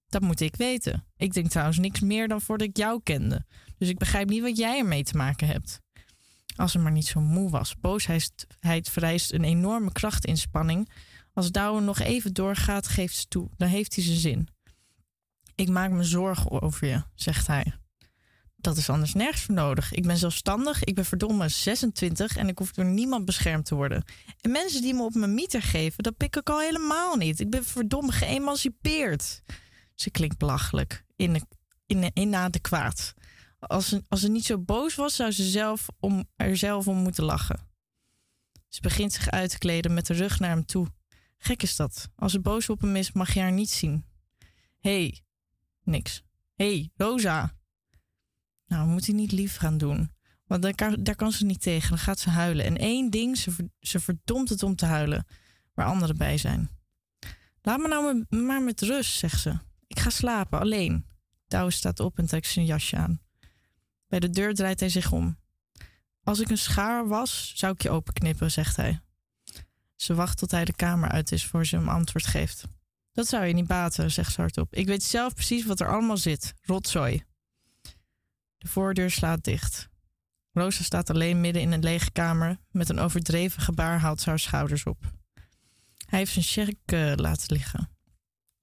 Dat 0.08 0.22
moet 0.22 0.40
ik 0.40 0.56
weten. 0.56 1.06
Ik 1.18 1.34
drink 1.34 1.50
trouwens 1.50 1.78
niks 1.78 2.00
meer 2.00 2.28
dan 2.28 2.42
voordat 2.42 2.68
ik 2.68 2.78
jou 2.78 3.02
kende. 3.04 3.46
Dus 3.78 3.90
ik 3.90 3.98
begrijp 3.98 4.30
niet 4.30 4.42
wat 4.42 4.58
jij 4.58 4.80
ermee 4.80 5.04
te 5.04 5.18
maken 5.18 5.48
hebt. 5.48 5.82
Als 6.56 6.72
ze 6.72 6.80
maar 6.80 6.92
niet 6.92 7.08
zo 7.08 7.20
moe 7.20 7.50
was. 7.50 7.76
Boosheid 7.80 8.48
vereist 8.90 9.34
een 9.34 9.44
enorme 9.44 9.92
krachtinspanning. 9.92 10.90
Als 11.34 11.52
Douwe 11.52 11.82
nog 11.82 12.00
even 12.00 12.34
doorgaat, 12.34 12.88
geeft 12.88 13.16
ze 13.16 13.28
toe. 13.28 13.50
Dan 13.58 13.68
heeft 13.68 13.96
hij 13.96 14.04
zijn 14.04 14.18
zin. 14.18 14.50
Ik 15.58 15.70
maak 15.70 15.92
me 15.92 16.04
zorgen 16.04 16.62
over 16.62 16.88
je, 16.88 17.04
zegt 17.16 17.48
hij. 17.48 17.74
Dat 18.56 18.78
is 18.78 18.90
anders 18.90 19.14
nergens 19.14 19.42
voor 19.44 19.56
nodig. 19.56 19.94
Ik 19.94 20.04
ben 20.04 20.18
zelfstandig, 20.18 20.84
ik 20.84 20.96
ben 20.96 21.06
verdomme 21.06 21.50
26 21.50 22.38
en 22.38 22.48
ik 22.48 22.58
hoef 22.58 22.72
door 22.72 22.86
niemand 22.86 23.26
beschermd 23.26 23.66
te 23.66 23.76
worden. 23.76 24.04
En 24.42 24.52
mensen 24.52 24.82
die 24.82 24.94
me 24.94 25.04
op 25.04 25.14
mijn 25.14 25.34
mieter 25.34 25.62
geven, 25.62 26.04
dat 26.04 26.18
pik 26.18 26.36
ik 26.36 26.50
al 26.50 26.60
helemaal 26.60 27.16
niet. 27.16 27.40
Ik 27.40 27.50
ben 27.50 27.64
verdomme 27.64 28.12
geëmancipeerd. 28.12 29.42
Ze 29.96 30.12
klinkt 30.12 30.38
belachelijk, 30.38 31.06
in, 31.16 31.48
in, 31.86 32.12
inadequaat. 32.14 33.14
Als 33.60 33.88
ze, 33.88 34.04
als 34.08 34.22
ze 34.22 34.30
niet 34.30 34.46
zo 34.46 34.58
boos 34.60 34.96
was, 34.96 35.16
zou 35.16 35.32
ze 35.32 35.44
zelf 35.44 35.88
om, 36.00 36.26
er 36.36 36.58
zelf 36.58 36.88
om 36.88 36.98
moeten 36.98 37.24
lachen. 37.24 37.60
Ze 38.68 38.82
begint 38.82 39.14
zich 39.14 39.30
uit 39.30 39.50
te 39.50 39.58
kleden 39.58 39.94
met 39.94 40.06
de 40.06 40.14
rug 40.14 40.40
naar 40.40 40.50
hem 40.50 40.66
toe. 40.66 40.88
Gek 41.38 41.64
is 41.64 41.76
dat. 41.76 42.10
Als 42.16 42.32
ze 42.32 42.40
boos 42.40 42.70
op 42.70 42.82
hem 42.82 42.96
is, 42.96 43.12
mag 43.12 43.34
je 43.34 43.40
haar 43.40 43.52
niet 43.52 43.70
zien. 43.70 44.06
Hé, 44.80 45.02
hey. 45.02 45.26
Niks. 45.88 46.24
Hé, 46.56 46.66
hey, 46.66 46.92
Rosa. 46.96 47.56
Nou, 48.68 48.88
moet 48.88 49.06
hij 49.06 49.16
niet 49.16 49.32
lief 49.32 49.58
gaan 49.58 49.78
doen. 49.78 50.12
Want 50.46 50.62
daar 50.62 50.76
kan, 50.76 51.04
daar 51.04 51.16
kan 51.16 51.32
ze 51.32 51.46
niet 51.46 51.62
tegen. 51.62 51.90
Dan 51.90 51.98
gaat 51.98 52.20
ze 52.20 52.30
huilen. 52.30 52.66
En 52.66 52.78
één 52.78 53.10
ding, 53.10 53.38
ze, 53.38 53.70
ze 53.80 54.00
verdomt 54.00 54.50
het 54.50 54.64
om 54.64 54.76
te 54.76 54.86
huilen. 54.86 55.26
Waar 55.74 55.86
anderen 55.86 56.18
bij 56.18 56.38
zijn. 56.38 56.70
Laat 57.62 57.80
me 57.80 57.88
nou 57.88 58.26
maar 58.30 58.62
met 58.62 58.82
rust, 58.82 59.18
zegt 59.18 59.42
ze. 59.42 59.58
Ik 59.88 60.00
ga 60.00 60.10
slapen, 60.10 60.60
alleen. 60.60 61.06
Douwe 61.48 61.72
staat 61.72 62.00
op 62.00 62.18
en 62.18 62.26
trekt 62.26 62.48
zijn 62.48 62.66
jasje 62.66 62.96
aan. 62.96 63.22
Bij 64.08 64.20
de 64.20 64.30
deur 64.30 64.54
draait 64.54 64.80
hij 64.80 64.90
zich 64.90 65.12
om. 65.12 65.38
Als 66.24 66.40
ik 66.40 66.50
een 66.50 66.58
schaar 66.58 67.08
was, 67.08 67.52
zou 67.56 67.74
ik 67.74 67.82
je 67.82 67.90
openknippen, 67.90 68.52
zegt 68.52 68.76
hij. 68.76 69.02
Ze 69.96 70.14
wacht 70.14 70.38
tot 70.38 70.52
hij 70.52 70.66
de 70.66 70.76
kamer 70.76 71.10
uit 71.10 71.32
is 71.32 71.46
voor 71.46 71.66
ze 71.66 71.76
hem 71.76 71.90
antwoord 71.90 72.26
geeft. 72.26 72.64
Dat 73.18 73.28
zou 73.28 73.46
je 73.46 73.54
niet 73.54 73.68
baten, 73.68 74.12
zegt 74.12 74.34
ze. 74.34 74.68
Ik 74.70 74.86
weet 74.86 75.04
zelf 75.04 75.34
precies 75.34 75.66
wat 75.66 75.80
er 75.80 75.92
allemaal 75.92 76.18
zit. 76.18 76.54
Rotzooi. 76.62 77.24
De 78.58 78.68
voordeur 78.68 79.12
slaat 79.12 79.44
dicht. 79.44 79.90
Rosa 80.52 80.84
staat 80.84 81.10
alleen 81.10 81.42
midden 81.42 81.62
in 81.62 81.72
een 81.72 81.84
lege 81.84 82.12
kamer. 82.12 82.58
Met 82.72 82.90
een 82.90 83.00
overdreven 83.00 83.62
gebaar 83.62 84.00
haalt 84.00 84.22
ze 84.22 84.30
haar 84.30 84.40
schouders 84.40 84.84
op. 84.84 85.12
Hij 86.06 86.20
heeft 86.20 86.32
zijn 86.32 86.46
check 86.46 86.78
eh, 86.86 87.14
laten 87.16 87.56
liggen. 87.56 87.90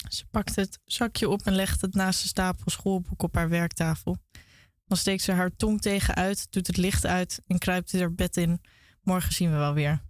Ze 0.08 0.26
pakt 0.26 0.56
het 0.56 0.78
zakje 0.84 1.28
op 1.28 1.42
en 1.42 1.54
legt 1.54 1.80
het 1.80 1.94
naast 1.94 2.22
de 2.22 2.28
stapel 2.28 2.70
schoolboeken 2.70 3.26
op 3.26 3.34
haar 3.34 3.48
werktafel. 3.48 4.18
Dan 4.86 4.98
steekt 4.98 5.22
ze 5.22 5.32
haar 5.32 5.56
tong 5.56 5.80
tegenuit, 5.80 6.46
doet 6.50 6.66
het 6.66 6.76
licht 6.76 7.06
uit 7.06 7.42
en 7.46 7.58
kruipt 7.58 7.92
haar 7.92 8.14
bed 8.14 8.36
in. 8.36 8.60
Morgen 9.02 9.32
zien 9.32 9.50
we 9.50 9.56
wel 9.56 9.74
weer. 9.74 10.02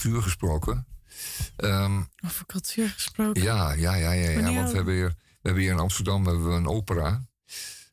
Cultuur 0.00 0.22
gesproken. 0.22 0.86
Ehm, 1.56 2.02
Over 2.24 2.46
cultuur 2.46 2.88
gesproken. 2.88 3.42
ja, 3.42 3.72
ja, 3.72 3.94
ja, 3.94 4.10
ja, 4.12 4.30
ja. 4.30 4.54
Want 4.54 4.70
we 4.70 4.76
hebben, 4.76 4.94
hier, 4.94 5.08
we 5.08 5.38
hebben 5.42 5.62
hier 5.62 5.72
in 5.72 5.78
Amsterdam 5.78 6.26
hebben 6.26 6.48
we 6.48 6.54
een 6.54 6.66
opera. 6.68 7.24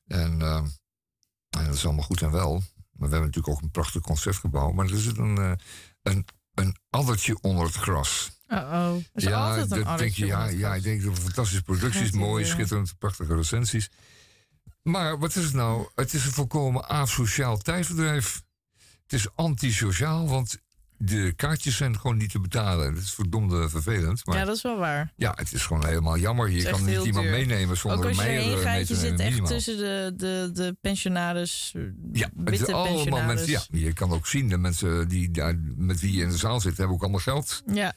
En 0.07 0.41
ehm, 0.41 0.65
en 1.57 1.65
dat 1.65 1.75
is 1.75 1.85
allemaal 1.85 2.03
goed 2.03 2.21
en 2.21 2.31
wel. 2.31 2.53
Maar 2.53 3.09
we 3.09 3.15
hebben 3.15 3.19
natuurlijk 3.19 3.47
ook 3.47 3.61
een 3.61 3.71
prachtig 3.71 4.01
concertgebouw. 4.01 4.71
Maar 4.71 4.89
er 4.89 4.99
zit 4.99 5.17
een, 5.17 5.37
eh, 5.37 5.51
een, 6.01 6.25
een 6.53 6.77
addertje 6.89 7.37
onder 7.41 7.65
het 7.65 7.75
gras. 7.75 8.31
Uh-oh. 8.47 8.95
Is 9.13 9.25
altijd 9.27 9.61
een 9.61 9.67
dat 9.67 9.77
denk 9.77 9.85
addertje 9.85 10.25
je, 10.25 10.31
ja, 10.31 10.45
ja, 10.45 10.75
ik 10.75 10.83
denk 10.83 11.03
dat 11.03 11.19
fantastische 11.19 11.63
producties, 11.63 12.01
Gaat 12.01 12.13
ie 12.13 12.19
mooi, 12.19 12.43
weer. 12.43 12.51
schitterend, 12.53 12.97
prachtige 12.97 13.35
recensies. 13.35 13.89
Maar 14.81 15.19
wat 15.19 15.35
is 15.35 15.43
het 15.43 15.53
nou? 15.53 15.87
Het 15.95 16.13
is 16.13 16.25
een 16.25 16.31
volkomen 16.31 16.89
asociaal 16.89 17.57
tijdverdrijf. 17.57 18.43
Het 19.03 19.13
is 19.13 19.35
antisociaal, 19.35 20.27
want 20.27 20.57
de 20.97 21.33
kaartjes 21.35 21.75
zijn 21.77 21.99
gewoon 21.99 22.17
niet 22.17 22.31
te 22.31 22.39
betalen. 22.39 22.93
Dat 22.93 23.03
is 23.03 23.13
verdomde 23.13 23.69
vervelend. 23.69 24.25
Maar 24.25 24.37
Ja, 24.37 24.45
dat 24.45 24.55
is 24.55 24.61
wel 24.61 24.77
waar. 24.77 25.11
ja, 25.15 25.31
het 25.35 25.53
is 25.53 25.65
gewoon 25.65 25.85
helemaal 25.85 26.17
jammer. 26.17 26.49
Je 26.49 26.63
kan 26.63 26.85
niet 26.85 27.03
iemand 27.05 27.25
duur. 27.25 27.31
meenemen 27.35 27.77
zonder 27.77 27.99
Ook 27.99 28.05
als 28.05 28.15
je 28.15 28.21
erheen 28.21 28.51
er 28.51 28.57
gaat, 28.57 28.77
je 28.79 28.85
te 28.85 28.95
zit 28.95 29.19
echt 29.19 29.45
tussen 29.45 29.77
de, 29.77 30.13
de, 30.15 30.49
de 30.53 30.77
pensionaris, 30.81 31.73
Ja, 32.13 32.29
het 32.43 32.53
is 32.53 32.57
witte 32.59 32.73
allemaal 32.73 32.93
pensionaris. 32.93 33.47
mensen. 33.47 33.67
Ja, 33.71 33.85
je 33.85 33.93
kan 33.93 34.11
ook 34.11 34.27
zien, 34.27 34.49
de 34.49 34.57
mensen 34.57 35.07
die 35.07 35.31
daar, 35.31 35.55
met 35.75 35.99
wie 35.99 36.13
je 36.13 36.21
in 36.21 36.29
de 36.29 36.37
zaal 36.37 36.59
zit, 36.59 36.77
hebben 36.77 36.95
ook 36.95 37.01
allemaal 37.01 37.19
geld. 37.19 37.63
Ja. 37.73 37.93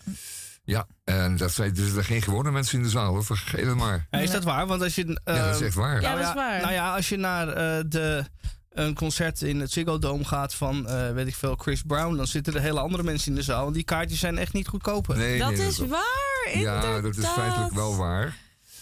Ja, 0.65 0.87
en 1.05 1.37
dat 1.37 1.53
zijn 1.53 1.75
dus 1.75 1.93
er 1.93 2.05
geen 2.05 2.23
gewone 2.23 2.51
mensen 2.51 2.79
in 2.79 2.85
de 2.85 2.91
zaal, 2.91 3.13
hoor. 3.13 3.25
vergeet 3.25 3.67
het 3.67 3.77
maar. 3.77 4.07
Ja, 4.11 4.19
is 4.19 4.31
dat 4.31 4.45
waar? 4.45 4.67
Want 4.67 4.83
als 4.83 4.95
je. 4.95 5.07
Ja, 5.25 5.35
dat 5.45 5.55
is 5.55 5.61
eh, 5.61 5.67
echt 5.67 5.75
waar. 5.75 6.01
nou 6.01 6.03
Ja, 6.03 6.15
dat 6.15 6.29
is 6.29 6.35
waar. 6.35 6.61
Nou 6.61 6.73
ja, 6.73 6.95
als 6.95 7.09
je 7.09 7.17
naar 7.17 7.49
eh, 7.49 7.85
de, 7.89 8.25
een 8.71 8.95
concert 8.95 9.43
in 9.43 9.61
het 9.61 9.71
Ziggo 9.73 9.99
Dome 9.99 10.25
gaat 10.25 10.55
van, 10.55 10.89
eh, 10.89 11.13
weet 11.13 11.27
ik 11.27 11.35
veel, 11.35 11.55
Chris 11.57 11.83
Brown, 11.83 12.17
dan 12.17 12.27
zitten 12.27 12.55
er 12.55 12.61
hele 12.61 12.81
andere 12.81 13.03
mensen 13.03 13.31
in 13.31 13.35
de 13.37 13.43
zaal. 13.43 13.67
En 13.67 13.73
die 13.73 13.85
kaartjes 13.85 14.21
zijn 14.21 14.39
echt 14.39 14.53
niet 14.53 14.69
goedkoper. 14.69 15.17
Nee, 15.17 15.39
Dat 15.39 15.51
nee, 15.51 15.67
is 15.67 15.79
waar, 15.79 16.51
Ja, 16.55 17.01
dat 17.01 17.17
is 17.17 17.27
feitelijk 17.27 17.73
wel 17.73 17.97
waar. 17.97 18.37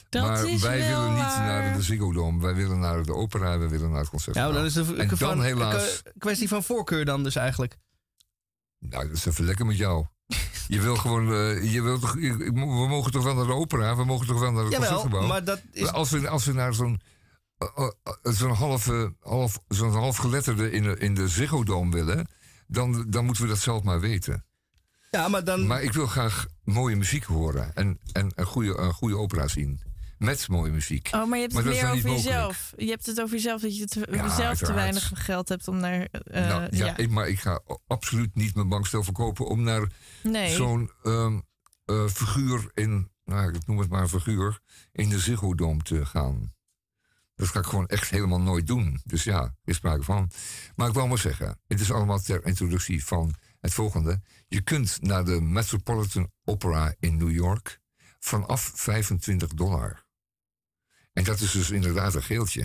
Dat 0.09 0.23
maar 0.23 0.49
is 0.49 0.63
wij 0.63 0.79
wel 0.79 0.89
willen 1.01 1.15
niet 1.15 1.23
waar. 1.25 1.45
naar 1.47 1.77
de 1.77 1.83
Ziggo 1.83 2.13
Dome. 2.13 2.41
Wij 2.43 2.55
willen 2.55 2.79
naar 2.79 3.03
de 3.05 3.15
opera, 3.15 3.59
wij 3.59 3.69
willen 3.69 3.91
naar 3.91 4.01
het 4.01 4.09
concert. 4.11 4.37
Ja, 4.37 4.51
dan 4.53 4.65
is 4.65 4.75
het 4.75 4.95
en 4.95 5.09
dan 5.09 5.17
van, 5.19 5.43
helaas... 5.43 6.01
een 6.05 6.13
kwestie 6.19 6.49
van 6.49 6.63
voorkeur 6.63 7.05
dan 7.05 7.23
dus 7.23 7.37
eigenlijk. 7.37 7.77
Nou, 8.79 9.07
dat 9.09 9.17
is 9.17 9.27
even 9.27 9.45
lekker 9.45 9.67
met 9.67 9.77
jou. 9.77 10.05
Je 10.69 10.81
wil 10.81 10.97
gewoon... 10.97 11.33
eh, 11.35 11.73
je 11.73 11.83
wil 11.83 11.99
toch, 11.99 12.17
ik- 12.17 12.39
ik- 12.39 12.53
we 12.53 12.87
mogen 12.89 13.13
toch 13.13 13.25
wel 13.25 13.35
naar 13.35 13.47
de 13.47 13.53
opera? 13.53 13.97
We 13.97 14.05
mogen 14.05 14.27
toch 14.27 14.41
wel 14.41 14.53
naar 14.53 14.63
het 14.65 14.73
Jawel, 14.73 14.89
concertgebouw? 14.89 15.29
maar 15.29 15.45
dat 15.45 15.61
is- 15.73 15.93
Als 15.93 16.11
we, 16.11 16.29
als 16.29 16.45
we 16.45 16.53
naar 16.53 16.75
zo'n 16.75 17.01
zo'n 18.23 18.53
halve, 18.55 19.15
half, 19.21 19.59
zo'n 19.69 19.91
half 19.93 20.17
geletterde 20.17 20.71
in 20.71 20.83
de, 20.83 20.99
in 20.99 21.15
de 21.15 21.29
Ziggo 21.29 21.65
Dome 21.65 21.91
willen, 21.93 22.29
dan, 22.67 23.07
dan 23.11 23.25
moeten 23.25 23.43
we 23.43 23.49
dat 23.49 23.59
zelf 23.59 23.83
maar 23.83 24.01
weten. 24.01 24.45
Ja, 25.11 25.29
maar 25.29 25.45
dan... 25.45 25.67
Maar 25.67 25.83
ik 25.83 25.93
wil 25.93 26.07
graag 26.07 26.47
mooie 26.65 26.97
muziek 26.97 27.25
horen 27.25 27.75
en, 27.75 28.01
en 28.13 28.33
een, 28.35 28.47
goede, 28.47 28.77
een 28.79 28.93
goede 28.93 29.17
opera 29.17 29.49
zien. 29.49 29.81
Met 30.19 30.49
mooie 30.49 30.73
muziek. 30.73 31.09
Oh, 31.15 31.27
maar 31.29 31.37
je 31.39 31.43
hebt 31.43 31.55
Maar 31.55 31.65
het 31.65 31.73
meer 31.75 31.91
over 31.91 32.11
jezelf. 32.11 32.73
Je 32.77 32.89
hebt 32.89 33.07
het 33.07 33.21
over 33.21 33.35
jezelf 33.37 33.61
dat 33.61 33.77
je 33.77 33.87
te, 33.87 34.09
Ja, 34.11 34.29
zelf 34.37 34.59
te 34.59 34.73
weinig 34.73 35.11
geld 35.15 35.49
hebt 35.49 35.69
om 35.69 35.77
naar. 35.77 36.09
eh, 36.11 36.49
nou, 36.49 36.63
ja, 36.71 36.87
ja. 36.87 36.97
Ik, 36.97 37.11
maar 37.11 37.29
ik 37.29 37.41
ga 37.41 37.61
absoluut 37.87 38.35
niet 38.35 38.55
mijn 38.55 38.69
bankstel 38.69 39.03
verkopen 39.03 39.47
om 39.47 39.63
naar 39.63 39.91
Nee. 40.23 40.55
zo'n 40.55 40.91
ehm, 41.03 41.39
eh, 41.85 42.07
figuur 42.07 42.71
in, 42.75 43.11
nou, 43.25 43.55
ik 43.55 43.67
noem 43.67 43.79
het 43.79 43.89
maar 43.91 44.03
een 44.03 44.09
figuur, 44.09 44.61
in 44.93 45.09
de 45.09 45.19
Ziggo 45.19 45.55
Dome 45.55 45.83
te 45.83 46.07
gaan. 46.07 46.53
Dat 47.39 47.49
ga 47.49 47.59
ik 47.59 47.67
gewoon 47.67 47.87
echt 47.87 48.11
helemaal 48.11 48.41
nooit 48.41 48.67
doen. 48.67 49.01
Dus 49.05 49.25
ja, 49.25 49.41
er 49.43 49.55
is 49.65 49.77
sprake 49.77 50.03
van. 50.03 50.31
Maar 50.75 50.89
ik 50.89 50.95
wil 50.95 51.07
maar 51.07 51.19
zeggen, 51.19 51.61
het 51.67 51.81
is 51.81 51.93
allemaal 51.93 52.21
ter 52.21 52.47
introductie 52.47 53.05
van 53.05 53.35
het 53.61 53.75
volgende. 53.75 54.21
Je 54.49 54.61
kunt 54.61 54.99
naar 55.01 55.25
de 55.25 55.41
Metropolitan 55.41 56.31
Opera 56.45 56.95
in 56.99 57.17
New 57.17 57.31
York 57.31 57.81
vanaf 58.19 58.73
25 58.75 59.49
dollar. 59.49 60.05
En 61.13 61.25
dat 61.25 61.41
is 61.41 61.51
dus 61.51 61.71
inderdaad 61.71 62.15
een 62.15 62.23
geeltje. 62.23 62.61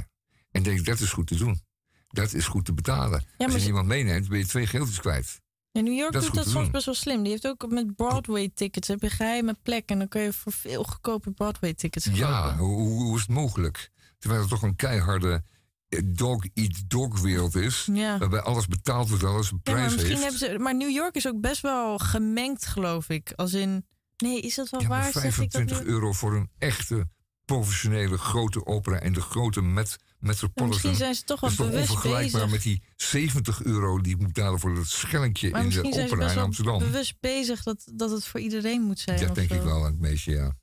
En 0.52 0.60
ik 0.60 0.64
denk, 0.64 0.86
dat 0.86 1.00
is 1.00 1.12
goed 1.12 1.28
te 1.28 1.36
doen. 1.36 1.62
Dat 2.08 2.34
is 2.34 2.48
goed 2.48 2.66
te 2.66 2.74
betalen. 2.74 3.26
maar 3.38 3.48
Als 3.52 3.62
je 3.62 3.68
iemand 3.68 3.88
meeneemt, 3.88 4.28
ben 4.28 4.38
je 4.38 4.46
twee 4.46 4.68
geeltjes 4.68 5.00
kwijt. 5.00 5.42
In 5.72 5.84
New 5.84 5.98
York 5.98 6.14
Dat 6.14 6.24
doet 6.24 6.34
dat 6.36 6.48
soms 6.48 6.64
doen. 6.64 6.72
best 6.72 6.86
wel 6.86 6.96
slim. 6.96 7.22
Die 7.24 7.32
heeft 7.32 7.48
ook 7.48 7.68
met 7.70 7.96
Broadway-tickets. 7.96 8.88
Heb 8.88 9.02
je 9.02 9.10
geheime 9.10 9.56
plek 9.64 9.90
en 9.90 9.98
dan 9.98 10.08
kun 10.08 10.22
je 10.22 10.34
voor 10.34 10.52
veel 10.52 10.84
goedkope 10.84 11.32
Broadway-tickets 11.32 12.06
kopen. 12.06 12.20
Ja, 12.20 12.58
hoe 12.58 12.82
hoe 12.82 13.16
is 13.16 13.22
het 13.22 13.30
mogelijk? 13.30 13.92
Terwijl 14.24 14.42
het 14.42 14.52
toch 14.52 14.62
een 14.62 14.76
keiharde 14.76 15.44
eh, 15.90 16.00
dog-eat-dog 16.06 17.20
wereld 17.20 17.56
is. 17.56 17.88
Ja. 17.94 18.18
Waarbij 18.18 18.40
alles 18.42 18.68
betaald 18.68 19.10
wordt, 19.10 19.24
alles 19.24 19.52
een 19.52 19.60
Ja, 19.64 19.72
maar 19.72 19.82
prijs 19.82 19.94
misschien 19.96 20.18
heeft. 20.18 20.40
hebben 20.40 20.58
ze. 20.58 20.64
Maar 20.64 20.76
New 20.76 20.90
York 20.90 21.16
is 21.16 21.28
ook 21.28 21.42
best 21.42 21.62
wel 21.62 21.98
gemengd, 21.98 22.66
geloof 22.66 23.10
ik. 23.10 23.32
Als 23.36 23.54
in. 23.54 23.86
Nee, 24.18 24.42
is 24.42 24.56
dat 24.56 24.70
wel 24.70 24.82
Ja, 24.82 24.88
waar? 24.88 25.04
Zeg 25.12 25.16
ik 25.16 25.24
dat 25.24 25.34
25 25.34 25.84
euro 25.84 26.12
voor 26.12 26.36
een 26.36 26.50
echte 26.58 27.08
professionele 27.46 28.18
grote 28.18 28.66
opera 28.66 29.00
en 29.00 29.14
de 29.14 29.22
grote 29.22 29.62
met, 29.62 29.96
Metropolitan. 30.20 30.68
misschien 30.68 30.96
zijn 30.96 31.16
ze 31.16 31.24
toch 31.24 31.40
wel 31.40 31.50
dat 31.50 31.60
is 31.60 31.66
toch 31.66 31.72
bewust 31.72 31.90
onvergelijkbaar 31.90 32.42
bezig. 32.50 32.52
met 32.52 32.62
die 32.64 32.84
70 32.96 33.64
euro 33.64 34.00
die 34.02 34.14
ik 34.14 34.20
moet 34.20 34.34
betalen 34.34 34.60
voor 34.60 34.76
dat 34.76 34.88
schellinkje 34.88 35.48
in 35.48 35.54
de 35.54 35.64
misschien 35.64 35.94
zijn 35.94 36.08
ze 36.08 36.14
opera 36.14 36.30
in 36.30 36.36
wel 36.36 36.44
Amsterdam. 36.44 36.80
bewust 36.80 37.16
bezig 37.20 37.64
dat, 37.64 37.92
dat 37.94 38.12
het 38.12 38.26
voor 38.28 38.40
iedereen 38.40 38.82
moet 38.82 39.00
zijn. 39.00 39.20
Dat 39.20 39.36
denk 39.36 39.50
zo. 39.50 39.56
ik 39.56 39.62
wel 39.62 39.84
het 39.86 40.00
meeste, 40.00 40.32
ja. 40.32 40.56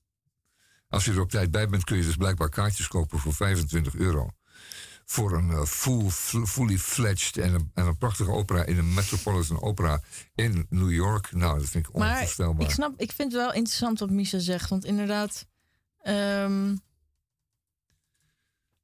Als 0.90 1.04
je 1.04 1.10
er 1.12 1.20
op 1.20 1.30
tijd 1.30 1.50
bij 1.50 1.68
bent, 1.68 1.84
kun 1.84 1.96
je 1.96 2.02
dus 2.02 2.16
blijkbaar 2.16 2.48
kaartjes 2.48 2.88
kopen 2.88 3.18
voor 3.18 3.34
25 3.34 3.94
euro. 3.94 4.28
Voor 5.04 5.32
een 5.32 5.66
full, 5.66 6.08
fl- 6.10 6.44
fully 6.44 6.78
fledged 6.78 7.36
en 7.36 7.54
een, 7.54 7.70
en 7.74 7.86
een 7.86 7.98
prachtige 7.98 8.30
opera 8.30 8.64
in 8.64 8.78
een 8.78 8.94
Metropolitan 8.94 9.62
Opera 9.62 10.00
in 10.34 10.66
New 10.68 10.90
York. 10.92 11.32
Nou, 11.32 11.58
dat 11.58 11.68
vind 11.68 11.86
ik 11.88 11.94
Maar 11.94 12.10
onvoorstelbaar. 12.12 12.66
ik 12.66 12.70
snap, 12.70 13.00
ik 13.00 13.12
vind 13.12 13.32
het 13.32 13.40
wel 13.42 13.52
interessant 13.52 13.98
wat 13.98 14.10
Misha 14.10 14.38
zegt. 14.38 14.68
Want 14.70 14.84
inderdaad. 14.84 15.46
ehm, 16.02 16.76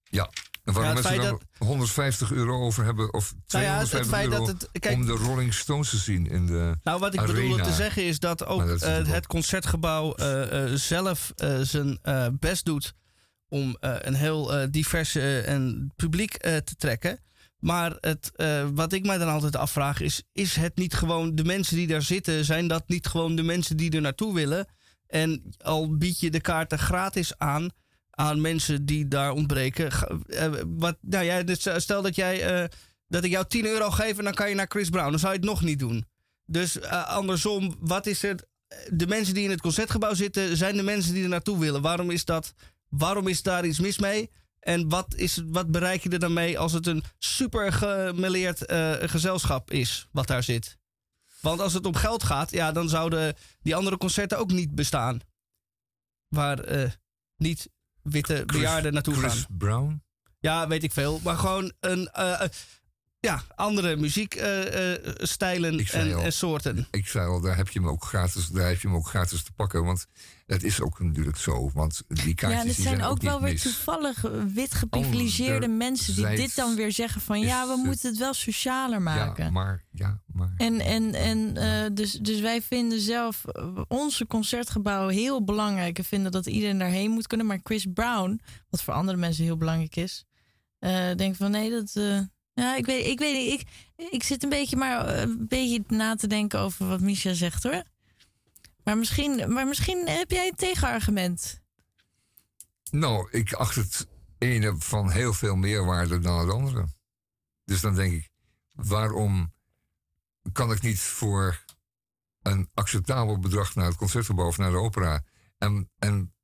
Ja, 0.05 0.31
en 0.67 0.73
waarom 0.73 0.97
Ja, 0.97 1.03
mensen 1.03 1.21
dan 1.23 1.41
150 1.69 2.33
euro 2.33 2.61
over 2.61 2.85
hebben, 2.85 3.13
of 3.13 3.35
Nou 3.49 3.65
ja, 3.65 3.71
het- 3.79 3.81
het 3.81 3.89
250 3.89 4.19
feit 4.19 4.33
euro 4.33 4.47
dat 4.47 4.71
het- 4.73 4.81
kijk- 4.81 4.95
om 4.95 5.07
de 5.07 5.13
Rolling 5.13 5.55
Stones 5.55 5.91
te 5.91 5.97
zien 5.97 6.27
in 6.31 6.47
de 6.47 6.75
Nou, 6.83 6.99
wat 7.01 7.15
ik 7.15 7.21
arena. 7.21 7.35
bedoelde 7.41 7.63
te 7.63 7.73
zeggen 7.73 8.05
is 8.05 8.19
dat 8.19 8.47
ook 8.47 8.67
dat 8.67 8.83
eh, 8.83 9.07
het 9.07 9.27
concertgebouw 9.27 10.15
eh, 10.15 10.65
eh, 10.65 10.73
zelf 10.75 11.33
zijn 11.63 11.99
best 12.41 12.65
doet 12.65 12.93
om 13.49 13.77
een 13.81 14.15
heel 14.15 14.71
divers 14.71 15.15
eh, 15.15 15.49
en 15.49 15.93
publiek 15.97 16.37
te 16.39 16.75
trekken. 16.77 17.21
Maar 17.59 17.97
het, 18.01 18.33
wat 18.75 18.93
ik 18.93 19.07
mij 19.07 19.19
dan 19.19 19.29
altijd 19.29 19.57
afvraag 19.57 20.01
is: 20.01 20.23
is 20.33 20.57
het 20.57 20.77
niet 20.77 20.95
gewoon 20.95 21.35
de 21.35 21.45
mensen 21.45 21.77
die 21.77 21.87
daar 21.87 22.03
zitten, 22.03 22.45
zijn 22.45 22.69
dat 22.69 22.89
niet 22.89 23.07
gewoon 23.07 23.37
de 23.37 23.43
mensen 23.43 23.77
die 23.77 23.91
er 23.91 24.01
naartoe 24.01 24.35
willen? 24.35 24.67
En 25.07 25.55
al 25.59 25.97
bied 25.97 26.21
je 26.21 26.31
de 26.31 26.41
kaarten 26.41 26.79
gratis 26.79 27.39
aan 27.39 27.69
aan 28.17 28.41
mensen 28.41 28.87
die 28.87 29.09
daar 29.09 29.33
ontbreken. 29.33 29.91
eh, 30.27 30.51
wat, 30.67 30.97
nou 31.01 31.25
ja, 31.25 31.43
dus 31.43 31.69
stel 31.77 32.03
dat 32.03 32.15
jij 32.15 32.63
eh, 32.63 32.69
dat 33.09 33.25
ik 33.25 33.31
jou 33.31 33.47
10 33.47 33.67
euro 33.67 33.91
geef 33.91 34.19
en 34.19 34.25
dan 34.25 34.35
kan 34.35 34.49
je 34.49 34.55
naar 34.55 34.67
Chris 34.69 34.89
Brown, 34.89 35.11
dan 35.11 35.19
zou 35.19 35.33
je 35.33 35.39
het 35.39 35.49
nog 35.49 35.63
niet 35.63 35.79
doen. 35.79 36.07
Dus 36.45 36.81
eh, 36.81 37.09
andersom, 37.09 37.77
wat 37.81 38.07
is 38.07 38.23
het? 38.23 38.47
De 38.93 39.07
mensen 39.07 39.35
die 39.35 39.45
in 39.45 39.51
het 39.51 39.61
concertgebouw 39.61 40.15
zitten, 40.15 40.57
zijn 40.57 40.77
de 40.77 40.83
mensen 40.83 41.15
die 41.15 41.23
er 41.23 41.29
naartoe 41.29 41.59
willen. 41.59 41.83
Waarom 41.83 42.11
is 42.11 42.25
dat? 42.25 42.55
Waarom 42.89 43.29
is 43.29 43.43
daar 43.43 43.67
iets 43.67 43.79
mis 43.81 43.99
mee? 43.99 44.31
En 44.61 44.89
wat, 44.89 45.15
is, 45.15 45.43
wat 45.47 45.71
bereik 45.71 46.03
je 46.03 46.09
er 46.09 46.19
dan 46.19 46.33
mee 46.33 46.59
als 46.59 46.73
het 46.73 46.87
een 46.87 47.05
super 47.19 47.73
gemeleerd 47.73 48.67
eh, 48.67 48.93
gezelschap 48.99 49.71
is 49.71 50.09
wat 50.13 50.27
daar 50.27 50.43
zit? 50.43 50.79
Want 51.41 51.61
als 51.61 51.73
het 51.73 51.87
om 51.87 51.95
geld 51.95 52.23
gaat, 52.23 52.51
ja, 52.51 52.73
dan 52.73 52.89
zouden 52.89 53.35
die 53.63 53.77
andere 53.77 53.97
concerten 53.97 54.39
ook 54.39 54.51
niet 54.51 54.75
bestaan. 54.75 55.21
Waar 56.29 56.59
eh, 56.59 56.91
niet 57.37 57.69
witte 58.09 58.43
bejaarden 58.47 58.93
naartoe 58.93 59.15
Chris 59.15 59.33
gaan. 59.33 59.57
Brown? 59.59 60.03
Ja, 60.41 60.69
weet 60.69 60.83
ik 60.83 60.93
veel. 60.93 61.20
Maar 61.23 61.37
gewoon 61.37 61.73
een, 61.81 62.09
eh, 62.09 62.41
eh, 62.41 62.51
ja, 63.21 63.43
andere 63.55 63.97
muziekstijlen 63.97 65.87
zei 65.87 66.11
en, 66.11 66.17
al. 66.17 66.23
en 66.23 66.33
soorten. 66.33 66.87
Ik 66.91 67.07
zei 67.09 67.27
al, 67.29 67.41
daar 67.41 67.57
heb 67.57 67.69
je 67.69 67.79
hem 67.79 67.89
ook 67.89 68.05
gratis, 68.05 68.47
daar 68.49 68.69
heb 68.69 68.81
je 68.81 68.89
hem 68.89 68.97
ook 68.97 69.07
gratis 69.09 69.43
te 69.43 69.53
pakken. 69.53 69.85
Want 69.85 70.07
het 70.47 70.63
is 70.65 70.81
ook 70.81 71.01
natuurlijk 71.01 71.37
zo. 71.37 71.71
Want 71.75 72.03
die 72.09 72.35
kaartjes 72.35 72.51
ja, 72.51 72.61
en 72.61 72.67
het 72.67 72.77
die 72.77 72.85
zijn 72.87 73.03
ook 73.03 73.23
wel 73.23 73.41
weer 73.41 73.53
mis. 73.53 73.63
toevallig 73.63 74.25
eh, 74.25 74.31
wit 74.55 74.75
geprivilegeerde 74.75 75.69
mensen 75.69 76.15
die 76.15 76.37
dit 76.37 76.55
dan 76.57 76.75
weer 76.75 76.93
zeggen 76.93 77.21
van 77.21 77.41
ja, 77.41 77.67
we 77.67 77.73
het- 77.73 77.85
moeten 77.85 78.09
het 78.11 78.19
wel 78.19 78.35
socialer 78.35 79.03
maken. 79.03 79.45
Ja, 79.45 79.51
maar, 79.51 79.85
ja, 79.91 80.21
maar. 80.27 80.53
En, 80.57 80.81
en, 80.81 81.15
en 81.15 81.57
eh, 81.57 81.91
dus, 81.93 82.13
dus 82.13 82.41
wij 82.41 82.63
vinden 82.63 83.01
zelf 83.01 83.45
eh, 83.45 83.81
onze 83.89 84.27
concertgebouw 84.27 85.09
heel 85.09 85.45
belangrijk. 85.45 85.99
En 85.99 86.05
vinden 86.05 86.33
dat 86.33 86.47
iedereen 86.47 86.79
daarheen 86.79 87.11
moet 87.11 87.27
kunnen. 87.27 87.47
Maar 87.47 87.61
Chris 87.63 87.87
Brown, 87.95 88.41
wat 88.71 88.83
voor 88.83 88.95
andere 88.95 89.19
mensen 89.19 89.45
heel 89.45 89.57
belangrijk 89.57 89.97
is, 89.97 90.25
eh 90.79 91.15
denk 91.17 91.37
van 91.37 91.51
nee, 91.51 91.71
dat. 91.71 91.93
Ja, 92.57 92.77
ik 92.77 92.87
weet, 92.87 93.07
ik 93.07 93.19
weet 93.19 93.35
niet. 93.35 93.61
Ik, 93.97 94.12
ik 94.12 94.23
zit 94.23 94.43
een 94.43 94.49
beetje 94.49 94.77
maar 94.77 95.07
eh, 95.07 95.20
een 95.20 95.47
beetje 95.49 95.85
na 95.89 96.15
te 96.15 96.27
denken 96.27 96.59
over 96.59 96.87
wat 96.87 97.01
Misha 97.01 97.33
zegt 97.33 97.62
hoor. 97.62 97.83
Maar 98.85 98.99
misschien, 98.99 99.53
maar 99.53 99.66
misschien 99.66 100.09
heb 100.09 100.31
jij 100.31 100.47
een 100.47 100.55
tegenargument. 100.55 101.61
Nou, 102.91 103.28
ik 103.31 103.53
acht 103.53 103.74
het 103.74 104.07
ene 104.39 104.74
van 104.78 105.11
heel 105.11 105.33
veel 105.33 105.57
meer 105.57 105.85
waarde 105.85 106.19
dan 106.19 106.39
het 106.39 106.51
andere. 106.51 106.87
Dus 107.65 107.81
dan 107.81 107.95
denk 107.95 108.12
ik, 108.12 108.28
waarom 108.73 109.53
kan 110.53 110.73
ik 110.73 110.83
niet 110.83 111.01
voor 111.01 111.65
een 112.43 112.70
acceptabel 112.74 113.39
bedrag 113.39 113.74
naar 113.74 113.87
het 113.87 113.97
concertgebouw 113.97 114.47
of 114.47 114.59
naar 114.59 114.70
de 114.70 114.77
opera? 114.77 115.24
En, 115.59 115.91
en 115.99 116.35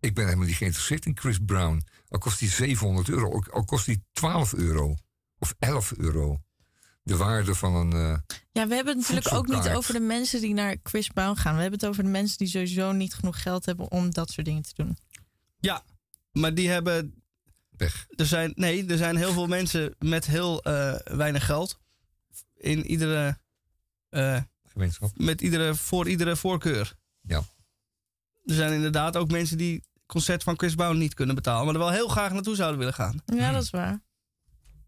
ik 0.00 0.14
ben 0.14 0.24
helemaal 0.24 0.46
niet 0.46 0.56
geïnteresseerd 0.56 1.06
in 1.06 1.18
Chris 1.18 1.38
Brown. 1.44 1.86
Al 2.08 2.18
kost 2.18 2.40
hij 2.40 2.48
700 2.48 3.08
euro, 3.08 3.42
al 3.50 3.64
kost 3.64 3.86
hij 3.86 4.02
12 4.12 4.54
euro 4.54 4.96
of 5.44 5.54
11 5.58 5.92
euro. 5.96 6.38
De 7.02 7.16
waarde 7.16 7.54
van 7.54 7.74
een. 7.74 7.92
eh, 7.92 8.36
Ja, 8.52 8.66
we 8.68 8.74
hebben 8.74 8.98
het 8.98 9.08
natuurlijk 9.08 9.34
ook 9.34 9.48
niet 9.48 9.68
over 9.68 9.92
de 9.94 10.00
mensen 10.00 10.40
die 10.40 10.54
naar 10.54 10.76
Chris 10.82 11.08
Brown 11.08 11.36
gaan. 11.38 11.54
We 11.54 11.60
hebben 11.60 11.78
het 11.80 11.88
over 11.88 12.02
de 12.04 12.08
mensen 12.10 12.38
die 12.38 12.46
sowieso 12.48 12.92
niet 12.92 13.14
genoeg 13.14 13.42
geld 13.42 13.66
hebben 13.66 13.90
om 13.90 14.10
dat 14.10 14.30
soort 14.30 14.46
dingen 14.46 14.62
te 14.62 14.72
doen. 14.74 14.96
Ja, 15.58 15.82
maar 16.32 16.54
die 16.54 16.68
hebben. 16.68 17.22
Weg. 17.76 18.06
Er 18.16 18.26
zijn, 18.26 18.52
nee, 18.56 18.86
er 18.86 18.96
zijn 18.96 19.16
heel 19.16 19.32
veel 19.32 19.46
mensen 19.46 19.94
met 19.98 20.26
heel 20.26 20.62
eh, 20.62 20.94
weinig 21.16 21.44
geld. 21.46 21.78
In 22.56 22.86
iedere. 22.86 23.38
eh, 24.08 24.40
gemeenschap. 24.64 25.10
Met 25.14 25.40
iedere, 25.40 25.74
voor 25.74 26.08
iedere 26.08 26.36
voorkeur. 26.36 26.94
Ja. 27.20 27.42
Er 28.44 28.54
zijn 28.54 28.72
inderdaad 28.72 29.16
ook 29.16 29.30
mensen 29.30 29.58
die 29.58 29.74
het 29.74 29.86
concert 30.06 30.42
van 30.42 30.58
Chris 30.58 30.74
Brown 30.74 30.96
niet 30.98 31.14
kunnen 31.14 31.34
betalen. 31.34 31.64
Maar 31.64 31.74
er 31.74 31.80
wel 31.80 31.90
heel 31.90 32.08
graag 32.08 32.32
naartoe 32.32 32.54
zouden 32.54 32.78
willen 32.78 32.94
gaan. 32.94 33.22
Ja, 33.26 33.52
dat 33.52 33.62
is 33.62 33.70
waar. 33.70 34.02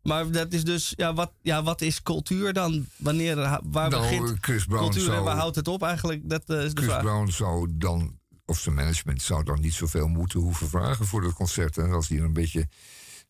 Maar 0.06 0.30
dat 0.30 0.52
is 0.52 0.64
dus, 0.64 0.92
ja, 0.96 1.14
wat, 1.14 1.32
ja, 1.42 1.62
wat 1.62 1.80
is 1.80 2.02
cultuur 2.02 2.52
dan? 2.52 2.86
Wanneer, 2.96 3.36
waar 3.62 3.90
Nou, 3.90 3.90
begint 3.90 4.38
Chris 4.40 4.64
Brown 4.64 4.82
cultuur 4.82 5.12
en 5.12 5.22
waar 5.22 5.36
houdt 5.36 5.56
het 5.56 5.68
op 5.68 5.82
eigenlijk? 5.82 6.28
Dat 6.28 6.42
eh, 6.46 6.64
is 6.64 6.74
de 6.74 6.80
Chris 6.80 6.90
vraag. 6.90 7.02
Brown 7.02 7.30
zou 7.30 7.68
dan, 7.70 8.18
of 8.44 8.58
zijn 8.58 8.74
management 8.74 9.22
zou 9.22 9.44
dan 9.44 9.60
niet 9.60 9.74
zoveel 9.74 10.08
moeten 10.08 10.40
hoeven 10.40 10.68
vragen 10.68 11.06
voor 11.06 11.22
dat 11.22 11.32
concert. 11.32 11.78
En 11.78 11.92
als 11.92 12.08
hij 12.08 12.18
een 12.18 12.32
beetje 12.32 12.68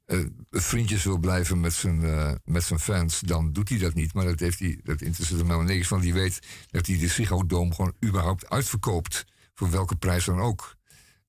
eh, 0.05 0.19
vriendjes 0.51 1.05
wil 1.05 1.19
blijven 1.19 1.61
met 1.61 1.73
zijn, 1.73 2.05
eh, 2.05 2.33
met 2.45 2.63
zijn 2.63 2.81
fans, 2.81 3.21
dan 3.21 3.53
doet 3.53 3.69
hij 3.69 3.79
dat 3.79 3.95
niet. 3.95 4.15
Maar 4.15 4.25
dat, 4.25 4.41
heeft 4.41 4.59
hij, 4.59 4.81
dat 4.83 5.01
interesseert 5.01 5.39
hem 5.39 5.49
helemaal 5.51 5.75
niks. 5.75 5.89
Want 5.89 6.03
die 6.03 6.15
weet 6.15 6.41
dat 6.71 6.87
hij 6.87 6.99
de 6.99 7.09
Ziggo 7.09 7.47
Dome 7.47 7.75
gewoon 7.75 7.95
überhaupt 8.05 8.51
uitverkoopt. 8.51 9.25
Voor 9.55 9.71
welke 9.71 9.97
prijs 9.97 10.25
dan 10.25 10.41
ook. 10.41 10.75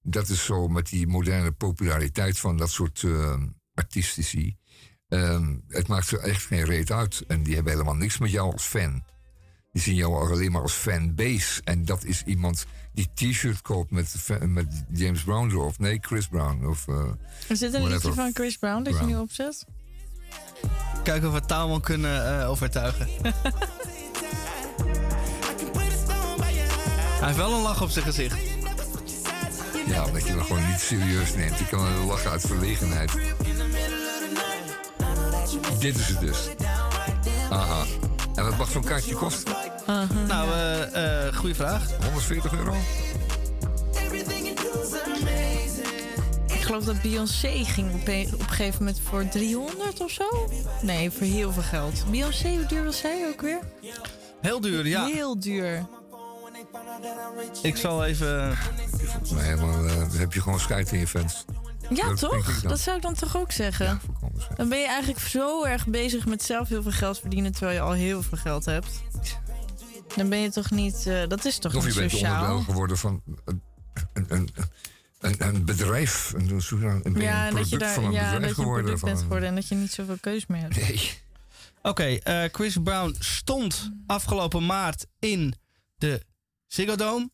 Dat 0.02 0.30
is 0.30 0.46
zo 0.46 0.68
met 0.68 0.90
die 0.90 1.08
moderne 1.08 1.52
populariteit 1.52 2.40
van 2.40 2.58
dat 2.58 2.72
soort 2.72 3.04
artistici. 3.74 4.58
Ehm, 5.10 5.56
het 5.68 5.88
maakt 5.88 6.12
er 6.12 6.20
echt 6.20 6.46
geen 6.46 6.66
reet 6.66 6.92
uit. 6.92 7.24
En 7.28 7.44
die 7.44 7.54
hebben 7.56 7.72
helemaal 7.72 7.96
niks 7.96 8.18
met 8.18 8.32
jou 8.32 8.52
als 8.52 8.64
fan. 8.64 9.04
Die 9.72 9.82
zien 9.82 9.96
jou 9.96 10.32
alleen 10.32 10.52
maar 10.52 10.62
als 10.62 10.74
fanbase. 10.74 11.62
En 11.64 11.86
dat 11.86 12.04
is 12.04 12.24
iemand 12.26 12.66
die 12.94 13.10
t-shirt 13.14 13.62
koopt 13.62 13.92
met, 13.92 14.16
James 14.92 15.24
Brown 15.24 15.50
erop. 15.50 15.80
Nee, 15.80 15.98
Chris 16.02 16.28
Brown. 16.28 16.66
Of, 16.66 16.88
eh, 16.88 17.12
Is 17.48 17.60
dit 17.60 17.74
een 17.74 17.88
liedje 17.88 18.14
van 18.14 18.32
Chris 18.34 18.58
Brown 18.58 18.84
dat 18.84 18.94
Brown. 18.94 19.10
je 19.10 19.16
nu 19.16 19.22
opzet? 19.22 19.66
Kijken 21.04 21.28
of 21.28 21.34
we 21.34 21.46
Taalman 21.46 21.82
kunnen 21.82 22.40
eh, 22.40 22.50
overtuigen. 22.50 23.08
Hij 27.18 27.26
heeft 27.26 27.38
wel 27.38 27.54
een 27.54 27.62
lach 27.62 27.82
op 27.82 27.90
zijn 27.90 28.06
gezicht. 28.06 28.38
Ja, 29.88 30.06
omdat 30.06 30.28
je 30.28 30.34
dat 30.36 30.46
gewoon 30.46 30.68
niet 30.68 30.80
serieus 30.80 31.36
neemt. 31.36 31.60
Je 31.60 31.68
kan 31.68 31.94
wel 31.94 32.06
lachen 32.06 32.32
uit 32.32 32.42
verlegenheid. 32.42 33.12
Dit 35.80 35.98
is 35.98 36.08
het 36.08 36.20
dus. 36.20 36.38
Aha. 37.50 37.84
En 38.36 38.44
wat 38.44 38.58
mag 38.58 38.72
zo'n 38.72 38.84
kaartje 38.84 39.16
kosten? 39.16 39.54
Nou, 40.28 40.52
eh 40.52 41.26
eh 41.28 41.36
goede 41.36 41.56
vraag. 41.56 41.84
140 42.04 42.54
euro? 42.54 42.76
Ik 46.48 46.64
geloof 46.74 46.84
dat 46.84 47.02
Beyoncé 47.02 47.64
ging 47.64 47.94
op 47.94 48.08
een, 48.08 48.30
op 48.34 48.40
een 48.40 48.48
gegeven 48.48 48.80
moment 48.80 49.02
voor 49.04 49.28
300 49.30 50.02
of 50.02 50.12
zo. 50.12 50.50
Nee, 50.82 51.12
voor 51.12 51.28
heel 51.28 51.52
veel 51.52 51.64
geld. 51.64 52.04
Beyoncé, 52.12 52.50
hoe 52.50 52.66
duur 52.66 52.84
was 52.84 52.98
zij 52.98 53.28
ook 53.28 53.42
weer? 53.42 53.60
Heel 54.42 54.62
duur, 54.62 54.88
ja. 54.88 55.06
Heel 55.06 55.40
duur. 55.40 55.86
Ik 57.62 57.78
zal 57.78 58.06
even... 58.06 58.58
Volgens 59.02 59.32
mij 59.32 59.44
helemaal, 59.44 59.86
eh, 59.86 60.14
heb 60.14 60.34
je 60.34 60.42
gewoon 60.42 60.60
scheid 60.60 60.92
in 60.92 61.00
je 61.00 61.08
fans. 61.08 61.46
Ja, 61.90 62.08
Dat 62.08 62.20
toch? 62.20 62.62
Dat 62.62 62.80
zou 62.80 62.96
ik 62.96 63.02
dan 63.02 63.14
toch 63.14 63.38
ook 63.38 63.52
zeggen? 63.52 64.02
dan 64.56 64.70
ben 64.70 64.78
je 64.80 64.88
eigenlijk 64.88 65.20
zo 65.20 65.64
erg 65.64 65.88
bezig 65.88 66.26
met 66.26 66.44
zelf 66.44 66.68
heel 66.68 66.82
veel 66.82 66.92
geld 66.92 67.20
verdienen... 67.20 67.52
terwijl 67.52 67.76
je 67.76 67.82
al 67.82 67.92
heel 67.92 68.24
veel 68.24 68.38
geld 68.38 68.66
hebt. 68.66 69.02
Dan 70.16 70.30
ben 70.30 70.40
je 70.40 70.52
toch 70.52 70.72
niet... 70.72 71.08
eh, 71.08 71.28
dat 71.28 71.46
is 71.46 71.58
toch 71.58 71.76
Of 71.76 71.82
je 71.82 71.88
niet 71.88 71.98
bent 71.98 72.12
sociaal? 72.12 72.42
onderdeel 72.42 72.64
geworden 72.64 72.98
van 72.98 73.22
een, 73.46 73.62
een, 74.14 74.26
een, 74.30 74.50
een, 75.20 75.48
een 75.48 75.66
bedrijf. 75.66 76.34
Een, 76.36 76.50
een, 76.50 76.62
een, 76.82 77.02
een 77.04 77.22
Ja, 77.22 77.48
en 77.48 77.56
dat 77.56 77.70
je 77.70 77.78
daar 77.78 77.94
van 77.94 78.04
een 78.06 78.12
ja, 78.12 78.32
bedrijf 78.34 78.54
geworden. 78.54 79.00
van 79.00 79.10
bent 79.10 79.22
geworden 79.22 79.50
en 79.50 79.56
dat 79.56 79.68
je 79.68 79.76
niet 79.76 79.92
zoveel 79.92 80.18
keus 80.22 80.46
meer 80.46 80.62
hebt. 80.62 80.76
Nee. 80.76 81.12
Oké, 81.82 82.04
eh, 82.04 82.44
Chris 82.52 82.78
Brown 82.84 83.16
stond 83.20 83.92
afgelopen 84.08 84.66
maart 84.66 85.06
in 85.20 85.54
de 85.96 86.26
Ziggo 86.68 86.96
Dome. 86.96 87.30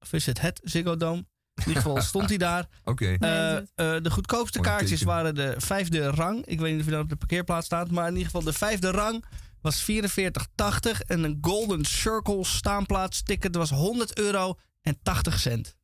Of 0.00 0.12
is 0.12 0.26
het 0.26 0.40
het 0.40 0.60
Ziggo 0.64 0.96
Dome? 0.96 1.24
In 1.62 1.68
ieder 1.68 1.82
geval 1.82 2.02
stond 2.02 2.28
hij 2.28 2.38
daar. 2.38 2.68
Oké. 2.84 3.16
Eh, 3.18 3.56
eh, 3.56 3.64
de 3.74 4.10
goedkoopste 4.10 4.60
kaartjes 4.60 5.02
waren 5.02 5.34
de 5.34 5.54
vijfde 5.58 6.06
rang. 6.10 6.46
Ik 6.46 6.60
weet 6.60 6.70
niet 6.72 6.80
of 6.80 6.86
je 6.86 6.92
dat 6.92 7.02
op 7.02 7.08
de 7.08 7.16
parkeerplaats 7.16 7.66
staat. 7.66 7.90
Maar 7.90 8.04
in 8.06 8.12
ieder 8.12 8.26
geval 8.26 8.42
de 8.42 8.52
vijfde 8.52 8.90
rang 8.90 9.24
was 9.60 9.82
44,80. 9.82 11.00
En 11.06 11.24
een 11.24 11.38
Golden 11.40 11.84
Circle 11.84 12.44
staanplaats 12.44 13.22
ticket 13.22 13.54
was 13.54 13.70
100 13.70 14.18
euro 14.18 14.58
en 14.80 14.98
80 15.02 15.38
cent. 15.40 15.76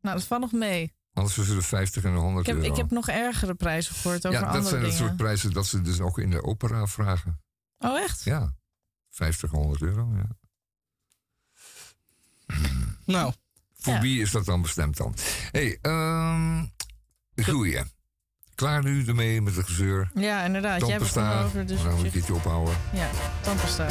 Nou, 0.00 0.16
dat 0.16 0.26
valt 0.26 0.40
nog 0.40 0.52
mee. 0.52 0.92
Anders 1.12 1.34
tussen 1.34 1.56
de 1.56 1.62
50 1.62 2.04
en 2.04 2.12
de 2.12 2.18
100 2.18 2.46
Ik 2.46 2.52
heb, 2.52 2.62
euro. 2.62 2.70
ik 2.70 2.80
heb 2.80 2.90
nog 2.90 3.08
ergere 3.08 3.54
prijzen 3.54 3.94
gehoord 3.94 4.26
over 4.26 4.40
ja, 4.40 4.46
dat 4.46 4.54
andere 4.54 4.68
zijn 4.68 4.82
het 4.82 4.90
dingen. 4.90 5.06
soort 5.06 5.16
prijzen 5.16 5.52
dat 5.52 5.66
ze 5.66 5.80
dus 5.80 6.00
ook 6.00 6.18
in 6.18 6.30
de 6.30 6.42
opera 6.42 6.86
vragen. 6.86 7.40
Oh, 7.78 7.98
echt? 7.98 8.22
Ja. 8.24 8.54
50, 9.10 9.50
100 9.50 9.82
euro, 9.82 10.08
ja. 10.16 10.28
Nou. 13.04 13.32
Voor 13.82 13.92
Ja. 13.92 14.00
wie 14.00 14.20
is 14.20 14.30
dat 14.30 14.44
dan 14.44 14.62
bestemd 14.62 14.96
dan? 14.96 15.14
Hé, 15.50 15.60
hey, 15.60 15.78
ehm 15.82 16.64
goeie. 17.44 17.80
Klaar 18.54 18.82
nu 18.84 19.06
ermee 19.06 19.42
met 19.42 19.54
de 19.54 19.62
gezeur? 19.62 20.10
Ja, 20.14 20.42
inderdaad. 20.44 20.80
Jij 20.80 20.90
hebt 20.90 21.02
het 21.04 21.12
Tandpasta. 21.12 21.62
dus 21.62 21.80
op 21.84 21.92
een 21.92 21.98
zich- 21.98 22.12
keertje 22.12 22.34
ophouden. 22.34 22.74
Ja, 22.92 23.10
tandpasta. 23.40 23.86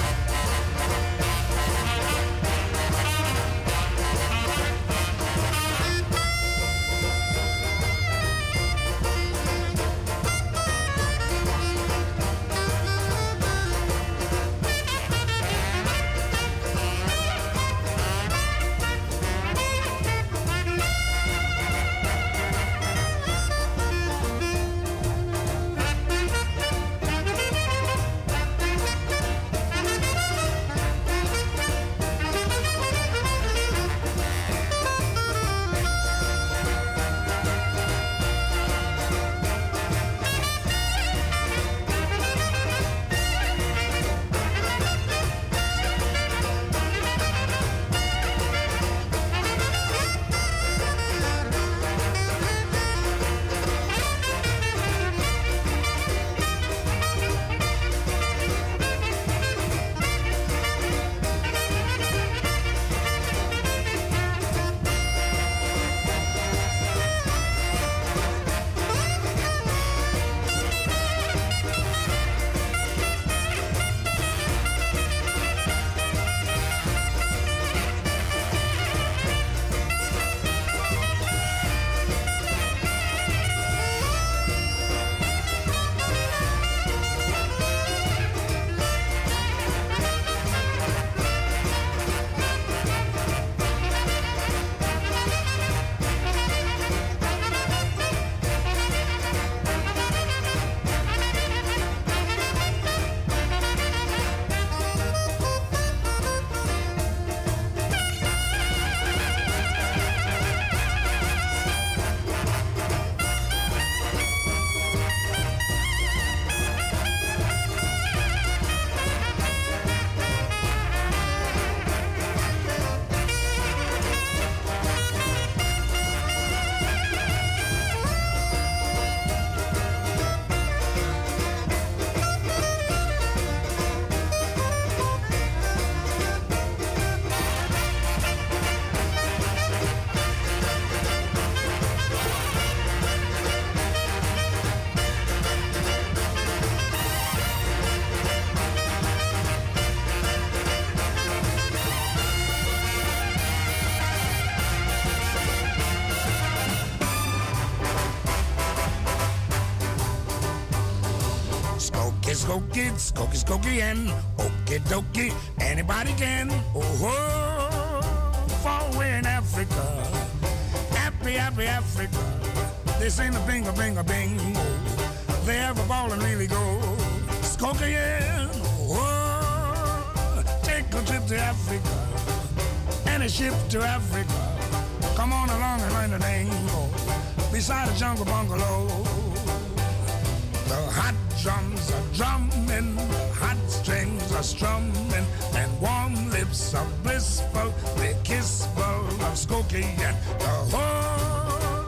Drums 191.51 191.91
are 191.91 192.03
drumming, 192.13 192.95
the 192.95 193.33
hot 193.33 193.57
strings 193.67 194.33
are 194.33 194.43
strumming, 194.43 195.25
and 195.55 195.81
warm 195.81 196.13
lips 196.31 196.73
are 196.73 196.87
blissful, 197.03 197.73
they 197.97 198.15
kissful 198.23 199.05
of 199.27 199.35
Skokie 199.35 199.83
and 200.07 200.17
the 200.39 200.53
whole. 200.71 201.87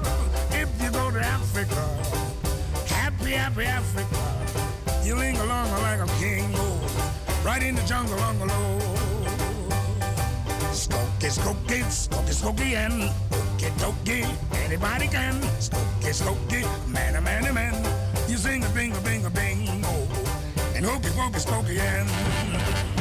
If 0.52 0.70
you 0.82 0.90
go 0.92 1.12
to 1.12 1.20
Africa, 1.20 1.82
happy, 2.88 3.32
happy 3.32 3.66
Africa, 3.66 4.22
you 5.06 5.16
ling 5.16 5.38
along 5.38 5.72
like 5.88 6.00
a 6.00 6.10
king, 6.20 6.46
oh, 6.56 7.44
right 7.46 7.64
in 7.64 7.76
the 7.76 7.84
jungle 7.84 8.18
bungalow. 8.18 8.80
Skokie, 10.74 11.32
skokie, 11.38 11.84
skokie, 11.86 12.36
skokie, 12.42 12.76
and 12.76 13.12
okie 13.32 13.72
dokie, 13.80 14.28
anybody 14.66 15.08
can. 15.08 15.36
Skokie, 15.60 16.14
skokie, 16.22 16.64
man, 16.88 17.16
a 17.16 17.22
man, 17.22 17.46
a 17.46 17.54
man. 17.54 18.03
You 18.34 18.40
sing 18.40 18.64
a 18.64 18.70
bing, 18.70 18.92
a 18.94 19.00
bing, 19.00 19.28
oh, 19.86 20.74
and 20.76 20.84
hokey 20.84 21.10
pokey, 21.10 21.38
skokie, 21.38 21.78
and. 21.78 22.93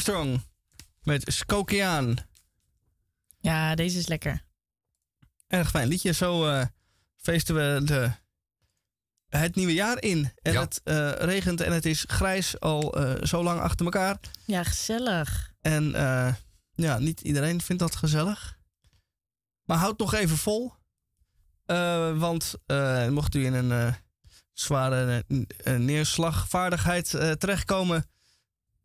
Armstrong 0.00 0.42
met 1.02 1.32
Skokiaan. 1.32 2.16
Ja, 3.40 3.74
deze 3.74 3.98
is 3.98 4.06
lekker. 4.06 4.44
Erg 5.46 5.70
fijn 5.70 5.88
liedje. 5.88 6.12
Zo 6.12 6.46
eh, 6.46 6.66
feesten 7.16 7.54
we 7.54 7.80
de, 7.84 8.10
het 9.28 9.54
nieuwe 9.54 9.72
jaar 9.72 10.02
in. 10.02 10.32
En 10.42 10.56
het 10.56 10.80
eh, 10.84 11.12
regent 11.12 11.60
en 11.60 11.72
het 11.72 11.86
is 11.86 12.04
grijs 12.08 12.60
al 12.60 12.94
eh, 12.94 13.24
zo 13.26 13.42
lang 13.42 13.60
achter 13.60 13.84
elkaar. 13.84 14.18
Ja, 14.46 14.62
gezellig. 14.62 15.52
En 15.60 15.94
eh, 15.94 16.34
ja, 16.74 16.98
niet 16.98 17.20
iedereen 17.20 17.60
vindt 17.60 17.82
dat 17.82 17.96
gezellig. 17.96 18.58
Maar 19.64 19.78
houd 19.78 19.98
nog 19.98 20.14
even 20.14 20.36
vol. 20.36 20.72
Eh, 21.64 22.18
want 22.18 22.54
eh, 22.66 23.08
mocht 23.08 23.34
u 23.34 23.44
in 23.44 23.54
een 23.54 23.72
eh, 23.72 23.94
zware 24.52 25.24
neerslagvaardigheid 25.64 27.14
eh, 27.14 27.30
terechtkomen... 27.30 28.04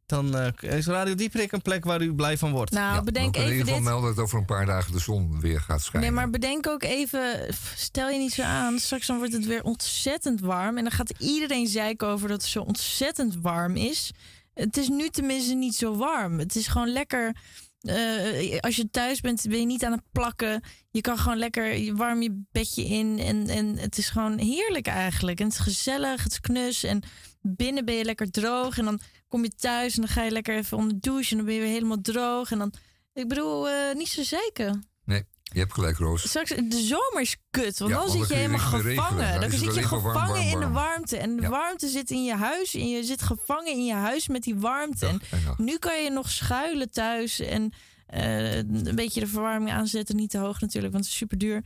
dan 0.06 0.38
eh, 0.38 0.77
is 0.77 0.88
Radio 0.88 1.15
Dieprik 1.15 1.52
een 1.52 1.61
plek 1.61 1.86
waar 1.86 2.02
u 2.02 2.14
blij 2.14 2.38
van 2.38 2.52
wordt. 2.52 2.72
Nou, 2.72 3.03
bedenk 3.03 3.26
We 3.26 3.32
kunnen 3.32 3.52
in 3.53 3.57
even 3.60 3.68
ieder 3.68 3.73
geval 3.73 3.94
dit. 3.94 4.02
melden 4.02 4.15
dat 4.15 4.23
over 4.23 4.40
een 4.40 4.45
paar 4.45 4.65
dagen 4.65 4.91
de 4.91 4.99
zon 4.99 5.40
weer 5.40 5.61
gaat 5.61 5.82
schijnen. 5.82 6.10
Nee, 6.10 6.19
maar 6.19 6.30
bedenk 6.30 6.68
ook 6.68 6.84
even, 6.84 7.56
stel 7.76 8.10
je 8.10 8.18
niet 8.19 8.34
zo 8.34 8.41
aan, 8.41 8.80
straks 8.80 9.07
dan 9.07 9.18
wordt 9.18 9.34
het 9.34 9.45
weer 9.45 9.64
ontzettend 9.64 10.40
warm. 10.40 10.77
En 10.77 10.84
dan 10.84 10.91
gaat 10.94 11.14
iedereen 11.19 11.68
zeiken 11.68 12.07
over 12.07 12.27
dat 12.27 12.41
het 12.41 12.52
zo 12.52 12.61
ontzettend 12.61 13.36
warm 13.41 13.76
is. 13.76 14.11
Het 14.53 14.77
is 14.77 14.90
nu 14.90 15.10
tenminste 15.10 15.53
niet 15.53 15.76
zo 15.76 15.95
warm. 15.95 16.40
Het 16.40 16.56
is 16.56 16.68
gewoon 16.68 16.90
lekker. 16.91 17.36
eh, 17.80 18.60
als 18.60 18.76
je 18.76 18.90
thuis 18.90 19.22
bent, 19.22 19.45
ben 19.49 19.60
je 19.60 19.65
niet 19.65 19.84
aan 19.84 19.91
het 19.91 20.03
plakken. 20.11 20.61
Je 20.91 21.02
kan 21.02 21.18
gewoon 21.18 21.38
lekker 21.38 21.77
je 21.77 21.95
warm 21.95 22.22
je 22.22 22.44
bedje 22.52 22.84
in. 22.84 23.19
En, 23.19 23.48
en 23.48 23.77
het 23.77 23.98
is 23.98 24.10
gewoon 24.10 24.38
heerlijk 24.38 24.88
eigenlijk. 24.88 25.40
En 25.40 25.45
het 25.45 25.53
is 25.53 25.60
gezellig, 25.60 26.23
het 26.23 26.32
is 26.32 26.40
knus. 26.40 26.84
En 26.84 27.03
binnen 27.41 27.86
ben 27.86 27.95
je 27.95 28.03
lekker 28.06 28.32
droog. 28.32 28.77
En 28.77 28.86
dan 28.86 28.99
kom 29.36 29.44
je 29.44 29.52
thuis 29.56 29.95
en 29.95 30.02
dan 30.02 30.10
ga 30.10 30.24
je 30.24 30.32
lekker 30.32 30.56
even 30.57 30.78
onder 30.78 30.94
de 30.94 30.99
douche. 30.99 31.32
En 31.32 31.38
dan 31.38 31.45
ben 31.45 31.56
je 31.56 31.62
weer 31.62 31.70
helemaal 31.72 32.02
droog. 32.02 32.52
En 32.52 32.57
dan, 32.57 32.74
ik 33.14 33.28
bedoel, 33.28 33.70
eh, 33.70 33.95
niet 33.95 34.07
zo 34.07 34.24
zeiken. 34.24 34.86
Nee, 35.06 35.24
je 35.41 35.60
hebt 35.60 35.74
gelijk, 35.74 35.98
Roos. 35.98 36.28
Straks, 36.28 36.49
de 36.49 36.82
zomer 36.84 37.22
is 37.22 37.38
kut, 37.49 37.80
want 37.80 37.91
Ja, 37.91 37.98
dan 37.98 38.10
zit 38.10 38.28
je 38.28 38.34
helemaal 38.34 38.60
gevangen. 38.60 39.41
Dan 39.41 39.49
zit 39.52 39.60
je 39.76 39.82
warm, 39.82 39.86
gevangen 39.88 40.14
warm, 40.28 40.36
in 40.41 40.52
de 40.52 40.57
warm. 40.60 40.74
warmte. 40.74 41.18
En 41.18 41.36
de 41.36 41.41
Ja. 41.41 41.49
warmte 41.49 41.88
zit 41.88 42.12
in 42.12 42.24
je 42.24 42.36
huis. 42.36 42.74
En 42.76 42.90
je 42.90 43.03
zit 43.03 43.22
gevangen 43.22 43.72
in 43.72 43.86
je 43.86 43.94
huis 43.94 44.28
met 44.28 44.44
die 44.44 44.56
warmte. 44.56 45.07
En 45.07 45.22
nu 45.57 45.78
kan 45.78 46.03
je 46.03 46.10
nog 46.10 46.30
schuilen 46.30 46.91
thuis. 46.91 47.40
En 47.40 47.74
eh, 48.07 48.56
een 48.57 48.95
beetje 48.95 49.20
de 49.20 49.28
verwarming 49.28 49.72
aanzetten. 49.72 50.16
Niet 50.16 50.30
te 50.30 50.38
hoog 50.38 50.62
natuurlijk, 50.62 50.94
want 50.94 51.06
het 51.06 51.14
is 51.14 51.20
super 51.20 51.38
duur. 51.38 51.64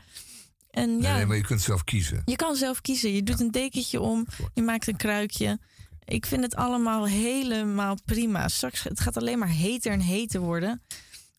En 0.72 0.90
Nee, 0.98 1.02
ja, 1.02 1.16
nee, 1.16 1.26
maar 1.26 1.38
je 1.38 1.44
kunt 1.44 1.62
zelf 1.62 1.84
kiezen. 1.84 2.22
je 2.26 2.36
kan 2.36 2.56
zelf 2.56 2.82
kiezen. 2.82 3.14
Je 3.14 3.24
doet 3.24 3.40
een 3.40 3.52
dekentje 3.52 4.02
om. 4.02 4.28
Je 4.54 4.62
maakt 4.62 4.88
een 4.88 4.98
kruikje. 4.98 5.60
Ik 6.10 6.26
vind 6.26 6.44
het 6.44 6.56
allemaal 6.56 7.08
helemaal 7.08 7.98
prima. 8.06 8.48
Straks 8.48 8.84
het 8.84 9.00
gaat 9.00 9.18
alleen 9.18 9.40
maar 9.40 9.50
heter 9.50 9.92
en 9.92 10.00
heter 10.00 10.40
worden. 10.40 10.82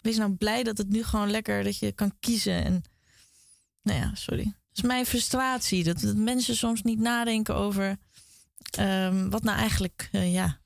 Wees 0.01 0.16
nou 0.16 0.32
blij 0.32 0.62
dat 0.62 0.78
het 0.78 0.88
nu 0.88 1.02
gewoon 1.02 1.30
lekker 1.30 1.64
dat 1.64 1.78
je 1.78 1.92
kan 1.92 2.12
kiezen. 2.20 2.64
En 2.64 2.82
nou 3.82 3.98
ja, 3.98 4.14
sorry. 4.14 4.44
Dat 4.44 4.55
is 4.72 4.82
mijn 4.82 5.06
frustratie. 5.06 5.84
Dat, 5.84 6.01
dat 6.01 6.16
mensen 6.16 6.56
soms 6.56 6.82
niet 6.82 6.98
nadenken 6.98 7.55
over 7.55 7.97
ehm, 8.70 9.28
wat 9.28 9.42
nou 9.42 9.59
eigenlijk, 9.59 10.09
eh, 10.12 10.32
ja. 10.32 10.60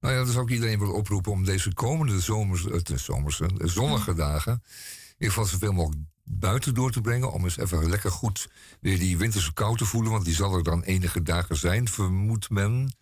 Nou 0.00 0.14
ja, 0.14 0.24
dus 0.24 0.36
ook 0.36 0.50
iedereen 0.50 0.78
wil 0.78 0.92
oproepen 0.92 1.32
om 1.32 1.44
deze 1.44 1.74
komende 1.74 2.20
zomers, 2.20 2.66
eh, 2.66 2.82
de 2.82 2.98
zomers, 2.98 3.40
eh, 3.40 3.48
zonnige 3.56 4.14
dagen, 4.14 4.52
in 4.52 5.12
ieder 5.12 5.28
geval 5.28 5.44
zoveel 5.44 5.72
mogelijk 5.72 6.02
buiten 6.28 6.74
door 6.74 6.90
te 6.90 7.00
brengen. 7.00 7.32
Om 7.32 7.44
eens 7.44 7.58
even 7.58 7.88
lekker 7.88 8.10
goed 8.10 8.48
weer 8.80 8.98
die 8.98 9.16
winterse 9.16 9.52
kou 9.52 9.76
te 9.76 9.84
voelen. 9.84 10.12
Want 10.12 10.24
die 10.24 10.34
zal 10.34 10.54
er 10.54 10.62
dan 10.62 10.82
enige 10.82 11.22
dagen 11.22 11.56
zijn, 11.56 11.88
vermoedt 11.88 12.50
men. 12.50 12.92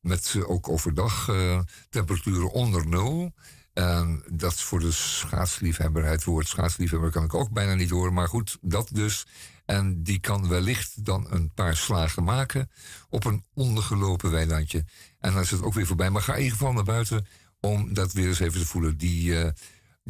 Met 0.00 0.34
eh, 0.36 0.50
ook 0.50 0.68
overdag 0.68 1.28
eh, 1.28 1.60
temperaturen 1.90 2.50
onder 2.50 2.86
nul. 2.86 3.34
En 3.72 4.22
dat 4.30 4.52
is 4.52 4.62
voor 4.62 4.80
de 4.80 4.92
schaatsliefhebber, 4.92 6.04
het 6.04 6.24
woord 6.24 6.48
schaatsliefhebber 6.48 7.10
kan 7.10 7.24
ik 7.24 7.34
ook 7.34 7.50
bijna 7.50 7.74
niet 7.74 7.90
horen. 7.90 8.12
Maar 8.12 8.28
goed, 8.28 8.58
dat 8.60 8.88
dus. 8.92 9.26
En 9.64 10.02
die 10.02 10.18
kan 10.18 10.48
wellicht 10.48 11.04
dan 11.04 11.26
een 11.30 11.52
paar 11.54 11.76
slagen 11.76 12.24
maken 12.24 12.70
op 13.08 13.24
een 13.24 13.44
ondergelopen 13.54 14.30
weilandje. 14.30 14.84
En 15.18 15.32
dan 15.32 15.42
is 15.42 15.50
het 15.50 15.62
ook 15.62 15.74
weer 15.74 15.86
voorbij. 15.86 16.10
Maar 16.10 16.22
ga 16.22 16.32
in 16.34 16.42
ieder 16.42 16.58
geval 16.58 16.72
naar 16.72 16.84
buiten 16.84 17.26
om 17.60 17.94
dat 17.94 18.12
weer 18.12 18.26
eens 18.26 18.40
even 18.40 18.60
te 18.60 18.66
voelen. 18.66 18.96
Die, 18.96 19.38
eh, 19.38 19.50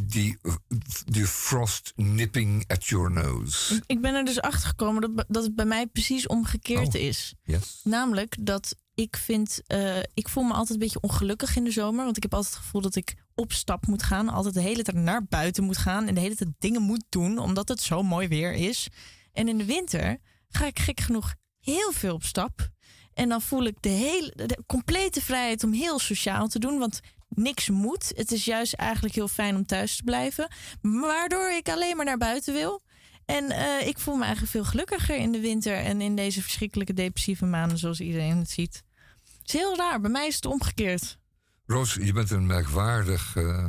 die, 0.01 0.39
die 1.05 1.27
frost 1.27 1.93
nipping 1.97 2.65
at 2.67 2.87
your 2.87 3.11
nose. 3.11 3.83
Ik 3.87 4.01
ben 4.01 4.15
er 4.15 4.25
dus 4.25 4.41
achter 4.41 4.69
gekomen 4.69 5.01
dat, 5.01 5.25
dat 5.29 5.45
het 5.45 5.55
bij 5.55 5.65
mij 5.65 5.87
precies 5.87 6.27
omgekeerd 6.27 6.95
Oh. 6.95 7.01
is. 7.01 7.35
Yes. 7.43 7.81
Namelijk 7.85 8.37
dat 8.41 8.77
ik 8.95 9.17
vind, 9.17 9.61
eh, 9.67 9.99
ik 10.15 10.29
voel 10.29 10.45
me 10.45 10.53
altijd 10.53 10.71
een 10.71 10.79
beetje 10.79 11.01
ongelukkig 11.01 11.57
in 11.57 11.65
de 11.65 11.71
zomer. 11.71 12.05
Want 12.05 12.17
ik 12.17 12.23
heb 12.23 12.35
altijd 12.35 12.55
het 12.55 12.63
gevoel 12.63 12.81
dat 12.81 12.95
ik 12.95 13.15
op 13.35 13.53
stap 13.53 13.87
moet 13.87 14.03
gaan. 14.03 14.29
Altijd 14.29 14.55
de 14.55 14.61
hele 14.61 14.83
tijd 14.83 14.97
naar 14.97 15.25
buiten 15.25 15.65
moet 15.65 15.77
gaan. 15.77 16.07
En 16.07 16.15
de 16.15 16.21
hele 16.21 16.35
tijd 16.35 16.51
dingen 16.59 16.83
moet 16.83 17.05
doen, 17.09 17.39
omdat 17.39 17.69
het 17.69 17.81
zo 17.81 18.03
mooi 18.03 18.29
weer 18.29 18.53
is. 18.53 18.89
En 19.33 19.49
in 19.49 19.59
de 19.59 19.65
winter 19.65 20.19
ga 20.49 20.67
ik 20.67 20.79
gek 20.79 21.01
genoeg 21.01 21.35
heel 21.61 21.93
veel 21.93 22.15
op 22.15 22.25
stap. 22.25 22.69
En 23.15 23.29
dan 23.29 23.43
voel 23.43 23.65
ik 23.65 23.77
de, 23.81 23.89
hele, 23.89 24.33
de 24.35 24.63
complete 24.67 25.23
vrijheid 25.23 25.65
om 25.65 25.73
heel 25.73 25.99
sociaal 25.99 26.49
te 26.49 26.59
doen. 26.59 26.79
Want 26.79 27.01
niks 27.29 27.69
moet. 27.69 28.13
Het 28.17 28.33
is 28.33 28.45
juist 28.45 28.73
eigenlijk 28.73 29.15
heel 29.15 29.29
fijn 29.29 29.57
om 29.57 29.67
thuis 29.67 29.97
te 29.97 30.03
blijven. 30.03 30.49
Waardoor 30.83 31.51
ik 31.51 31.69
alleen 31.69 31.97
maar 31.97 32.05
naar 32.05 32.19
buiten 32.19 32.53
wil. 32.53 32.83
En 33.25 33.51
eh, 33.51 33.87
ik 33.87 33.99
voel 33.99 34.15
me 34.15 34.23
eigenlijk 34.23 34.53
veel 34.53 34.65
gelukkiger 34.65 35.17
in 35.17 35.33
de 35.33 35.41
winter 35.41 35.77
en 35.77 36.01
in 36.01 36.17
deze 36.17 36.43
verschrikkelijke 36.43 36.95
depressieve 36.95 37.45
maanden 37.45 37.79
zoals 37.79 38.01
iedereen 38.01 38.37
het 38.37 38.51
ziet. 38.51 38.83
Het 39.39 39.47
is 39.47 39.53
heel 39.53 39.77
raar. 39.77 40.01
Bij 40.01 40.11
mij 40.11 40.27
is 40.27 40.35
het 40.35 40.47
omgekeerd. 40.47 41.19
Roos, 41.67 41.95
je 41.95 42.13
bent 42.13 42.31
een 42.31 42.47
merkwaardig 42.47 43.37
eh, 43.37 43.69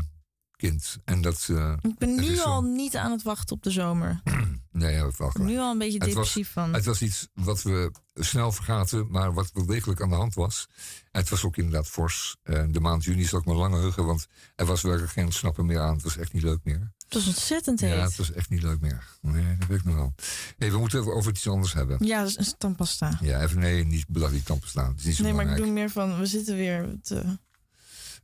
kind. 0.60 0.98
En 1.06 1.22
dat, 1.22 1.48
eh, 1.50 1.74
Ik 1.82 1.98
ben 1.98 2.16
nu 2.16 2.36
zo. 2.36 2.44
al 2.44 2.62
niet 2.62 2.96
aan 2.96 3.12
het 3.12 3.24
wachten 3.24 3.56
op 3.56 3.64
de 3.64 3.72
zomer. 3.72 4.22
Nee, 4.72 4.94
ja, 4.94 5.12
wel 5.18 5.28
Ik 5.28 5.34
ben 5.34 5.46
nu 5.46 5.58
al 5.58 5.72
een 5.72 5.78
beetje 5.78 6.00
depressief 6.00 6.52
van. 6.52 6.74
Het 6.74 6.86
was 6.86 7.02
iets 7.02 7.28
wat 7.34 7.62
we 7.62 7.92
snel 8.14 8.52
vergaten, 8.52 9.08
maar 9.10 9.34
wat 9.34 9.52
wel 9.54 9.66
degelijk 9.66 10.02
aan 10.02 10.10
de 10.10 10.16
hand 10.16 10.34
was. 10.34 10.68
Het 11.12 11.30
was 11.30 11.44
ook 11.44 11.58
inderdaad 11.58 11.88
fors. 11.88 12.36
Eh, 12.44 12.64
de 12.70 12.80
maand 12.80 13.04
juni 13.04 13.24
ik 13.24 13.46
me 13.46 13.54
lang 13.54 13.74
heugen, 13.74 14.06
want 14.06 14.28
er 14.56 14.66
was 14.66 14.82
werkelijk 14.82 15.12
geen 15.12 15.32
snappen 15.32 15.66
meer 15.66 15.80
aan. 15.80 15.94
Het 15.94 16.04
was 16.04 16.18
echt 16.18 16.34
niet 16.34 16.44
leuk 16.44 16.60
meer. 16.64 16.92
Het 16.98 17.14
was 17.14 17.28
ontzettend 17.28 17.80
heet. 17.80 17.94
Ja, 17.94 18.04
het 18.04 18.16
was 18.16 18.32
echt 18.32 18.50
niet 18.50 18.64
leuk 18.64 18.80
meer. 18.82 19.04
Nee, 19.22 19.58
dat 19.58 19.68
weet 19.68 19.80
ik 19.80 19.86
nog 19.86 19.96
wel. 19.96 20.14
Hey, 20.58 20.72
we 20.72 20.78
moeten 20.78 21.14
over 21.14 21.32
iets 21.32 21.48
anders 21.48 21.74
hebben. 21.74 22.06
Ja, 22.06 22.20
dat 22.22 22.30
is 22.30 22.48
een 22.48 22.58
tandpasta. 22.58 23.18
Ja, 23.22 23.42
even 23.42 23.60
nee, 23.60 23.86
niet 23.86 24.06
kampen 24.44 24.70
staan. 24.70 24.90
Het 24.90 25.00
is 25.00 25.06
niet 25.06 25.16
zo 25.16 25.24
Nee, 25.24 25.34
maar 25.34 25.50
ik 25.50 25.56
doe 25.56 25.72
meer 25.72 25.90
van, 25.90 26.20
we 26.20 26.26
zitten 26.26 26.56
weer 26.56 26.96
te... 27.02 27.38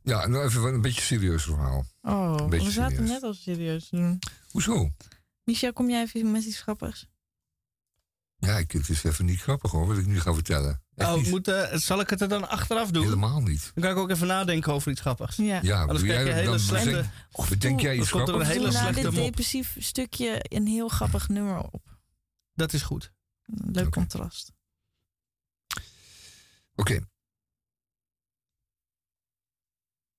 Ja, 0.06 0.26
nou 0.26 0.44
even 0.44 0.62
een 0.62 0.80
beetje 0.80 1.00
serieus 1.00 1.42
verhaal. 1.42 1.84
Oh, 2.02 2.34
Een 2.38 2.48
we 2.48 2.70
zaten 2.70 2.90
serieus. 2.96 3.08
net 3.10 3.22
al 3.22 3.34
serieus 3.34 3.88
te 3.88 3.96
doen. 3.96 4.18
Hoezo? 4.50 4.90
Michel, 5.44 5.72
kom 5.72 5.90
jij 5.90 6.02
even 6.02 6.30
met 6.30 6.44
iets 6.44 6.60
grappigs? 6.60 7.06
Ja, 8.38 8.56
ik, 8.58 8.72
het 8.72 8.88
is 8.88 9.04
even 9.04 9.24
niet 9.24 9.40
grappig 9.40 9.70
hoor, 9.70 9.86
wat 9.86 9.98
ik 9.98 10.06
nu 10.06 10.20
ga 10.20 10.34
vertellen. 10.34 10.82
Echt 10.94 11.10
Oh, 11.12 11.26
moet, 11.26 11.48
eh, 11.48 11.76
zal 11.78 12.00
ik 12.00 12.10
het 12.10 12.20
er 12.20 12.28
dan 12.28 12.48
achteraf 12.48 12.90
doen? 12.90 13.02
Helemaal 13.02 13.40
niet. 13.40 13.70
Dan 13.74 13.82
kan 13.82 13.92
ik 13.92 13.98
ook 13.98 14.10
even 14.10 14.26
nadenken 14.26 14.72
over 14.72 14.90
iets 14.90 15.00
grappigs. 15.00 15.36
Ja. 15.36 15.60
Ja, 15.62 15.80
Anders 15.80 15.98
doe 16.00 16.08
krijg 16.08 16.26
je 16.26 16.32
hele 16.32 16.58
slechte... 16.58 16.90
bedenk- 16.90 17.48
bedenk 17.48 17.80
jij 17.80 17.96
iets 17.96 18.10
er 18.12 18.18
een 18.20 18.26
grappigs? 18.26 18.48
hele 18.48 18.64
Doe 18.64 18.72
na 18.72 18.78
slechte 18.80 19.02
dit 19.02 19.12
mop. 19.12 19.24
depressief 19.24 19.76
stukje 19.78 20.38
een 20.42 20.66
heel 20.66 20.88
grappig 20.88 21.28
nummer 21.28 21.58
op. 21.58 21.98
Dat 22.54 22.72
is 22.72 22.82
goed. 22.82 23.12
Een 23.44 23.70
leuk 23.72 23.90
contrast. 23.90 24.52
Oké. 26.74 27.00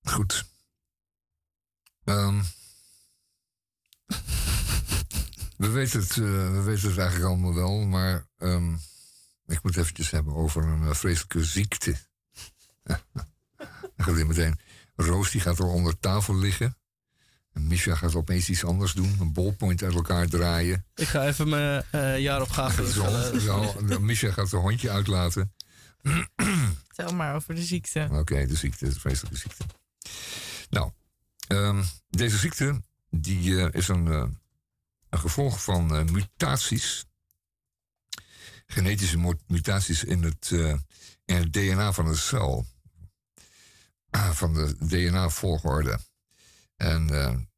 Goed. 0.08 0.44
Ehm, 2.04 2.38
we, 5.56 5.68
weten 5.68 6.00
het, 6.00 6.10
eh, 6.10 6.16
we 6.50 6.62
weten 6.64 6.88
het 6.88 6.98
eigenlijk 6.98 7.28
allemaal 7.28 7.54
wel, 7.54 7.84
maar 7.86 8.26
ehm, 8.38 8.74
ik 9.46 9.62
moet 9.62 9.76
eventjes 9.76 10.10
hebben 10.10 10.34
over 10.34 10.64
een 10.64 10.88
eh, 10.88 10.94
vreselijke 10.94 11.44
ziekte. 11.44 11.96
Dan 13.96 14.06
gaat 14.06 14.26
meteen. 14.26 14.58
Roos 14.96 15.30
die 15.30 15.40
gaat 15.40 15.60
al 15.60 15.72
onder 15.72 15.98
tafel 15.98 16.36
liggen. 16.36 16.76
En 17.52 17.66
Misha 17.66 17.94
gaat 17.94 18.14
opeens 18.14 18.48
iets 18.48 18.64
anders 18.64 18.92
doen. 18.92 19.16
Een 19.20 19.32
ballpoint 19.32 19.82
uit 19.82 19.94
elkaar 19.94 20.26
draaien. 20.26 20.86
Ik 20.94 21.08
ga 21.08 21.26
even 21.26 21.48
mijn 21.48 21.84
eh 21.90 22.18
jaaropgave 22.18 22.82
invullen. 22.82 23.40
Zo, 23.40 23.74
zo, 23.88 24.00
Misha 24.00 24.30
gaat 24.30 24.48
zijn 24.48 24.62
hondje 24.62 24.90
uitlaten. 24.90 25.54
Vertel 26.86 27.14
maar 27.14 27.34
over 27.34 27.54
de 27.54 27.64
ziekte. 27.64 28.08
Oké, 28.12 28.46
de 28.46 28.56
ziekte, 28.56 28.88
de 28.88 29.00
vreselijke 29.00 29.38
ziekte. 29.38 29.64
Nou, 30.70 30.90
ehm, 31.46 31.82
deze 32.10 32.38
ziekte 32.38 32.82
die, 33.10 33.60
eh, 33.60 33.74
is 33.74 33.88
een, 33.88 34.06
eh, 34.06 34.28
een 35.08 35.18
gevolg 35.18 35.62
van 35.62 35.94
eh, 35.96 36.04
mutaties. 36.04 37.04
Genetische 38.66 39.36
mutaties 39.46 40.04
in 40.04 40.22
het, 40.22 40.50
in 41.24 41.36
het 41.36 41.52
DNA 41.52 41.92
van 41.92 42.04
de 42.04 42.16
cel. 42.16 42.66
Ah, 44.10 44.30
van 44.30 44.54
de 44.54 44.76
DNA-volgorde. 44.78 45.98
En 46.76 47.06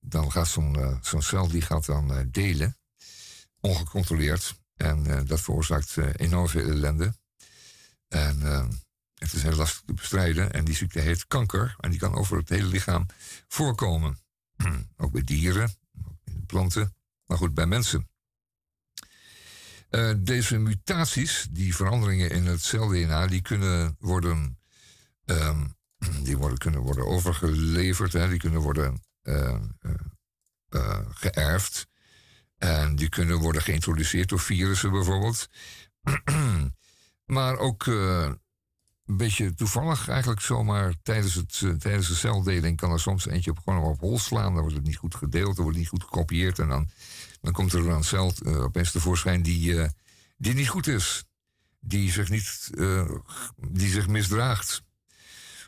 dan 0.00 0.32
gaat 0.32 0.48
zo'n 0.48 1.22
cel 1.22 1.48
die 1.48 1.62
gaat 1.62 1.84
dan 1.84 2.28
delen, 2.30 2.76
ongecontroleerd. 3.60 4.54
En 4.76 5.26
dat 5.26 5.40
veroorzaakt 5.40 5.96
enorm 6.16 6.48
veel 6.48 6.68
ellende. 6.68 7.14
En 8.10 8.42
eh, 8.42 8.68
het 9.20 9.32
is 9.32 9.42
heel 9.42 9.56
lastig 9.56 9.82
te 9.86 9.92
bestrijden. 9.92 10.52
En 10.52 10.64
die 10.64 10.74
ziekte 10.74 11.00
heet 11.00 11.26
kanker. 11.26 11.76
En 11.80 11.90
die 11.90 11.98
kan 11.98 12.14
over 12.14 12.36
het 12.36 12.48
hele 12.48 12.66
lichaam 12.66 13.06
voorkomen. 13.48 14.18
ook 14.96 15.12
bij 15.12 15.24
dieren, 15.24 15.74
bij 16.24 16.42
planten. 16.46 16.94
Maar 17.26 17.36
goed, 17.36 17.54
bij 17.54 17.66
mensen. 17.66 18.08
Eh, 19.90 20.12
deze 20.18 20.58
mutaties, 20.58 21.46
die 21.50 21.76
veranderingen 21.76 22.30
in 22.30 22.46
het 22.46 22.62
cel-DNA, 22.62 23.26
die 23.26 23.42
kunnen 23.42 23.96
worden, 23.98 24.58
ehm, 25.24 25.66
die 26.24 26.36
worden, 26.36 26.58
kunnen 26.58 26.80
worden 26.80 27.06
overgeleverd. 27.06 28.12
Hè, 28.12 28.28
die 28.28 28.38
kunnen 28.38 28.60
worden 28.60 29.02
eh, 29.22 29.58
geërfd. 31.10 31.88
En 32.56 32.96
die 32.96 33.08
kunnen 33.08 33.38
worden 33.38 33.62
geïntroduceerd 33.62 34.28
door 34.28 34.40
virussen 34.40 34.90
bijvoorbeeld. 34.90 35.48
maar 37.36 37.56
ook 37.58 37.84
een 39.10 39.16
beetje 39.16 39.54
toevallig 39.54 40.08
eigenlijk 40.08 40.40
zomaar 40.40 40.94
tijdens, 41.02 41.34
het, 41.34 41.60
eh, 41.64 41.70
tijdens 41.70 42.08
de 42.08 42.14
celdeling 42.14 42.76
kan 42.76 42.92
er 42.92 43.00
soms 43.00 43.26
eentje 43.26 43.50
op, 43.50 43.58
gewoon 43.58 43.82
op 43.82 44.00
hol 44.00 44.18
slaan. 44.18 44.52
Dan 44.52 44.60
wordt 44.60 44.76
het 44.76 44.86
niet 44.86 44.96
goed 44.96 45.14
gedeeld, 45.14 45.54
dan 45.54 45.64
wordt 45.64 45.78
niet 45.78 45.88
goed 45.88 46.02
gekopieerd. 46.02 46.58
En 46.58 46.68
dan, 46.68 46.90
dan 47.40 47.52
komt 47.52 47.72
er 47.72 47.88
een 47.88 48.04
cel 48.04 48.32
eh, 48.44 48.62
opeens 48.62 48.90
tevoorschijn 48.90 49.42
die, 49.42 49.82
eh, 49.82 49.88
die 50.36 50.54
niet 50.54 50.68
goed 50.68 50.86
is. 50.86 51.24
Die 51.80 52.10
zich, 52.10 52.28
niet, 52.28 52.70
die 53.56 53.88
zich 53.88 54.08
misdraagt. 54.08 54.82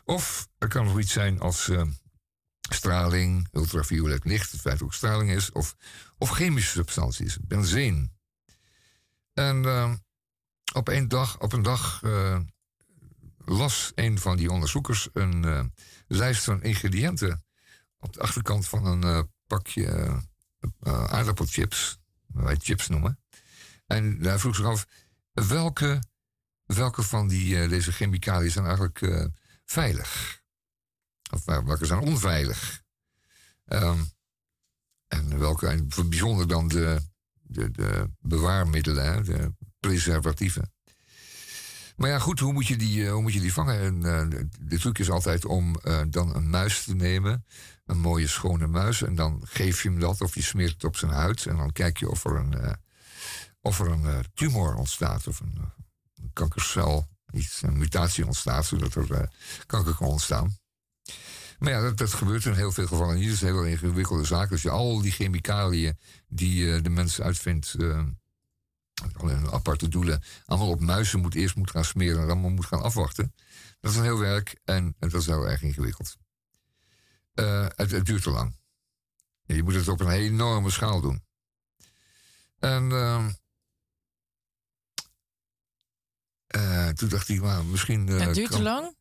Of 0.05 0.47
er 0.57 0.67
kan 0.67 0.85
nog 0.85 0.99
iets 0.99 1.11
zijn 1.11 1.39
als 1.39 1.71
straling, 2.69 3.47
ultraviolet 3.51 4.25
licht, 4.25 4.51
het 4.51 4.61
feit 4.61 4.81
ook 4.81 4.93
straling 4.93 5.31
is. 5.31 5.51
Of, 5.51 5.75
of 6.17 6.29
chemische 6.29 6.69
substanties, 6.69 7.37
benzeen. 7.41 8.11
En 9.33 9.65
op, 10.73 10.87
een 10.87 11.07
dag, 11.07 11.39
op 11.39 11.53
een 11.53 11.61
dag 11.61 12.01
las 13.45 13.91
een 13.95 14.19
van 14.19 14.37
die 14.37 14.51
onderzoekers 14.51 15.09
een 15.13 15.45
eh, 15.45 15.63
lijst 16.07 16.43
van 16.43 16.63
ingrediënten 16.63 17.43
op 17.99 18.13
de 18.13 18.19
achterkant 18.19 18.67
van 18.67 18.85
een 18.85 19.03
eh, 19.03 19.21
pakje 19.47 19.87
eh, 20.79 21.03
aardappelchips, 21.03 21.99
wat 22.27 22.43
wij 22.43 22.55
chips 22.55 22.87
noemen. 22.87 23.19
En 23.85 24.21
daar 24.21 24.39
vroeg 24.39 24.55
zich 24.55 24.65
af, 24.65 24.87
welke, 25.31 26.03
welke 26.65 27.03
van 27.03 27.27
die, 27.27 27.67
deze 27.67 27.91
chemicaliën 27.91 28.51
zijn 28.51 28.65
eigenlijk 28.65 29.29
veilig? 29.65 30.41
Of 31.31 31.45
wel- 31.45 31.65
welke 31.65 31.85
zijn 31.85 31.99
onveilig? 31.99 32.81
Ehm, 33.65 34.03
en 35.07 35.39
welke, 35.39 35.67
en 35.67 35.87
bijzonder 36.09 36.47
dan 36.47 36.67
de, 36.67 37.01
de, 37.41 37.71
de 37.71 38.09
bewaarmiddelen, 38.19 39.25
de 39.25 39.53
preservatieven. 39.79 40.73
Maar 41.95 42.09
ja, 42.09 42.19
goed, 42.19 42.39
hoe 42.39 42.53
moet 42.53 42.67
je 42.67 42.75
die, 42.75 43.05
eh, 43.05 43.11
hoe 43.11 43.21
moet 43.21 43.33
je 43.33 43.39
die 43.39 43.53
vangen? 43.53 43.79
En, 43.79 43.95
eh, 44.05 44.39
de, 44.59 44.79
truc 44.79 44.99
is 44.99 45.09
altijd 45.09 45.45
om 45.45 45.75
eh, 45.75 46.01
dan 46.09 46.35
een 46.35 46.49
muis 46.49 46.83
te 46.83 46.95
nemen. 46.95 47.45
Een 47.85 47.99
mooie 47.99 48.27
schone 48.27 48.67
muis. 48.67 49.01
En 49.01 49.15
dan 49.15 49.41
geef 49.43 49.83
je 49.83 49.89
hem 49.89 49.99
dat 49.99 50.21
of 50.21 50.35
je 50.35 50.41
smeert 50.41 50.73
het 50.73 50.83
op 50.83 50.97
zijn 50.97 51.11
huid. 51.11 51.45
En 51.45 51.57
dan 51.57 51.71
kijk 51.71 51.97
je 51.97 52.09
of 52.09 52.25
er 52.25 52.35
een, 52.35 52.77
of 53.61 53.79
er 53.79 53.87
een 53.87 54.25
tumor 54.33 54.75
ontstaat. 54.75 55.27
Of 55.27 55.39
een, 55.39 55.61
kankercel, 56.33 57.07
iets, 57.31 57.61
een 57.61 57.77
mutatie 57.77 58.25
ontstaat. 58.25 58.65
Zodat 58.65 58.95
er 58.95 59.29
kanker 59.65 59.95
kan 59.95 60.07
ontstaan. 60.07 60.57
Maar 61.59 61.71
ja, 61.71 61.81
dat, 61.81 61.97
dat 61.97 62.13
gebeurt 62.13 62.45
in 62.45 62.53
heel 62.53 62.71
veel 62.71 62.87
gevallen 62.87 63.15
niet. 63.15 63.25
Het 63.25 63.33
is 63.33 63.41
een 63.41 63.47
heel 63.47 63.65
ingewikkelde 63.65 64.25
zaak. 64.25 64.51
Als 64.51 64.61
je 64.61 64.69
al 64.69 65.01
die 65.01 65.11
chemicaliën 65.11 65.97
die 66.27 66.81
de 66.81 66.89
mens 66.89 67.21
uitvindt... 67.21 67.75
alleen 69.13 69.37
een 69.37 69.51
aparte 69.51 69.87
doelen, 69.87 70.23
allemaal 70.45 70.69
op 70.69 70.79
muizen 70.79 71.19
moet 71.19 71.35
eerst 71.35 71.55
moet 71.55 71.71
gaan 71.71 71.85
smeren 71.85 72.21
en 72.21 72.29
allemaal 72.29 72.49
moet 72.49 72.65
gaan 72.65 72.81
afwachten. 72.81 73.33
Dat 73.79 73.91
is 73.91 73.97
een 73.97 74.03
heel 74.03 74.19
werk 74.19 74.59
en, 74.63 74.95
en 74.99 75.09
dat 75.09 75.21
is 75.21 75.25
heel 75.25 75.49
erg 75.49 75.61
ingewikkeld. 75.61 76.15
Eh, 77.33 77.67
het, 77.75 77.91
het 77.91 78.05
duurt 78.05 78.23
te 78.23 78.29
lang. 78.29 78.55
Je 79.45 79.63
moet 79.63 79.73
het 79.73 79.87
op 79.87 79.99
een 79.99 80.09
enorme 80.09 80.69
schaal 80.69 81.01
doen. 81.01 81.23
En 82.59 82.91
ehm, 82.91 83.31
eh, 86.47 86.89
toen 86.89 87.09
dacht 87.09 87.29
ik, 87.29 87.41
nou, 87.41 87.65
misschien. 87.65 88.09
eh, 88.09 88.19
het 88.19 88.33
duurt 88.35 88.51
te 88.51 88.61
lang? 88.61 88.95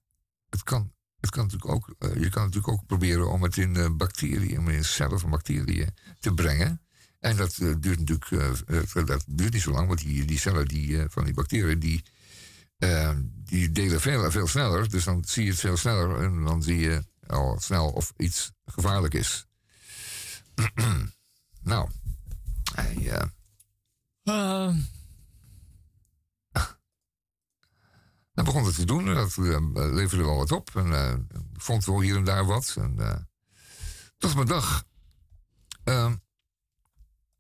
Het 0.49 0.63
kan, 0.63 0.93
het 1.21 1.31
kan 1.31 1.43
natuurlijk 1.43 1.73
ook, 1.73 1.95
je 1.99 2.29
kan 2.29 2.43
natuurlijk 2.43 2.69
ook 2.69 2.87
proberen 2.87 3.31
om 3.31 3.43
het 3.43 3.57
in 3.57 3.97
bacteriën, 3.97 4.69
in 4.69 4.85
cellen 4.85 5.21
van 5.21 5.31
bacteriën 5.31 5.95
te 6.21 6.35
brengen. 6.35 6.83
En 7.23 7.37
dat 7.37 7.57
eh, 7.57 7.75
duurt 7.81 7.99
natuurlijk 7.99 8.31
eh, 8.31 8.81
eh, 8.97 9.07
dat 9.07 9.25
duurt 9.27 9.53
niet 9.53 9.63
zo 9.63 9.71
lang, 9.71 9.87
want 9.87 10.01
die, 10.01 10.25
die 10.25 10.39
cellen 10.39 10.69
die, 10.69 11.05
van 11.09 11.25
die 11.25 11.35
bacteriën 11.35 11.79
die, 11.79 12.03
eh, 12.79 13.17
die 13.25 13.73
delen 13.73 14.01
veel, 14.01 14.31
veel 14.31 14.47
sneller. 14.47 14.91
Dus 14.91 15.05
dan 15.05 15.25
zie 15.25 15.45
je 15.45 15.51
het 15.51 15.61
veel 15.61 15.77
sneller 15.77 16.23
en 16.23 16.45
dan 16.45 16.63
zie 16.63 16.79
je 16.79 17.05
al 17.27 17.61
snel 17.61 17.89
of 17.89 18.13
iets 18.17 18.53
gevaarlijk 18.65 19.15
is. 19.15 19.47
nou, 21.63 21.89
hij, 22.75 23.11
eh, 23.11 23.27
Ehm, 24.25 24.79
Hij 28.35 28.45
begon 28.45 28.65
het 28.65 28.75
te 28.75 28.85
doen 28.85 29.09
en 29.09 29.15
dat 29.15 29.37
eh, 29.37 29.59
leverde 29.73 30.25
wel 30.25 30.37
wat 30.37 30.53
op. 30.53 30.71
En 30.75 31.29
vond 31.57 31.85
wel 31.85 32.01
hier 32.01 32.17
en 32.17 32.25
daar 32.25 32.45
wat. 32.45 32.75
En, 32.79 32.99
eh, 32.99 33.17
tot 34.19 34.35
een 34.35 34.47
dag 34.47 34.85
eh, 35.85 36.13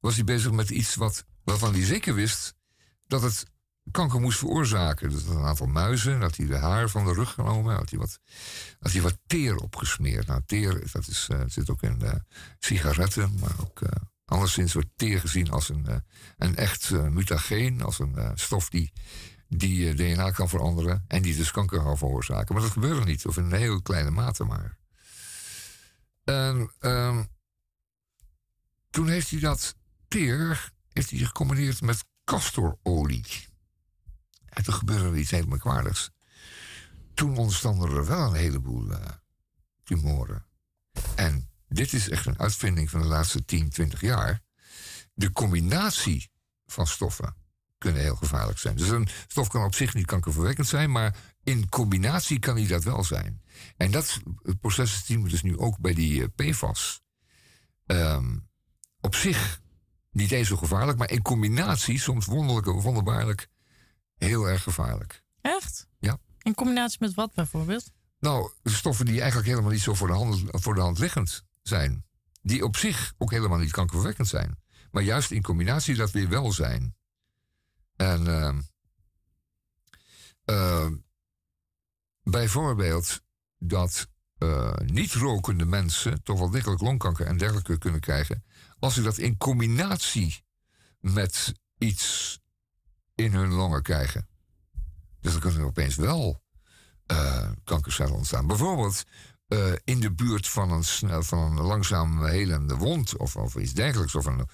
was 0.02 0.14
hij 0.14 0.24
bezig 0.24 0.52
met 0.52 0.70
iets 0.70 0.94
wat, 0.94 1.24
waarvan 1.44 1.72
hij 1.72 1.84
zeker 1.84 2.14
wist 2.14 2.54
dat 3.06 3.22
het 3.22 3.44
kanker 3.90 4.20
moest 4.20 4.38
veroorzaken. 4.38 5.10
Dus 5.10 5.26
een 5.26 5.44
aantal 5.44 5.66
muizen, 5.66 6.20
had 6.20 6.36
hij 6.36 6.46
de 6.46 6.56
haar 6.56 6.88
van 6.88 7.04
de 7.04 7.12
rug 7.12 7.32
genomen, 7.32 7.74
had 7.74 7.90
hij 7.90 7.98
wat, 7.98 8.18
had 8.80 8.92
hij 8.92 9.00
wat 9.00 9.18
teer 9.26 9.56
opgesmeerd. 9.56 10.26
Nou, 10.26 10.42
teer 10.46 10.90
dat 10.92 11.06
is, 11.06 11.28
eh, 11.30 11.40
zit 11.46 11.70
ook 11.70 11.82
in 11.82 12.02
eh, 12.02 12.14
sigaretten, 12.58 13.34
maar 13.40 13.54
ook 13.60 13.80
eh, 13.80 13.88
anderszins 14.24 14.72
wordt 14.72 14.88
teer 14.96 15.20
gezien 15.20 15.50
als 15.50 15.68
een, 15.68 15.86
een 16.36 16.56
echt 16.56 16.90
mutageen, 16.90 17.82
als 17.82 17.98
een 17.98 18.32
stof 18.34 18.68
die, 18.68 18.92
die 19.48 19.94
DNA 19.94 20.30
kan 20.30 20.48
veranderen 20.48 21.04
en 21.08 21.22
die 21.22 21.36
dus 21.36 21.50
kanker 21.50 21.82
kan 21.82 21.98
veroorzaken. 21.98 22.54
Maar 22.54 22.62
dat 22.62 22.72
gebeurt 22.72 23.04
niet, 23.04 23.26
of 23.26 23.36
in 23.36 23.44
een 23.44 23.52
heel 23.52 23.82
kleine 23.82 24.10
mate 24.10 24.44
maar. 24.44 24.78
En 26.24 26.72
ehm, 26.78 27.24
toen 28.90 29.08
heeft 29.08 29.30
hij 29.30 29.40
dat 29.40 29.74
teer 30.12 30.72
heeft 30.92 31.10
hij 31.10 31.18
gecombineerd 31.18 31.80
met 31.80 32.04
castorolie. 32.24 33.26
En 34.44 34.62
toen 34.62 34.74
gebeurde 34.74 35.04
er 35.04 35.16
iets 35.16 35.30
heel 35.30 35.46
merkwaardigs. 35.46 36.10
Toen 37.14 37.36
ontstonden 37.36 37.90
er 37.90 38.06
wel 38.06 38.28
een 38.28 38.34
heleboel 38.34 38.92
eh, 38.92 39.10
tumoren. 39.82 40.46
En 41.14 41.50
dit 41.68 41.92
is 41.92 42.08
echt 42.08 42.26
een 42.26 42.38
uitvinding 42.38 42.90
van 42.90 43.00
de 43.00 43.06
laatste 43.06 43.44
10, 43.44 43.70
20 43.70 44.00
jaar. 44.00 44.40
De 45.14 45.32
combinatie 45.32 46.30
van 46.66 46.86
stoffen 46.86 47.36
kunnen 47.78 48.02
heel 48.02 48.16
gevaarlijk 48.16 48.58
zijn. 48.58 48.76
Dus 48.76 48.88
een 48.88 49.08
stof 49.26 49.48
kan 49.48 49.64
op 49.64 49.74
zich 49.74 49.94
niet 49.94 50.06
kankerverwekkend 50.06 50.66
zijn, 50.66 50.90
maar 50.90 51.16
in 51.42 51.68
combinatie 51.68 52.38
kan 52.38 52.54
die 52.54 52.68
dat 52.68 52.84
wel 52.84 53.04
zijn. 53.04 53.42
En 53.76 53.90
dat 53.90 54.20
proces 54.60 55.06
zien 55.06 55.22
we 55.22 55.28
dus 55.28 55.42
nu 55.42 55.58
ook 55.58 55.78
bij 55.78 55.94
die 55.94 56.22
eh, 56.22 56.50
PFAS. 56.50 57.02
Ehm, 57.86 58.38
op 59.00 59.14
zich 59.14 59.61
niet 60.12 60.30
eens 60.30 60.48
zo 60.48 60.56
gevaarlijk, 60.56 60.98
maar 60.98 61.10
in 61.10 61.22
combinatie 61.22 61.98
soms 61.98 62.26
wonderlijk, 62.26 62.66
wonderbaarlijk 62.66 63.48
heel 64.16 64.48
erg 64.48 64.62
gevaarlijk. 64.62 65.22
Echt? 65.40 65.86
Ja. 65.98 66.18
In 66.42 66.54
combinatie 66.54 66.98
met 67.00 67.14
wat 67.14 67.34
bijvoorbeeld? 67.34 67.90
Nou, 68.18 68.50
stoffen 68.64 69.04
die 69.04 69.18
eigenlijk 69.18 69.48
helemaal 69.48 69.70
niet 69.70 69.80
zo 69.80 69.94
voor 69.94 70.06
de, 70.06 70.12
hand, 70.12 70.42
voor 70.48 70.74
de 70.74 70.80
hand 70.80 70.98
liggend 70.98 71.44
zijn. 71.62 72.04
Die 72.42 72.64
op 72.64 72.76
zich 72.76 73.14
ook 73.18 73.30
helemaal 73.30 73.58
niet 73.58 73.70
kankerverwekkend 73.70 74.28
zijn. 74.28 74.58
Maar 74.90 75.02
juist 75.02 75.30
in 75.30 75.42
combinatie 75.42 75.94
dat 75.94 76.10
weer 76.10 76.28
wel 76.28 76.52
zijn. 76.52 76.96
En 77.96 78.26
ehm, 78.26 78.60
ehm, 80.44 80.94
bijvoorbeeld 82.22 83.20
dat 83.58 84.08
eh, 84.38 84.74
niet-rokende 84.84 85.64
mensen 85.64 86.22
toch 86.22 86.38
wel 86.38 86.50
degelijk 86.50 86.80
longkanker 86.80 87.26
en 87.26 87.38
dergelijke 87.38 87.78
kunnen 87.78 88.00
krijgen. 88.00 88.44
Als 88.82 88.94
ze 88.94 89.02
dat 89.02 89.18
in 89.18 89.36
combinatie 89.36 90.44
met 91.00 91.52
iets 91.78 92.38
in 93.14 93.32
hun 93.32 93.52
longen 93.52 93.82
krijgen. 93.82 94.28
Dus 95.20 95.32
dan 95.32 95.40
kunnen 95.40 95.60
er 95.60 95.66
opeens 95.66 95.94
wel 95.94 96.42
eh, 97.06 97.50
kankercellen 97.64 98.14
ontstaan. 98.14 98.46
Bijvoorbeeld 98.46 99.04
eh, 99.46 99.72
in 99.84 100.00
de 100.00 100.12
buurt 100.12 100.48
van 100.48 100.70
een, 100.70 100.84
van 101.24 101.38
een 101.38 101.64
langzaam 101.64 102.24
helende 102.24 102.76
wond 102.76 103.16
of, 103.16 103.36
of 103.36 103.54
iets 103.54 103.72
dergelijks. 103.72 104.14
Of 104.14 104.26
een, 104.26 104.48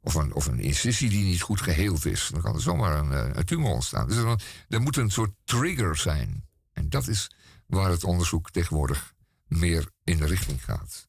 of, 0.00 0.16
of 0.16 0.46
een 0.46 0.60
incisie 0.60 1.10
die 1.10 1.24
niet 1.24 1.42
goed 1.42 1.60
geheeld 1.60 2.04
is. 2.04 2.28
Dan 2.32 2.40
kan 2.40 2.54
er 2.54 2.60
zomaar 2.60 2.98
een, 2.98 3.12
eh, 3.12 3.36
een 3.36 3.44
tumor 3.44 3.72
ontstaan. 3.72 4.08
Dus 4.08 4.38
er 4.68 4.80
moet 4.80 4.96
een 4.96 5.10
soort 5.10 5.32
trigger 5.44 5.96
zijn. 5.96 6.48
En 6.72 6.88
dat 6.88 7.08
is 7.08 7.30
waar 7.66 7.90
het 7.90 8.04
onderzoek 8.04 8.50
tegenwoordig 8.50 9.14
meer 9.46 9.90
in 10.04 10.16
de 10.16 10.26
richting 10.26 10.64
gaat. 10.64 11.08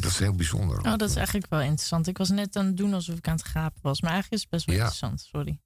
Dat 0.00 0.10
is 0.10 0.18
heel 0.18 0.34
bijzonder. 0.34 0.76
Oh, 0.78 0.96
dat 0.96 1.08
is 1.10 1.16
eigenlijk 1.16 1.46
wel 1.50 1.60
interessant. 1.60 2.06
Ik 2.06 2.18
was 2.18 2.28
net 2.28 2.56
aan 2.56 2.66
het 2.66 2.76
doen 2.76 2.94
alsof 2.94 3.16
ik 3.16 3.28
aan 3.28 3.36
het 3.36 3.44
gapen 3.44 3.82
was. 3.82 4.00
Maar 4.00 4.10
eigenlijk 4.10 4.42
is 4.42 4.48
het 4.50 4.50
best 4.50 4.64
wel 4.66 4.74
Ja. 4.74 4.80
interessant. 4.80 5.20
Sorry. 5.20 5.60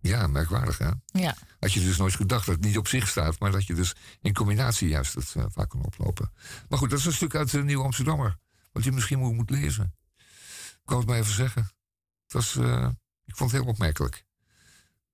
Ja, 0.00 0.26
merkwaardig 0.26 0.78
hè? 0.78 0.90
Ja. 1.06 1.36
Had 1.60 1.72
je 1.72 1.80
dus 1.80 1.96
nooit 1.96 2.14
gedacht 2.14 2.46
dat 2.46 2.54
het 2.54 2.64
niet 2.64 2.78
op 2.78 2.88
zich 2.88 3.08
staat, 3.08 3.38
maar 3.40 3.50
dat 3.50 3.66
je 3.66 3.74
dus 3.74 3.94
in 4.20 4.34
combinatie 4.34 4.88
juist 4.88 5.14
het 5.14 5.32
eh, 5.36 5.44
vaak 5.48 5.68
kan 5.70 5.84
oplopen. 5.84 6.32
Maar 6.68 6.78
goed, 6.78 6.90
dat 6.90 6.98
is 6.98 7.04
een 7.04 7.12
stuk 7.12 7.34
uit 7.34 7.50
de 7.50 7.62
Nieuw 7.62 7.82
Amsterdammer. 7.82 8.36
Wat 8.72 8.84
je 8.84 8.92
misschien 8.92 9.18
moet, 9.18 9.34
moet 9.34 9.50
lezen. 9.50 9.94
Ik 10.82 10.92
wou 10.92 11.00
het 11.00 11.08
maar 11.08 11.18
even 11.18 11.34
zeggen. 11.34 11.62
Het 12.22 12.32
was, 12.32 12.56
eh, 12.56 12.88
ik 13.24 13.36
vond 13.36 13.50
het 13.50 13.60
heel 13.60 13.70
opmerkelijk. 13.70 14.24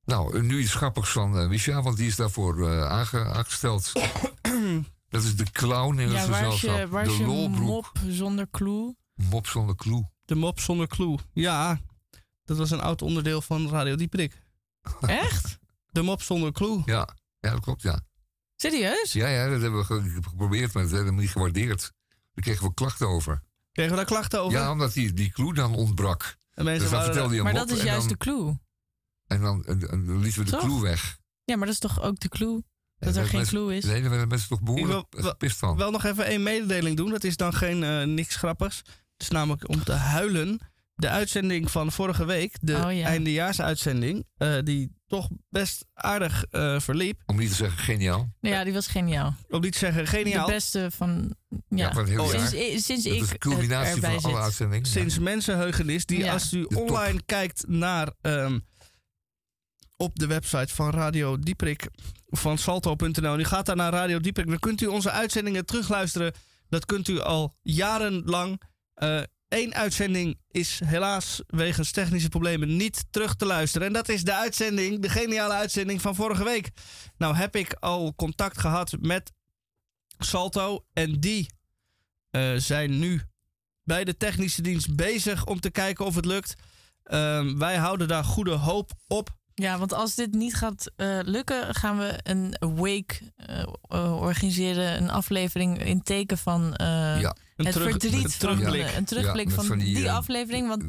Nou, 0.05 0.37
eh, 0.37 0.43
nu 0.43 0.61
iets 0.61 0.75
grappigs 0.75 1.11
van 1.11 1.39
eh 1.39 1.49
Misha, 1.49 1.83
want 1.83 1.97
die 1.97 2.07
is 2.07 2.17
daarvoor 2.17 2.69
eh, 2.69 2.87
aange- 2.91 3.25
aangesteld. 3.33 3.93
Dat 5.13 5.23
is 5.23 5.37
de 5.37 5.51
clown 5.51 5.99
in 5.99 6.09
het 6.09 6.17
Ja, 6.17 6.29
waar 6.29 6.41
is 6.47 6.53
gezelschap. 6.55 6.79
je, 6.79 6.89
waar 6.89 7.05
is 7.07 7.13
de 7.13 7.19
je 7.19 7.27
lolbroek. 7.27 7.67
mop 7.67 7.91
zonder 8.09 8.51
clue? 8.51 8.97
Mop 9.15 9.47
zonder 9.47 9.77
clue. 9.77 10.11
De 10.25 10.35
mop 10.35 10.61
zonder 10.61 10.87
clue. 10.87 11.19
Ja, 11.33 11.81
dat 12.45 12.57
was 12.57 12.71
een 12.71 12.81
oud 12.81 13.03
onderdeel 13.03 13.43
van 13.43 13.69
Radio 13.69 13.95
Dieprik. 13.97 14.43
Echt? 15.01 15.59
De 15.91 16.03
mop 16.03 16.23
zonder 16.23 16.53
clue. 16.53 16.83
Ja, 16.85 17.09
ja 17.41 17.51
dat 17.51 17.61
klopt, 17.61 17.83
ja. 17.83 18.01
Serieus? 18.57 19.13
Ja, 19.13 19.29
ja, 19.29 19.49
dat 19.49 19.61
hebben 19.61 19.79
we 19.79 19.85
ge- 19.85 20.21
geprobeerd, 20.23 20.73
maar 20.73 20.83
dat 20.83 20.93
hebben 20.93 21.15
we 21.15 21.21
niet 21.21 21.31
gewaardeerd. 21.31 21.93
Daar 22.09 22.45
kregen 22.45 22.67
we 22.67 22.75
klachten 22.75 23.09
over. 23.09 23.43
Kregen 23.73 23.91
we 23.91 23.97
daar 23.97 24.07
klachten 24.07 24.41
over? 24.41 24.59
Ja, 24.59 24.71
omdat 24.71 24.93
die, 24.93 25.13
die 25.13 25.31
clue 25.31 25.55
dan 25.55 25.75
ontbrak. 25.75 26.37
En 26.55 26.65
mensen 26.65 26.91
dus 26.91 27.15
dan 27.15 27.33
een 27.33 27.43
Maar 27.43 27.53
mop 27.53 27.69
dat 27.69 27.79
is 27.79 27.83
juist 27.85 28.01
dan, 28.01 28.09
de 28.09 28.17
clue. 28.17 28.59
En 29.27 29.41
dan, 29.41 29.65
en, 29.65 29.91
en 29.91 30.07
dan 30.07 30.21
lieten 30.21 30.39
we 30.39 30.45
de 30.45 30.51
Toch? 30.57 30.61
clue 30.65 30.81
weg. 30.81 31.19
Ja, 31.45 31.57
maar 31.57 31.67
dat 31.67 31.75
is 31.75 31.81
toch 31.81 32.01
ook 32.03 32.21
de 32.21 32.29
clue? 32.29 32.63
Dat 33.05 33.16
er 33.16 33.27
geen 33.27 33.45
clue 33.47 33.77
is? 33.77 33.85
Nee, 33.85 34.01
daar 34.01 34.11
werden 34.11 34.29
mensen 34.29 34.49
toch 34.49 34.59
Ik 34.61 34.65
wil 34.66 34.74
behoorlijk 34.74 35.07
gepist 35.16 35.57
van. 35.57 35.77
wel 35.77 35.91
nog 35.91 36.05
even 36.05 36.24
één 36.24 36.43
mededeling 36.43 36.97
doen. 36.97 37.11
Dat 37.11 37.24
is 37.24 37.37
dan 37.37 37.55
geen 37.55 37.83
eh, 37.83 38.03
niks 38.03 38.37
grappigs. 38.37 38.77
Het 38.77 39.23
is 39.23 39.29
namelijk 39.29 39.69
om 39.69 39.85
te 39.85 39.93
huilen. 39.93 40.61
De 40.95 41.09
uitzending 41.09 41.70
van 41.70 41.93
vorige 41.93 42.24
week, 42.24 42.57
de 42.61 42.74
Oh, 42.77 42.93
ja. 42.97 43.07
eindejaarsuitzending, 43.07 44.24
eh, 44.37 44.59
die 44.65 44.93
toch 45.07 45.29
best 45.51 45.87
aardig 45.95 46.45
eh, 46.51 46.81
verliep. 46.81 47.23
Om 47.27 47.37
niet 47.39 47.49
te 47.49 47.55
zeggen 47.55 47.79
geniaal. 47.79 48.29
Nou 48.41 48.55
Ja, 48.55 48.65
die 48.65 48.73
was 48.73 48.87
geniaal. 48.87 49.35
Om 49.49 49.61
niet 49.61 49.73
te 49.73 49.79
zeggen 49.79 50.07
geniaal. 50.07 50.47
De 50.47 50.53
beste 50.53 50.89
van... 50.91 51.35
Ja, 51.49 51.59
Ja, 51.69 51.93
van 51.93 52.03
het 52.03 52.11
hele 52.11 52.47
sinds, 52.49 52.87
sinds 52.87 53.05
Dat 53.05 53.12
ik 53.15 53.29
de 53.31 53.39
culminatie 53.39 53.95
erbij 53.95 54.11
van 54.15 54.23
alle 54.24 54.35
zit. 54.35 54.43
uitzendingen. 54.45 54.87
Sinds 54.87 55.19
mensenheugenis, 55.19 56.07
die 56.07 56.19
Ja. 56.19 56.33
als 56.33 56.53
u 56.53 56.62
online 56.65 57.23
kijkt 57.27 57.65
naar 57.69 58.12
ehm, 58.20 58.59
op 59.97 60.19
de 60.19 60.27
website 60.27 60.74
van 60.74 60.91
Radio 60.91 61.39
Dieprik 61.39 61.89
van 62.37 62.59
salto.nl. 62.59 63.39
U 63.39 63.45
gaat 63.45 63.67
daar 63.67 63.77
naar 63.77 63.93
Radio 63.93 64.21
Dieprik, 64.21 64.49
dan 64.49 64.59
kunt 64.59 64.81
u 64.81 64.87
onze 64.87 65.11
uitzendingen 65.11 65.67
terugluisteren. 65.67 66.33
Dat 66.69 66.85
kunt 66.85 67.09
u 67.09 67.21
al 67.21 67.57
jarenlang. 67.63 68.61
Eén 69.53 69.75
uitzending 69.75 70.39
is 70.51 70.81
helaas 70.85 71.43
wegens 71.47 71.91
technische 71.91 72.29
problemen 72.29 72.77
niet 72.77 73.05
terug 73.11 73.35
te 73.35 73.47
luisteren. 73.47 73.87
En 73.87 73.93
dat 73.93 74.09
is 74.09 74.25
de 74.25 74.35
uitzending, 74.35 75.01
de 75.01 75.09
geniale 75.09 75.53
uitzending 75.53 76.01
van 76.01 76.15
vorige 76.15 76.45
week. 76.45 76.71
Nou 77.17 77.35
heb 77.35 77.57
ik 77.57 77.73
al 77.73 78.15
contact 78.15 78.59
gehad 78.59 78.97
met 79.01 79.33
Salto. 80.19 80.85
En 80.93 81.21
die 81.21 81.51
eh, 82.31 82.55
zijn 82.57 82.99
nu 82.99 83.23
bij 83.85 84.05
de 84.05 84.17
technische 84.17 84.63
dienst 84.63 84.97
bezig 84.97 85.47
om 85.47 85.61
te 85.61 85.71
kijken 85.71 86.05
of 86.05 86.15
het 86.15 86.25
lukt. 86.25 86.55
Ehm, 87.03 87.59
wij 87.59 87.77
houden 87.77 88.09
daar 88.09 88.25
goede 88.25 88.55
hoop 88.55 88.93
op. 89.07 89.37
Ja, 89.63 89.79
want 89.79 89.93
als 89.95 90.15
dit 90.15 90.33
niet 90.35 90.55
gaat 90.55 90.91
eh, 90.97 91.19
lukken, 91.23 91.75
gaan 91.75 91.99
we 91.99 92.19
een 92.23 92.57
wake 92.61 93.15
eh, 93.37 93.63
eh, 93.89 94.21
organiseren. 94.21 95.03
Een 95.03 95.11
aflevering 95.11 95.85
in 95.85 96.03
teken 96.03 96.39
van 96.39 96.75
eh, 96.77 96.87
Ja. 97.21 97.35
Een 97.57 97.65
het 97.65 97.75
terug- 97.75 97.91
verdriet. 97.91 98.13
een 98.15 98.21
van, 98.31 98.39
terugblik. 98.39 98.97
een 98.97 99.05
terugblik 99.05 99.49
Ja, 99.49 99.55
van, 99.55 99.65
van 99.65 99.79
die, 99.79 99.95
die, 99.95 100.11
aflevering. 100.11 100.69
Want 100.69 100.83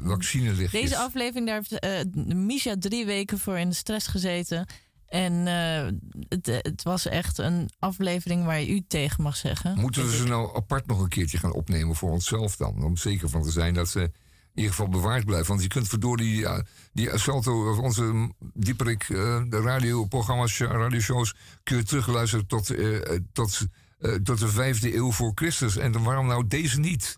deze 0.71 0.97
aflevering, 0.97 1.47
daar 1.47 1.55
heeft 1.55 1.79
eh 1.79 2.35
Misha 2.35 2.75
drie 2.79 3.05
weken 3.05 3.39
voor 3.39 3.57
in 3.57 3.69
de 3.69 3.75
stress 3.75 4.07
gezeten. 4.07 4.65
En 5.07 5.47
eh, 5.47 5.87
het, 6.29 6.45
het 6.45 6.83
was 6.83 7.05
echt 7.07 7.37
een 7.37 7.69
aflevering 7.79 8.45
waar 8.45 8.59
je 8.59 8.67
u 8.69 8.83
tegen 8.87 9.23
mag 9.23 9.35
zeggen. 9.35 9.79
Moeten 9.79 10.05
we 10.05 10.15
ze 10.15 10.23
ik. 10.23 10.29
nou 10.29 10.55
apart 10.55 10.85
nog 10.87 10.99
een 10.99 11.07
keertje 11.09 11.37
gaan 11.37 11.53
opnemen 11.53 11.95
voor 11.95 12.11
onszelf 12.11 12.55
dan? 12.55 12.83
Om 12.83 12.97
zeker 12.97 13.29
van 13.29 13.41
te 13.43 13.51
zijn 13.51 13.73
dat 13.73 13.89
ze 13.89 14.11
ieder 14.53 14.71
geval 14.71 14.89
bewaard 14.89 15.25
blijven. 15.25 15.47
Want 15.47 15.61
je 15.61 15.67
kunt 15.67 15.87
verdorie 15.87 16.35
die, 16.35 16.47
die 16.93 17.17
Salto, 17.17 17.69
of 17.71 17.77
onze 17.77 18.31
dieperik, 18.53 19.01
eh, 19.01 19.41
de 19.47 19.61
radioprogramma's, 19.61 20.59
eh, 20.59 20.67
radioshows, 20.67 21.35
kun 21.63 21.77
je 21.77 21.83
terugluisteren 21.83 22.47
tot, 22.47 22.69
eh, 22.69 23.19
tot, 23.33 23.65
tot 24.23 24.39
de 24.39 24.47
vijfde 24.47 24.95
eeuw 24.95 25.11
voor 25.11 25.31
Christus. 25.35 25.77
En 25.77 25.91
dan 25.91 26.03
waarom 26.03 26.27
nou 26.27 26.47
deze 26.47 26.79
niet? 26.79 27.17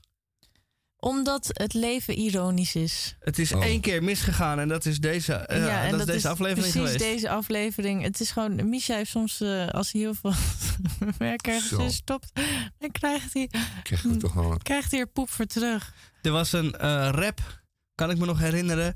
Omdat 1.05 1.49
het 1.53 1.73
leven 1.73 2.13
ironisch 2.17 2.75
is. 2.75 3.15
Het 3.19 3.39
is 3.39 3.53
Oh. 3.53 3.63
één 3.63 3.81
keer 3.81 4.03
misgegaan 4.03 4.59
en 4.59 4.67
dat 4.67 4.85
is 4.85 4.99
deze, 4.99 5.33
eh, 5.33 5.89
dat 5.91 5.99
is 5.99 6.05
deze 6.05 6.29
aflevering 6.29 6.71
precies 6.71 6.91
geweest. 6.91 6.99
deze 7.13 7.29
aflevering. 7.29 8.03
Het 8.03 8.19
is 8.19 8.31
gewoon, 8.31 8.69
Misha 8.69 8.95
heeft 8.95 9.09
soms, 9.09 9.41
eh, 9.41 9.67
als 9.67 9.91
hij 9.91 10.01
heel 10.01 10.13
veel 10.13 10.33
werk 11.17 11.47
ergens 11.47 11.71
in 11.71 11.91
stopt, 11.91 12.31
dan 12.79 12.91
krijgt 12.91 13.33
hij, 13.33 13.49
Krijgen 13.83 14.09
we 14.11 14.17
toch 14.17 14.33
wel. 14.33 14.57
krijgt 14.63 14.91
hij 14.91 14.99
er 14.99 15.07
poep 15.07 15.29
voor 15.29 15.45
terug. 15.45 15.93
Er 16.21 16.31
was 16.31 16.51
een 16.53 16.75
eh, 16.75 17.09
rap, 17.11 17.61
kan 17.95 18.09
ik 18.09 18.17
me 18.17 18.25
nog 18.25 18.39
herinneren. 18.39 18.95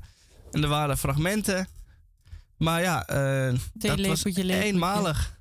En 0.50 0.62
er 0.62 0.68
waren 0.68 0.98
fragmenten. 0.98 1.68
Maar 2.56 2.82
ja, 2.82 3.06
eh, 3.06 3.54
dat 3.72 4.06
was 4.06 4.24
eenmalig. 4.24 5.39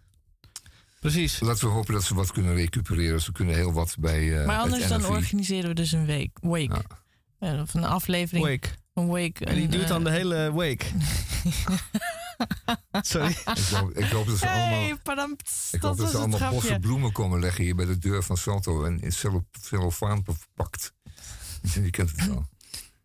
Precies. 1.00 1.40
Laten 1.40 1.68
we 1.68 1.74
hopen 1.74 1.94
dat 1.94 2.04
ze 2.04 2.14
wat 2.16 2.32
kunnen 2.32 2.56
recupereren. 2.56 3.22
Ze 3.22 3.32
kunnen 3.32 3.56
heel 3.56 3.74
wat 3.74 3.96
bij. 4.00 4.40
eh, 4.40 4.46
maar 4.46 4.58
anders 4.60 4.82
het 4.84 5.02
dan 5.02 5.06
organiseren 5.06 5.70
we 5.70 5.76
dus 5.76 5.92
een 5.92 6.06
week, 6.06 6.38
wake. 6.42 6.82
Ja, 7.40 7.62
of 7.62 7.74
een 7.74 7.84
aflevering. 7.84 8.46
Wake. 8.46 8.68
Een 8.94 9.08
wake. 9.08 9.46
En 9.46 9.54
die 9.56 9.64
een, 9.64 9.70
duurt 9.70 9.88
dan 9.88 10.00
eh, 10.08 10.12
de 10.12 10.18
hele 10.18 10.54
week. 10.58 10.92
Sorry. 13.02 13.30
Ik 13.30 13.64
hoop, 13.74 13.92
ik 13.98 14.10
hoop 14.12 14.28
dat 14.28 14.38
ze 14.38 14.50
allemaal. 14.50 14.68
Hey, 14.70 14.96
padam, 15.04 15.36
pst, 15.36 15.74
Ik 15.74 15.82
hoop 15.82 15.90
dat 15.98 16.06
dat 16.06 16.10
ze 16.12 16.18
allemaal 16.18 16.52
bossen 16.52 16.80
bloemen 16.80 17.12
komen 17.12 17.40
leggen 17.40 17.64
hier 17.64 17.76
bij 17.76 17.86
de 17.86 17.98
deur 17.98 18.24
van 18.24 18.38
Salto 18.38 18.84
en 18.84 19.00
in 19.02 19.12
cello- 19.12 19.46
cellofaan 19.62 20.24
verpakt. 20.24 20.94
Je 21.74 21.90
kent 21.90 22.12
het 22.12 22.28
wel. 22.28 22.46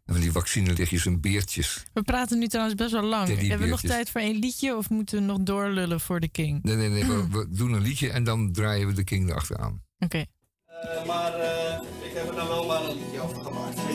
En 0.05 0.13
van 0.13 0.23
die 0.23 0.33
vaccinelichtjes 0.33 1.07
en 1.07 1.21
beertjes. 1.21 1.83
We 1.93 2.03
praten 2.03 2.39
nu 2.39 2.47
trouwens 2.47 2.77
best 2.77 2.93
wel 2.93 3.03
lang. 3.03 3.29
Hebben 3.29 3.59
we 3.59 3.67
nog 3.67 3.81
tijd 3.81 4.11
voor 4.11 4.21
één 4.21 4.39
liedje 4.39 4.77
of 4.77 4.91
moeten 4.91 5.19
we 5.19 5.25
nog 5.25 5.39
doorlullen 5.39 6.01
voor 6.01 6.21
de 6.21 6.29
King? 6.29 6.63
Nee, 6.63 6.77
nee, 6.77 6.89
nee. 6.89 7.05
We, 7.05 7.29
we 7.39 7.47
doen 7.51 7.73
een 7.73 7.83
liedje 7.83 8.11
en 8.11 8.25
dan 8.25 8.53
draaien 8.53 8.87
we 8.87 8.93
de 8.93 9.05
King 9.05 9.31
erachteraan. 9.31 9.83
Oké. 9.99 10.25
Eh, 10.67 11.07
maar 11.07 11.35
eh, 11.35 11.81
ik 12.03 12.13
heb 12.15 12.29
er 12.29 12.35
nou 12.35 12.49
wel 12.49 12.67
maar 12.67 12.85
een 12.85 12.97
liedje 12.97 13.21
over 13.21 13.45
gemaakt. 13.45 13.81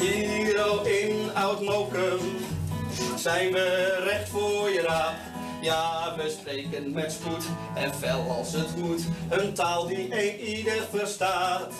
Hier 0.00 0.60
al 0.60 0.86
in 0.86 1.34
Oud-Mokum 1.34 2.18
zijn 3.16 3.52
we 3.52 3.96
recht 4.04 4.28
voor 4.28 4.70
je 4.70 4.80
raap. 4.80 5.14
Ja, 5.62 6.16
we 6.16 6.36
spreken 6.40 6.92
met 6.92 7.12
spoed 7.12 7.44
en 7.74 7.94
fel 7.94 8.30
als 8.30 8.52
het 8.52 8.76
moet. 8.76 9.04
Een 9.30 9.54
taal 9.54 9.86
die 9.86 10.26
een 10.26 10.40
ieder 10.40 10.86
verstaat. 10.90 11.74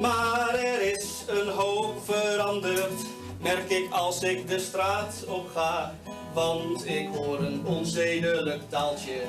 Maar 0.00 0.54
er 0.54 0.92
is 0.92 1.24
een 1.26 1.48
hoop 1.48 1.94
veranderd, 2.04 2.92
merk 3.40 3.70
ik 3.70 3.90
als 3.90 4.22
ik 4.22 4.48
de 4.48 4.58
straat 4.58 5.24
op 5.26 5.50
ga. 5.54 5.94
Want 6.32 6.86
ik 6.86 7.08
hoor 7.14 7.38
een 7.38 7.66
onzedelijk 7.66 8.62
taaltje, 8.68 9.20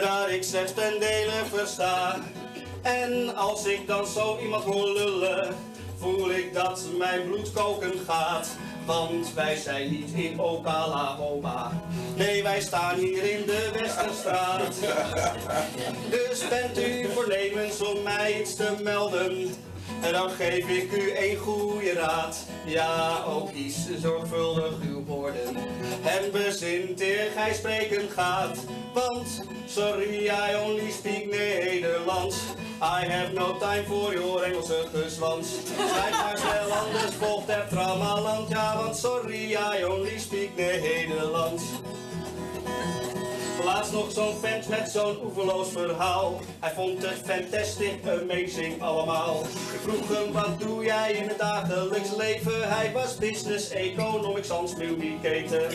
daar 0.00 0.30
ik 0.30 0.42
slechts 0.42 0.74
ten 0.74 1.00
dele 1.00 1.42
versta. 1.52 2.18
En 2.82 3.36
als 3.36 3.66
ik 3.66 3.86
dan 3.86 4.06
zo 4.06 4.38
iemand 4.38 4.64
hoor 4.64 4.88
lullen, 4.88 5.54
voel 5.98 6.30
ik 6.30 6.54
dat 6.54 6.84
mijn 6.98 7.24
bloed 7.26 7.52
koken 7.52 7.92
gaat. 8.06 8.48
Want 8.86 9.34
wij 9.34 9.56
zijn 9.56 9.90
niet 9.90 10.12
in 10.12 10.40
Oklahoma. 10.40 11.70
Nee, 12.16 12.42
wij 12.42 12.60
staan 12.60 12.94
hier 12.94 13.22
in 13.38 13.46
de 13.46 13.70
Westerstraat. 13.72 14.74
Dus 16.10 16.48
bent 16.48 16.78
u 16.78 17.08
voornemens 17.14 17.82
om 17.82 18.02
mij 18.02 18.40
iets 18.40 18.56
te 18.56 18.74
melden? 18.82 19.54
En 20.02 20.12
dan 20.12 20.30
geef 20.30 20.68
ik 20.68 20.92
u 20.92 21.16
een 21.16 21.36
goede 21.36 21.92
raad. 21.92 22.36
Ja, 22.64 23.22
ook 23.26 23.52
kies 23.52 23.76
zorgvuldig 24.00 24.72
uw 24.82 25.04
woorden. 25.04 25.56
En 26.04 26.30
bezint 26.32 27.00
eer 27.00 27.30
gij 27.36 27.54
spreken 27.54 28.08
gaat. 28.10 28.58
Want, 28.94 29.42
sorry, 29.66 30.26
I 30.26 30.56
only 30.64 30.90
speak 30.90 31.24
Nederlands. 31.30 32.36
I 32.80 33.06
have 33.08 33.32
no 33.32 33.58
time 33.58 33.84
for 33.84 34.14
your 34.14 34.42
Engelse 34.42 34.84
gezwans. 34.94 35.48
Schrijf 35.90 36.22
maar 36.22 36.38
snel, 36.38 36.72
anders 36.72 37.14
volgt 37.18 37.48
er 37.48 37.66
tramaland. 37.68 38.48
Ja, 38.48 38.76
want 38.76 38.96
sorry, 38.96 39.52
I 39.52 39.84
only 39.84 40.18
speak 40.18 40.56
Nederlands. 40.56 41.62
Laatst 43.64 43.92
nog 43.92 44.12
zo'n 44.12 44.34
vent 44.40 44.68
met 44.68 44.90
zo'n 44.90 45.18
oeverloos 45.24 45.68
verhaal. 45.68 46.40
Hij 46.60 46.72
vond 46.74 47.06
het 47.06 47.20
fantastic, 47.24 47.94
amazing 48.06 48.82
allemaal. 48.82 49.40
Ik 49.72 49.80
vroeg 49.82 50.08
hem, 50.08 50.32
wat 50.32 50.60
doe 50.60 50.84
jij 50.84 51.12
in 51.12 51.28
het 51.28 51.38
dagelijks 51.38 52.16
leven? 52.16 52.68
Hij 52.68 52.92
was 52.92 53.16
business 53.16 53.70
economics 53.70 54.46
sans 54.46 54.72
communicator. 54.80 55.70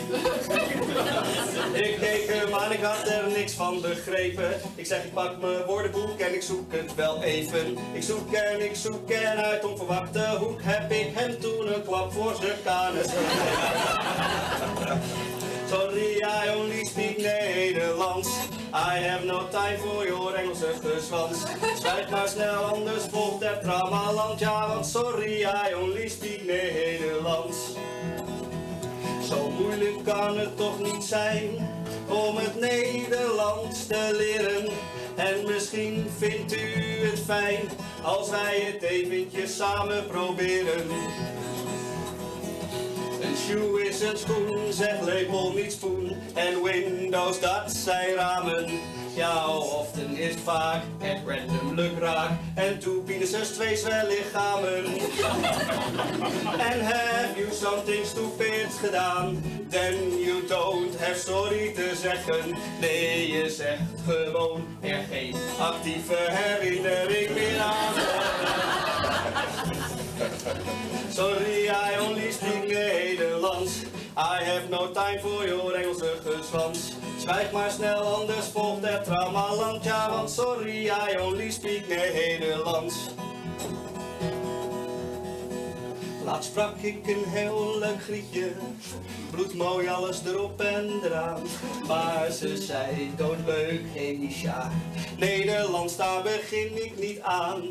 ik 1.73 1.97
keek 1.99 2.27
hem 2.27 2.53
aan, 2.53 2.71
ik 2.71 2.81
had 2.81 3.07
er 3.07 3.27
niks 3.37 3.53
van 3.53 3.81
begrepen. 3.81 4.51
Ik 4.75 4.85
zeg, 4.85 5.03
ik 5.03 5.13
pak 5.13 5.41
mijn 5.41 5.65
woordenboek 5.65 6.19
en 6.19 6.33
ik 6.33 6.41
zoek 6.41 6.73
het 6.73 6.95
wel 6.95 7.23
even. 7.23 7.77
Ik 7.93 8.03
zoek 8.03 8.33
en 8.33 8.65
ik 8.65 8.75
zoek 8.75 9.09
en 9.09 9.37
uit 9.37 9.65
onverwachte 9.65 10.35
hoek 10.39 10.59
heb 10.63 10.91
ik 10.91 11.09
hem 11.13 11.39
toen 11.39 11.73
een 11.73 11.83
klap 11.83 12.13
voor 12.13 12.35
zijn 12.35 12.57
kanus 12.63 13.07
Sorry, 15.71 16.21
I 16.21 16.49
only 16.49 16.83
speak 16.83 17.19
Nederlands. 17.19 18.27
I 18.73 18.97
have 18.97 19.23
no 19.23 19.47
time 19.47 19.79
for 19.79 20.05
your 20.05 20.35
Engelse 20.35 20.73
gezwans. 20.81 21.45
Schrijf 21.79 22.09
maar 22.09 22.27
snel, 22.27 22.63
anders 22.63 23.03
volgt 23.11 23.43
er 23.43 23.59
tramaland. 23.61 24.39
Ja, 24.39 24.67
want 24.67 24.85
sorry, 24.85 25.41
I 25.43 25.73
only 25.75 26.09
speak 26.09 26.43
Nederlands. 26.45 27.57
Zo 29.29 29.49
moeilijk 29.49 30.03
kan 30.03 30.37
het 30.37 30.57
toch 30.57 30.79
niet 30.79 31.03
zijn 31.03 31.49
om 32.09 32.35
het 32.37 32.59
Nederlands 32.59 33.87
te 33.87 34.15
leren. 34.17 34.69
En 35.15 35.45
misschien 35.45 36.09
vindt 36.17 36.53
u 36.53 37.05
het 37.05 37.19
fijn 37.25 37.59
als 38.03 38.29
wij 38.29 38.59
het 38.59 38.81
eventjes 38.81 39.55
samen 39.55 40.07
proberen. 40.07 40.87
Een 43.21 43.35
shoe 43.47 43.87
is 43.87 44.01
een 44.01 44.17
schoen, 44.17 44.73
zeg 44.73 44.99
label 44.99 45.53
niet 45.55 45.71
spoen. 45.71 46.15
En 46.33 46.63
windows, 46.63 47.39
dat 47.39 47.71
zijn 47.71 48.15
ramen. 48.15 48.69
Ja, 49.15 49.47
often 49.57 50.17
is 50.17 50.35
vaak 50.43 50.81
het 50.97 51.17
randomlijk 51.25 51.99
raak. 51.99 52.31
En 52.55 52.79
two 52.79 53.01
penises, 53.01 53.47
twee 53.47 53.75
zwellichamen. 53.75 54.85
And 56.69 56.81
have 56.81 57.33
you 57.35 57.47
something 57.51 58.05
stupid 58.05 58.73
gedaan? 58.83 59.43
Then 59.69 60.19
you 60.19 60.47
don't 60.47 60.99
have 60.99 61.19
sorry 61.19 61.73
te 61.73 61.91
zeggen. 62.01 62.57
Nee, 62.79 63.31
je 63.31 63.49
zegt 63.49 63.81
gewoon 64.07 64.65
er 64.81 65.03
geen 65.11 65.35
actieve 65.59 66.17
herinnering 66.29 67.33
meer 67.33 67.59
aan. 67.59 67.93
Sorry, 71.09 71.69
I 71.69 71.97
only 71.99 72.31
speak 72.31 72.69
Nederlands. 72.69 73.85
I 74.15 74.43
have 74.43 74.69
no 74.69 74.91
time 74.93 75.19
for 75.19 75.47
your 75.47 75.75
Engelse. 75.75 76.93
Zwijg 77.17 77.51
maar 77.51 77.71
snel, 77.71 78.01
anders 78.01 78.47
volgt 78.53 78.83
er 78.83 79.03
traumaland. 79.03 79.83
Ja, 79.83 80.09
want 80.09 80.29
sorry, 80.29 80.85
I 80.85 81.17
only 81.19 81.51
speak 81.51 81.87
Nederlands. 81.87 82.95
Laatst 86.31 86.49
sprak 86.49 86.77
ik 86.77 87.07
een 87.07 87.23
heel 87.25 87.79
leuk 87.79 88.03
grietje, 88.03 88.51
bloedmooi 89.31 89.87
alles 89.87 90.25
erop 90.25 90.61
en 90.61 90.89
eraan. 91.03 91.41
Maar 91.87 92.31
ze 92.31 92.57
zei 92.57 93.11
doodleuk, 93.15 93.81
hey 93.93 94.17
Misha, 94.19 94.71
Nederlands 95.17 95.95
daar 95.97 96.23
begin 96.23 96.83
ik 96.83 96.99
niet 96.99 97.21
aan. 97.21 97.61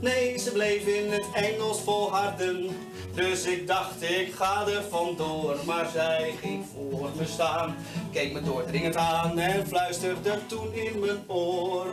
Nee, 0.00 0.38
ze 0.38 0.50
bleef 0.52 0.86
in 0.86 1.10
het 1.10 1.26
Engels 1.34 1.80
volharden, 1.80 2.68
dus 3.14 3.44
ik 3.44 3.66
dacht 3.66 4.02
ik 4.02 4.34
ga 4.34 4.66
er 4.66 4.82
vandoor. 4.90 5.56
Maar 5.66 5.90
zij 5.92 6.34
ging 6.40 6.64
voor 6.74 7.10
me 7.16 7.26
staan, 7.26 7.76
keek 8.12 8.32
me 8.32 8.42
doordringend 8.42 8.96
aan 8.96 9.38
en 9.38 9.66
fluisterde 9.66 10.38
toen 10.46 10.74
in 10.74 10.98
mijn 10.98 11.22
oor. 11.26 11.86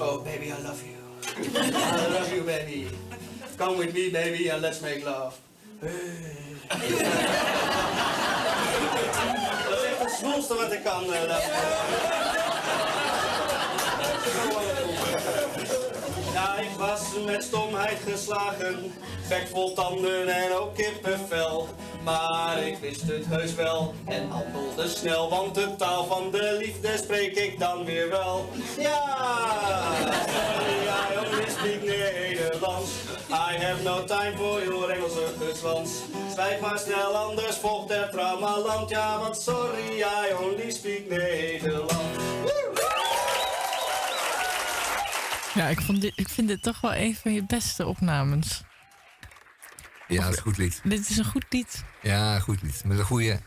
Oh 0.00 0.24
baby, 0.24 0.44
I 0.44 0.62
love 0.62 0.84
you. 0.84 0.94
I 1.56 2.12
love 2.12 2.34
you 2.34 2.44
baby. 2.44 2.86
Come 3.56 3.78
with 3.78 3.94
me, 3.94 4.10
baby, 4.10 4.48
and 4.48 4.60
let's 4.62 4.80
make 4.80 5.04
love. 5.04 5.36
Dat 5.80 5.90
is 9.78 9.84
echt 9.84 9.98
het 9.98 10.10
smoelste 10.18 10.54
wat 10.54 10.72
ik 10.72 10.84
kan. 10.84 11.12
eh. 11.14 11.36
Ik 16.60 16.78
was 16.78 17.00
met 17.24 17.42
stomheid 17.42 17.98
geslagen, 18.08 18.92
bek 19.28 19.48
vol 19.52 19.72
tanden 19.74 20.28
en 20.28 20.52
ook 20.52 20.74
kippenvel. 20.74 21.68
Maar 22.02 22.66
ik 22.66 22.78
wist 22.78 23.02
het 23.02 23.26
heus 23.26 23.54
wel 23.54 23.94
en 24.04 24.28
handelde 24.28 24.88
snel, 24.88 25.30
want 25.30 25.54
de 25.54 25.76
taal 25.76 26.04
van 26.04 26.30
de 26.30 26.56
liefde 26.60 26.96
spreek 26.96 27.36
ik 27.36 27.58
dan 27.58 27.84
weer 27.84 28.10
wel. 28.10 28.48
Ja, 28.78 29.02
sorry, 30.26 30.80
I 30.86 31.18
only 31.18 31.50
speak 31.50 31.82
Nederlands. 31.82 32.90
I 33.30 33.56
have 33.64 33.82
no 33.82 34.04
time 34.04 34.36
for 34.36 34.64
your 34.64 34.90
Engelse 34.90 35.26
gezwans. 35.40 35.90
Zwijg 36.32 36.60
maar 36.60 36.78
snel, 36.78 37.16
anders 37.16 37.56
volgt 37.56 37.90
er 37.90 38.10
traumaland. 38.10 38.90
Ja, 38.90 39.18
want 39.18 39.36
sorry, 39.36 39.98
I 40.00 40.34
only 40.42 40.70
speak 40.70 41.08
Nederlands. 41.08 42.23
Ja, 45.54 45.68
ik, 45.68 45.80
vond 45.80 46.00
dit, 46.00 46.12
ik 46.16 46.28
vind 46.28 46.48
dit 46.48 46.62
toch 46.62 46.80
wel 46.80 46.94
een 46.94 47.16
van 47.16 47.32
je 47.32 47.44
beste 47.46 47.86
opnames. 47.86 48.62
Ja, 50.08 50.22
dat 50.22 50.30
is 50.30 50.36
een 50.36 50.42
goed 50.42 50.56
lied. 50.56 50.80
Dit 50.84 51.10
is 51.10 51.16
een 51.16 51.24
goed 51.24 51.44
lied. 51.48 51.84
Ja, 52.02 52.40
goed 52.40 52.62
lied. 52.62 52.84
Met 52.84 52.98
een 52.98 53.04
goede, 53.04 53.40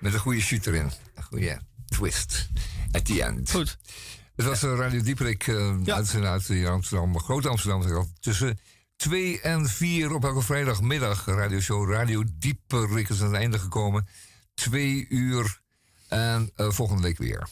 met 0.00 0.14
een 0.14 0.20
goede 0.20 0.40
shoot 0.40 0.66
erin. 0.66 0.90
Een 1.14 1.22
goede 1.22 1.60
twist. 1.86 2.48
At 2.92 3.04
the 3.04 3.22
end. 3.22 3.50
Goed. 3.50 3.78
Het 4.36 4.46
was 4.46 4.62
een 4.62 4.76
Radio 4.76 5.02
Dieperik 5.02 5.46
uh, 5.46 5.76
uitzending 5.84 6.32
uit 6.32 6.46
hier 6.46 6.68
Amsterdam. 6.68 7.18
Groot 7.18 7.46
Amsterdam. 7.46 8.12
Tussen 8.20 8.58
2 8.96 9.40
en 9.40 9.68
4 9.68 10.12
op 10.14 10.24
elke 10.24 10.42
vrijdagmiddag. 10.42 11.24
Radioshow 11.24 11.90
Radio 11.90 12.24
Dieperik 12.34 13.08
is 13.08 13.20
aan 13.20 13.26
het 13.26 13.36
einde 13.36 13.58
gekomen. 13.58 14.06
Twee 14.54 15.06
uur. 15.08 15.60
En 16.08 16.50
eh, 16.54 16.70
volgende 16.70 17.02
week 17.02 17.18
weer. 17.18 17.48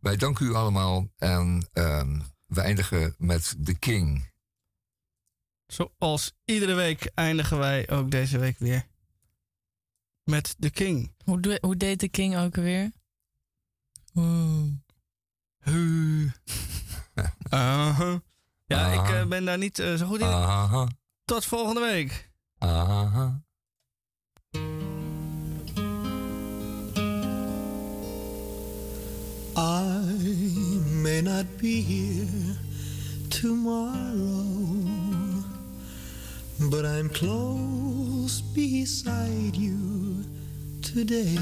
Wij 0.00 0.16
danken 0.16 0.46
u 0.46 0.54
allemaal. 0.54 1.08
En 1.16 1.68
ehm, 1.72 2.20
we 2.46 2.60
eindigen 2.60 3.14
met 3.18 3.56
The 3.64 3.74
King. 3.78 4.30
Zoals 5.66 6.34
iedere 6.44 6.74
week 6.74 7.10
eindigen 7.14 7.58
wij 7.58 7.90
ook 7.90 8.10
deze 8.10 8.38
week 8.38 8.58
weer 8.58 8.86
met 10.24 10.56
The 10.58 10.70
King. 10.70 11.14
Hoe, 11.24 11.58
hoe 11.60 11.76
deed 11.76 12.00
de 12.00 12.08
King 12.08 12.36
ook 12.36 12.54
weer? 12.54 12.92
Huh. 14.12 14.72
Uh-huh. 17.50 18.18
Ja, 18.66 18.86
ik 18.92 18.98
Aha. 18.98 19.20
eh, 19.20 19.26
ben 19.26 19.44
daar 19.44 19.58
niet 19.58 19.78
eh, 19.78 19.94
zo 19.94 20.06
goed 20.06 20.20
in. 20.20 20.26
Aha. 20.26 20.88
Tot 21.24 21.44
volgende 21.44 21.80
week. 21.80 22.30
Aha. 22.58 23.44
I 29.56 30.75
may 31.06 31.22
not 31.22 31.46
be 31.58 31.80
here 31.82 32.56
tomorrow, 33.30 34.42
but 36.68 36.84
I'm 36.84 37.08
close 37.10 38.40
beside 38.40 39.54
you 39.54 40.24
today. 40.82 41.38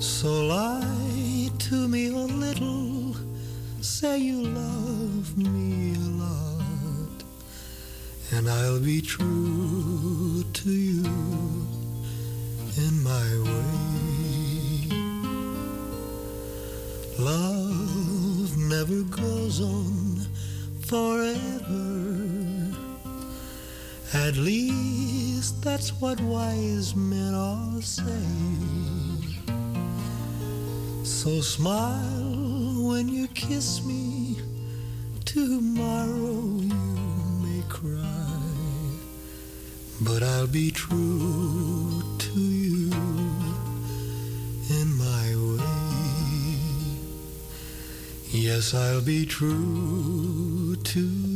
So 0.00 0.28
lie 0.42 1.50
to 1.70 1.86
me 1.86 2.08
a 2.08 2.16
little, 2.16 3.14
say 3.80 4.18
you 4.18 4.42
love 4.42 5.38
me 5.38 5.94
a 5.94 6.08
lot, 6.24 7.18
and 8.32 8.50
I'll 8.50 8.80
be 8.80 9.00
true 9.00 10.42
to 10.52 10.70
you 10.70 11.04
in 12.76 12.94
my 13.04 13.28
way. 13.46 13.91
Love 17.24 18.56
never 18.58 19.02
goes 19.02 19.60
on 19.60 20.26
forever. 20.80 22.02
At 24.12 24.34
least 24.36 25.62
that's 25.62 25.92
what 26.00 26.20
wise 26.22 26.96
men 26.96 27.32
all 27.32 27.80
say. 27.80 28.26
So 31.04 31.40
smile 31.40 32.88
when 32.90 33.08
you 33.08 33.28
kiss 33.28 33.84
me. 33.84 34.38
Tomorrow 35.24 36.42
you 36.72 36.84
may 37.44 37.62
cry, 37.68 38.40
but 40.00 40.24
I'll 40.24 40.48
be 40.48 40.72
true 40.72 41.71
Yes, 48.34 48.72
I'll 48.72 49.02
be 49.02 49.26
true 49.26 50.74
to 50.74 51.31